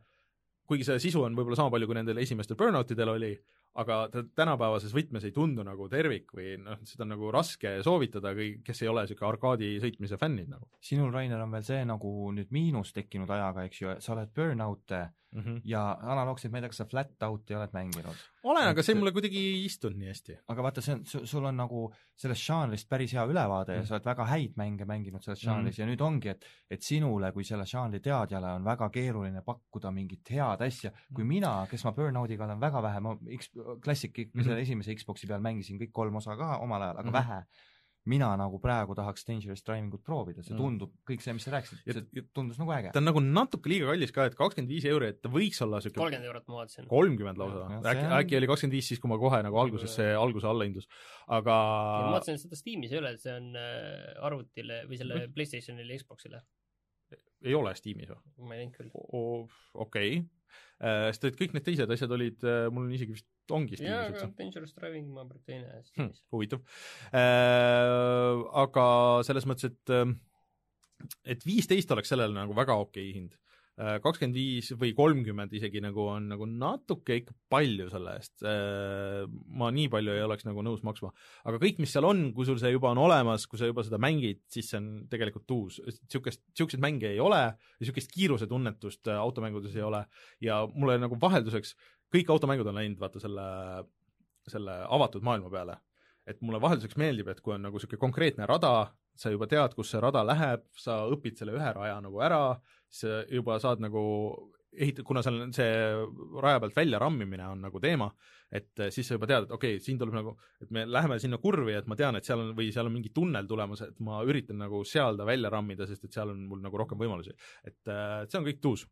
kuigi 0.67 0.87
see 0.87 0.99
sisu 1.07 1.23
on 1.23 1.35
võib-olla 1.37 1.57
sama 1.59 1.71
palju, 1.73 1.87
kui 1.87 1.95
nendel 1.95 2.19
esimestel 2.21 2.57
burnoutidel 2.59 3.13
oli, 3.13 3.31
aga 3.77 3.97
ta 4.13 4.23
tänapäevases 4.41 4.93
võtmes 4.95 5.25
ei 5.27 5.31
tundu 5.35 5.63
nagu 5.67 5.87
tervik 5.91 6.33
või 6.37 6.55
noh, 6.63 6.79
seda 6.87 7.05
on 7.05 7.13
nagu 7.15 7.29
raske 7.35 7.77
soovitada 7.85 8.33
kõi-, 8.37 8.57
kes 8.65 8.81
ei 8.81 8.89
ole 8.91 9.05
niisugune 9.05 9.29
arkaadi 9.29 9.69
sõitmise 9.83 10.17
fännid 10.21 10.49
nagu 10.49 10.65
sinul, 10.81 11.11
Rainer, 11.13 11.41
on 11.45 11.51
veel 11.53 11.63
see 11.67 11.83
nagu 11.85 12.15
nüüd 12.33 12.49
miinus 12.51 12.93
tekkinud 12.97 13.29
ajaga, 13.29 13.67
eks 13.69 13.81
ju, 13.81 13.95
sa 14.01 14.13
oled 14.15 14.33
burnout'e 14.35 15.03
mm. 15.33 15.41
-hmm. 15.43 15.61
ja 15.65 15.97
analoogselt, 16.01 16.51
ma 16.51 16.57
ei 16.57 16.61
tea, 16.65 16.69
kas 16.73 16.77
sa 16.83 16.85
flat 16.85 17.23
out'i 17.29 17.55
oled 17.55 17.73
mänginud? 17.73 18.25
olen, 18.47 18.67
aga 18.69 18.83
see 18.83 18.95
mulle 18.95 19.11
kuidagi 19.11 19.37
ei 19.37 19.65
istunud 19.65 19.97
nii 19.99 20.07
hästi. 20.07 20.37
aga 20.47 20.63
vaata, 20.63 20.81
see 20.81 20.93
on, 20.95 21.01
sul 21.27 21.45
on 21.45 21.57
nagu 21.57 21.81
sellest 22.15 22.45
žanrist 22.47 22.87
päris 22.89 23.13
hea 23.13 23.25
ülevaade 23.27 23.73
ja 23.75 23.81
Mm. 23.81 23.85
sa 23.85 23.95
oled 23.95 24.05
väga 24.05 24.25
häid 24.25 24.53
mänge 24.55 24.85
mänginud 24.85 25.21
selles 25.23 25.43
Mm. 25.43 25.49
žanris 25.51 25.77
ja 25.79 25.85
nüüd 25.85 26.01
ongi, 26.01 26.29
et 26.29 26.45
et 26.71 26.81
sinule 26.81 27.31
kui 27.31 27.43
selle 27.43 27.65
žanri 27.65 27.99
teadjale 27.99 28.53
on 28.55 28.63
väga 28.63 28.89
keeruline 28.89 29.41
pakkuda 29.41 29.91
mingit 29.91 30.29
head 30.29 30.61
asja, 30.61 30.91
kui 31.13 31.23
Mm. 31.23 31.27
mina, 31.27 31.67
kes 31.69 31.83
ma 31.83 31.91
Burnoutiga 31.91 32.45
olen 32.45 32.59
väga 32.59 32.81
vähe, 32.81 32.99
ma 32.99 33.17
X, 33.37 33.49
Classic, 33.83 34.13
Mhm. 34.33 34.43
selle 34.43 34.61
esimese 34.61 34.95
Xbox'i 34.95 35.27
peal 35.27 35.41
mängisin 35.41 35.79
kõik 35.79 35.91
kolm 35.91 36.15
osa 36.15 36.35
ka 36.37 36.57
omal 36.63 36.81
ajal, 36.81 36.97
aga 36.99 37.09
Mhm. 37.11 37.17
vähe, 37.19 37.43
mina 38.07 38.29
nagu 38.37 38.57
praegu 38.63 38.95
tahaks 38.95 39.25
Dangerous 39.27 39.61
Driving 39.67 39.93
ut 39.93 40.01
proovida, 40.01 40.41
see 40.41 40.53
Mm. 40.55 40.59
tundub, 40.61 40.91
kõik 41.05 41.19
see, 41.21 41.33
mis 41.33 41.43
sa 41.43 41.51
rääkisid, 41.51 41.81
Ja- 41.85 41.93
see 41.93 42.21
tundus 42.33 42.57
nagu 42.57 42.71
äge 42.71 42.93
ta 42.93 42.99
on 42.99 43.03
nagu 43.05 43.19
natuke 43.19 43.67
liiga 43.67 43.87
kallis 43.91 44.11
ka, 44.13 44.25
et 44.25 44.35
kakskümmend 44.35 44.69
viis 44.69 44.85
euri, 44.85 45.07
et 45.09 45.21
ta 45.21 45.27
võiks 45.27 45.61
olla 45.61 45.77
niisugune 45.81 45.99
kolmkümmend 46.05 46.25
eurot 46.25 46.47
ma 46.47 46.55
vaatasin. 46.63 46.87
kolmkümmend 46.87 47.37
lausa 47.37 47.67
äkki 47.83 48.05
on-, 48.05 48.23
äkki 48.23 48.37
oli 48.37 48.47
kakskümmend 48.47 48.71
viis 48.71 48.87
siis, 48.87 48.99
kui 49.01 49.09
ma 49.09 49.17
kohe 49.17 49.43
nagu 49.43 49.55
alguses 49.57 49.93
see 49.93 50.13
alguse 50.15 50.45
allahindlus, 50.47 50.87
aga 51.27 51.51
ma 51.51 52.11
vaatasin, 52.15 52.35
et 52.35 52.39
seda 52.39 52.55
Steamis 52.55 52.91
ei 52.93 52.97
ole, 52.99 53.17
see 53.17 53.33
on 53.35 53.53
äh, 53.55 54.23
arvutile 54.23 54.87
või 54.87 54.97
selle 54.97 55.27
Playstationile, 55.27 55.99
Xboxile. 55.99 56.41
ei 57.43 57.53
ole 57.53 57.75
Steamis 57.75 58.07
või? 58.07 58.47
ma 58.47 58.55
ei 58.55 58.65
näinud 58.65 58.77
küll. 58.77 59.49
okei, 59.75 60.23
sest 60.77 61.23
et 61.25 61.37
kõik 61.39 61.55
need 61.55 61.65
teised 61.65 61.89
asjad 61.93 62.11
olid, 62.13 62.43
mul 62.69 62.85
on 62.85 62.93
isegi 62.93 63.15
vist, 63.15 63.25
ongi 63.49 63.79
aga 63.79 64.11
üldse. 64.11 64.27
Dangerous 64.37 64.75
Driving 64.77 65.07
ma 65.15 65.23
praegu 65.25 65.43
teine 65.47 65.81
Hmm, 65.97 66.11
huvitav 66.35 66.61
äh,. 67.09 68.43
Aga 68.63 68.87
selles 69.25 69.47
mõttes, 69.49 69.71
et 69.71 69.93
äh, 69.95 70.05
et 71.33 71.43
viisteist 71.45 71.91
oleks 71.93 72.13
sellele 72.13 72.35
nagu 72.35 72.55
väga 72.57 72.77
okei 72.85 73.11
hind. 73.15 73.35
Kakskümmend 73.77 74.33
viis 74.33 74.71
või 74.79 74.89
kolmkümmend 74.97 75.51
isegi 75.53 75.81
nagu 75.83 76.07
on 76.09 76.31
nagu 76.31 76.47
natuke 76.49 77.19
ikka 77.19 77.35
palju 77.51 77.85
selle 77.91 78.15
eest. 78.17 78.41
ma 79.61 79.69
nii 79.73 79.91
palju 79.93 80.15
ei 80.15 80.23
oleks 80.25 80.47
nagu 80.47 80.63
nõus 80.65 80.81
maksma, 80.87 81.11
aga 81.45 81.59
kõik, 81.61 81.81
mis 81.83 81.93
seal 81.93 82.07
on, 82.09 82.23
kui 82.33 82.47
sul 82.49 82.57
see 82.57 82.71
juba 82.73 82.89
on 82.95 83.03
olemas, 83.03 83.45
kui 83.45 83.61
sa 83.61 83.69
juba 83.69 83.85
seda 83.85 83.99
mängid, 84.01 84.41
siis 84.49 84.71
see 84.71 84.79
on 84.81 84.89
tegelikult 85.11 85.53
uus. 85.53 85.77
niisugust, 85.85 86.41
niisuguseid 86.55 86.81
mänge 86.81 87.11
ei 87.11 87.21
ole 87.21 87.43
ja 87.43 87.53
niisugust 87.83 88.13
kiirusetunnetust 88.15 89.13
äh, 89.13 89.21
automängudes 89.21 89.77
ei 89.77 89.85
ole 89.85 90.05
ja 90.41 90.63
mulle 90.73 90.97
nagu 91.03 91.19
vahelduseks 91.21 91.75
kõik 92.13 92.31
automängud 92.33 92.71
on 92.71 92.79
läinud 92.79 93.01
vaata 93.01 93.21
selle, 93.21 93.45
selle 94.49 94.81
avatud 94.87 95.25
maailma 95.27 95.53
peale 95.53 95.77
et 96.27 96.41
mulle 96.43 96.59
vahelduseks 96.61 96.97
meeldib, 96.99 97.29
et 97.31 97.39
kui 97.43 97.55
on 97.55 97.63
nagu 97.63 97.79
niisugune 97.79 98.01
konkreetne 98.01 98.47
rada, 98.49 98.89
sa 99.17 99.31
juba 99.31 99.47
tead, 99.49 99.73
kus 99.77 99.93
see 99.93 100.01
rada 100.03 100.23
läheb, 100.27 100.65
sa 100.77 100.99
õpid 101.09 101.39
selle 101.39 101.55
ühe 101.55 101.69
raja 101.73 101.97
nagu 102.03 102.19
ära, 102.23 102.41
sa 102.89 103.21
juba 103.31 103.57
saad 103.59 103.81
nagu 103.83 104.03
ehita-, 104.77 105.03
kuna 105.03 105.23
seal 105.25 105.41
on 105.41 105.53
see 105.55 105.69
raja 106.41 106.61
pealt 106.61 106.75
välja 106.77 106.99
rammimine 107.01 107.45
on 107.51 107.61
nagu 107.65 107.81
teema, 107.83 108.07
et 108.51 108.71
eh, 108.79 108.91
siis 108.93 109.07
sa 109.09 109.17
juba 109.17 109.29
tead, 109.29 109.47
et 109.47 109.53
okei 109.55 109.75
okay,, 109.77 109.83
siin 109.83 109.99
tuleb 109.99 110.15
nagu, 110.17 110.35
et 110.63 110.71
me 110.73 110.85
läheme 110.87 111.19
sinna 111.23 111.39
kurvi, 111.41 111.75
et 111.77 111.87
ma 111.89 111.97
tean, 111.99 112.17
et 112.19 112.27
seal 112.27 112.43
on 112.43 112.53
või 112.57 112.69
seal 112.75 112.89
on 112.89 112.95
mingi 112.95 113.11
tunnel 113.15 113.49
tulemas, 113.49 113.83
et 113.87 113.99
ma 114.03 114.21
üritan 114.27 114.61
nagu 114.63 114.83
seal 114.87 115.19
ta 115.19 115.27
välja 115.27 115.51
rammida, 115.53 115.87
sest 115.89 116.07
et 116.07 116.19
seal 116.19 116.33
on 116.33 116.43
mul 116.49 116.63
nagu 116.63 116.83
rohkem 116.83 116.99
võimalusi. 117.01 117.35
et 117.67 117.93
eh, 117.93 118.25
see 118.27 118.41
on 118.41 118.49
kõik 118.49 118.71
uus. 118.71 118.87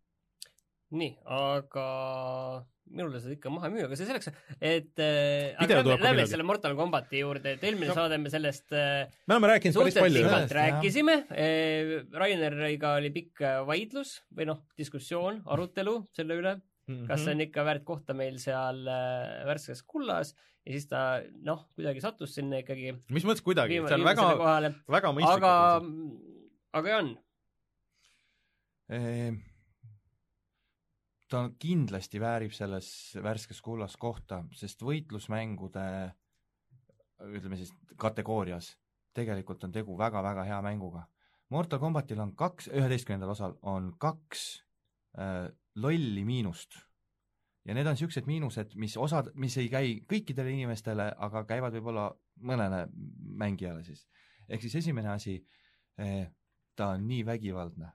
nii, 0.95 1.15
aga 1.39 1.89
minule 2.85 3.19
seda 3.19 3.33
ikka 3.33 3.49
maha 3.49 3.67
ei 3.69 3.73
müü, 3.73 3.85
aga 3.87 3.97
see 3.97 4.05
selleks, 4.07 4.29
et 4.61 5.01
äh, 5.01 5.55
aga 5.63 5.79
lähme, 5.81 5.97
lähme 6.03 6.25
selle 6.29 6.45
Mortal 6.45 6.75
Combati 6.77 7.19
juurde, 7.23 7.55
et 7.57 7.63
eelmine 7.65 7.89
No. 7.89 7.95
saade 7.97 8.19
me 8.21 8.29
sellest 8.29 8.71
äh, 8.77 9.07
me 9.27 9.35
oleme 9.37 9.49
rääkinud 9.55 9.79
päris 9.81 9.97
palju. 9.97 10.23
rääkisime. 10.59 11.15
Raineriga 12.13 12.93
oli 12.99 13.09
pikk 13.15 13.41
äh, 13.41 13.59
vaidlus 13.67 14.19
või 14.35 14.47
noh, 14.51 14.61
diskussioon, 14.77 15.41
arutelu 15.45 15.99
selle 16.13 16.37
üle, 16.41 16.55
Mhm. 16.85 17.07
kas 17.09 17.23
see 17.25 17.33
on 17.33 17.39
ikka 17.41 17.63
väärt 17.65 17.81
kohta 17.83 18.13
meil 18.13 18.35
seal 18.37 18.83
äh, 18.85 19.41
värskes 19.49 19.79
kullas 19.89 20.35
ja 20.61 20.71
siis 20.75 20.85
ta 20.87 20.99
noh, 21.41 21.63
kuidagi 21.73 22.01
sattus 22.03 22.35
sinna 22.37 22.59
ikkagi 22.61 22.91
mis 23.09 23.25
mõttes 23.25 23.41
kuidagi, 23.41 23.79
see 23.87 23.95
on 23.97 24.03
väga, 24.05 24.27
väga 24.93 25.09
mõistlik. 25.17 25.41
aga, 25.41 25.53
aga 26.77 26.89
Jan, 26.93 27.09
Ehm, 28.93 29.39
ta 31.35 31.43
kindlasti 31.59 32.21
väärib 32.23 32.55
selles 32.55 32.87
värskes 33.23 33.59
kullas 33.61 33.97
kohta, 33.99 34.43
sest 34.55 34.81
võitlusmängude 34.87 35.85
ütleme 37.35 37.59
siis 37.59 37.71
kategoorias 37.99 38.73
tegelikult 39.15 39.63
on 39.63 39.75
tegu 39.75 39.95
väga-väga 39.99 40.43
hea 40.47 40.57
mänguga. 40.63 41.05
Mortal 41.53 41.79
Combatil 41.79 42.19
on 42.23 42.33
kaks, 42.35 42.67
üheteistkümnendal 42.73 43.31
osal 43.35 43.55
on 43.69 43.91
kaks 44.01 44.45
äh, 45.19 45.47
lolli 45.79 46.25
miinust 46.25 46.79
ja 47.65 47.73
need 47.73 47.87
on 47.87 47.95
niisugused 47.97 48.27
miinused, 48.29 48.75
mis 48.81 48.95
osad, 49.01 49.31
mis 49.41 49.55
ei 49.61 49.69
käi 49.71 49.93
kõikidele 50.09 50.53
inimestele, 50.53 51.09
aga 51.27 51.43
käivad 51.49 51.73
võib-olla 51.77 52.09
mõnele 52.45 52.85
mängijale 53.41 53.83
siis. 53.85 54.05
ehk 54.49 54.61
siis 54.61 54.75
esimene 54.83 55.09
asi 55.13 55.39
eh,, 55.97 56.27
ta 56.75 56.91
on 56.93 57.07
nii 57.07 57.23
vägivaldne. 57.25 57.89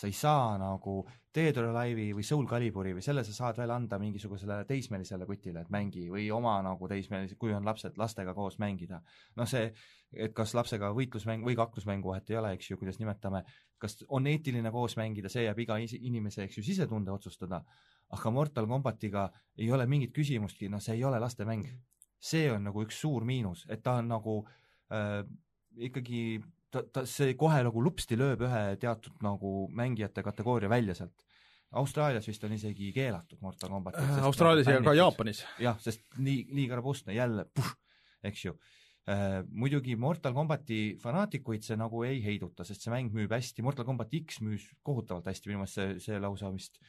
Sa 0.00 0.08
ei 0.08 0.14
saa 0.16 0.56
nagu 0.58 1.02
Dead 1.34 1.56
or 1.60 1.68
Alive'i 1.70 2.14
või 2.16 2.24
Soul 2.26 2.46
Caliburi 2.48 2.94
või 2.96 3.02
selle 3.04 3.22
sa 3.26 3.34
saad 3.36 3.58
veel 3.60 3.70
anda 3.70 3.98
mingisugusele 4.00 4.62
teismelisele 4.66 5.26
kutile, 5.28 5.62
et 5.62 5.70
mängi 5.70 6.06
või 6.10 6.24
oma 6.34 6.56
nagu 6.64 6.88
teismelise, 6.90 7.36
kui 7.38 7.52
on 7.54 7.66
lapsed, 7.68 7.98
lastega 8.00 8.34
koos 8.34 8.56
mängida. 8.62 9.02
noh, 9.36 9.48
see, 9.50 9.68
et 10.12 10.34
kas 10.34 10.54
lapsega 10.56 10.90
võitlusmäng 10.96 11.44
või 11.46 11.54
kaklusmängu 11.58 12.10
vahet 12.10 12.32
ei 12.32 12.38
ole, 12.40 12.54
eks 12.56 12.70
ju, 12.70 12.78
kuidas 12.80 12.98
nimetame, 12.98 13.44
kas 13.78 14.00
on 14.08 14.26
eetiline 14.26 14.72
koos 14.74 14.96
mängida, 14.98 15.28
see 15.28 15.44
jääb 15.44 15.60
iga 15.66 15.76
inimese, 15.78 16.48
eks 16.48 16.58
ju, 16.58 16.64
sisetunde 16.66 17.12
otsustada, 17.12 17.60
aga 18.10 18.32
Mortal 18.34 18.66
Combatiga 18.66 19.28
ei 19.58 19.70
ole 19.70 19.86
mingit 19.86 20.16
küsimustki, 20.16 20.70
noh, 20.72 20.82
see 20.82 20.96
ei 20.96 21.04
ole 21.04 21.20
lastemäng. 21.20 21.68
see 22.20 22.50
on 22.52 22.66
nagu 22.68 22.82
üks 22.84 22.98
suur 23.00 23.24
miinus, 23.24 23.64
et 23.70 23.80
ta 23.82 23.94
on 23.96 24.08
nagu 24.08 24.34
äh, 24.92 25.22
ikkagi 25.88 26.40
ta, 26.70 26.82
ta, 26.92 27.04
see 27.08 27.34
kohe 27.38 27.62
nagu 27.66 27.82
lupsti 27.82 28.18
lööb 28.18 28.44
ühe 28.46 28.62
teatud 28.80 29.20
nagu 29.24 29.68
mängijate 29.76 30.22
kategooria 30.26 30.70
välja 30.72 30.94
sealt. 30.94 31.26
Austraalias 31.78 32.26
vist 32.26 32.42
on 32.44 32.52
isegi 32.56 32.88
keelatud 32.94 33.38
Mortal 33.46 33.70
Combat. 33.70 33.94
Äh, 34.00 34.24
Austraalias 34.26 34.66
ja 34.66 34.80
ka. 34.82 34.94
Jaapanis. 34.98 35.44
jah, 35.62 35.76
sest 35.78 36.02
nii, 36.18 36.48
liiga 36.56 36.78
robustne, 36.80 37.14
jälle 37.14 37.46
eks 38.26 38.44
ju 38.44 38.56
äh,. 39.08 39.40
muidugi 39.50 39.94
Mortal 39.96 40.34
Combati 40.34 40.96
fanaatikuid 41.02 41.62
see 41.66 41.76
nagu 41.78 42.02
ei 42.06 42.18
heiduta, 42.24 42.66
sest 42.66 42.82
see 42.82 42.90
mäng 42.92 43.12
müüb 43.14 43.30
hästi, 43.32 43.62
Mortal 43.62 43.86
Combat 43.86 44.10
X 44.18 44.40
müüs 44.42 44.66
kohutavalt 44.82 45.30
hästi, 45.30 45.52
minu 45.52 45.62
meelest 45.62 45.78
see, 45.78 45.94
see 46.02 46.18
lausa 46.20 46.50
vist 46.54 46.80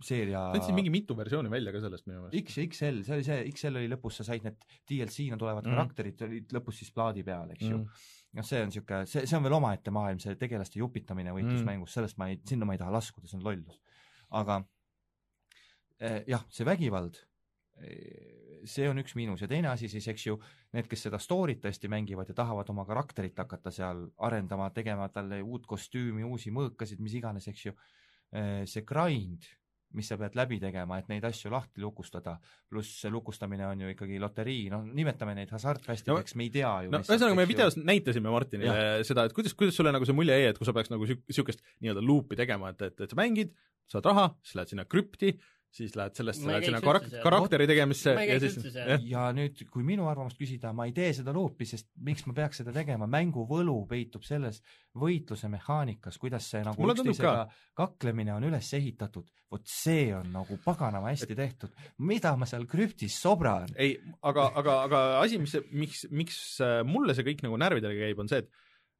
seeria 0.00 0.46
andsid 0.54 0.72
mingi 0.78 0.88
mitu 0.94 1.12
versiooni 1.18 1.50
välja 1.52 1.74
ka 1.74 1.82
sellest 1.82 2.06
minu 2.08 2.22
meelest. 2.22 2.38
X 2.46 2.56
ja 2.56 2.68
XL, 2.70 3.02
see 3.04 3.18
oli 3.18 3.26
see, 3.26 3.42
XL 3.52 3.82
oli 3.82 3.90
lõpus, 3.92 4.16
sa 4.20 4.24
said 4.30 4.46
need 4.46 4.62
DLC-na 4.88 5.36
tulevad 5.40 5.66
Mm. 5.66 5.74
karakterid 5.76 6.22
olid 6.28 6.54
lõpus 6.56 6.80
siis 6.80 6.94
plaadi 6.94 7.26
peal, 7.26 7.50
eks 7.52 7.66
ju 7.66 7.76
Mm. 7.76 7.82
mm.. 7.84 8.08
noh, 8.36 8.46
see 8.46 8.60
on 8.62 8.70
niisugune, 8.70 9.06
see, 9.10 9.24
see 9.26 9.38
on 9.38 9.46
veel 9.46 9.56
omaette 9.56 9.92
maailm, 9.94 10.20
see 10.22 10.36
tegelaste 10.40 10.80
jupitamine 10.80 11.34
võitlusmängus 11.34 11.88
mm., 11.88 11.94
sellest 11.96 12.20
ma 12.20 12.30
ei, 12.30 12.38
sinna 12.46 12.68
ma 12.68 12.76
ei 12.76 12.82
taha 12.82 12.94
laskuda, 12.98 13.30
see 13.30 13.40
on 13.40 13.46
lollus. 13.48 13.80
aga 14.40 14.60
eh, 15.98 16.22
jah, 16.30 16.44
see 16.52 16.68
vägivald, 16.68 17.18
see 18.68 18.88
on 18.90 19.00
üks 19.00 19.14
miinus 19.16 19.40
ja 19.42 19.48
teine 19.50 19.70
asi 19.72 19.88
siis, 19.90 20.06
eks 20.12 20.26
ju, 20.26 20.36
need, 20.76 20.88
kes 20.90 21.06
seda 21.06 21.18
story't 21.22 21.62
tõesti 21.64 21.88
mängivad 21.90 22.28
ja 22.30 22.36
tahavad 22.42 22.68
oma 22.72 22.84
karakterit 22.88 23.38
hakata 23.40 23.72
seal 23.74 24.04
arendama, 24.26 24.68
tegema 24.76 25.08
talle 25.12 25.40
uut 25.42 25.66
kostüümi, 25.68 26.26
uusi 26.28 26.52
mõõkasid, 26.54 27.00
mis 27.02 27.16
iganes, 27.16 27.48
eks 27.50 27.66
ju, 27.66 27.74
see 28.70 28.84
grind, 28.86 29.48
mis 29.96 30.10
sa 30.10 30.18
pead 30.20 30.36
läbi 30.38 30.60
tegema, 30.62 31.00
et 31.00 31.08
neid 31.10 31.24
asju 31.26 31.50
lahti 31.52 31.82
lukustada, 31.82 32.36
pluss 32.70 33.00
see 33.02 33.10
lukustamine 33.12 33.66
on 33.66 33.84
ju 33.84 33.92
ikkagi 33.94 34.20
loterii, 34.22 34.68
noh, 34.72 34.84
nimetame 34.86 35.34
neid 35.38 35.50
hasartfästideks 35.54 36.34
no,, 36.34 36.38
me 36.38 36.46
ei 36.46 36.52
tea 36.54 36.72
ju 36.86 36.92
no 36.94 37.00
ühesõnaga, 37.02 37.38
me 37.38 37.46
videos 37.50 37.78
näitasime 37.80 38.32
Martinile 38.32 38.76
ja. 38.76 39.00
seda, 39.06 39.26
et 39.26 39.34
kuidas, 39.36 39.56
kuidas 39.58 39.78
sulle 39.78 39.94
nagu 39.94 40.06
see 40.06 40.16
mulje 40.16 40.36
jäi, 40.38 40.52
et 40.52 40.60
kui 40.60 40.68
sa 40.68 40.76
peaks 40.76 40.92
nagu 40.92 41.08
niisugust 41.10 41.64
nii-öelda 41.82 42.04
luupi 42.04 42.38
tegema, 42.38 42.70
et, 42.74 42.86
et, 42.90 43.06
et 43.06 43.10
sa 43.10 43.18
mängid, 43.18 43.54
saad 43.90 44.06
raha, 44.06 44.28
siis 44.46 44.60
lähed 44.60 44.74
sinna 44.74 44.86
krüpti, 44.86 45.34
siis 45.74 45.94
lähed 45.98 46.16
sellest, 46.18 46.42
lähed 46.46 46.66
sinna 46.66 46.80
karak- 46.82 47.08
karakteri 47.22 47.66
tegemisse 47.70 48.14
Ma 48.16 48.24
ei 48.24 48.32
ja 48.32 48.38
siis 48.42 48.56
jah, 48.74 49.04
ja 49.06 49.26
nüüd, 49.36 49.60
kui 49.70 49.84
minu 49.86 50.08
arvamust 50.10 50.38
küsida, 50.40 50.72
ma 50.76 50.86
ei 50.88 50.94
tee 50.96 51.12
seda 51.14 51.34
luupi, 51.34 51.66
sest 51.68 51.90
miks 52.06 52.26
ma 52.26 52.34
peaks 52.36 52.62
seda 52.62 52.74
tegema, 52.74 53.06
mängu 53.10 53.44
võlu 53.48 53.76
peitub 53.90 54.26
selles 54.26 54.60
võitluse 54.98 55.50
mehaanikas, 55.52 56.18
kuidas 56.18 56.48
see 56.50 56.64
nagu 56.66 56.90
üksteisega 56.90 57.46
kaklemine 57.78 58.34
on 58.34 58.48
üles 58.50 58.72
ehitatud, 58.76 59.28
vot 59.50 59.70
see 59.70 60.08
on 60.16 60.32
nagu 60.34 60.58
paganama 60.64 61.12
hästi 61.14 61.38
tehtud. 61.38 61.76
mida 61.98 62.34
ma 62.36 62.48
seal 62.50 62.66
krüptis 62.70 63.20
sobran? 63.22 63.70
ei, 63.76 63.94
aga, 64.26 64.50
aga, 64.58 64.80
aga 64.88 65.04
asi, 65.20 65.38
mis, 65.38 65.54
miks, 65.70 66.02
miks 66.10 66.40
äh, 66.64 66.80
mulle 66.86 67.14
see 67.14 67.26
kõik 67.30 67.46
nagu 67.46 67.60
närvidele 67.62 67.94
käib, 68.02 68.18
on 68.18 68.32
see, 68.32 68.42
et 68.42 68.50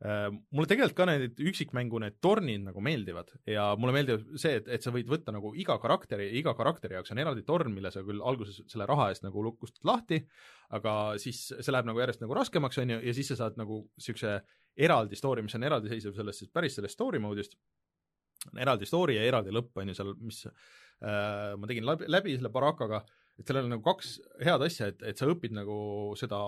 mulle 0.01 0.65
tegelikult 0.65 0.97
ka 0.97 1.05
need 1.11 1.41
üksikmängu 1.51 1.99
need 2.01 2.15
tornid 2.25 2.63
nagu 2.65 2.81
meeldivad 2.81 3.35
ja 3.45 3.67
mulle 3.77 3.93
meeldib 3.93 4.23
see, 4.41 4.55
et, 4.57 4.71
et 4.73 4.85
sa 4.85 4.93
võid 4.95 5.11
võtta 5.11 5.35
nagu 5.35 5.51
iga 5.61 5.77
karakteri, 5.83 6.31
iga 6.41 6.55
karakteri 6.57 6.97
jaoks 6.97 7.13
on 7.13 7.21
eraldi 7.21 7.45
torn, 7.45 7.75
mille 7.75 7.93
sa 7.93 8.01
küll 8.07 8.23
alguses 8.25 8.63
selle 8.71 8.87
raha 8.89 9.11
eest 9.13 9.27
nagu 9.27 9.45
lukustad 9.45 9.85
lahti, 9.85 10.23
aga 10.73 10.95
siis 11.21 11.43
see 11.53 11.75
läheb 11.75 11.91
nagu 11.91 12.01
järjest 12.01 12.25
nagu 12.25 12.39
raskemaks, 12.39 12.81
on 12.81 12.95
ju, 12.95 12.99
ja 13.05 13.15
siis 13.19 13.29
sa 13.35 13.37
saad 13.43 13.61
nagu 13.61 13.83
niisuguse 14.01 14.39
eraldi 14.89 15.21
story, 15.21 15.45
mis 15.45 15.59
on 15.59 15.69
eraldiseisev 15.69 16.17
sellest 16.17 16.47
siis 16.47 16.55
päris 16.55 16.79
sellest 16.79 16.97
story 16.97 17.21
mode'ist, 17.21 17.59
eraldi 18.57 18.89
story 18.89 19.19
ja 19.19 19.29
eraldi 19.29 19.53
lõpp 19.53 19.83
on 19.83 19.93
ju 19.93 19.99
seal, 20.01 20.15
mis 20.25 20.47
äh, 20.49 21.53
ma 21.61 21.69
tegin 21.69 21.85
läbi, 21.85 22.09
läbi 22.09 22.39
selle 22.39 22.53
barakaga, 22.55 23.03
et 23.41 23.49
sellel 23.49 23.67
on 23.67 23.73
nagu 23.75 23.85
kaks 23.85 24.17
head 24.45 24.63
asja, 24.67 24.91
et, 24.93 25.05
et 25.13 25.21
sa 25.21 25.29
õpid 25.31 25.55
nagu 25.57 25.77
seda 26.21 26.39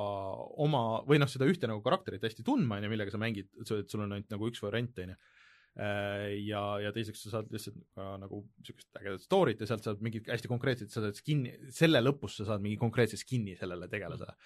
oma 0.61 0.83
või 1.09 1.21
noh, 1.23 1.31
seda 1.31 1.49
ühte 1.49 1.71
nagu 1.71 1.81
karakterit 1.85 2.25
hästi 2.27 2.45
tundma, 2.47 2.79
on 2.79 2.87
ju, 2.87 2.91
millega 2.93 3.15
sa 3.15 3.21
mängid, 3.21 3.49
et 3.63 3.71
sul 3.71 4.05
on 4.05 4.11
ainult 4.11 4.29
nagu 4.33 4.51
üks 4.51 4.61
variant, 4.65 5.01
on 5.05 5.15
ju. 5.15 5.17
ja, 6.45 6.63
ja 6.85 6.93
teiseks 6.93 7.25
sa 7.25 7.39
saad 7.39 7.49
lihtsalt 7.55 7.79
ka 7.97 8.11
nagu 8.21 8.43
niisugust 8.61 9.01
ägedat 9.01 9.25
story't 9.25 9.63
ja 9.63 9.71
sealt 9.71 9.89
saad 9.89 10.05
mingit 10.05 10.29
hästi 10.29 10.51
konkreetset, 10.53 10.93
sa 10.93 11.01
saad 11.07 11.17
skin'i, 11.17 11.55
selle 11.73 12.03
lõpus 12.05 12.37
sa 12.43 12.51
saad 12.51 12.65
mingi 12.65 12.77
konkreetse 12.81 13.17
skin'i 13.21 13.57
sellele 13.57 13.89
tegelasele. 13.93 14.37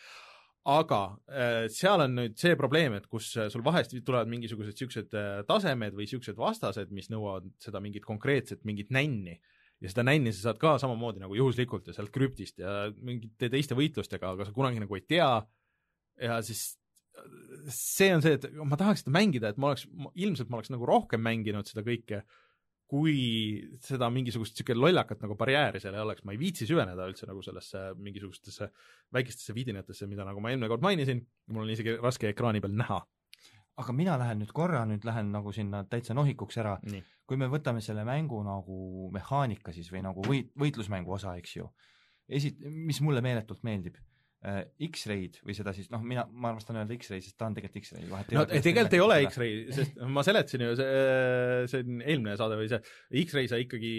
aga 0.70 1.00
äh, 1.26 1.66
seal 1.70 2.04
on 2.06 2.14
nüüd 2.20 2.38
see 2.38 2.54
probleem, 2.58 2.94
et 2.94 3.10
kus 3.10 3.32
äh, 3.38 3.50
sul 3.50 3.66
vahest 3.66 3.98
tulevad 4.06 4.30
mingisugused 4.30 4.70
niisugused 4.70 5.18
äh, 5.18 5.42
tasemed 5.50 5.98
või 5.98 6.06
niisugused 6.06 6.38
vastased, 6.38 6.94
mis 6.94 7.10
nõuavad 7.10 7.50
seda 7.62 7.82
mingit 7.82 8.06
konkreetset 8.06 8.62
mingit 8.62 8.94
nänni 8.94 9.40
ja 9.82 9.92
seda 9.92 10.06
nänni 10.06 10.32
sa 10.32 10.48
saad 10.48 10.60
ka 10.60 10.76
samamoodi 10.80 11.20
nagu 11.22 11.36
juhuslikult 11.36 11.90
ja 11.90 11.94
sealt 11.96 12.12
krüptist 12.14 12.62
ja 12.62 12.86
mingite 12.96 13.50
teiste 13.52 13.76
võitlustega, 13.76 14.32
aga 14.32 14.48
sa 14.48 14.54
kunagi 14.56 14.80
nagu 14.82 14.96
ei 14.96 15.04
tea. 15.04 15.30
Ja 16.22 16.40
siis 16.44 16.70
see 17.72 18.08
on 18.14 18.24
see, 18.24 18.36
et 18.38 18.48
ma 18.64 18.78
tahaks 18.78 19.04
seda 19.04 19.12
mängida, 19.14 19.52
et 19.52 19.60
ma 19.60 19.72
oleks, 19.72 19.86
ilmselt 20.16 20.50
ma 20.52 20.60
oleks 20.60 20.72
nagu 20.72 20.88
rohkem 20.88 21.22
mänginud 21.24 21.68
seda 21.68 21.84
kõike, 21.86 22.22
kui 22.86 23.16
seda 23.82 24.08
mingisugust 24.14 24.54
niisugune 24.54 24.78
lollakat 24.78 25.22
nagu 25.24 25.34
barjääri 25.38 25.80
seal 25.82 25.96
ei 25.96 26.04
oleks, 26.04 26.22
ma 26.26 26.36
ei 26.36 26.38
viitsi 26.38 26.68
süveneda 26.68 27.08
üldse 27.10 27.26
nagu 27.26 27.42
sellesse 27.42 27.88
mingisugustesse 27.98 28.68
väikestesse 29.16 29.54
vidinatesse, 29.56 30.06
mida 30.06 30.26
nagu 30.28 30.42
ma 30.42 30.52
eelmine 30.52 30.70
kord 30.70 30.84
mainisin, 30.86 31.24
mul 31.50 31.66
on 31.66 31.72
isegi 31.74 31.96
raske 31.98 32.30
ekraani 32.30 32.62
peal 32.62 32.76
näha. 32.78 33.00
Aga 33.76 33.92
mina 33.92 34.16
lähen 34.20 34.40
nüüd 34.40 34.52
korra, 34.56 34.84
nüüd 34.88 35.04
lähen 35.04 35.30
nagu 35.34 35.52
sinna 35.52 35.82
täitsa 35.90 36.16
nohikuks 36.16 36.58
ära, 36.62 36.76
kui 37.28 37.36
me 37.40 37.48
võtame 37.52 37.82
selle 37.84 38.06
mängu 38.08 38.40
nagu 38.46 39.10
mehaanika 39.14 39.74
siis 39.76 39.90
või 39.92 40.04
nagu 40.06 40.24
võit, 40.24 40.52
võitlusmängu 40.58 41.12
osa, 41.18 41.36
eks 41.40 41.56
ju, 41.58 41.68
esi-, 42.28 42.56
mis 42.62 43.02
mulle 43.04 43.20
meeletult 43.24 43.60
meeldib 43.66 43.98
äh, 44.46 44.62
X-Ray'd 44.88 45.40
või 45.44 45.56
seda 45.58 45.74
siis 45.76 45.90
noh, 45.92 46.00
mina, 46.00 46.24
ma 46.32 46.54
armastan 46.54 46.80
öelda 46.80 46.96
X-Ray, 46.96 47.24
sest 47.24 47.36
ta 47.36 47.50
on 47.50 47.58
tegelikult 47.58 47.84
X-Ray, 47.84 48.08
vahet 48.12 48.32
no 48.32 48.46
kuidas 48.46 48.64
tegelikult 48.64 48.96
ei 48.96 49.04
ole. 49.04 49.20
X-ray, 49.28 49.56
sest 49.76 50.00
ma 50.16 50.24
seletasin 50.24 50.66
ju, 50.68 50.76
see, 50.80 51.06
see 51.72 51.84
on 51.84 52.04
eelmine 52.06 52.36
saade 52.40 52.60
või 52.60 52.70
see, 52.72 52.80
X-ray 53.26 53.52
sa 53.52 53.60
ikkagi 53.60 53.94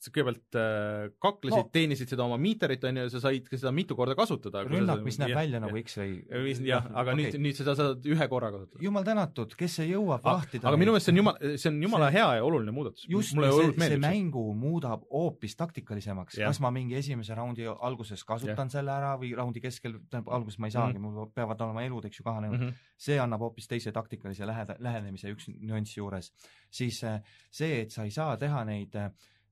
sa 0.00 0.10
kõigepealt 0.14 0.56
äh, 0.56 1.10
kaklesid 1.20 1.60
No. 1.60 1.68
teenisid 1.72 2.08
seda 2.08 2.24
oma 2.24 2.38
miiterit, 2.40 2.84
on 2.88 2.96
ju, 3.02 3.08
sa 3.12 3.20
said 3.26 3.48
ka 3.50 3.58
seda 3.60 3.72
mitu 3.74 3.96
korda 3.98 4.14
kasutada. 4.16 4.62
rünnak, 4.64 5.02
mis 5.04 5.18
näeb 5.20 5.34
välja 5.36 5.60
nagu 5.60 5.76
X-Ray. 5.76 6.22
jah, 6.64 6.86
aga 6.94 7.12
okay. 7.12 7.18
nüüd, 7.18 7.36
nüüd 7.44 7.58
seda 7.58 7.74
saad 7.76 8.06
ühe 8.08 8.28
korra 8.32 8.48
kasutada. 8.54 8.80
jumal 8.80 9.04
tänatud, 9.04 9.52
kes 9.60 9.78
ei 9.84 9.90
jõua 9.92 10.16
vahtida 10.24 10.68
aga 10.70 10.80
minu 10.80 10.94
meelest 10.94 11.10
see 11.10 11.12
on 11.12 11.18
neid- 11.18 11.24
jumala, 11.24 11.56
see 11.60 11.68
on 11.72 11.82
jumala 11.84 12.08
See- 12.10 12.16
hea 12.18 12.28
ja 12.38 12.44
oluline 12.44 12.72
muudatus. 12.72 13.04
just, 13.08 13.34
see, 13.36 13.72
see 13.76 13.88
see. 13.88 13.98
mängu 14.00 14.44
muudab 14.54 15.04
hoopis 15.10 15.56
taktikalisemaks, 15.60 16.38
Jah. 16.38 16.48
kas 16.48 16.60
ma 16.64 16.70
mingi 16.70 16.96
esimese 16.96 17.34
raundi 17.36 17.66
alguses 17.68 18.24
kasutan 18.24 18.70
selle 18.70 18.90
ära 18.90 19.16
või 19.20 19.34
raundi 19.36 19.60
keskel, 19.60 19.98
tähendab 20.08 20.32
alguses 20.32 20.58
ma 20.58 20.66
ei 20.70 20.74
saagi 20.76 20.98
mm, 20.98 21.04
-hmm. 21.04 21.18
mul 21.20 21.34
peavad 21.34 21.60
olema 21.60 21.84
elud, 21.84 22.04
eks 22.08 22.20
ju, 22.20 22.24
kahanenud 22.24 22.58
mm. 22.58 22.68
-hmm. 22.68 22.94
see 22.96 23.18
annab 23.20 23.40
hoopis 23.40 23.68
teise 23.68 23.92
taktikalise 23.92 24.46
lähe-, 24.48 24.76
lähenemise 24.78 25.28
üks 25.34 25.50
nüanss 25.60 25.96
juures. 25.96 26.32
siis 26.70 27.04
äh, 27.04 27.20
see, 27.50 27.82
et 27.82 27.90
sa 27.90 28.04
ei 28.04 28.10
saa 28.10 28.36
teha 28.36 28.64
neid 28.64 28.94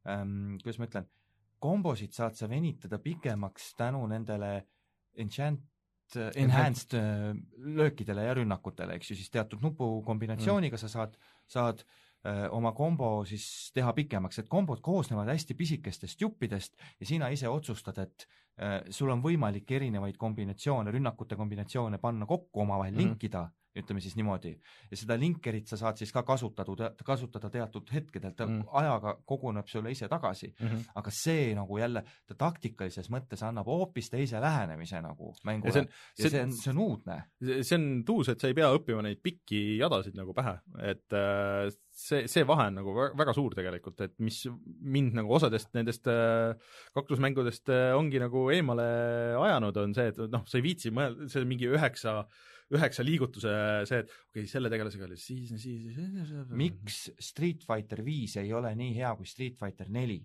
ähm,, 0.09 0.59
kuidas 0.63 0.81
ma 0.81 0.89
ütlen, 0.89 1.09
kombosid 1.63 2.15
saad 2.15 2.37
sa 2.39 2.49
venitada 2.51 3.01
pikemaks 3.03 3.73
tänu 3.79 4.05
nendele 4.11 4.53
enchant, 5.19 5.65
enhanced 6.17 6.95
löökidele 7.77 8.25
ja 8.25 8.35
rünnakutele, 8.39 8.97
eks 8.97 9.11
ju, 9.11 9.17
siis 9.19 9.33
teatud 9.35 9.61
nupukombinatsiooniga 9.61 10.79
sa 10.81 10.89
saad, 10.89 11.19
saad 11.51 11.83
öö, 12.25 12.49
oma 12.57 12.73
kombo 12.73 13.11
siis 13.29 13.45
teha 13.77 13.93
pikemaks, 13.93 14.41
et 14.41 14.49
kombod 14.49 14.81
koosnevad 14.85 15.29
hästi 15.29 15.57
pisikestest 15.59 16.21
juppidest 16.25 16.79
ja 17.01 17.07
sina 17.11 17.29
ise 17.35 17.51
otsustad, 17.53 17.99
et 18.01 18.25
sul 18.91 19.11
on 19.11 19.23
võimalik 19.23 19.71
erinevaid 19.71 20.17
kombinatsioone, 20.19 20.91
rünnakute 20.91 21.37
kombinatsioone 21.37 21.99
panna 22.03 22.27
kokku, 22.27 22.61
omavahel 22.61 22.93
mm 22.93 22.99
-hmm. 22.99 23.09
linkida, 23.09 23.45
ütleme 23.79 24.01
siis 24.01 24.17
niimoodi. 24.17 24.53
ja 24.91 24.97
seda 24.97 25.17
linkerit 25.19 25.69
sa 25.69 25.77
saad 25.77 25.99
siis 26.01 26.13
ka 26.13 26.23
kasutada, 26.27 26.91
kasutada 27.05 27.51
teatud 27.51 27.91
hetkedel, 27.93 28.35
ta 28.37 28.47
mm. 28.47 28.63
ajaga 28.81 29.15
koguneb 29.29 29.69
sulle 29.71 29.93
ise 29.95 30.09
tagasi, 30.09 30.51
aga 30.95 31.13
see 31.15 31.55
nagu 31.55 31.79
jälle, 31.79 32.03
ta 32.27 32.35
taktikalises 32.39 33.11
mõttes 33.15 33.45
annab 33.47 33.67
hoopis 33.71 34.11
teise 34.11 34.41
lähenemise 34.41 35.03
nagu 35.05 35.35
mängule 35.45 35.71
ja 35.71 35.73
see 35.73 35.85
on, 35.85 35.91
ja 36.19 36.31
see 36.31 36.43
on, 36.43 36.55
see 36.63 36.73
on 36.73 36.79
uudne. 36.79 37.19
see 37.63 37.77
on 37.79 37.89
tuus, 38.09 38.33
et 38.33 38.41
sa 38.41 38.51
ei 38.51 38.57
pea 38.59 38.71
õppima 38.75 39.05
neid 39.07 39.23
pikki 39.23 39.79
jadasid 39.79 40.17
nagu 40.19 40.35
pähe, 40.37 40.59
et 40.91 41.17
äh, 41.17 41.69
see, 41.99 42.27
see 42.31 42.47
vahe 42.49 42.69
on 42.71 42.79
nagu 42.81 42.95
vä- 42.97 43.11
väga 43.19 43.35
suur 43.37 43.55
tegelikult, 43.59 44.01
et 44.07 44.15
mis 44.23 44.41
mind 44.97 45.17
nagu 45.19 45.35
osadest 45.39 45.73
nendest 45.77 46.09
äh, 46.11 46.55
kaklusmängudest 46.97 47.73
äh, 47.75 47.93
ongi 47.99 48.21
nagu 48.23 48.48
eemale 48.55 48.87
ajanud, 49.39 49.81
on 49.83 49.97
see, 49.97 50.13
et 50.13 50.21
noh, 50.33 50.45
sa 50.49 50.59
ei 50.59 50.65
viitsi 50.65 50.93
mõelda, 50.95 51.29
see 51.33 51.43
on 51.43 51.51
mingi 51.51 51.69
üheksa, 51.71 52.19
üheksa 52.75 53.05
liigutuse 53.07 53.55
see, 53.89 54.03
et 54.05 54.11
okei 54.11 54.43
okay,, 54.43 54.51
selle 54.51 54.73
tegelasega 54.73 55.07
oli 55.09 55.17
siis, 55.21 55.55
siis, 55.63 55.87
siis 55.95 56.35
miks 56.51 57.07
Street 57.31 57.65
Fighter 57.69 58.05
viis 58.07 58.37
ei 58.41 58.53
ole 58.57 58.75
nii 58.79 58.93
hea 58.99 59.15
kui 59.17 59.29
Street 59.29 59.57
Fighter 59.61 59.91
neli? 59.93 60.21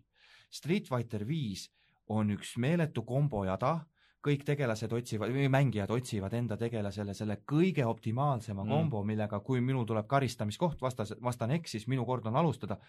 Street 0.53 0.89
Fighter 0.89 1.25
viis 1.27 1.69
on 2.13 2.33
üks 2.35 2.57
meeletu 2.61 3.05
kombojada, 3.07 3.77
kõik 4.23 4.45
tegelased 4.47 4.91
otsivad 4.95 5.31
või 5.35 5.49
mängijad 5.51 5.91
otsivad 5.91 6.33
enda 6.37 6.57
tegelasele 6.59 7.15
selle 7.15 7.41
kõige 7.47 7.85
optimaalsema 7.85 8.63
Mm. 8.63 8.69
mm. 8.69 8.75
kombo, 8.75 9.03
millega 9.03 9.39
kui 9.39 9.61
minul 9.61 9.85
tuleb 9.85 10.07
karistamiskoht, 10.07 10.81
vastas, 10.81 11.13
vastane 11.21 11.59
eksis, 11.59 11.87
minu 11.87 12.05
kord 12.05 12.27
on 12.27 12.35
alustada, 12.35 12.79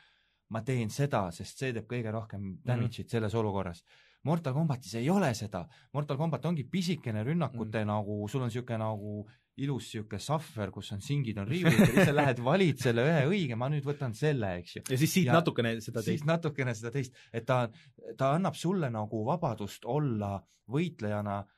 ma 0.51 0.63
teen 0.63 0.91
seda, 0.91 1.31
sest 1.33 1.59
see 1.59 1.73
teeb 1.73 1.89
kõige 1.91 2.13
rohkem 2.13 2.59
damage'it 2.67 3.11
selles 3.11 3.35
olukorras. 3.35 3.83
Mortal 4.25 4.55
Combatis 4.57 4.95
ei 5.01 5.09
ole 5.13 5.31
seda, 5.37 5.65
Mortal 5.93 6.19
Combat 6.21 6.45
ongi 6.49 6.65
pisikene 6.71 7.25
rünnakute 7.27 7.83
mm. 7.83 7.91
nagu, 7.91 8.21
sul 8.31 8.45
on 8.45 8.53
niisugune 8.53 8.79
nagu 8.81 9.17
ilus 9.61 9.91
niisugune 9.91 10.21
sahver, 10.23 10.73
kus 10.75 10.93
on 10.97 11.03
singid 11.05 11.39
on 11.43 11.49
riiulitel, 11.51 11.99
ise 12.03 12.15
lähed 12.15 12.41
valid 12.45 12.81
selle 12.83 13.05
ühe 13.07 13.21
õige, 13.31 13.59
ma 13.59 13.69
nüüd 13.73 13.85
võtan 13.87 14.17
selle, 14.17 14.55
eks 14.63 14.79
ju. 14.79 14.85
ja 14.89 15.01
siis 15.01 15.13
siit 15.19 15.29
Ja- 15.29 15.35
ja, 15.35 15.41
natukene 15.41 15.75
seda 15.81 16.03
siis 16.03 16.11
teist, 16.15 16.29
natukene 16.29 16.75
seda 16.75 16.95
teist, 16.95 17.21
et 17.33 17.47
ta, 17.47 17.67
ta 18.19 18.33
annab 18.39 18.57
sulle 18.59 18.91
nagu 18.93 19.25
vabadust 19.29 19.85
olla 19.85 20.39
võitlejana 20.73 21.39
eh, 21.43 21.53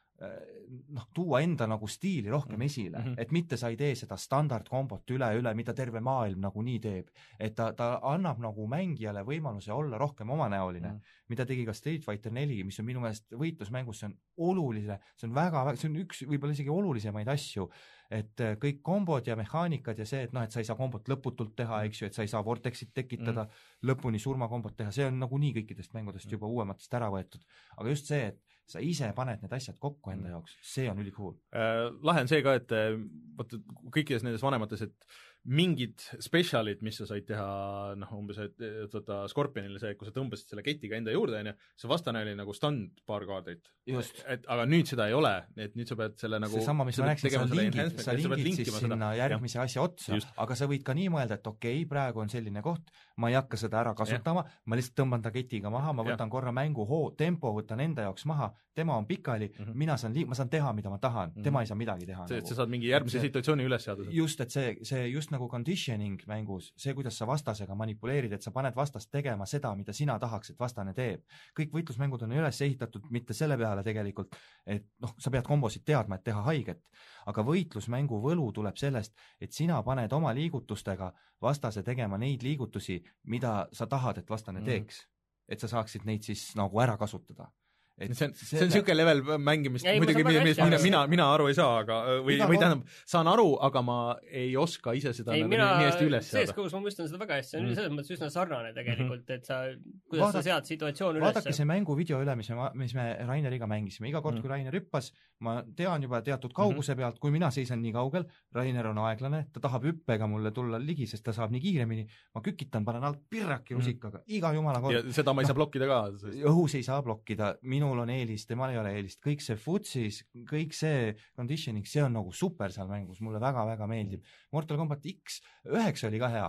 noh, 0.96 1.08
tuua 1.14 1.42
enda 1.44 1.66
nagu 1.68 1.86
stiili 1.88 2.30
rohkem 2.32 2.56
Mhm. 2.56 2.62
esile 2.62 2.98
mm. 2.98 3.04
-hmm. 3.04 3.14
et 3.18 3.32
mitte 3.32 3.56
sa 3.56 3.68
ei 3.68 3.76
tee 3.76 3.94
seda 3.94 4.16
standardkombot 4.16 5.10
üle-üle, 5.10 5.54
mida 5.54 5.74
terve 5.74 6.00
maailm 6.00 6.40
nagunii 6.40 6.78
teeb. 6.80 7.08
et 7.38 7.54
ta, 7.54 7.72
ta 7.72 8.00
annab 8.02 8.38
nagu 8.38 8.66
mängijale 8.66 9.22
võimaluse 9.24 9.72
olla 9.72 9.98
rohkem 9.98 10.30
omanäoline 10.30 10.88
mm. 10.88 10.94
-hmm. 10.94 11.28
mida 11.28 11.46
tegi 11.46 11.66
ka 11.66 11.72
Street 11.72 12.04
Fighter 12.04 12.32
neli, 12.32 12.64
mis 12.64 12.80
on 12.80 12.86
minu 12.86 13.00
meelest 13.00 13.32
võitlusmängus, 13.32 14.00
see 14.00 14.06
on 14.06 14.16
oluline, 14.36 14.98
see 15.16 15.28
on 15.28 15.34
väga, 15.34 15.76
see 15.76 15.90
on 15.90 15.96
üks 15.96 16.22
võib-olla 16.22 16.52
isegi 16.52 16.70
olulisemaid 16.70 17.28
asju, 17.28 17.70
et 18.10 18.40
eh, 18.40 18.56
kõik 18.56 18.82
kombod 18.82 19.26
ja 19.26 19.36
mehaanikad 19.36 19.98
ja 19.98 20.06
see, 20.06 20.22
et 20.22 20.32
noh, 20.32 20.42
et 20.42 20.50
sa 20.50 20.60
ei 20.60 20.64
saa 20.64 20.76
kombot 20.76 21.08
lõputult 21.08 21.54
teha, 21.56 21.82
eks 21.84 22.02
ju, 22.02 22.06
et 22.06 22.14
sa 22.14 22.22
ei 22.22 22.28
saa 22.28 22.44
vortexit 22.44 22.94
tekitada 22.94 23.42
mm, 23.44 23.48
-hmm 23.48 23.74
lõpuni 23.86 24.18
surmakombot 24.18 24.76
teha, 24.76 24.90
see 24.90 25.06
on 25.06 25.18
nagunii 25.20 25.52
kõikidest 25.60 25.94
mängudest 25.96 26.32
juba 26.32 26.46
uuematest 26.46 26.94
ära 26.94 27.10
võetud. 27.12 27.42
aga 27.76 27.88
just 27.88 28.06
see, 28.06 28.26
et 28.32 28.40
sa 28.66 28.82
ise 28.82 29.12
paned 29.14 29.42
need 29.42 29.52
asjad 29.56 29.78
kokku 29.82 30.10
enda 30.12 30.32
jaoks, 30.34 30.56
see 30.66 30.88
on 30.90 30.98
ülicool. 31.02 31.36
äh, 31.54 31.86
lahe 32.06 32.24
on 32.24 32.30
see 32.30 32.42
ka, 32.42 32.56
et 32.60 32.74
äh, 32.74 32.96
vaata 33.38 33.60
kõikides 33.94 34.26
nendes 34.26 34.44
vanemates, 34.44 34.82
et 34.82 35.10
mingid 35.46 36.02
spetsialid, 36.22 36.80
mis 36.82 36.96
sa 37.00 37.06
said 37.06 37.26
teha 37.28 37.94
noh, 37.98 38.12
umbes, 38.18 38.38
et 38.42 38.58
vaata 38.92 39.22
Scorpionile 39.30 39.78
see, 39.78 39.94
kui 39.98 40.08
sa 40.08 40.12
tõmbasid 40.16 40.50
selle 40.52 40.64
ketiga 40.66 40.96
enda 40.98 41.12
juurde, 41.14 41.38
onju, 41.42 41.52
see 41.78 41.90
vastane 41.90 42.22
oli 42.24 42.34
nagu 42.38 42.54
stand 42.56 43.00
paar 43.06 43.26
kaardit. 43.28 43.70
et 43.86 44.46
aga 44.50 44.64
nüüd 44.66 44.86
seda 44.90 45.06
ei 45.08 45.14
ole, 45.14 45.32
et 45.56 45.76
nüüd 45.78 45.86
sa 45.88 45.96
pead 45.96 46.16
selle 46.18 46.40
nagu 46.42 46.52
seesama, 46.58 46.84
mis 46.88 46.98
ma 46.98 47.06
rääkisin, 47.12 47.36
sa 47.36 47.54
lingid, 47.60 48.00
sa 48.02 48.12
lingid 48.16 48.34
siis 48.34 48.46
linkima 48.48 48.78
seda. 48.80 48.88
sinna 48.88 49.10
järgmise 49.14 49.60
asja 49.62 49.82
otsa 49.82 50.18
aga 50.36 50.54
sa 50.58 50.66
võid 50.66 50.82
ka 50.82 50.94
nii 50.98 51.08
mõelda, 51.14 51.38
et 51.38 51.46
okei 51.46 51.76
okay,, 51.82 51.88
praegu 51.88 52.20
on 52.24 52.28
selline 52.32 52.62
koht, 52.62 52.90
ma 53.16 53.30
ei 53.30 53.34
hakka 53.38 53.56
seda 53.56 53.80
ära 53.84 53.94
kasutama, 53.94 54.42
ma 54.66 54.76
lihtsalt 54.76 54.96
tõmban 54.98 55.22
ta 55.22 55.30
ketiga 55.30 55.70
maha, 55.70 55.92
ma 55.92 56.02
võtan 56.02 56.30
korra 56.30 56.52
mängu 56.52 56.84
hoo, 56.86 57.10
tempo 57.16 57.52
võtan 57.54 57.80
enda 57.80 58.02
jaoks 58.08 58.26
maha, 58.26 58.50
tema 58.74 58.96
on 58.96 59.06
pikali 59.06 59.46
mm, 59.48 59.54
Mhm. 59.56 59.70
-hmm. 59.70 59.74
mina 59.78 59.96
saan 59.96 60.12
lii-, 60.14 60.26
ma 60.26 60.34
saan 60.34 60.48
teha, 60.50 60.72
mida 60.72 60.90
ma 60.90 60.98
tahan 60.98 61.28
mm, 61.28 61.32
Mhm. 61.32 61.40
-hmm. 61.40 61.44
tema 61.44 61.60
ei 61.60 61.66
saa 61.66 61.76
midagi 61.76 62.06
teha. 62.06 62.26
see, 62.28 62.38
et 62.38 62.46
sa 62.46 62.54
saad 62.54 62.68
mingi 62.68 62.88
järgmise 62.88 63.20
situatsiooni 63.20 63.64
üles 63.64 63.84
seada. 63.84 64.02
just, 64.10 64.40
et 64.40 64.50
see, 64.50 64.76
see 64.82 65.08
just 65.10 65.30
nagu 65.36 65.48
conditioning 65.52 66.22
mängus, 66.30 66.72
see, 66.80 66.94
kuidas 66.96 67.18
sa 67.20 67.26
vastasega 67.28 67.76
manipuleerid, 67.78 68.32
et 68.36 68.42
sa 68.44 68.50
paned 68.54 68.74
vastast 68.76 69.10
tegema 69.12 69.46
seda, 69.46 69.74
mida 69.78 69.94
sina 69.96 70.18
tahaks, 70.22 70.50
et 70.52 70.60
vastane 70.60 70.94
teeb. 70.96 71.22
kõik 71.56 71.74
võitlusmängud 71.76 72.24
on 72.26 72.32
üles 72.40 72.60
ehitatud 72.66 73.10
mitte 73.14 73.34
selle 73.36 73.58
peale 73.60 73.84
tegelikult, 73.86 74.36
et 74.66 74.88
noh, 75.02 75.14
sa 75.18 75.30
pead 75.30 75.46
kombosid 75.46 75.84
teadma, 75.86 76.16
et 76.18 76.24
teha 76.26 76.42
haiget, 76.48 76.82
aga 77.26 77.44
võitlusmängu 77.46 78.20
võlu 78.22 78.48
tuleb 78.56 78.76
sellest, 78.80 79.14
et 79.40 79.52
sina 79.52 79.82
paned 79.82 80.12
oma 80.12 80.32
liigutustega 80.34 81.12
vastase 81.42 81.82
tegema 81.82 82.18
neid 82.18 82.42
liigutusi, 82.42 83.02
mida 83.24 83.68
sa 83.72 83.86
tahad, 83.86 84.18
et 84.18 84.30
vastane 84.30 84.60
Mhm. 84.60 84.66
teeks. 84.66 85.06
et 85.48 85.60
sa 85.60 85.68
saaksid 85.68 86.04
neid 86.04 86.22
siis 86.26 86.56
nagu 86.56 86.80
ära 86.82 86.96
kasutada. 86.98 87.52
See 87.96 88.26
on, 88.28 88.32
see 88.36 88.58
on 88.60 88.68
niisugune 88.68 88.94
level 88.98 89.20
mängimist 89.40 89.86
muidugi, 89.88 90.24
millest 90.26 90.60
mina, 90.60 90.76
aru. 90.76 90.82
mina, 90.84 90.98
mina 91.08 91.26
aru 91.32 91.46
ei 91.48 91.54
saa, 91.56 91.78
aga 91.80 91.96
või, 92.26 92.36
või 92.44 92.58
tähendab, 92.60 92.82
saan 93.08 93.30
aru, 93.32 93.46
aga 93.64 93.80
ma 93.86 93.96
ei 94.28 94.50
oska 94.60 94.92
ise 94.98 95.14
seda 95.16 95.32
ei, 95.32 95.40
nagu 95.44 95.52
mina 95.54 95.68
nii, 95.80 95.86
hästi 95.88 96.08
üles 96.10 96.28
seada. 96.28 96.50
CSGO-s 96.52 96.76
ma 96.76 96.80
mõistan 96.84 97.08
seda 97.08 97.20
väga 97.22 97.38
hästi, 97.40 97.50
see 97.54 97.60
on 97.62 97.66
Mm. 97.70 97.74
selles 97.78 97.92
mõttes 97.96 98.12
üsna 98.18 98.28
sarnane 98.34 98.74
tegelikult, 98.76 99.30
et 99.32 99.46
sa 99.48 99.62
kuidas 100.10 100.26
Vaadake- 100.26 100.42
sa 100.42 100.42
sead 100.42 100.68
situatsiooni 100.74 101.20
vaadake 101.24 101.48
üles 101.48 101.56
see 101.56 101.64
mänguvideo 101.72 102.20
üle, 102.22 102.36
mis 102.36 102.50
me, 102.50 102.68
mis 102.74 102.94
me 102.94 103.06
Raineriga 103.26 103.66
mängisime, 103.66 104.10
iga 104.12 104.20
kord 104.20 104.34
Mm. 104.34 104.38
mm., 104.38 104.42
kui 104.42 104.50
Rainer 104.52 104.72
hüppas, 104.76 105.10
ma 105.40 105.62
tean 105.76 106.02
juba 106.02 106.20
teatud 106.20 106.52
kauguse 106.52 106.92
Mhm. 106.92 106.98
pealt, 107.00 107.18
kui 107.18 107.30
mina 107.30 107.48
seisan 107.50 107.80
nii 107.80 107.92
kaugel, 107.96 108.26
Rainer 108.54 108.86
on 108.92 108.98
aeglane, 109.08 109.46
ta 109.52 109.60
tahab 109.60 109.84
hüppega 109.88 110.28
mulle 110.28 110.50
tulla 110.52 110.76
ligi, 110.78 111.06
sest 111.06 111.24
ta 111.24 111.32
saab 111.32 111.50
nii 111.50 111.60
kiiremini, 111.64 112.06
ma 112.34 112.40
kükitan, 112.42 112.84
panen 112.84 113.02
alt 113.04 113.24
pirraki 113.30 113.72
Mhm. 113.74 113.80
rusikaga, 113.80 114.20
iga 114.28 114.52
jumala 114.52 114.76
ja 114.92 115.00
kord. 115.02 115.12
seda 115.12 115.32
ma 115.32 115.40
ei 115.40 115.46
saa 115.46 115.54
blokkida 115.56 115.86
ka, 115.86 116.10
sest 116.18 116.44
õhus 116.44 116.74
ei 116.74 116.82
saa 116.82 117.00
blokkida, 117.02 117.56
minul 117.86 118.02
on 118.02 118.12
eelis, 118.12 118.46
temal 118.48 118.74
ei 118.74 118.80
ole 118.80 118.92
eelist, 118.98 119.20
kõik 119.22 119.42
see 119.44 119.56
futsis, 119.60 120.20
kõik 120.50 120.74
see 120.76 121.14
conditioning, 121.38 121.86
see 121.88 122.02
on 122.02 122.16
nagu 122.18 122.34
super 122.34 122.74
seal 122.74 122.90
mängus, 122.90 123.22
mulle 123.24 123.40
väga-väga 123.42 123.88
meeldib. 123.90 124.26
Mortal 124.52 124.80
Combat 124.80 125.06
X 125.06 125.40
üheksa 125.70 126.10
oli 126.10 126.20
ka 126.22 126.30
hea, 126.32 126.48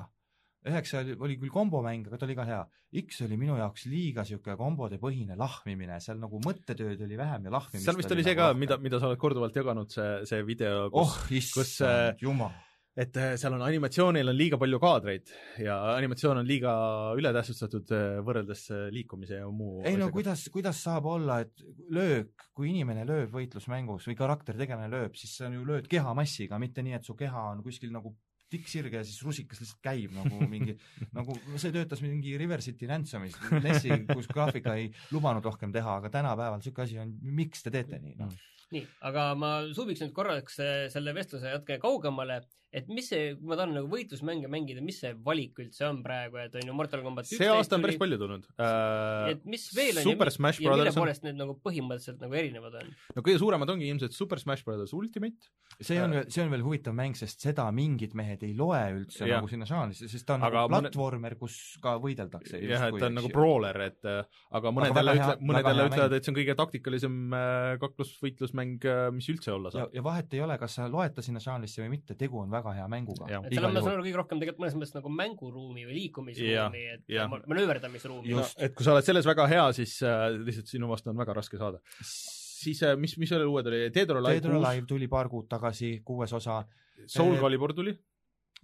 üheksa 0.67 1.03
oli, 1.03 1.15
oli 1.21 1.37
küll 1.39 1.53
kombomäng, 1.53 2.09
aga 2.09 2.19
ta 2.19 2.27
oli 2.27 2.37
ka 2.37 2.47
hea. 2.47 2.61
X 3.03 3.21
oli 3.25 3.37
minu 3.39 3.57
jaoks 3.59 3.85
liiga 3.91 4.23
niisugune 4.23 4.57
kombode 4.59 4.99
põhine 5.01 5.37
lahmimine, 5.39 5.99
seal 6.03 6.19
nagu 6.21 6.39
mõttetööd 6.43 7.03
oli 7.03 7.19
vähem 7.19 7.47
ja 7.47 7.53
lahmimist 7.57 7.85
seal 7.87 7.99
vist 7.99 8.15
oli 8.15 8.25
see 8.25 8.37
ka, 8.39 8.53
mida, 8.57 8.79
mida 8.81 8.99
sa 8.99 9.11
oled 9.11 9.21
korduvalt 9.21 9.55
jaganud, 9.59 9.91
see, 9.93 10.23
see 10.29 10.45
video, 10.47 10.87
kus 10.91 11.03
oh 11.03 11.17
kus, 11.27 11.75
issand 11.77 12.15
äh, 12.15 12.23
jumal. 12.23 12.55
Et 12.97 13.17
äh, 13.21 13.35
seal 13.37 13.53
on 13.53 13.61
animatsioonil 13.61 14.31
on 14.31 14.37
liiga 14.37 14.57
palju 14.57 14.79
kaadreid 14.81 15.29
ja 15.61 15.75
animatsioon 15.93 16.41
on 16.41 16.47
liiga 16.49 16.71
ületähtsustatud 17.19 17.91
äh, 17.93 18.05
võrreldes 18.25 18.63
äh, 18.73 18.87
liikumise 18.93 19.41
ja 19.43 19.49
muu 19.53 19.83
ei 19.85 19.99
no 19.99 20.09
kuidas, 20.13 20.47
kuidas 20.53 20.81
saab 20.81 21.05
olla, 21.11 21.39
et 21.45 21.61
löök, 21.93 22.47
kui 22.57 22.71
inimene 22.71 23.05
lööb 23.07 23.35
võitlusmängus 23.35 24.09
või 24.09 24.17
karaktertegelane 24.17 24.89
lööb, 24.89 25.19
siis 25.19 25.35
sa 25.37 25.51
ju 25.53 25.67
lööd 25.67 25.89
kehamassiga, 25.91 26.57
mitte 26.61 26.85
nii, 26.85 26.97
et 26.97 27.05
su 27.05 27.13
keha 27.17 27.51
on 27.51 27.61
kuskil 27.65 27.93
nagu 27.93 28.15
tikksirge 28.49 29.01
ja 29.01 29.05
siis 29.05 29.21
rusikas 29.27 29.61
lihtsalt 29.61 29.83
käib 29.83 30.17
nagu 30.17 30.41
mingi, 30.53 30.77
nagu 31.13 31.37
see 31.59 31.73
töötas 31.75 32.01
mingi 32.01 32.33
River 32.39 32.63
City 32.65 32.89
Ransomis, 32.89 33.37
NES-i, 33.61 33.93
kus 34.09 34.29
graafika 34.31 34.77
ei 34.79 34.89
lubanud 35.13 35.45
rohkem 35.45 35.73
teha, 35.75 35.99
aga 36.01 36.11
tänapäeval 36.13 36.61
niisugune 36.61 36.87
asi 36.87 37.01
on, 37.03 37.13
miks 37.37 37.65
te 37.65 37.73
teete 37.75 38.01
nii, 38.01 38.15
noh. 38.23 38.33
nii, 38.73 38.85
aga 39.09 39.31
ma 39.37 39.57
suubiks 39.69 40.01
nüüd 40.01 40.15
korraks 40.15 40.61
selle 40.93 41.13
vestluse 41.13 41.51
natuke 41.51 41.77
kaugemale, 41.83 42.41
et 42.77 42.89
mis 42.91 43.07
see, 43.09 43.33
kui 43.37 43.49
ma 43.49 43.57
tahan 43.59 43.73
nagu 43.75 43.89
võitlusmänge 43.91 44.49
mängida, 44.51 44.83
mis 44.85 44.99
see 45.03 45.13
valik 45.25 45.59
üldse 45.63 45.87
on 45.87 46.01
praegu, 46.05 46.39
et 46.43 46.55
on 46.59 46.69
ju 46.69 46.75
Mortal 46.77 47.03
Combat 47.05 47.27
see 47.27 47.49
aasta 47.51 47.77
on 47.77 47.85
päris 47.85 47.99
palju 48.01 48.19
tulnud 48.21 48.47
äh,. 48.55 49.33
et 49.33 49.45
mis 49.49 49.67
veel 49.75 50.01
on 50.01 50.07
Super 50.07 50.31
ja, 50.31 50.35
Smash 50.37 50.61
ja 50.61 50.67
mille 50.67 50.83
Brothers 50.83 50.97
on, 50.97 51.03
poolest 51.03 51.25
need 51.27 51.39
nagu 51.39 51.57
põhimõtteliselt 51.63 52.23
nagu 52.23 52.37
erinevad 52.41 52.77
on? 52.81 52.91
no 53.17 53.25
kõige 53.25 53.41
suuremad 53.41 53.73
ongi 53.73 53.89
ilmselt 53.91 54.15
Super 54.15 54.41
Smash 54.41 54.65
Brothers 54.67 54.93
Ultimate, 54.97 55.51
see 55.79 55.99
on, 56.01 56.17
see 56.31 56.43
on 56.43 56.53
veel 56.53 56.65
huvitav 56.65 56.95
mäng, 56.97 57.17
sest 57.17 57.43
seda 57.43 57.67
mingid 57.75 58.15
mehed 58.17 58.45
ei 58.47 58.53
loe 58.57 58.81
üldse 58.97 59.25
Jah. 59.25 59.41
nagu 59.41 59.51
sinna 59.51 59.67
žanrisse, 59.69 60.09
sest 60.11 60.27
ta 60.27 60.37
on 60.37 60.45
Aga 60.47 60.65
nagu 60.65 60.73
platvormer, 60.73 61.37
kus 61.39 61.57
ka 61.83 61.97
võideldakse. 62.03 62.61
jah, 62.63 62.87
et 62.89 62.99
ta 63.01 63.09
on 63.09 63.17
nagu 63.19 63.31
brawler, 63.33 63.81
et 63.89 64.09
äh, 64.09 64.23
aga 64.59 64.73
mõned 64.75 64.95
jälle 64.95 65.17
hea- 65.17 65.31
ütle-, 65.33 65.49
mõned 65.51 65.71
jälle 65.71 65.87
ütlevad, 65.91 66.17
et 66.17 66.27
see 66.27 66.33
on 66.33 66.39
kõige 66.39 66.57
taktikalisem 66.61 67.17
äh, 67.37 67.73
kaklusvõitlusmäng, 67.83 68.87
mis 69.17 69.29
üldse 69.33 69.53
olla 69.55 69.71
ja 69.73 69.79
saab., 69.79 69.95
ja 69.97 70.05
vahet 70.05 70.37
ei 70.37 70.43
ole, 70.45 70.57
kas 70.61 70.77
sa 70.79 70.87
loed 70.91 71.15
ta 71.15 71.25
sinna 71.25 71.41
žanrisse 71.43 71.83
või 71.83 71.93
mitte, 71.97 72.17
tegu 72.19 72.41
on 72.41 72.51
väga 72.53 72.66
hea 72.75 72.87
mänguga 72.91 73.27
seal 73.29 73.67
on, 73.67 73.75
ma 73.75 73.83
saan 73.83 73.95
aru, 73.95 74.05
kõige 74.07 74.19
rohkem 74.21 74.41
tegelikult 74.41 74.63
mõnes 74.63 74.79
mõttes 74.79 74.95
nagu 74.97 75.11
mänguruumi 75.13 75.85
või 75.87 75.99
liikumisruumi, 76.01 76.83
et 76.95 77.47
manööverdamisruumi. 77.51 78.33
Just. 78.33 78.59
et 78.59 78.75
kui 78.75 78.87
sa 78.87 78.95
oled 78.95 79.07
selles 79.07 79.29
väga 79.29 79.47
hea, 79.51 79.69
siis 79.77 79.99
äh, 80.05 80.27
lihtsalt 80.35 80.73
sinu 80.73 80.91
vastu 80.91 81.13
on 81.13 81.19
väga 81.19 81.37
raske 81.37 81.59
saada. 81.61 81.81
siis 82.01 82.83
äh, 82.83 82.97
mis, 82.99 83.17
mis 83.21 83.31
veel 83.31 83.47
uued 83.47 83.71
oli, 83.71 83.85
Dead 83.93 84.11
or 84.11 84.21
kuus, 84.21 84.59
Alive 84.59 84.85
tuli 84.89 85.07
paar 85.11 85.29
kuud 85.31 85.49
tagasi, 85.51 85.99
kuues 86.05 86.33
osa 86.33 86.63
Soul 87.05 87.35
Eh, 87.35 87.41
Calibur 87.41 87.73
tuli, 87.77 87.93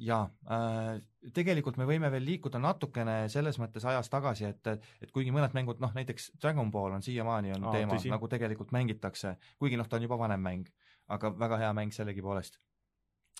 ja 0.01 0.23
äh, 0.49 0.97
tegelikult 1.35 1.77
me 1.77 1.85
võime 1.89 2.09
veel 2.13 2.25
liikuda 2.25 2.61
natukene 2.61 3.23
selles 3.31 3.59
mõttes 3.61 3.85
ajas 3.85 4.09
tagasi, 4.11 4.49
et, 4.49 4.71
et 5.03 5.13
kuigi 5.13 5.33
mõned 5.35 5.53
mängud, 5.57 5.81
noh 5.83 5.93
näiteks 5.95 6.31
Dragon 6.41 6.71
Ball 6.73 6.97
on 6.97 7.05
siiamaani 7.05 7.53
Aa, 7.53 7.75
teema 7.75 7.99
nagu 8.15 8.29
tegelikult 8.31 8.73
mängitakse, 8.75 9.35
kuigi 9.61 9.79
noh, 9.79 9.89
ta 9.89 9.99
on 9.99 10.07
juba 10.07 10.17
vanem 10.19 10.41
mäng, 10.41 10.69
aga 11.13 11.33
väga 11.37 11.61
hea 11.65 11.73
mäng 11.77 11.93
sellegipoolest. 11.93 12.59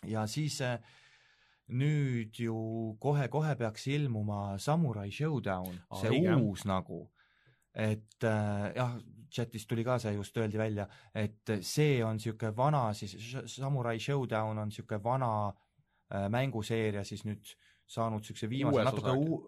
Ja 0.09 0.25
siis 0.27 0.59
äh, 0.61 0.77
nüüd 1.73 2.39
ju 2.43 2.55
kohe-kohe 3.01 3.55
peaks 3.59 3.88
ilmuma 3.88 4.57
Samurai 4.59 5.11
Showdown, 5.11 5.75
Aa, 5.89 6.01
see 6.01 6.11
õige, 6.11 6.35
uus 6.43 6.65
nagu, 6.69 7.05
et 7.73 8.27
äh, 8.27 8.69
jah, 8.75 8.97
chatis 9.34 9.65
tuli 9.69 9.85
ka 9.85 9.97
see 10.01 10.13
just 10.17 10.38
öeldi 10.38 10.59
välja, 10.61 10.88
et 11.15 11.55
see 11.65 12.03
on 12.05 12.19
niisugune 12.19 12.53
vana 12.57 12.85
siis, 12.97 13.15
Samurai 13.55 13.99
Showdown 13.99 14.59
on 14.59 14.69
niisugune 14.69 15.01
vana 15.03 15.31
äh, 15.49 16.27
mänguseeria 16.30 17.05
siis 17.07 17.25
nüüd 17.25 17.55
saanud 17.88 18.21
niisuguse 18.21 18.49
viimase 18.49 18.85
natuke 18.85 19.15
uu-, 19.17 19.41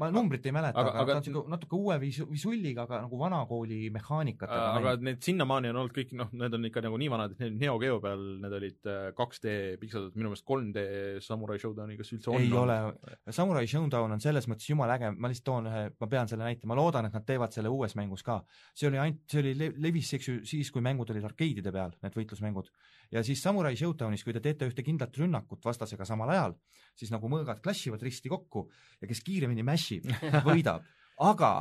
ma 0.00 0.08
numbrit 0.10 0.46
ei 0.46 0.52
mäleta, 0.54 0.80
Aga- 0.80 0.92
aga, 1.02 1.12
ta 1.12 1.18
on 1.18 1.22
niisugune 1.22 1.52
natuke 1.52 1.76
uue 1.76 1.96
visu-, 2.00 2.26
visulliga, 2.30 2.86
aga 2.86 3.02
nagu 3.04 3.18
vanakooli 3.20 3.90
mehaanikatega 3.92 4.62
Äh, 4.62 4.76
aga 4.78 4.94
need 5.04 5.20
sinnamaani 5.24 5.68
on 5.72 5.76
olnud 5.82 5.94
kõik, 5.96 6.12
noh, 6.16 6.30
need 6.32 6.54
on 6.56 6.64
ikka 6.68 6.82
nagu 6.86 6.98
nii 7.00 7.10
vanad, 7.12 7.34
et 7.36 7.42
need 7.44 7.58
Neo 7.60 7.78
Geo 7.82 7.98
peal 8.00 8.22
need 8.42 8.56
olid 8.58 8.88
äh, 8.90 9.10
2D 9.18 9.54
pikseldatud, 9.82 10.16
minu 10.16 10.32
meelest 10.32 10.46
3D 10.48 10.86
Samurai 11.26 11.58
Showdowni 11.62 11.96
kas 12.00 12.12
üldse 12.16 12.30
on 12.32 12.40
ei 12.40 12.48
olnud? 12.50 12.62
ole, 12.62 13.32
Samurai 13.36 13.66
Showdown 13.68 14.16
on 14.16 14.20
selles 14.24 14.48
mõttes 14.50 14.68
jumala 14.70 14.96
äge, 14.98 15.12
ma 15.16 15.28
lihtsalt 15.32 15.48
toon 15.50 15.68
ühe, 15.70 15.84
ma 16.00 16.10
pean 16.16 16.30
selle 16.30 16.44
näite, 16.48 16.66
ma 16.70 16.78
loodan, 16.78 17.06
et 17.10 17.16
nad 17.16 17.26
teevad 17.28 17.52
selle 17.54 17.68
uues 17.72 17.94
mängus 17.98 18.22
ka. 18.26 18.40
see 18.74 18.88
oli 18.88 18.98
ainult, 19.02 19.22
see 19.30 19.42
oli, 19.44 19.70
levis 19.82 20.12
eks 20.18 20.28
ju 20.28 20.38
siis, 20.48 20.70
kui 20.72 20.82
mängud 20.84 21.10
olid 21.12 21.24
arkeedide 21.28 21.72
peal, 21.72 21.92
need 22.02 22.14
võitlusmängud. 22.16 22.70
Ja 23.12 23.22
siis 23.26 23.42
Samurai 23.44 23.74
Showdownis, 23.78 24.24
kui 24.24 24.34
te 24.36 24.42
teete 24.44 24.68
ühte 24.70 24.84
kindlat 24.86 25.16
rünnakut 25.20 25.64
vastasega 25.64 26.06
samal 26.08 26.32
ajal, 26.34 26.56
siis 26.98 27.12
nagu 27.14 27.30
mõõgad 27.32 27.62
klassivad 27.64 28.02
risti 28.04 28.32
kokku 28.32 28.66
ja 29.00 29.10
kes 29.10 29.22
kiiremini 29.26 29.64
mash 29.66 29.98
ib, 29.98 30.10
võidab. 30.48 30.86
aga 31.22 31.52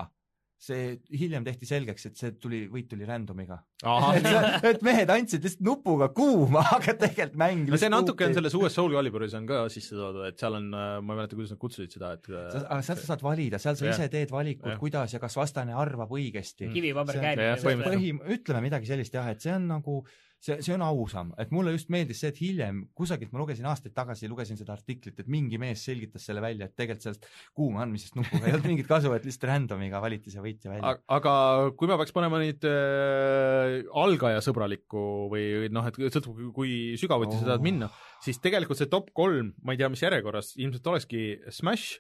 see 0.62 0.92
hiljem 1.18 1.42
tehti 1.46 1.66
selgeks, 1.66 2.04
et 2.06 2.20
see 2.20 2.34
tuli, 2.38 2.60
võit 2.70 2.86
tuli 2.90 3.06
random'iga. 3.08 3.58
et, 4.18 4.28
et 4.70 4.84
mehed 4.86 5.10
andsid 5.10 5.42
lihtsalt 5.42 5.64
nupuga 5.66 6.12
kuuma, 6.14 6.62
aga 6.76 6.94
tegelikult 7.02 7.40
mäng 7.42 7.72
no 7.72 7.80
see 7.82 7.90
natuke 7.90 8.28
on 8.28 8.36
selles 8.38 8.56
uues 8.60 8.76
Soul 8.78 8.94
Caliburis 8.94 9.34
on 9.40 9.48
ka 9.50 9.64
sisse 9.74 9.98
toodud, 9.98 10.28
et 10.30 10.38
seal 10.38 10.60
on, 10.60 10.68
ma 10.70 11.00
ei 11.02 11.08
mäleta, 11.16 11.38
kuidas 11.40 11.56
nad 11.56 11.62
kutsusid 11.64 11.98
seda, 11.98 12.12
et 12.20 12.30
äh, 12.30 12.46
sa, 12.54 12.62
aga 12.68 12.86
seal 12.86 13.00
sa 13.02 13.10
saad 13.10 13.26
valida, 13.26 13.62
seal 13.64 13.80
sa 13.80 13.88
Jah. 13.88 13.98
ise 13.98 14.12
teed 14.14 14.34
valikud 14.34 14.70
Jah., 14.76 14.82
kuidas 14.84 15.16
ja 15.18 15.22
kas 15.24 15.40
vastane 15.40 15.74
arvab 15.74 16.14
õigesti. 16.14 16.70
kivi, 16.76 16.94
paber, 16.94 17.24
põhim-, 17.82 18.22
ütleme 18.38 18.62
midagi 18.68 18.92
sellist 18.92 19.18
jah, 19.18 19.34
et 19.34 19.42
see 19.42 19.56
on 19.58 19.66
nagu, 19.72 20.04
see, 20.42 20.58
see 20.66 20.74
on 20.74 20.82
ausam, 20.82 21.30
et 21.42 21.52
mulle 21.54 21.72
just 21.76 21.92
meeldis 21.94 22.20
see, 22.24 22.32
et 22.34 22.40
hiljem 22.42 22.80
kusagilt 22.98 23.30
ma 23.34 23.40
lugesin 23.44 23.68
aastaid 23.70 23.94
tagasi, 23.94 24.28
lugesin 24.32 24.58
seda 24.60 24.74
artiklit, 24.74 25.20
et 25.22 25.28
mingi 25.30 25.60
mees 25.62 25.84
selgitas 25.86 26.26
selle 26.26 26.42
välja, 26.44 26.66
et 26.66 26.74
tegelikult 26.76 27.06
sellest 27.06 27.28
kuuma 27.58 27.84
andmisest 27.86 28.18
nupuga 28.18 28.48
ei 28.50 28.56
olnud 28.58 28.70
mingit 28.72 28.90
kasu, 28.90 29.12
et 29.14 29.28
lihtsalt 29.28 29.46
random'iga 29.52 30.02
valiti 30.02 30.34
see 30.34 30.42
võitja 30.44 30.74
välja. 30.74 30.96
Ag- 30.96 31.04
aga 31.20 31.34
kui 31.78 31.90
ma 31.92 32.00
peaks 32.02 32.16
panema 32.16 32.40
nüüd 32.42 32.66
äh, 32.68 33.82
algajasõbralikku 34.04 35.04
või 35.32 35.46
noh, 35.74 35.88
et 35.90 36.00
sõltub, 36.16 36.40
kui 36.56 36.96
sügavuti 37.02 37.38
sa 37.38 37.46
tahad 37.52 37.60
Oh. 37.62 37.66
minna, 37.70 37.92
siis 38.26 38.40
tegelikult 38.42 38.80
see 38.82 38.90
top 38.90 39.12
kolm, 39.18 39.54
ma 39.62 39.76
ei 39.76 39.80
tea, 39.82 39.90
mis 39.94 40.02
järjekorras, 40.02 40.56
ilmselt 40.58 40.88
olekski 40.90 41.22
Smash 41.54 42.00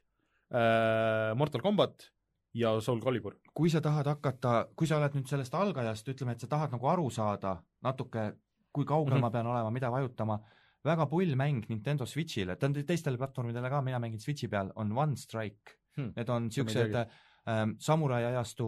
äh,, 0.51 1.35
Mortal 1.37 1.61
Combat 1.61 2.09
ja 2.53 2.79
Soul 2.81 3.01
Calibur. 3.01 3.35
kui 3.53 3.69
sa 3.69 3.81
tahad 3.81 4.07
hakata, 4.07 4.67
kui 4.75 4.87
sa 4.87 4.97
oled 4.97 5.13
nüüd 5.15 5.27
sellest 5.27 5.53
algajast, 5.55 6.07
ütleme, 6.07 6.31
et 6.31 6.39
sa 6.39 6.47
tahad 6.47 6.71
nagu 6.71 6.87
aru 6.87 7.09
saada 7.09 7.57
natuke, 7.83 8.31
kui 8.71 8.85
kaugel 8.85 9.13
mm. 9.13 9.17
-hmm. 9.17 9.21
ma 9.21 9.29
pean 9.31 9.47
olema, 9.47 9.71
mida 9.71 9.91
vajutama, 9.91 10.39
väga 10.85 11.05
pull 11.05 11.35
mäng 11.35 11.65
Nintendo 11.69 12.05
Switch'ile, 12.05 12.55
ta 12.55 12.65
on 12.65 12.73
teistele 12.73 13.17
platvormidele 13.17 13.69
ka, 13.69 13.81
mina 13.81 13.99
mängin 13.99 14.19
Switch'i 14.19 14.47
peal, 14.49 14.71
on 14.75 14.91
One 14.97 15.15
Strike 15.15 15.81
Hmm. 15.97 16.13
Need 16.15 16.29
on 16.29 16.47
niisugused 16.47 16.95
ähm, 16.95 17.75
samurai 17.79 18.23
ajastu 18.25 18.67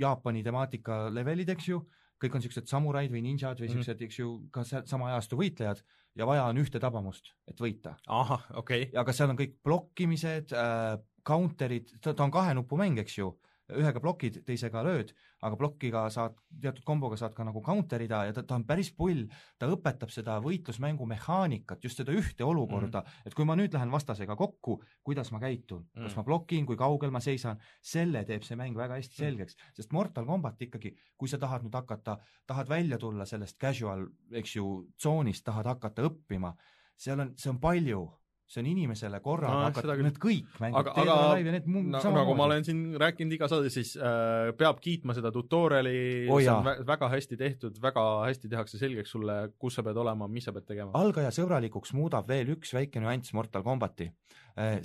Jaapani 0.00 0.42
temaatika 0.46 1.08
levelid, 1.12 1.50
eks 1.52 1.68
ju, 1.68 1.80
kõik 2.22 2.36
on 2.36 2.40
niisugused 2.40 2.70
samuraid 2.70 3.12
või 3.12 3.20
ninjad 3.26 3.60
või 3.60 3.68
Mhm. 3.68 3.80
niisugused, 3.80 4.04
eks 4.06 4.18
ju, 4.18 4.28
ka 4.52 4.64
se- 4.64 4.84
sama 4.86 5.10
ajastu 5.12 5.36
võitlejad 5.36 5.82
ja 6.16 6.26
vaja 6.26 6.44
on 6.44 6.56
ühte 6.56 6.80
tabamust, 6.80 7.34
et 7.48 7.60
võita. 7.60 7.96
ahah, 8.08 8.46
okei 8.54 8.82
okay.. 8.88 9.00
aga 9.00 9.12
seal 9.12 9.30
on 9.30 9.36
kõik 9.36 9.58
blokkimised 9.64 10.52
äh,, 10.52 10.96
counter'id, 11.26 11.96
ta, 12.00 12.14
ta 12.14 12.24
on 12.24 12.34
kahe 12.34 12.54
nupu 12.54 12.78
mäng, 12.80 12.98
eks 13.02 13.18
ju, 13.18 13.32
ühega 13.72 14.00
blokid, 14.02 14.42
teisega 14.44 14.82
lööd, 14.84 15.12
aga 15.44 15.56
plokiga 15.56 16.02
saad, 16.12 16.36
teatud 16.60 16.84
komboga 16.84 17.16
saad 17.16 17.32
ka 17.36 17.46
nagu 17.46 17.62
counter 17.64 18.02
ida 18.04 18.20
ja 18.28 18.34
ta, 18.36 18.42
ta 18.44 18.58
on 18.58 18.66
päris 18.68 18.90
pull, 18.96 19.24
ta 19.60 19.68
õpetab 19.72 20.12
seda 20.12 20.36
võitlusmängu 20.44 21.06
mehaanikat, 21.08 21.84
just 21.84 22.00
seda 22.00 22.12
ühte 22.12 22.44
olukorda. 22.44 23.00
Mm, 23.00 23.06
-hmm. 23.06 23.26
et 23.26 23.34
kui 23.34 23.48
ma 23.48 23.56
nüüd 23.56 23.72
lähen 23.72 23.92
vastasega 23.92 24.36
kokku, 24.36 24.82
kuidas 25.02 25.32
ma 25.32 25.40
käitun? 25.40 25.80
Mm, 25.80 25.88
-hmm. 25.88 26.02
kas 26.02 26.12
Mm. 26.12 26.16
ma 26.16 26.24
blokin, 26.24 26.66
kui 26.66 26.76
kaugel 26.76 27.10
ma 27.10 27.20
seisan, 27.20 27.60
selle 27.80 28.24
teeb 28.24 28.42
see 28.42 28.56
mäng 28.56 28.76
väga 28.76 28.94
hästi 29.00 29.16
selgeks, 29.16 29.56
sest 29.72 29.92
Mortal 29.92 30.26
Combat 30.26 30.60
ikkagi, 30.62 30.96
kui 31.16 31.28
sa 31.28 31.38
tahad 31.38 31.62
nüüd 31.62 31.74
hakata, 31.74 32.18
tahad 32.46 32.68
välja 32.68 32.98
tulla 32.98 33.24
sellest 33.24 33.58
casual, 33.58 34.06
eks 34.32 34.56
ju, 34.56 34.86
tsoonist, 34.96 35.44
tahad 35.44 35.66
hakata 35.66 36.02
õppima, 36.02 36.54
seal 36.96 37.20
on, 37.20 37.32
see 37.36 37.50
on 37.50 37.60
palju 37.60 38.10
see 38.46 38.60
on 38.60 38.66
inimesele 38.68 39.18
korraga 39.24 39.54
No, 39.54 39.60
hakata, 39.70 39.94
need 40.04 40.18
kõik 40.20 40.58
aga 40.60 40.92
or 41.00 41.10
Alive 41.14 41.48
ja 41.48 41.54
need 41.56 41.68
muu 41.70 41.82
na, 41.88 42.02
nagu 42.02 42.34
ma 42.36 42.44
olen 42.48 42.66
siin 42.66 42.82
rääkinud 43.00 43.32
iga 43.36 43.48
saade, 43.50 43.70
siis 43.72 43.94
äh, 43.96 44.50
peab 44.58 44.82
kiitma 44.84 45.16
seda 45.16 45.32
tutorial'i. 45.34 46.28
Oo 46.28 46.40
see 46.42 46.52
on 46.52 46.66
vä 46.66 46.74
väga 46.86 47.08
hästi 47.14 47.38
tehtud, 47.40 47.80
väga 47.82 48.04
hästi 48.26 48.50
tehakse 48.52 48.78
selgeks 48.80 49.14
sulle, 49.16 49.38
kus 49.58 49.78
sa 49.78 49.84
pead 49.86 49.96
olema, 50.04 50.28
mis 50.28 50.44
sa 50.44 50.52
pead 50.52 50.68
tegema. 50.68 50.92
algaja 51.00 51.32
sõbralikuks 51.34 51.94
muudab 51.96 52.28
veel 52.28 52.52
üks 52.56 52.74
väike 52.76 53.00
nüanss 53.02 53.32
Mortal 53.34 53.64
Combati. 53.64 54.10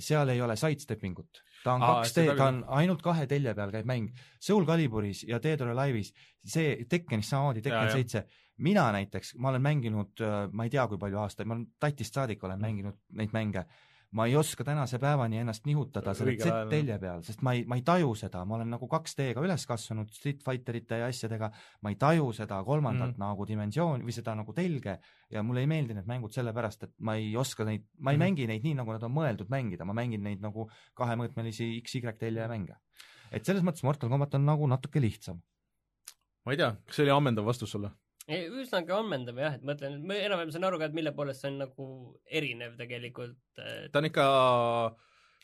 seal 0.02 0.28
ei 0.32 0.40
ole 0.42 0.56
sidestep 0.58 1.04
ingut, 1.06 1.44
ta 1.62 1.76
on 1.76 1.82
Aa, 1.86 2.00
2D, 2.02 2.10
seda 2.10 2.34
ta 2.34 2.48
on 2.50 2.64
ainult 2.80 3.02
kahe 3.04 3.26
telje 3.30 3.52
peal 3.54 3.70
käib 3.70 3.86
mäng. 3.86 4.08
Soul 4.42 4.64
Caliburis 4.66 5.22
ja 5.28 5.38
Dead 5.38 5.60
or 5.62 5.70
Alive'is, 5.76 6.10
see 6.42 6.84
Tekkenis 6.90 7.28
samamoodi, 7.30 7.62
Tekken 7.62 7.92
seitse, 7.92 8.24
mina 8.60 8.86
näiteks, 8.92 9.34
ma 9.40 9.50
olen 9.52 9.62
mänginud, 9.64 10.24
ma 10.52 10.66
ei 10.66 10.72
tea, 10.72 10.86
kui 10.88 11.00
palju 11.00 11.22
aastaid, 11.22 11.48
ma 11.48 11.56
olen 11.56 11.68
tatist 11.80 12.14
saadik 12.14 12.40
Mm. 12.40 12.46
olen 12.48 12.60
mänginud 12.60 12.98
neid 13.18 13.32
mänge 13.32 13.64
ma 14.10 14.26
ei 14.26 14.36
oska 14.36 14.64
tänase 14.64 14.98
päevani 14.98 15.38
ennast 15.38 15.66
nihutada 15.66 16.14
selle 16.14 16.34
Z-telje 16.40 16.96
peal, 16.98 17.22
sest 17.22 17.42
ma 17.46 17.52
ei, 17.54 17.62
ma 17.68 17.76
ei 17.78 17.84
taju 17.86 18.10
seda, 18.18 18.42
ma 18.48 18.56
olen 18.56 18.72
nagu 18.74 18.88
2D-ga 18.90 19.44
üles 19.44 19.66
kasvanud 19.70 20.10
Street 20.14 20.42
Fighterite 20.46 20.98
ja 20.98 21.10
asjadega, 21.10 21.50
ma 21.82 21.92
ei 21.92 21.98
taju 22.00 22.32
seda 22.34 22.58
kolmandat 22.66 23.14
mm. 23.14 23.20
nagu 23.22 23.46
dimensiooni 23.46 24.06
või 24.06 24.16
seda 24.16 24.34
nagu 24.38 24.54
telge 24.56 24.96
ja 25.30 25.44
mulle 25.46 25.62
ei 25.62 25.70
meeldi 25.70 25.94
need 25.94 26.10
mängud 26.10 26.34
sellepärast, 26.34 26.88
et 26.88 26.94
ma 27.06 27.14
ei 27.20 27.30
oska 27.38 27.66
neid, 27.68 27.86
ma 27.98 28.14
ei 28.14 28.18
mm. 28.18 28.26
mängi 28.26 28.50
neid 28.50 28.66
nii, 28.66 28.74
nagu 28.82 28.96
nad 28.96 29.06
on 29.06 29.14
mõeldud 29.14 29.52
mängida, 29.52 29.86
ma 29.86 29.94
mängin 29.96 30.26
neid 30.26 30.42
nagu 30.42 30.66
kahemõõtmelisi 30.98 31.72
XY 31.86 32.16
telje 32.18 32.50
mänge. 32.50 32.80
et 33.30 33.46
selles 33.46 33.62
mõttes 33.62 33.86
Mortal 33.86 34.10
Combat 34.10 34.34
on 34.34 34.46
nagu 34.46 34.66
natuke 34.66 35.00
lihtsam. 35.00 35.38
ma 36.44 36.52
ei 36.52 36.58
tea, 36.58 36.74
kas 36.86 36.98
see 36.98 37.06
oli 37.06 37.14
ammendav 37.14 37.46
vastus 37.46 37.70
sulle? 37.70 37.94
Üsnagi 38.30 38.94
ammendav 38.94 39.38
jah, 39.42 39.56
et 39.58 39.64
mõtlen, 39.66 40.00
ma 40.06 40.16
enam-vähem 40.18 40.52
saan 40.54 40.66
aru 40.68 40.80
ka, 40.80 40.90
et 40.90 40.96
mille 40.96 41.12
poolest 41.16 41.42
see 41.44 41.50
on 41.52 41.60
nagu 41.64 41.86
erinev 42.40 42.76
tegelikult, 42.78 43.38
et 43.58 43.90
ta 43.92 44.02
on 44.02 44.08
ikka, 44.10 44.26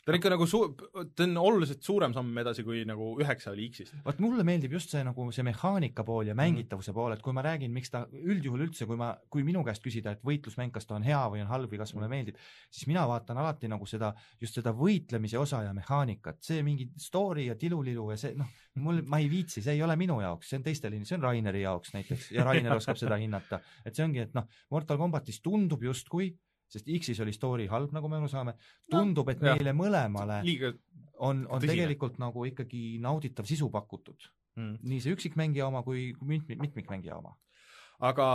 ta 0.07 0.13
on 0.13 0.17
ikka 0.21 0.29
nagu 0.31 0.45
su-, 0.47 0.69
ta 1.15 1.25
on 1.25 1.33
oluliselt 1.41 1.83
suurem 1.83 2.13
samm 2.15 2.37
edasi, 2.39 2.63
kui 2.63 2.85
nagu 2.87 3.09
üheksa 3.19 3.51
oli 3.51 3.65
X-ist. 3.67 3.97
vot 4.05 4.21
mulle 4.23 4.45
meeldib 4.47 4.71
just 4.77 4.93
see 4.93 5.01
nagu 5.03 5.25
see 5.35 5.43
mehaanika 5.43 6.05
pool 6.07 6.29
ja 6.29 6.35
mängitavuse 6.37 6.93
pool, 6.95 7.11
et 7.11 7.23
kui 7.25 7.35
ma 7.35 7.43
räägin, 7.43 7.73
miks 7.75 7.91
ta 7.91 8.05
üldjuhul 8.15 8.63
üldse, 8.69 8.87
kui 8.87 8.95
ma, 8.99 9.09
kui 9.33 9.43
minu 9.43 9.65
käest 9.67 9.83
küsida, 9.83 10.13
et 10.15 10.23
võitlusmäng, 10.23 10.71
kas 10.71 10.87
ta 10.87 10.95
on 10.95 11.03
hea 11.03 11.19
või 11.33 11.43
on 11.43 11.51
halb 11.51 11.73
või 11.73 11.81
kas 11.81 11.91
mulle 11.97 12.07
meeldib, 12.13 12.39
siis 12.71 12.87
mina 12.87 13.03
vaatan 13.09 13.43
alati 13.43 13.67
nagu 13.67 13.89
seda, 13.89 14.13
just 14.39 14.55
seda 14.55 14.71
võitlemise 14.77 15.41
osa 15.43 15.65
ja 15.67 15.75
mehaanikat, 15.75 16.39
see 16.39 16.63
mingi 16.63 16.87
story 17.03 17.49
ja 17.49 17.59
tilulilu 17.59 18.07
ja 18.13 18.19
see 18.23 18.31
noh, 18.39 18.55
mul, 18.79 19.03
ma 19.11 19.19
ei 19.19 19.27
viitsi, 19.31 19.59
see 19.65 19.75
ei 19.75 19.83
ole 19.83 19.99
minu 19.99 20.21
jaoks, 20.23 20.53
see 20.53 20.61
on 20.61 20.67
teistele, 20.71 21.03
see 21.03 21.19
on 21.19 21.27
Raineri 21.27 21.67
jaoks 21.67 21.91
näiteks 21.97 22.31
ja 22.37 22.47
Rainer 22.47 22.79
oskab 22.79 22.99
seda 23.03 23.19
hinnata, 23.19 23.59
et 23.83 23.91
see 23.91 24.07
ongi, 24.07 24.23
et 24.23 24.37
noh, 24.37 24.47
Mortal 24.71 25.03
Combatis 25.03 25.43
tundub 25.43 25.83
justkui 25.83 26.31
sest 26.71 26.89
X-is 26.99 27.21
oli 27.23 27.33
story 27.35 27.67
halb, 27.71 27.93
nagu 27.95 28.09
me 28.11 28.19
aru 28.19 28.29
saame, 28.31 28.57
tundub, 28.91 29.29
et 29.31 29.43
meile 29.43 29.73
mõlemale 29.77 30.41
liiga 30.45 30.73
on, 31.17 31.45
on 31.47 31.61
tõsine. 31.61 31.73
tegelikult 31.73 32.19
nagu 32.21 32.45
ikkagi 32.49 32.97
nauditav 33.03 33.47
sisu 33.49 33.69
pakutud 33.73 34.29
mm.. 34.57 34.79
nii 34.83 35.03
see 35.03 35.15
üksikmängija 35.15 35.67
oma 35.69 35.83
kui 35.85 36.09
mitmik, 36.21 36.59
mitmikmängija 36.61 37.17
oma. 37.17 37.35
aga 38.03 38.27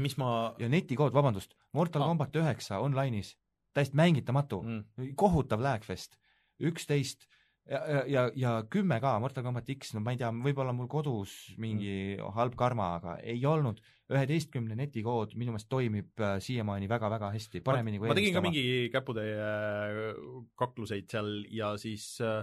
mis 0.00 0.16
ma 0.20 0.54
ja 0.60 0.68
netikood, 0.72 1.12
vabandust, 1.14 1.54
Mortal 1.76 2.04
Ah. 2.04 2.10
Combat 2.12 2.36
üheksa 2.36 2.80
online'is, 2.80 3.34
täiesti 3.76 3.96
mängitamatu 3.98 4.62
mm., 4.62 5.14
kohutav 5.16 5.60
lagfest, 5.60 6.16
üksteist 6.62 7.26
ja, 7.26 7.41
ja, 7.70 8.02
ja, 8.08 8.24
ja 8.34 8.52
kümme 8.70 8.98
ka, 9.02 9.14
Mortal 9.22 9.44
Combat 9.46 9.68
X, 9.74 9.94
no 9.96 10.02
ma 10.04 10.14
ei 10.14 10.20
tea, 10.20 10.30
võib-olla 10.44 10.74
mul 10.76 10.90
kodus 10.90 11.34
mingi 11.62 12.16
mm. 12.16 12.32
halb 12.36 12.56
karma, 12.58 12.94
aga 12.98 13.18
ei 13.22 13.44
olnud, 13.48 13.82
üheteistkümne 14.12 14.76
netikood 14.78 15.36
minu 15.40 15.54
meelest 15.54 15.70
toimib 15.72 16.20
äh, 16.20 16.36
siiamaani 16.42 16.90
väga-väga 16.90 17.32
hästi, 17.36 17.62
paremini 17.64 18.00
kui 18.00 18.10
ma 18.10 18.18
tegin 18.18 18.36
ka 18.36 18.42
mingi 18.44 18.66
käputäie 18.92 19.38
äh, 19.38 20.10
kakluseid 20.58 21.08
seal 21.12 21.32
ja 21.54 21.72
siis 21.80 22.14
äh, 22.24 22.42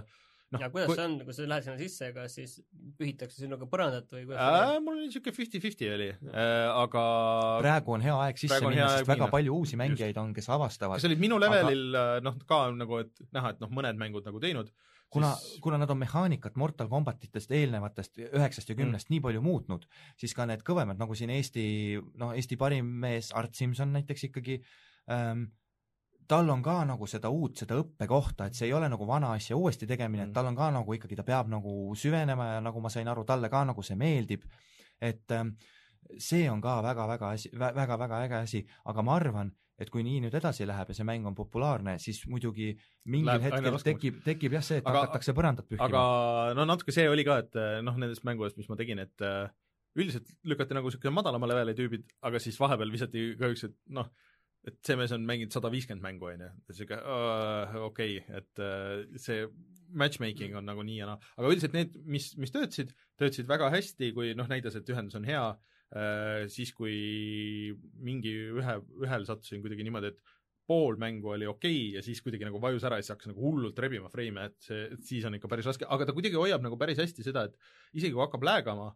noh 0.50 0.64
ja 0.64 0.70
kuidas 0.72 0.90
see 0.96 1.04
on, 1.04 1.16
kui 1.26 1.36
sa 1.36 1.46
lähed 1.46 1.66
sinna 1.66 1.78
sisse, 1.78 2.10
kas 2.16 2.34
siis 2.40 2.56
pühitakse 2.98 3.38
sinuga 3.38 3.68
põrandat 3.70 4.10
või 4.16 4.24
kuidas 4.26 4.42
äh, 4.42 4.76
mul 4.82 4.96
oli 4.96 5.06
niisugune 5.06 5.36
fifty-fifty 5.36 5.90
oli 5.94 6.10
äh,, 6.10 6.66
aga 6.72 7.04
praegu 7.62 7.94
on 7.96 8.06
hea 8.06 8.16
aeg 8.26 8.40
sisse 8.40 8.58
minna, 8.64 8.88
sest 8.96 9.06
väga 9.06 9.26
minna. 9.26 9.34
palju 9.36 9.58
uusi 9.60 9.78
mängijaid 9.80 10.18
on, 10.22 10.34
kes 10.34 10.50
avastavad 10.50 10.98
kas 10.98 11.06
olid 11.10 11.22
minu 11.22 11.38
levelil 11.42 11.90
aga... 11.92 12.24
noh, 12.26 12.40
ka 12.50 12.64
nagu, 12.74 13.04
et 13.04 13.26
näha, 13.36 13.54
et 13.54 13.62
noh, 13.62 13.70
mõned 13.78 14.00
mängud 14.00 14.26
nagu 14.26 14.42
teinud, 14.42 14.72
kuna 15.10 15.34
siis-, 15.36 15.60
kuna 15.62 15.78
nad 15.80 15.90
on 15.90 15.98
mehaanikat 15.98 16.56
Mortal 16.60 16.88
Combatitest 16.88 17.52
eelnevatest 17.52 18.20
üheksast 18.30 18.70
ja 18.70 18.78
kümnest 18.78 19.08
mm. 19.08 19.14
nii 19.14 19.24
palju 19.26 19.44
muutnud, 19.44 19.86
siis 20.20 20.34
ka 20.36 20.46
need 20.48 20.64
kõvemad, 20.66 21.00
nagu 21.00 21.16
siin 21.18 21.32
Eesti, 21.34 21.64
noh, 22.20 22.34
Eesti 22.36 22.58
parim 22.60 22.90
mees 23.04 23.32
Art 23.36 23.54
Simson 23.58 23.92
näiteks 23.96 24.28
ikkagi 24.30 24.60
ähm,, 25.10 25.48
tal 26.30 26.50
on 26.52 26.62
ka 26.62 26.76
nagu 26.86 27.06
seda 27.10 27.30
uut, 27.34 27.56
seda 27.58 27.80
õppekohta, 27.80 28.46
et 28.46 28.54
see 28.58 28.68
ei 28.68 28.74
ole 28.76 28.88
nagu 28.90 29.06
vana 29.06 29.32
asja 29.34 29.58
uuesti 29.58 29.88
tegemine 29.90 30.22
mm., 30.22 30.28
Mm. 30.28 30.30
et 30.30 30.38
tal 30.38 30.46
on 30.46 30.58
ka 30.58 30.70
nagu 30.70 30.94
ikkagi, 30.94 31.18
ta 31.18 31.26
peab 31.26 31.50
nagu 31.50 31.94
süvenema 31.98 32.46
ja 32.54 32.60
nagu 32.62 32.80
ma 32.80 32.90
sain 32.92 33.08
aru, 33.08 33.24
talle 33.26 33.50
ka 33.50 33.64
nagu 33.66 33.82
see 33.82 33.98
meeldib, 33.98 34.44
et 35.00 35.34
ähm, 35.34 35.56
see 36.18 36.46
on 36.50 36.60
ka 36.60 36.80
väga-väga 36.84 37.32
asi, 37.34 37.50
väga-väga 37.58 38.22
äge 38.26 38.38
asi, 38.44 38.62
aga 38.84 39.02
ma 39.02 39.16
arvan, 39.16 39.50
et 39.80 39.90
kui 39.92 40.04
nii 40.04 40.20
nüüd 40.26 40.36
edasi 40.36 40.66
läheb 40.68 40.92
ja 40.92 40.96
see 40.96 41.06
mäng 41.08 41.26
on 41.28 41.36
populaarne, 41.36 41.96
siis 42.02 42.20
muidugi 42.28 42.70
mingil 43.08 43.30
Läheb 43.32 43.46
hetkel 43.48 43.78
tekib, 43.86 44.18
tekib 44.26 44.56
jah 44.58 44.64
see, 44.66 44.80
et 44.82 44.88
Aga- 44.88 45.06
hakatakse 45.06 45.34
põrandat 45.36 45.68
pühkima. 45.68 45.88
aga 45.88 46.54
no 46.58 46.66
natuke 46.68 46.94
see 46.94 47.08
oli 47.08 47.24
ka, 47.26 47.40
et 47.44 47.56
äh, 47.60 47.78
noh, 47.86 47.96
nendest 48.00 48.26
mängudest, 48.28 48.58
mis 48.60 48.68
ma 48.70 48.76
tegin, 48.80 49.00
et 49.06 49.24
äh, 49.24 49.48
üldiselt 49.98 50.28
lükati 50.46 50.76
nagu 50.76 50.90
niisugune 50.90 51.14
madalama 51.16 51.48
leveli 51.50 51.76
tüübid, 51.78 52.04
aga 52.28 52.42
siis 52.42 52.60
vahepeal 52.60 52.92
visati 52.92 53.30
ka 53.40 53.50
üks, 53.54 53.64
et 53.70 53.76
noh, 53.96 54.10
et 54.68 54.76
see 54.84 54.98
mees 55.00 55.16
on 55.16 55.24
mänginud 55.24 55.56
sada 55.56 55.72
viiskümmend 55.72 56.04
mängu, 56.04 56.28
on 56.28 56.44
ju, 56.44 56.52
et 56.68 56.76
sihuke 56.76 57.00
okei 57.88 58.20
et 58.28 58.60
uh, 58.60 59.00
see 59.16 59.46
matchmaking 59.90 60.54
on 60.60 60.68
nagu 60.68 60.84
nii 60.86 61.00
ja 61.00 61.08
naa, 61.08 61.32
aga 61.40 61.50
üldiselt 61.50 61.72
need, 61.74 61.96
mis, 62.04 62.28
mis 62.38 62.52
töötasid, 62.54 62.92
töötasid 63.18 63.48
väga 63.50 63.72
hästi, 63.72 64.12
kui 64.14 64.36
noh, 64.38 64.46
näitas, 64.52 64.76
et 64.78 64.92
ühendus 64.92 65.16
on 65.18 65.26
hea 65.26 65.42
uh,, 65.48 65.70
siis 66.54 66.70
kui 66.76 67.72
mingi 67.98 68.30
ühe, 68.60 68.74
ühel 69.02 69.24
sattusin 69.26 69.62
kuidagi 69.64 69.82
niimoodi, 69.82 70.12
et 70.12 70.36
pool 70.70 70.98
mängu 71.02 71.32
oli 71.34 71.48
okei 71.50 71.78
okay, 71.78 71.94
ja 71.96 72.02
siis 72.04 72.20
kuidagi 72.22 72.46
nagu 72.46 72.60
vajus 72.62 72.84
ära 72.86 73.00
ja 73.00 73.04
siis 73.04 73.14
hakkas 73.14 73.32
nagu 73.32 73.42
hullult 73.42 73.78
rebima 73.82 74.10
frame'e, 74.12 74.50
et 74.52 74.66
see, 74.66 74.82
et 74.94 75.06
siis 75.06 75.26
on 75.26 75.34
ikka 75.34 75.50
päris 75.50 75.66
raske, 75.66 75.86
aga 75.96 76.06
ta 76.06 76.14
kuidagi 76.14 76.38
hoiab 76.38 76.62
nagu 76.62 76.78
päris 76.80 77.00
hästi 77.02 77.26
seda, 77.26 77.48
et 77.48 77.56
isegi 77.98 78.14
kui 78.14 78.22
hakkab 78.22 78.46
läägama, 78.46 78.90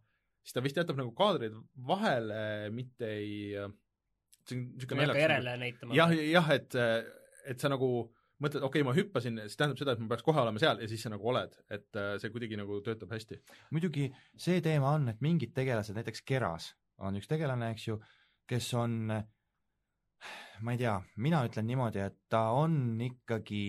siis 0.45 0.55
ta 0.55 0.63
vist 0.65 0.79
jätab 0.79 1.01
nagu 1.01 1.11
kaadreid 1.19 1.57
vahele, 1.89 2.43
mitte 2.75 3.11
ei, 3.11 3.33
see 4.45 4.61
on 4.61 4.69
niisugune 4.77 5.09
hakka 5.09 5.25
järele 5.25 5.57
näitama. 5.65 5.97
jah, 5.99 6.15
jah, 6.15 6.53
et, 6.55 6.79
et 7.51 7.67
sa 7.67 7.73
nagu 7.73 7.91
mõtled, 8.45 8.63
okei 8.63 8.85
okay,, 8.85 8.87
ma 8.87 8.95
hüppasin, 8.95 9.43
see 9.49 9.59
tähendab 9.59 9.81
seda, 9.83 9.97
et 9.97 10.05
ma 10.05 10.13
peaks 10.13 10.27
kohe 10.27 10.43
olema 10.43 10.63
seal 10.63 10.79
ja 10.83 10.91
siis 10.91 11.03
sa 11.07 11.11
nagu 11.11 11.27
oled, 11.33 11.59
et 11.75 11.99
äh, 11.99 12.15
see 12.23 12.31
kuidagi 12.35 12.59
nagu 12.61 12.79
töötab 12.87 13.15
hästi. 13.15 13.41
muidugi 13.75 14.09
see 14.47 14.63
teema 14.63 14.95
on, 14.95 15.11
et 15.11 15.23
mingid 15.25 15.55
tegelased, 15.57 15.97
näiteks 15.99 16.23
Keras 16.29 16.71
on 16.99 17.17
üks 17.19 17.31
tegelane, 17.31 17.71
eks 17.75 17.89
ju, 17.89 17.99
kes 18.47 18.69
on, 18.79 19.09
ma 20.61 20.75
ei 20.75 20.79
tea, 20.79 20.95
mina 21.17 21.43
ütlen 21.49 21.67
niimoodi, 21.67 22.05
et 22.05 22.21
ta 22.31 22.51
on 22.55 23.01
ikkagi 23.01 23.65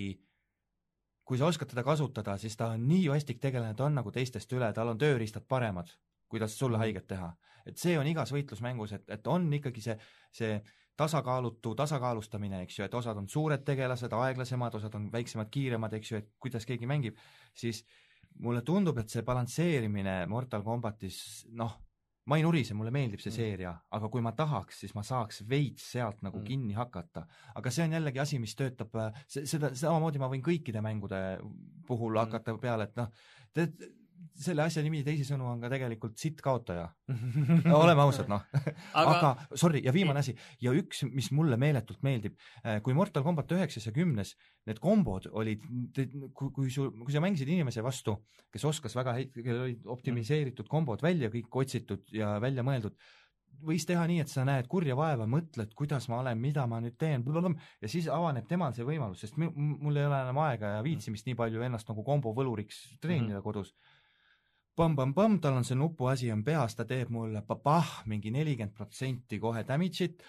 kui 1.25 1.39
sa 1.41 1.49
oskad 1.49 1.71
teda 1.71 1.83
kasutada, 1.83 2.37
siis 2.37 2.55
ta 2.57 2.69
on 2.75 2.85
nii 2.87 3.09
vastik 3.09 3.41
tegelane, 3.41 3.73
ta 3.73 3.87
on 3.87 3.97
nagu 3.97 4.11
teistest 4.13 4.51
üle, 4.53 4.69
tal 4.73 4.91
on 4.93 4.99
tööriistad 5.01 5.47
paremad, 5.49 5.89
kuidas 6.29 6.57
sulle 6.57 6.77
haiget 6.77 7.07
teha. 7.07 7.33
et 7.65 7.81
see 7.81 7.95
on 7.97 8.05
igas 8.05 8.29
võitlusmängus, 8.29 8.91
et, 8.93 9.07
et 9.09 9.27
on 9.27 9.47
ikkagi 9.57 9.81
see, 9.81 9.95
see 10.29 10.59
tasakaalutu 10.95 11.71
tasakaalustamine, 11.75 12.59
eks 12.61 12.77
ju, 12.77 12.85
et 12.85 12.93
osad 12.93 13.17
on 13.17 13.25
suured 13.29 13.63
tegelased, 13.65 14.13
aeglasemad, 14.13 14.75
osad 14.77 14.93
on 14.99 15.07
väiksemad, 15.11 15.49
kiiremad, 15.49 15.95
eks 15.97 16.11
ju, 16.11 16.19
et 16.21 16.29
kuidas 16.39 16.67
keegi 16.69 16.85
mängib, 16.85 17.17
siis 17.57 17.81
mulle 18.45 18.61
tundub, 18.61 18.99
et 19.01 19.09
see 19.09 19.25
balansseerimine 19.25 20.27
Mortal 20.29 20.61
Combatis, 20.63 21.17
noh, 21.57 21.73
ma 22.25 22.37
ei 22.37 22.43
nurise, 22.43 22.73
mulle 22.73 22.91
meeldib 22.91 23.19
see 23.21 23.29
Mm. 23.31 23.35
seeria, 23.35 23.73
aga 23.91 24.09
kui 24.09 24.21
ma 24.21 24.31
tahaks, 24.31 24.79
siis 24.79 24.95
ma 24.95 25.01
saaks 25.03 25.43
veits 25.49 25.91
sealt 25.91 26.21
nagu 26.25 26.39
Mm. 26.39 26.45
kinni 26.45 26.73
hakata. 26.73 27.27
aga 27.55 27.69
see 27.71 27.83
on 27.85 27.91
jällegi 27.91 28.19
asi, 28.19 28.39
mis 28.39 28.55
töötab, 28.55 28.89
seda, 29.27 29.69
samamoodi 29.75 30.17
ma 30.19 30.27
võin 30.29 30.41
kõikide 30.41 30.81
mängude 30.81 31.39
puhul 31.87 32.13
Mm. 32.13 32.25
hakata 32.25 32.57
peale, 32.57 32.83
et 32.83 32.95
noh, 32.95 33.11
tead, 33.53 33.73
selle 34.45 34.65
asja 34.65 34.83
nimi 34.85 35.01
teisisõnu 35.05 35.47
on 35.49 35.61
ka 35.63 35.69
tegelikult 35.71 36.17
sitt 36.19 36.41
kaotaja. 36.43 36.87
oleme 37.83 38.05
ausad, 38.05 38.29
noh. 38.31 38.45
aga, 38.93 39.15
aga 39.15 39.57
sorry, 39.57 39.81
ja 39.85 39.93
viimane 39.95 40.23
asi 40.23 40.35
ja 40.63 40.73
üks, 40.75 41.03
mis 41.11 41.31
mulle 41.35 41.59
meeletult 41.61 42.03
meeldib, 42.05 42.37
kui 42.85 42.97
Mortal 42.97 43.25
Combat 43.25 43.55
üheksas 43.57 43.89
ja 43.89 43.95
kümnes 43.95 44.35
need 44.65 44.79
kombod 44.83 45.29
olid, 45.31 45.65
kui, 46.33 46.49
kui 46.55 46.71
sul, 46.73 46.91
kui 47.03 47.13
sa 47.13 47.21
mängisid 47.23 47.51
inimese 47.51 47.83
vastu, 47.85 48.17
kes 48.53 48.65
oskas 48.67 48.95
väga 48.97 49.17
häid, 49.19 49.35
kellel 49.35 49.67
olid 49.67 49.91
optimiseeritud 49.97 50.69
kombod 50.71 51.03
välja 51.05 51.29
kõik 51.33 51.61
otsitud 51.61 52.09
ja 52.15 52.35
välja 52.43 52.65
mõeldud, 52.65 52.97
võis 53.65 53.85
teha 53.87 54.03
nii, 54.09 54.21
et 54.23 54.31
sa 54.31 54.45
näed 54.47 54.67
kurja 54.71 54.95
vaeva, 54.97 55.27
mõtled, 55.29 55.73
kuidas 55.77 56.09
ma 56.11 56.19
olen, 56.21 56.39
mida 56.41 56.65
ma 56.69 56.81
nüüd 56.83 56.97
teen, 56.99 57.23
ja 57.81 57.91
siis 57.91 58.07
avaneb 58.11 58.47
temal 58.49 58.73
see 58.75 58.87
võimalus, 58.87 59.23
sest 59.23 59.37
mul 59.37 59.95
ei 59.95 60.07
ole 60.07 60.21
enam 60.25 60.39
aega 60.45 60.75
ja 60.77 60.83
viitsimist 60.85 61.27
nii 61.29 61.37
palju 61.39 61.63
ennast 61.65 61.89
nagu 61.89 62.03
kombo 62.03 62.33
võluriks 62.35 62.81
treenida 63.01 63.37
mm 63.37 63.39
-hmm. 63.39 63.43
kodus 63.43 63.75
põmm-põmm-põmm, 64.75 65.39
tal 65.41 65.59
on 65.59 65.67
see 65.67 65.77
nupuasi 65.79 66.31
on 66.33 66.43
peas, 66.43 66.75
ta 66.75 66.85
teeb 66.87 67.11
mulle 67.13 67.41
papah 67.47 68.01
mingi 68.11 68.33
nelikümmend 68.35 68.75
protsenti 68.75 69.39
kohe 69.39 69.63
damage'it. 69.67 70.25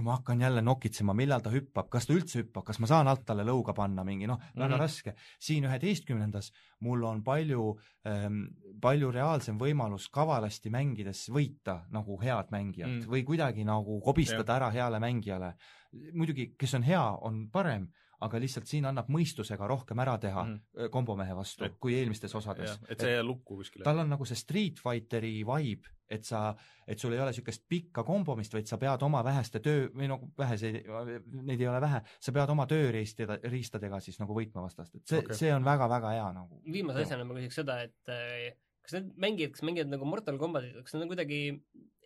ma 0.00 0.14
hakkan 0.16 0.40
jälle 0.40 0.62
nokitsema, 0.64 1.12
millal 1.12 1.42
ta 1.44 1.50
hüppab, 1.52 1.90
kas 1.92 2.06
ta 2.08 2.14
üldse 2.14 2.38
hüppab, 2.40 2.64
kas 2.64 2.78
ma 2.80 2.88
saan 2.88 3.08
alt 3.10 3.26
talle 3.28 3.44
lõuga 3.44 3.74
panna 3.76 4.04
mingi 4.04 4.26
noh, 4.26 4.38
väga 4.54 4.68
mm. 4.68 4.72
-hmm. 4.72 4.80
raske. 4.80 5.14
siin 5.38 5.64
üheteistkümnendas 5.68 6.52
mul 6.80 7.02
on 7.04 7.22
palju 7.24 7.78
ähm, 8.08 8.46
palju 8.80 9.10
reaalsem 9.12 9.58
võimalus 9.58 10.08
kavalasti 10.08 10.70
mängides 10.70 11.28
võita 11.28 11.82
nagu 11.90 12.16
head 12.22 12.48
mängijat 12.50 12.88
Mm. 12.88 13.10
või 13.12 13.24
kuidagi 13.24 13.64
nagu 13.64 14.00
kobistada 14.00 14.56
ära 14.56 14.70
heale 14.70 14.98
mängijale. 14.98 15.54
muidugi, 16.14 16.54
kes 16.56 16.74
on 16.74 16.82
hea, 16.82 17.04
on 17.20 17.50
parem, 17.50 17.88
aga 18.20 18.40
lihtsalt 18.42 18.68
siin 18.68 18.86
annab 18.88 19.08
mõistusega 19.12 19.68
rohkem 19.70 20.00
ära 20.02 20.16
teha 20.20 20.44
mm. 20.44 20.90
kombomehe 20.92 21.36
vastu 21.36 21.64
Et- 21.66 21.78
kui 21.80 21.96
eelmistes 21.96 22.34
osades. 22.36 22.76
et 22.88 23.00
see 23.00 23.14
ei 23.14 23.18
jää 23.18 23.24
lukku 23.26 23.56
kuskile. 23.56 23.84
tal 23.84 24.02
on 24.02 24.12
nagu 24.12 24.28
see 24.28 24.38
Street 24.38 24.80
Fighteri 24.82 25.40
vibe, 25.46 25.88
et 26.10 26.24
sa, 26.26 26.54
et 26.86 26.98
sul 26.98 27.14
ei 27.14 27.20
ole 27.22 27.30
niisugust 27.30 27.64
pikka 27.68 28.04
kombomist, 28.04 28.54
vaid 28.54 28.68
sa 28.68 28.78
pead 28.78 29.02
oma 29.06 29.22
väheste 29.24 29.62
töö 29.64 29.88
või 29.94 30.10
nagu 30.10 30.30
väheseid, 30.38 30.82
neid 31.46 31.60
ei 31.60 31.68
ole 31.70 31.80
vähe, 31.80 32.02
sa 32.20 32.34
pead 32.34 32.50
oma 32.50 32.66
tööriistadega, 32.70 33.50
riistadega 33.52 34.00
siis 34.04 34.18
nagu 34.20 34.36
võitma 34.36 34.64
vastast, 34.66 34.94
et 34.94 35.06
see 35.06 35.22
okay., 35.22 35.38
see 35.44 35.54
on 35.54 35.64
väga-väga 35.64 36.16
hea 36.16 36.32
nagu. 36.36 36.60
viimase 36.72 37.06
asjana 37.06 37.24
ma 37.24 37.38
küsiks 37.38 37.62
seda, 37.62 37.80
et 37.86 38.12
äh, 38.12 38.50
kas 38.90 38.98
need 38.98 39.14
mängijad, 39.22 39.54
kes 39.54 39.64
mängivad 39.66 39.94
nagu 39.94 40.08
Mortal 40.08 40.40
Combatit, 40.40 40.74
kas 40.82 40.96
need 40.96 41.06
on 41.06 41.12
kuidagi 41.14 41.40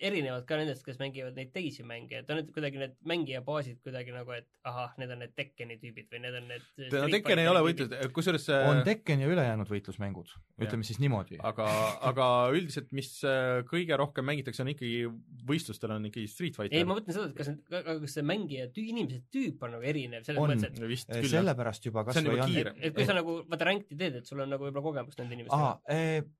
erinevad 0.02 0.44
ka 0.48 0.56
nendest, 0.58 0.82
kes 0.84 0.98
mängivad 0.98 1.36
neid 1.38 1.52
teisi 1.54 1.84
mänge, 1.86 2.20
et 2.20 2.30
on 2.32 2.40
need 2.40 2.50
kuidagi 2.54 2.80
need 2.80 2.94
mängijabaasid 3.08 3.78
kuidagi 3.84 4.14
nagu, 4.14 4.32
et 4.34 4.48
ahah, 4.66 4.92
need 4.98 5.12
on 5.14 5.22
need 5.22 5.34
Tekkeni 5.38 5.76
tüübid 5.80 6.10
või 6.10 6.22
need 6.24 6.38
on 6.40 6.48
need 6.50 6.92
no 6.94 7.04
Tekken 7.12 7.42
ei 7.42 7.48
ole 7.50 7.62
võitlus, 7.64 7.94
kusjuures 8.16 8.48
on 8.56 8.80
see 8.80 8.88
Tekken 8.88 9.22
ja 9.22 9.30
ülejäänud 9.30 9.70
võitlusmängud, 9.70 10.34
ütleme 10.66 10.86
siis 10.86 11.00
niimoodi. 11.02 11.38
aga, 11.46 11.68
aga 12.10 12.28
üldiselt, 12.54 12.90
mis 12.96 13.12
äh, 13.28 13.62
kõige 13.70 13.98
rohkem 14.00 14.26
mängitakse, 14.28 14.64
on 14.66 14.74
ikkagi, 14.74 15.06
võistlustel 15.46 15.94
on 15.96 16.10
ikkagi 16.10 16.26
Street 16.30 16.58
Fighter. 16.58 16.78
ei, 16.80 16.88
ma 16.88 16.98
mõtlen 16.98 17.16
seda, 17.16 17.30
et 17.30 17.38
kas 17.38 17.52
need, 17.52 17.64
kas 17.70 18.18
see 18.18 18.26
mängija 18.26 18.68
tüü, 18.74 18.88
inimese 18.90 19.22
tüüp 19.34 19.62
on 19.64 19.76
nagu 19.78 19.90
erinev 19.94 20.26
selles 20.26 20.42
On. 20.42 20.50
mõttes, 20.50 20.74
et 20.74 20.88
vist 20.90 21.12
küll 21.12 21.30
jah. 21.30 21.38
sellepärast 21.38 21.90
juba 21.90 22.06
kas 22.08 22.18
või 22.18 22.34
juba 22.34 22.48
on 22.48 22.62
et, 22.64 22.86
et 22.90 22.98
kui 22.98 23.06
sa 23.06 23.16
nagu 23.16 23.42
vaata 23.46 23.70
rank'i 23.70 23.94
teed, 23.94 24.22
et 24.22 24.28
sul 24.28 24.42
on 24.42 24.50
nagu 24.50 24.66
võib-olla 24.66 24.90
kogemust 24.90 25.22
nende 25.22 25.38
inimestega 25.38 26.34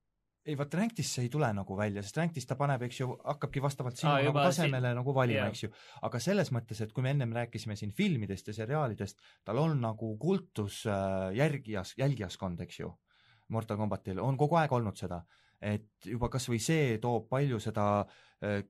ei 0.45 0.57
vaata 0.59 0.79
Ranktis 0.81 1.11
see 1.15 1.25
ei 1.27 1.31
tule 1.33 1.49
nagu 1.57 1.77
välja, 1.79 2.03
sest 2.05 2.19
Ranktis 2.21 2.47
ta 2.49 2.57
paneb, 2.59 2.83
eks 2.87 3.01
ju, 3.01 3.15
hakkabki 3.25 3.63
vastavalt 3.65 3.97
sinu 4.01 4.11
Aa, 4.13 4.25
nagu 4.27 4.43
tasemele 4.45 4.91
nagu 4.99 5.15
valima 5.17 5.47
jaa., 5.47 5.53
eks 5.53 5.65
ju. 5.65 5.71
aga 6.09 6.21
selles 6.21 6.53
mõttes, 6.55 6.83
et 6.85 6.93
kui 6.93 7.05
me 7.07 7.15
ennem 7.15 7.33
rääkisime 7.37 7.77
siin 7.81 7.95
filmidest 7.97 8.51
ja 8.51 8.57
seriaalidest, 8.61 9.23
tal 9.45 9.63
on 9.63 9.81
nagu 9.81 10.13
kultus 10.21 10.83
äh, 10.91 11.31
järgijas, 11.39 11.95
jälgijaskond, 12.01 12.61
eks 12.67 12.83
ju, 12.83 12.93
Mortal 13.55 13.81
Combatil 13.81 14.21
on 14.21 14.37
kogu 14.41 14.61
aeg 14.61 14.73
olnud 14.73 15.01
seda, 15.01 15.23
et 15.65 16.09
juba 16.11 16.29
kas 16.33 16.49
või 16.51 16.61
see 16.61 16.99
toob 17.01 17.31
palju 17.33 17.61
seda 17.63 17.89
äh, 18.03 18.23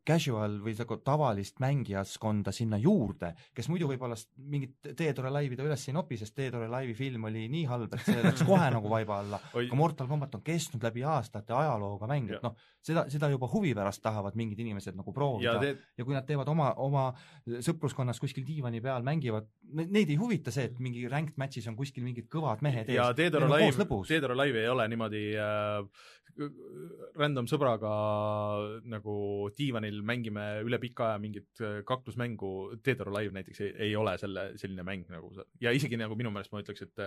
casual 0.06 0.58
või 0.64 0.74
nagu 0.78 0.98
tavalist 1.04 1.60
mängijaskonda 1.62 2.52
sinna 2.54 2.78
juurde, 2.80 3.32
kes 3.54 3.68
muidu 3.72 3.88
võib-olla 3.90 4.16
mingit 4.50 4.92
Teedore 4.96 5.32
laivi 5.32 5.58
ta 5.58 5.66
üles 5.66 5.88
ei 5.88 5.96
nopi, 5.96 6.18
sest 6.20 6.34
Teedore 6.36 6.68
laivi 6.70 6.94
film 6.98 7.28
oli 7.30 7.46
nii 7.52 7.64
halb, 7.70 7.94
et 7.96 8.06
see 8.06 8.22
läks 8.24 8.44
kohe 8.46 8.68
nagu 8.74 8.90
vaiba 8.90 9.18
alla. 9.22 9.40
Aga 9.54 9.78
Mortal 9.78 10.08
Combat 10.10 10.34
on 10.38 10.44
kestnud 10.44 10.84
läbi 10.84 11.04
aastate 11.08 11.56
ajalooga 11.56 12.08
mäng, 12.10 12.32
et 12.36 12.44
noh, 12.44 12.56
seda, 12.84 13.06
seda 13.12 13.30
juba 13.32 13.48
huvi 13.52 13.74
pärast 13.76 14.02
tahavad 14.04 14.36
mingid 14.38 14.60
inimesed 14.64 14.96
nagu 14.98 15.14
proovida. 15.16 15.56
Ja, 15.56 15.60
te, 15.62 15.92
ja 15.98 16.06
kui 16.06 16.16
nad 16.16 16.26
teevad 16.28 16.50
oma, 16.52 16.70
oma 16.84 17.06
sõpruskonnas 17.64 18.20
kuskil 18.22 18.46
diivani 18.46 18.82
peal, 18.84 19.04
mängivad, 19.06 19.48
neid 19.74 20.10
ei 20.10 20.18
huvita 20.20 20.52
see, 20.54 20.68
et 20.70 20.80
mingi 20.82 21.06
ranked 21.10 21.38
match'is 21.40 21.68
on 21.70 21.78
kuskil 21.78 22.04
mingid 22.06 22.28
kõvad 22.32 22.62
mehed 22.64 22.90
ja 22.92 23.08
ees, 23.10 23.18
Teedoro 23.18 23.48
Neil 23.48 23.70
on 23.72 23.80
live 23.80 24.02
Teedoro 24.08 24.36
live 24.38 24.62
ei 24.62 24.70
ole 24.70 24.86
niimoodi 24.90 25.24
äh, 25.40 26.04
random 27.18 27.48
sõbraga 27.50 27.90
nagu 28.90 29.16
diivanil 29.64 30.00
mängime 30.06 30.44
üle 30.64 30.78
pika 30.82 31.08
aja 31.10 31.20
mingit 31.22 31.60
äh, 31.64 31.78
kaklusmängu, 31.88 32.50
Teedoro 32.84 33.12
live 33.16 33.32
näiteks 33.34 33.60
ei, 33.64 33.70
ei 33.88 33.96
ole 33.96 34.14
selle, 34.20 34.50
selline 34.60 34.84
mäng 34.86 35.08
nagu 35.12 35.32
ja 35.64 35.72
isegi 35.74 35.98
nagu 36.00 36.16
minu 36.20 36.30
meelest 36.34 36.52
ma 36.54 36.60
ütleks, 36.62 36.84
et 36.86 37.04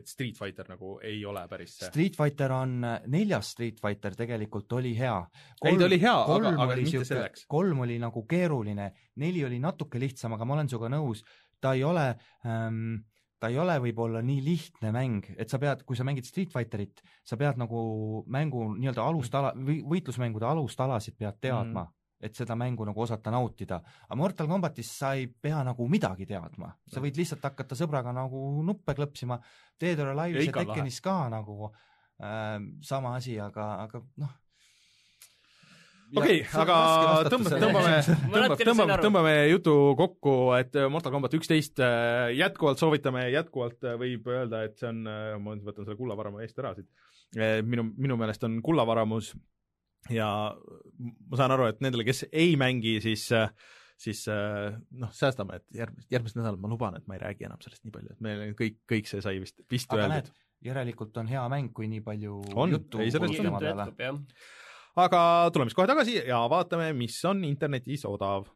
et 0.00 0.08
Street 0.08 0.38
Fighter 0.38 0.68
nagu 0.72 0.96
ei 1.04 1.20
ole 1.28 1.44
päris 1.50 1.76
see. 1.78 1.90
Street 1.92 2.16
Fighter 2.18 2.52
on, 2.56 2.78
neljas 3.12 3.52
Street 3.54 3.78
Fighter 3.82 4.16
tegelikult 4.18 4.72
oli 4.78 4.94
hea. 4.98 5.18
Ei, 5.64 5.76
ta 5.78 5.86
oli 5.86 6.00
hea, 6.00 6.14
aga- 6.16 6.32
kolm 6.32 6.48
aga 6.54 6.72
oli 6.72 6.82
mitte 6.86 6.96
sihuke- 6.96 7.12
selleks. 7.12 7.44
kolm 7.48 7.84
oli 7.86 7.98
nagu 8.02 8.24
keeruline, 8.28 8.90
neli 9.22 9.44
oli 9.44 9.60
natuke 9.62 10.00
lihtsam, 10.00 10.34
aga 10.36 10.44
ma 10.48 10.58
olen 10.58 10.68
sinuga 10.72 10.90
nõus, 10.96 11.22
ta 11.60 11.74
ei 11.76 11.84
ole 11.84 12.08
ähm, 12.46 12.98
ta 13.38 13.50
ei 13.52 13.58
ole 13.58 13.76
võib-olla 13.82 14.22
nii 14.24 14.40
lihtne 14.42 14.90
mäng, 14.94 15.28
et 15.38 15.50
sa 15.50 15.60
pead, 15.62 15.84
kui 15.86 15.96
sa 15.98 16.04
mängid 16.06 16.26
Street 16.26 16.50
Fighterit, 16.50 17.02
sa 17.26 17.36
pead 17.38 17.60
nagu 17.60 18.24
mängu 18.26 18.64
nii-öelda 18.74 19.04
alustala 19.06 19.52
või 19.54 19.80
võitlusmängude 19.86 20.48
alustalasid 20.48 21.14
pead 21.18 21.38
teadma 21.40 21.84
mm., 21.86 21.94
et 22.20 22.34
seda 22.34 22.56
mängu 22.58 22.86
nagu 22.86 23.02
osata 23.02 23.30
nautida. 23.30 23.78
aga 24.08 24.18
Mortal 24.18 24.48
Combatis 24.50 24.90
sa 24.98 25.12
ei 25.14 25.28
pea 25.28 25.62
nagu 25.66 25.86
midagi 25.90 26.26
teadma, 26.26 26.72
sa 26.90 27.02
võid 27.02 27.18
lihtsalt 27.18 27.44
hakata 27.46 27.78
sõbraga 27.78 28.12
nagu 28.14 28.62
nuppe 28.66 28.94
klõpsima, 28.98 29.38
Dead 29.78 30.00
or 30.02 30.10
Ja 30.10 30.16
Alive'is 30.16 30.50
ja 30.50 30.52
lahe. 30.56 30.66
Tekkenis 30.66 31.00
ka 31.04 31.16
nagu 31.30 31.70
äh, 31.70 32.58
sama 32.82 33.14
asi, 33.16 33.38
aga, 33.38 33.68
aga 33.84 34.02
noh. 34.18 34.32
okei, 36.18 36.40
aga 36.58 36.78
tõmbame, 37.30 37.60
tõmbame, 37.64 37.92
tõmbame, 38.08 38.56
tõmbame, 38.64 38.96
tõmbame 39.04 39.34
jutu 39.52 39.76
kokku, 40.00 40.34
et 40.58 40.74
Mortal 40.90 41.14
Combat 41.14 41.38
üksteist 41.38 41.78
äh, 41.84 42.32
jätkuvalt 42.38 42.82
soovitame, 42.82 43.28
jätkuvalt 43.36 43.86
äh, 43.86 43.94
võib 44.00 44.26
öelda, 44.34 44.64
et 44.66 44.74
see 44.80 44.90
on, 44.90 45.04
ma 45.06 45.54
võtan 45.54 45.86
selle 45.86 46.00
kullavaramu 46.00 46.42
eest 46.42 46.58
ära 46.58 46.74
siit, 46.74 46.90
minu, 47.62 47.92
minu 47.94 48.18
meelest 48.18 48.42
on 48.48 48.58
kullavaramus 48.64 49.36
ja 50.12 50.28
ma 50.54 51.40
saan 51.40 51.54
aru, 51.54 51.68
et 51.72 51.82
nendele, 51.84 52.06
kes 52.08 52.26
ei 52.32 52.56
mängi, 52.60 52.98
siis 53.04 53.28
siis 53.98 54.20
noh, 54.30 55.10
säästame, 55.10 55.58
et 55.58 55.80
järgmist, 55.80 56.06
järgmist 56.14 56.36
nädalat 56.38 56.60
ma 56.62 56.68
luban, 56.70 56.94
et 56.94 57.06
ma 57.10 57.16
ei 57.16 57.24
räägi 57.24 57.48
enam 57.48 57.58
sellest 57.64 57.82
nii 57.82 57.94
palju, 57.96 58.12
et 58.14 58.20
meil 58.22 58.44
on 58.44 58.52
kõik, 58.58 58.76
kõik 58.86 59.10
see 59.10 59.24
sai 59.24 59.40
vist, 59.42 59.58
vist 59.72 59.90
aga 59.90 60.06
öeldud 60.06 60.36
järelikult 60.64 61.16
on 61.20 61.28
hea 61.30 61.42
mäng, 61.52 61.72
kui 61.74 61.88
nii 61.90 62.02
palju 62.04 62.38
On, 62.54 62.70
juttu 62.72 63.02
ei, 63.02 63.12
sellest 63.14 63.40
on. 63.40 64.24
aga 64.98 65.20
tuleme 65.54 65.70
siis 65.70 65.78
kohe 65.78 65.90
tagasi 65.90 66.16
ja 66.26 66.40
vaatame, 66.50 66.90
mis 66.98 67.18
on 67.28 67.44
internetis 67.46 68.04
odav. 68.08 68.48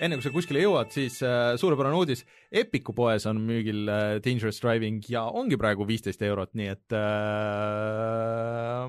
Enne 0.00 0.18
kui 0.18 0.24
sa 0.26 0.32
kuskile 0.34 0.60
jõuad, 0.64 0.90
siis 0.94 1.18
äh, 1.24 1.54
suurepärane 1.60 1.96
uudis, 1.96 2.24
Epiku 2.52 2.92
poes 2.96 3.26
on 3.30 3.40
müügil 3.48 3.88
äh, 3.88 4.18
Dangerous 4.24 4.60
Driving 4.62 5.00
ja 5.08 5.24
ongi 5.28 5.56
praegu 5.60 5.86
viisteist 5.88 6.22
eurot, 6.26 6.52
nii 6.58 6.68
et 6.74 6.96
äh, 6.96 8.86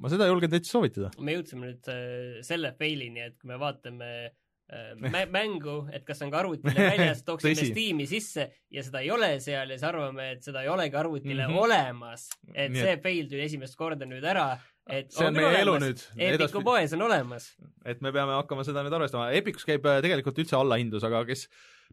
ma 0.00 0.12
seda 0.12 0.28
julgen 0.30 0.52
täitsa 0.52 0.76
soovitada. 0.76 1.12
me 1.18 1.36
jõudsime 1.36 1.70
nüüd 1.70 1.92
äh, 1.92 2.42
selle 2.46 2.74
fail'ini, 2.78 3.30
et 3.30 3.38
kui 3.40 3.50
me 3.50 3.58
vaatame 3.60 4.10
äh, 4.26 4.92
mä- 5.02 5.26
mängu, 5.34 5.76
et 5.94 6.06
kas 6.06 6.22
on 6.26 6.32
ka 6.34 6.40
arvutile 6.44 6.86
väljas, 6.92 7.24
tooksime. 7.26 7.66
Steam'i 7.72 8.06
sisse 8.10 8.48
ja 8.72 8.86
seda 8.86 9.02
ei 9.04 9.10
ole 9.14 9.34
seal 9.42 9.70
ja 9.74 9.78
siis 9.78 9.88
arvame, 9.88 10.30
et 10.36 10.46
seda 10.46 10.62
ei 10.64 10.70
olegi 10.72 10.96
arvutile 11.02 11.46
mm 11.46 11.52
-hmm. 11.52 11.66
olemas. 11.66 12.28
et 12.54 12.70
Nii 12.72 12.86
see 12.86 12.96
fail 13.02 13.28
tuli 13.30 13.46
esimest 13.48 13.76
korda 13.78 14.06
nüüd 14.06 14.24
ära, 14.24 14.48
et 14.86 15.10
see 15.12 15.26
on 15.26 15.34
küll 15.34 15.48
meie 15.48 15.62
elu 15.64 15.74
olemas. 15.74 16.04
nüüd 16.16 16.36
Epiku 16.36 16.62
poes 16.66 16.96
on 16.96 17.06
olemas. 17.08 17.48
et 17.84 18.02
me 18.04 18.12
peame 18.14 18.36
hakkama 18.38 18.66
seda 18.66 18.84
nüüd 18.86 18.96
arvestama, 18.98 19.30
Epicus 19.38 19.66
käib 19.68 19.86
äh, 19.88 20.00
tegelikult 20.04 20.38
üldse 20.42 20.58
allahindlus, 20.58 21.06
aga 21.06 21.24
kes 21.28 21.46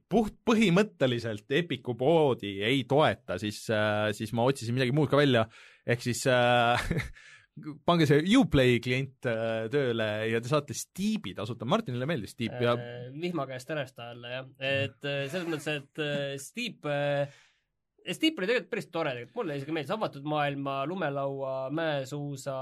puht 0.09 0.35
põhimõtteliselt 0.45 1.49
Epiku 1.59 1.97
poodi 1.97 2.57
ei 2.65 2.83
toeta, 2.89 3.39
siis, 3.41 3.63
siis 4.17 4.33
ma 4.35 4.45
otsisin 4.49 4.75
midagi 4.75 4.93
muud 4.95 5.09
ka 5.09 5.17
välja, 5.17 5.45
ehk 5.89 6.03
siis 6.05 6.25
äh, 6.29 6.91
pange 7.87 8.07
see 8.09 8.23
Uplay 8.39 8.79
klient 8.83 9.27
äh, 9.29 9.67
tööle 9.73 10.07
ja 10.31 10.41
te 10.41 10.49
saate 10.49 10.75
Steepi 10.77 11.35
tasuta, 11.37 11.67
Martinile 11.69 12.07
meeldis 12.09 12.33
Steep 12.33 12.55
ja 12.63 12.75
äh, 12.79 13.09
vihma 13.13 13.45
käest 13.49 13.69
äresta 13.73 14.09
alla 14.13 14.31
jah, 14.37 14.47
et 14.57 15.09
äh, 15.09 15.25
selles 15.31 15.49
mõttes, 15.49 15.69
et 15.69 16.01
äh, 16.03 16.33
Steep 16.41 16.89
äh, 16.89 17.41
Steep 18.11 18.39
oli 18.39 18.49
tegelikult 18.49 18.73
päris 18.73 18.89
tore 18.91 19.13
tegelikult, 19.15 19.37
mulle 19.39 19.55
isegi 19.59 19.75
meeldis 19.75 19.95
avatud 19.95 20.27
maailma, 20.27 20.81
lumelaua, 20.89 21.53
mäesuusa, 21.75 22.57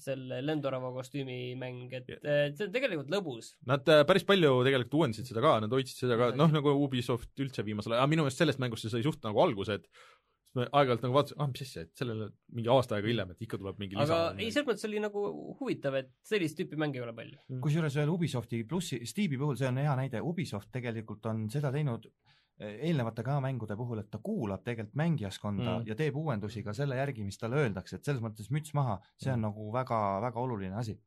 selle 0.00 0.42
lendorava 0.44 0.90
kostüümi 0.94 1.54
mäng, 1.58 1.88
et 1.96 2.10
äh, 2.16 2.50
see 2.56 2.66
on 2.66 2.74
tegelikult 2.74 3.10
lõbus. 3.12 3.54
Nad 3.68 3.88
äh, 3.92 4.02
päris 4.08 4.26
palju 4.28 4.58
tegelikult 4.66 4.98
uuendasid 5.00 5.30
seda 5.30 5.42
ka, 5.44 5.56
nad 5.64 5.72
hoidsid 5.72 6.04
seda 6.04 6.18
ka, 6.20 6.30
noh 6.36 6.52
nagu 6.52 6.74
Ubisoft 6.84 7.32
üldse 7.42 7.64
viimasel 7.66 7.96
ajal, 7.96 8.10
minu 8.12 8.26
meelest 8.26 8.42
sellest 8.42 8.62
mängust 8.62 8.86
see 8.86 8.92
sai 8.92 9.06
suht 9.06 9.24
nagu 9.24 9.40
alguse, 9.44 9.78
et 9.80 9.88
siis 9.88 10.58
me 10.58 10.66
aeg-ajalt 10.68 11.06
nagu 11.06 11.16
vaatasime, 11.16 11.40
ah 11.42 11.50
mis 11.52 11.64
asja, 11.64 11.86
et 11.86 12.02
sellele 12.02 12.28
mingi 12.58 12.72
aasta 12.72 12.98
aega 12.98 13.10
hiljem, 13.10 13.32
et 13.32 13.48
ikka 13.48 13.60
tuleb 13.62 13.80
mingi 13.82 13.96
lisa. 13.96 14.06
aga 14.06 14.36
ei, 14.36 14.50
selles 14.52 14.68
mõttes 14.68 14.88
oli 14.90 15.02
nagu 15.06 15.26
huvitav, 15.62 15.98
et 16.02 16.12
sellist 16.28 16.60
tüüpi 16.60 16.80
mänge 16.80 17.00
ei 17.00 17.06
ole 17.06 17.16
palju. 17.16 17.40
kusjuures 17.64 18.00
veel 18.00 18.12
Ubisofti 18.12 18.64
plussi, 18.68 19.00
Steam'i 19.08 19.40
puhul 19.40 19.56
see 19.60 19.70
on 19.70 19.80
hea 19.80 19.96
näide, 20.02 20.24
Ubisoft 20.24 20.72
tegelikult 20.76 21.24
on 21.32 21.46
seda 21.52 21.72
teinud 21.74 22.10
eh, 22.10 22.36
eelnevate 22.60 23.22
ka 23.22 23.40
mängude 23.40 23.76
puhul, 23.76 24.00
et 24.00 24.10
ta 24.10 24.18
kuulab 24.22 24.62
tegelikult 24.64 24.96
mängijaskonda 24.96 25.78
Mm. 25.78 25.86
ja 25.86 25.94
teeb 25.94 26.16
uuendusi 26.16 26.62
ka 26.62 26.72
selle 26.72 26.96
järgi, 26.96 27.24
mis 27.24 27.38
talle 27.38 27.56
öeldakse, 27.56 27.96
et 27.96 28.04
selles 28.04 28.22
mõttes 28.22 28.50
müts 28.50 28.74
maha, 28.74 29.00
see 29.16 29.32
on 29.32 29.38
mm. 29.38 29.50
nagu 29.50 29.72
väga-väga 29.72 30.40
oluline 30.40 30.76
asi. 30.76 30.98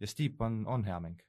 ja 0.00 0.06
Steep 0.06 0.40
on, 0.40 0.64
on 0.66 0.84
hea 0.84 1.00
mäng. 1.00 1.20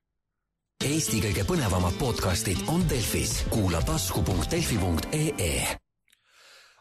Eesti 0.86 1.19
kõige 1.22 1.44
põnevamad 1.45 1.98
podcastid 1.99 2.64
on 2.72 2.82
Delfis, 2.90 3.44
kuula 3.52 3.82
tasku.delfi.ee 3.86 5.90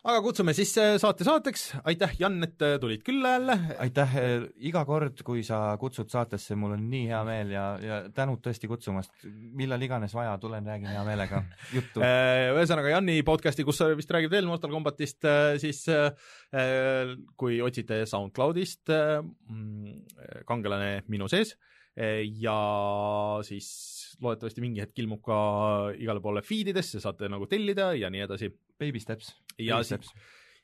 aga 0.00 0.20
kutsume 0.24 0.52
siis 0.56 0.70
äh, 0.80 0.94
saate 1.00 1.26
saateks, 1.26 1.64
aitäh, 1.88 2.14
Jan, 2.20 2.38
et 2.46 2.62
äh, 2.64 2.78
tulid 2.80 3.02
külla 3.04 3.34
jälle. 3.34 3.56
aitäh, 3.84 4.14
iga 4.70 4.84
kord, 4.88 5.20
kui 5.26 5.42
sa 5.44 5.76
kutsud 5.80 6.08
saatesse, 6.12 6.56
mul 6.56 6.72
on 6.76 6.86
nii 6.92 7.10
hea 7.10 7.20
meel 7.28 7.52
ja, 7.52 7.64
ja 7.84 7.98
tänud 8.16 8.40
tõesti 8.44 8.70
kutsumast. 8.70 9.12
millal 9.60 9.82
iganes 9.84 10.14
vaja, 10.16 10.38
tulen, 10.40 10.66
räägin 10.66 10.88
hea 10.94 11.04
meelega 11.04 11.42
juttu. 11.76 12.00
ühesõnaga, 12.00 12.94
Janni 12.94 13.20
podcasti, 13.26 13.66
kus 13.68 13.82
sa 13.82 13.90
vist 13.96 14.12
räägid 14.16 14.32
veel 14.32 14.48
Mortal 14.48 14.72
Combatist, 14.72 15.28
siis 15.60 15.84
kui 17.36 17.60
otsite 17.60 18.04
SoundCloudist 18.08 18.92
mm, 18.92 20.44
kangelane 20.48 21.02
minu 21.12 21.28
sees, 21.28 21.56
ja 22.40 22.60
siis 23.44 23.68
loodetavasti 24.20 24.64
mingi 24.64 24.84
hetk 24.84 25.00
ilmub 25.02 25.22
ka 25.24 25.38
igale 25.96 26.22
poole 26.24 26.44
feed 26.46 26.72
idesse, 26.74 27.00
saate 27.02 27.30
nagu 27.32 27.48
tellida 27.50 27.92
ja 27.98 28.12
nii 28.12 28.26
edasi. 28.26 28.52
Baby 28.80 29.02
steps. 29.02 29.34
ja 29.58 29.80
Baby 29.80 29.90
siis, 29.90 30.12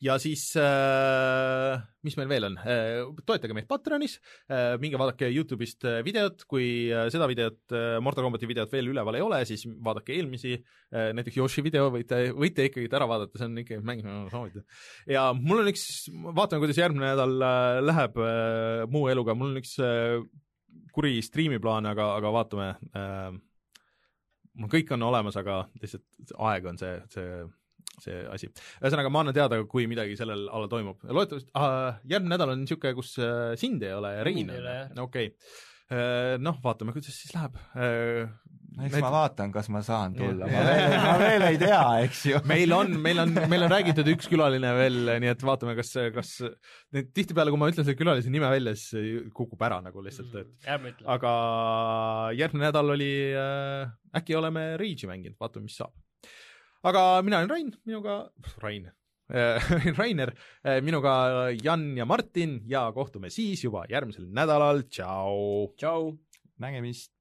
ja 0.04 0.16
siis 0.20 0.42
äh, 0.60 1.76
mis 2.04 2.16
meil 2.18 2.28
veel 2.30 2.46
on 2.50 2.58
äh,, 2.60 3.02
toetage 3.28 3.56
meid 3.56 3.68
Patreonis 3.70 4.18
äh,, 4.50 4.76
minge 4.80 5.00
vaadake 5.00 5.30
Youtube'ist 5.32 5.86
äh, 5.88 6.00
videot, 6.06 6.44
kui 6.50 6.88
äh, 6.92 7.06
seda 7.12 7.28
videot 7.30 7.72
äh,, 7.72 7.96
Mortal 8.04 8.26
Combati 8.26 8.48
videot 8.48 8.72
veel 8.72 8.90
üleval 8.92 9.16
ei 9.16 9.24
ole, 9.24 9.40
siis 9.48 9.64
vaadake 9.66 10.16
eelmisi 10.16 10.58
näiteks 10.86 11.40
Yoshi 11.40 11.64
video 11.66 11.88
võite, 11.90 12.28
võite 12.36 12.68
ikkagi 12.68 12.86
ära 12.94 13.08
vaadata, 13.10 13.40
see 13.40 13.48
on 13.48 13.58
ikka 13.58 13.80
mäng, 13.84 14.04
soovida. 14.30 14.62
ja 15.10 15.28
mul 15.34 15.64
on 15.64 15.72
üks, 15.72 15.86
vaatame, 16.12 16.62
kuidas 16.62 16.78
järgmine 16.78 17.08
nädal 17.14 17.36
äh, 17.42 17.80
läheb 17.84 18.20
äh, 18.22 18.84
muu 18.92 19.08
eluga, 19.12 19.34
mul 19.34 19.54
on 19.54 19.62
üks 19.64 19.78
kuri 20.96 21.20
striimiplaan, 21.24 21.86
aga, 21.92 22.08
aga 22.16 22.32
vaatame 22.38 22.72
äh,, 22.96 23.28
mul 24.56 24.72
kõik 24.72 24.90
on 24.96 25.06
olemas, 25.10 25.36
aga 25.40 25.62
lihtsalt 25.82 26.34
aeg 26.48 26.68
on 26.72 26.80
see, 26.80 26.96
see, 27.12 27.44
see 28.04 28.24
asi. 28.32 28.50
ühesõnaga, 28.80 29.12
ma 29.12 29.24
annan 29.24 29.36
teada, 29.36 29.60
kui 29.68 29.88
midagi 29.90 30.16
sellel 30.18 30.48
alal 30.48 30.72
toimub. 30.72 31.04
loodetavasti 31.04 31.52
ah,, 31.60 32.00
järgmine 32.08 32.34
nädal 32.34 32.54
on 32.54 32.62
niisugune, 32.64 32.96
kus 32.98 33.16
äh, 33.20 33.54
sind 33.60 33.84
ei 33.84 33.96
ole 33.96 34.16
ja 34.16 34.26
Rein 34.26 34.52
on, 34.52 35.00
okei 35.06 35.32
okay. 35.32 35.64
Noh, 36.42 36.56
vaatame, 36.64 36.90
kuidas 36.90 37.14
siis 37.14 37.30
läheb. 37.30 37.60
Eks 38.84 38.96
ma 39.00 39.10
vaatan, 39.12 39.52
kas 39.54 39.70
ma 39.72 39.80
saan 39.84 40.14
tulla, 40.16 40.48
ma 40.50 40.62
veel, 40.66 40.94
ma 41.00 41.12
veel 41.20 41.44
ei 41.46 41.58
tea, 41.60 41.80
eks 42.04 42.18
ju. 42.28 42.40
meil 42.48 42.74
on, 42.76 42.92
meil 43.00 43.22
on, 43.22 43.32
meil 43.48 43.64
on 43.64 43.72
räägitud 43.72 44.10
üks 44.12 44.28
külaline 44.28 44.72
veel, 44.76 44.98
nii 45.22 45.30
et 45.32 45.44
vaatame, 45.48 45.72
kas, 45.78 45.94
kas 46.12 46.32
need 46.92 47.08
tihtipeale, 47.16 47.52
kui 47.54 47.62
ma 47.62 47.70
ütlen 47.72 47.86
selle 47.86 47.96
külalise 47.96 48.32
nime 48.32 48.50
välja, 48.52 48.76
siis 48.76 49.30
kukub 49.36 49.64
ära 49.64 49.80
nagu 49.84 50.04
lihtsalt, 50.04 50.36
et 50.42 50.68
ärme 50.76 50.92
ütle. 50.92 51.08
aga 51.16 51.32
järgmine 52.36 52.68
nädal 52.68 52.92
oli 52.98 53.10
äh,, 53.32 53.88
äkki 54.20 54.36
oleme 54.36 54.68
Rage'i 54.80 55.08
mänginud, 55.08 55.38
vaatame, 55.40 55.70
mis 55.70 55.80
saab. 55.80 55.96
aga 56.84 57.08
mina 57.24 57.40
olen 57.40 57.52
Rain, 57.54 57.74
minuga, 57.88 58.20
Rain 58.60 58.90
äh, 59.32 59.72
Rainer, 60.00 60.36
minuga 60.84 61.16
Jan 61.56 61.94
ja 61.96 62.04
Martin 62.04 62.60
ja 62.68 62.90
kohtume 62.92 63.32
siis 63.32 63.64
juba 63.64 63.88
järgmisel 63.88 64.28
nädalal, 64.28 64.84
tšau. 64.90 65.72
tšau. 65.80 66.12
nägemist. 66.60 67.15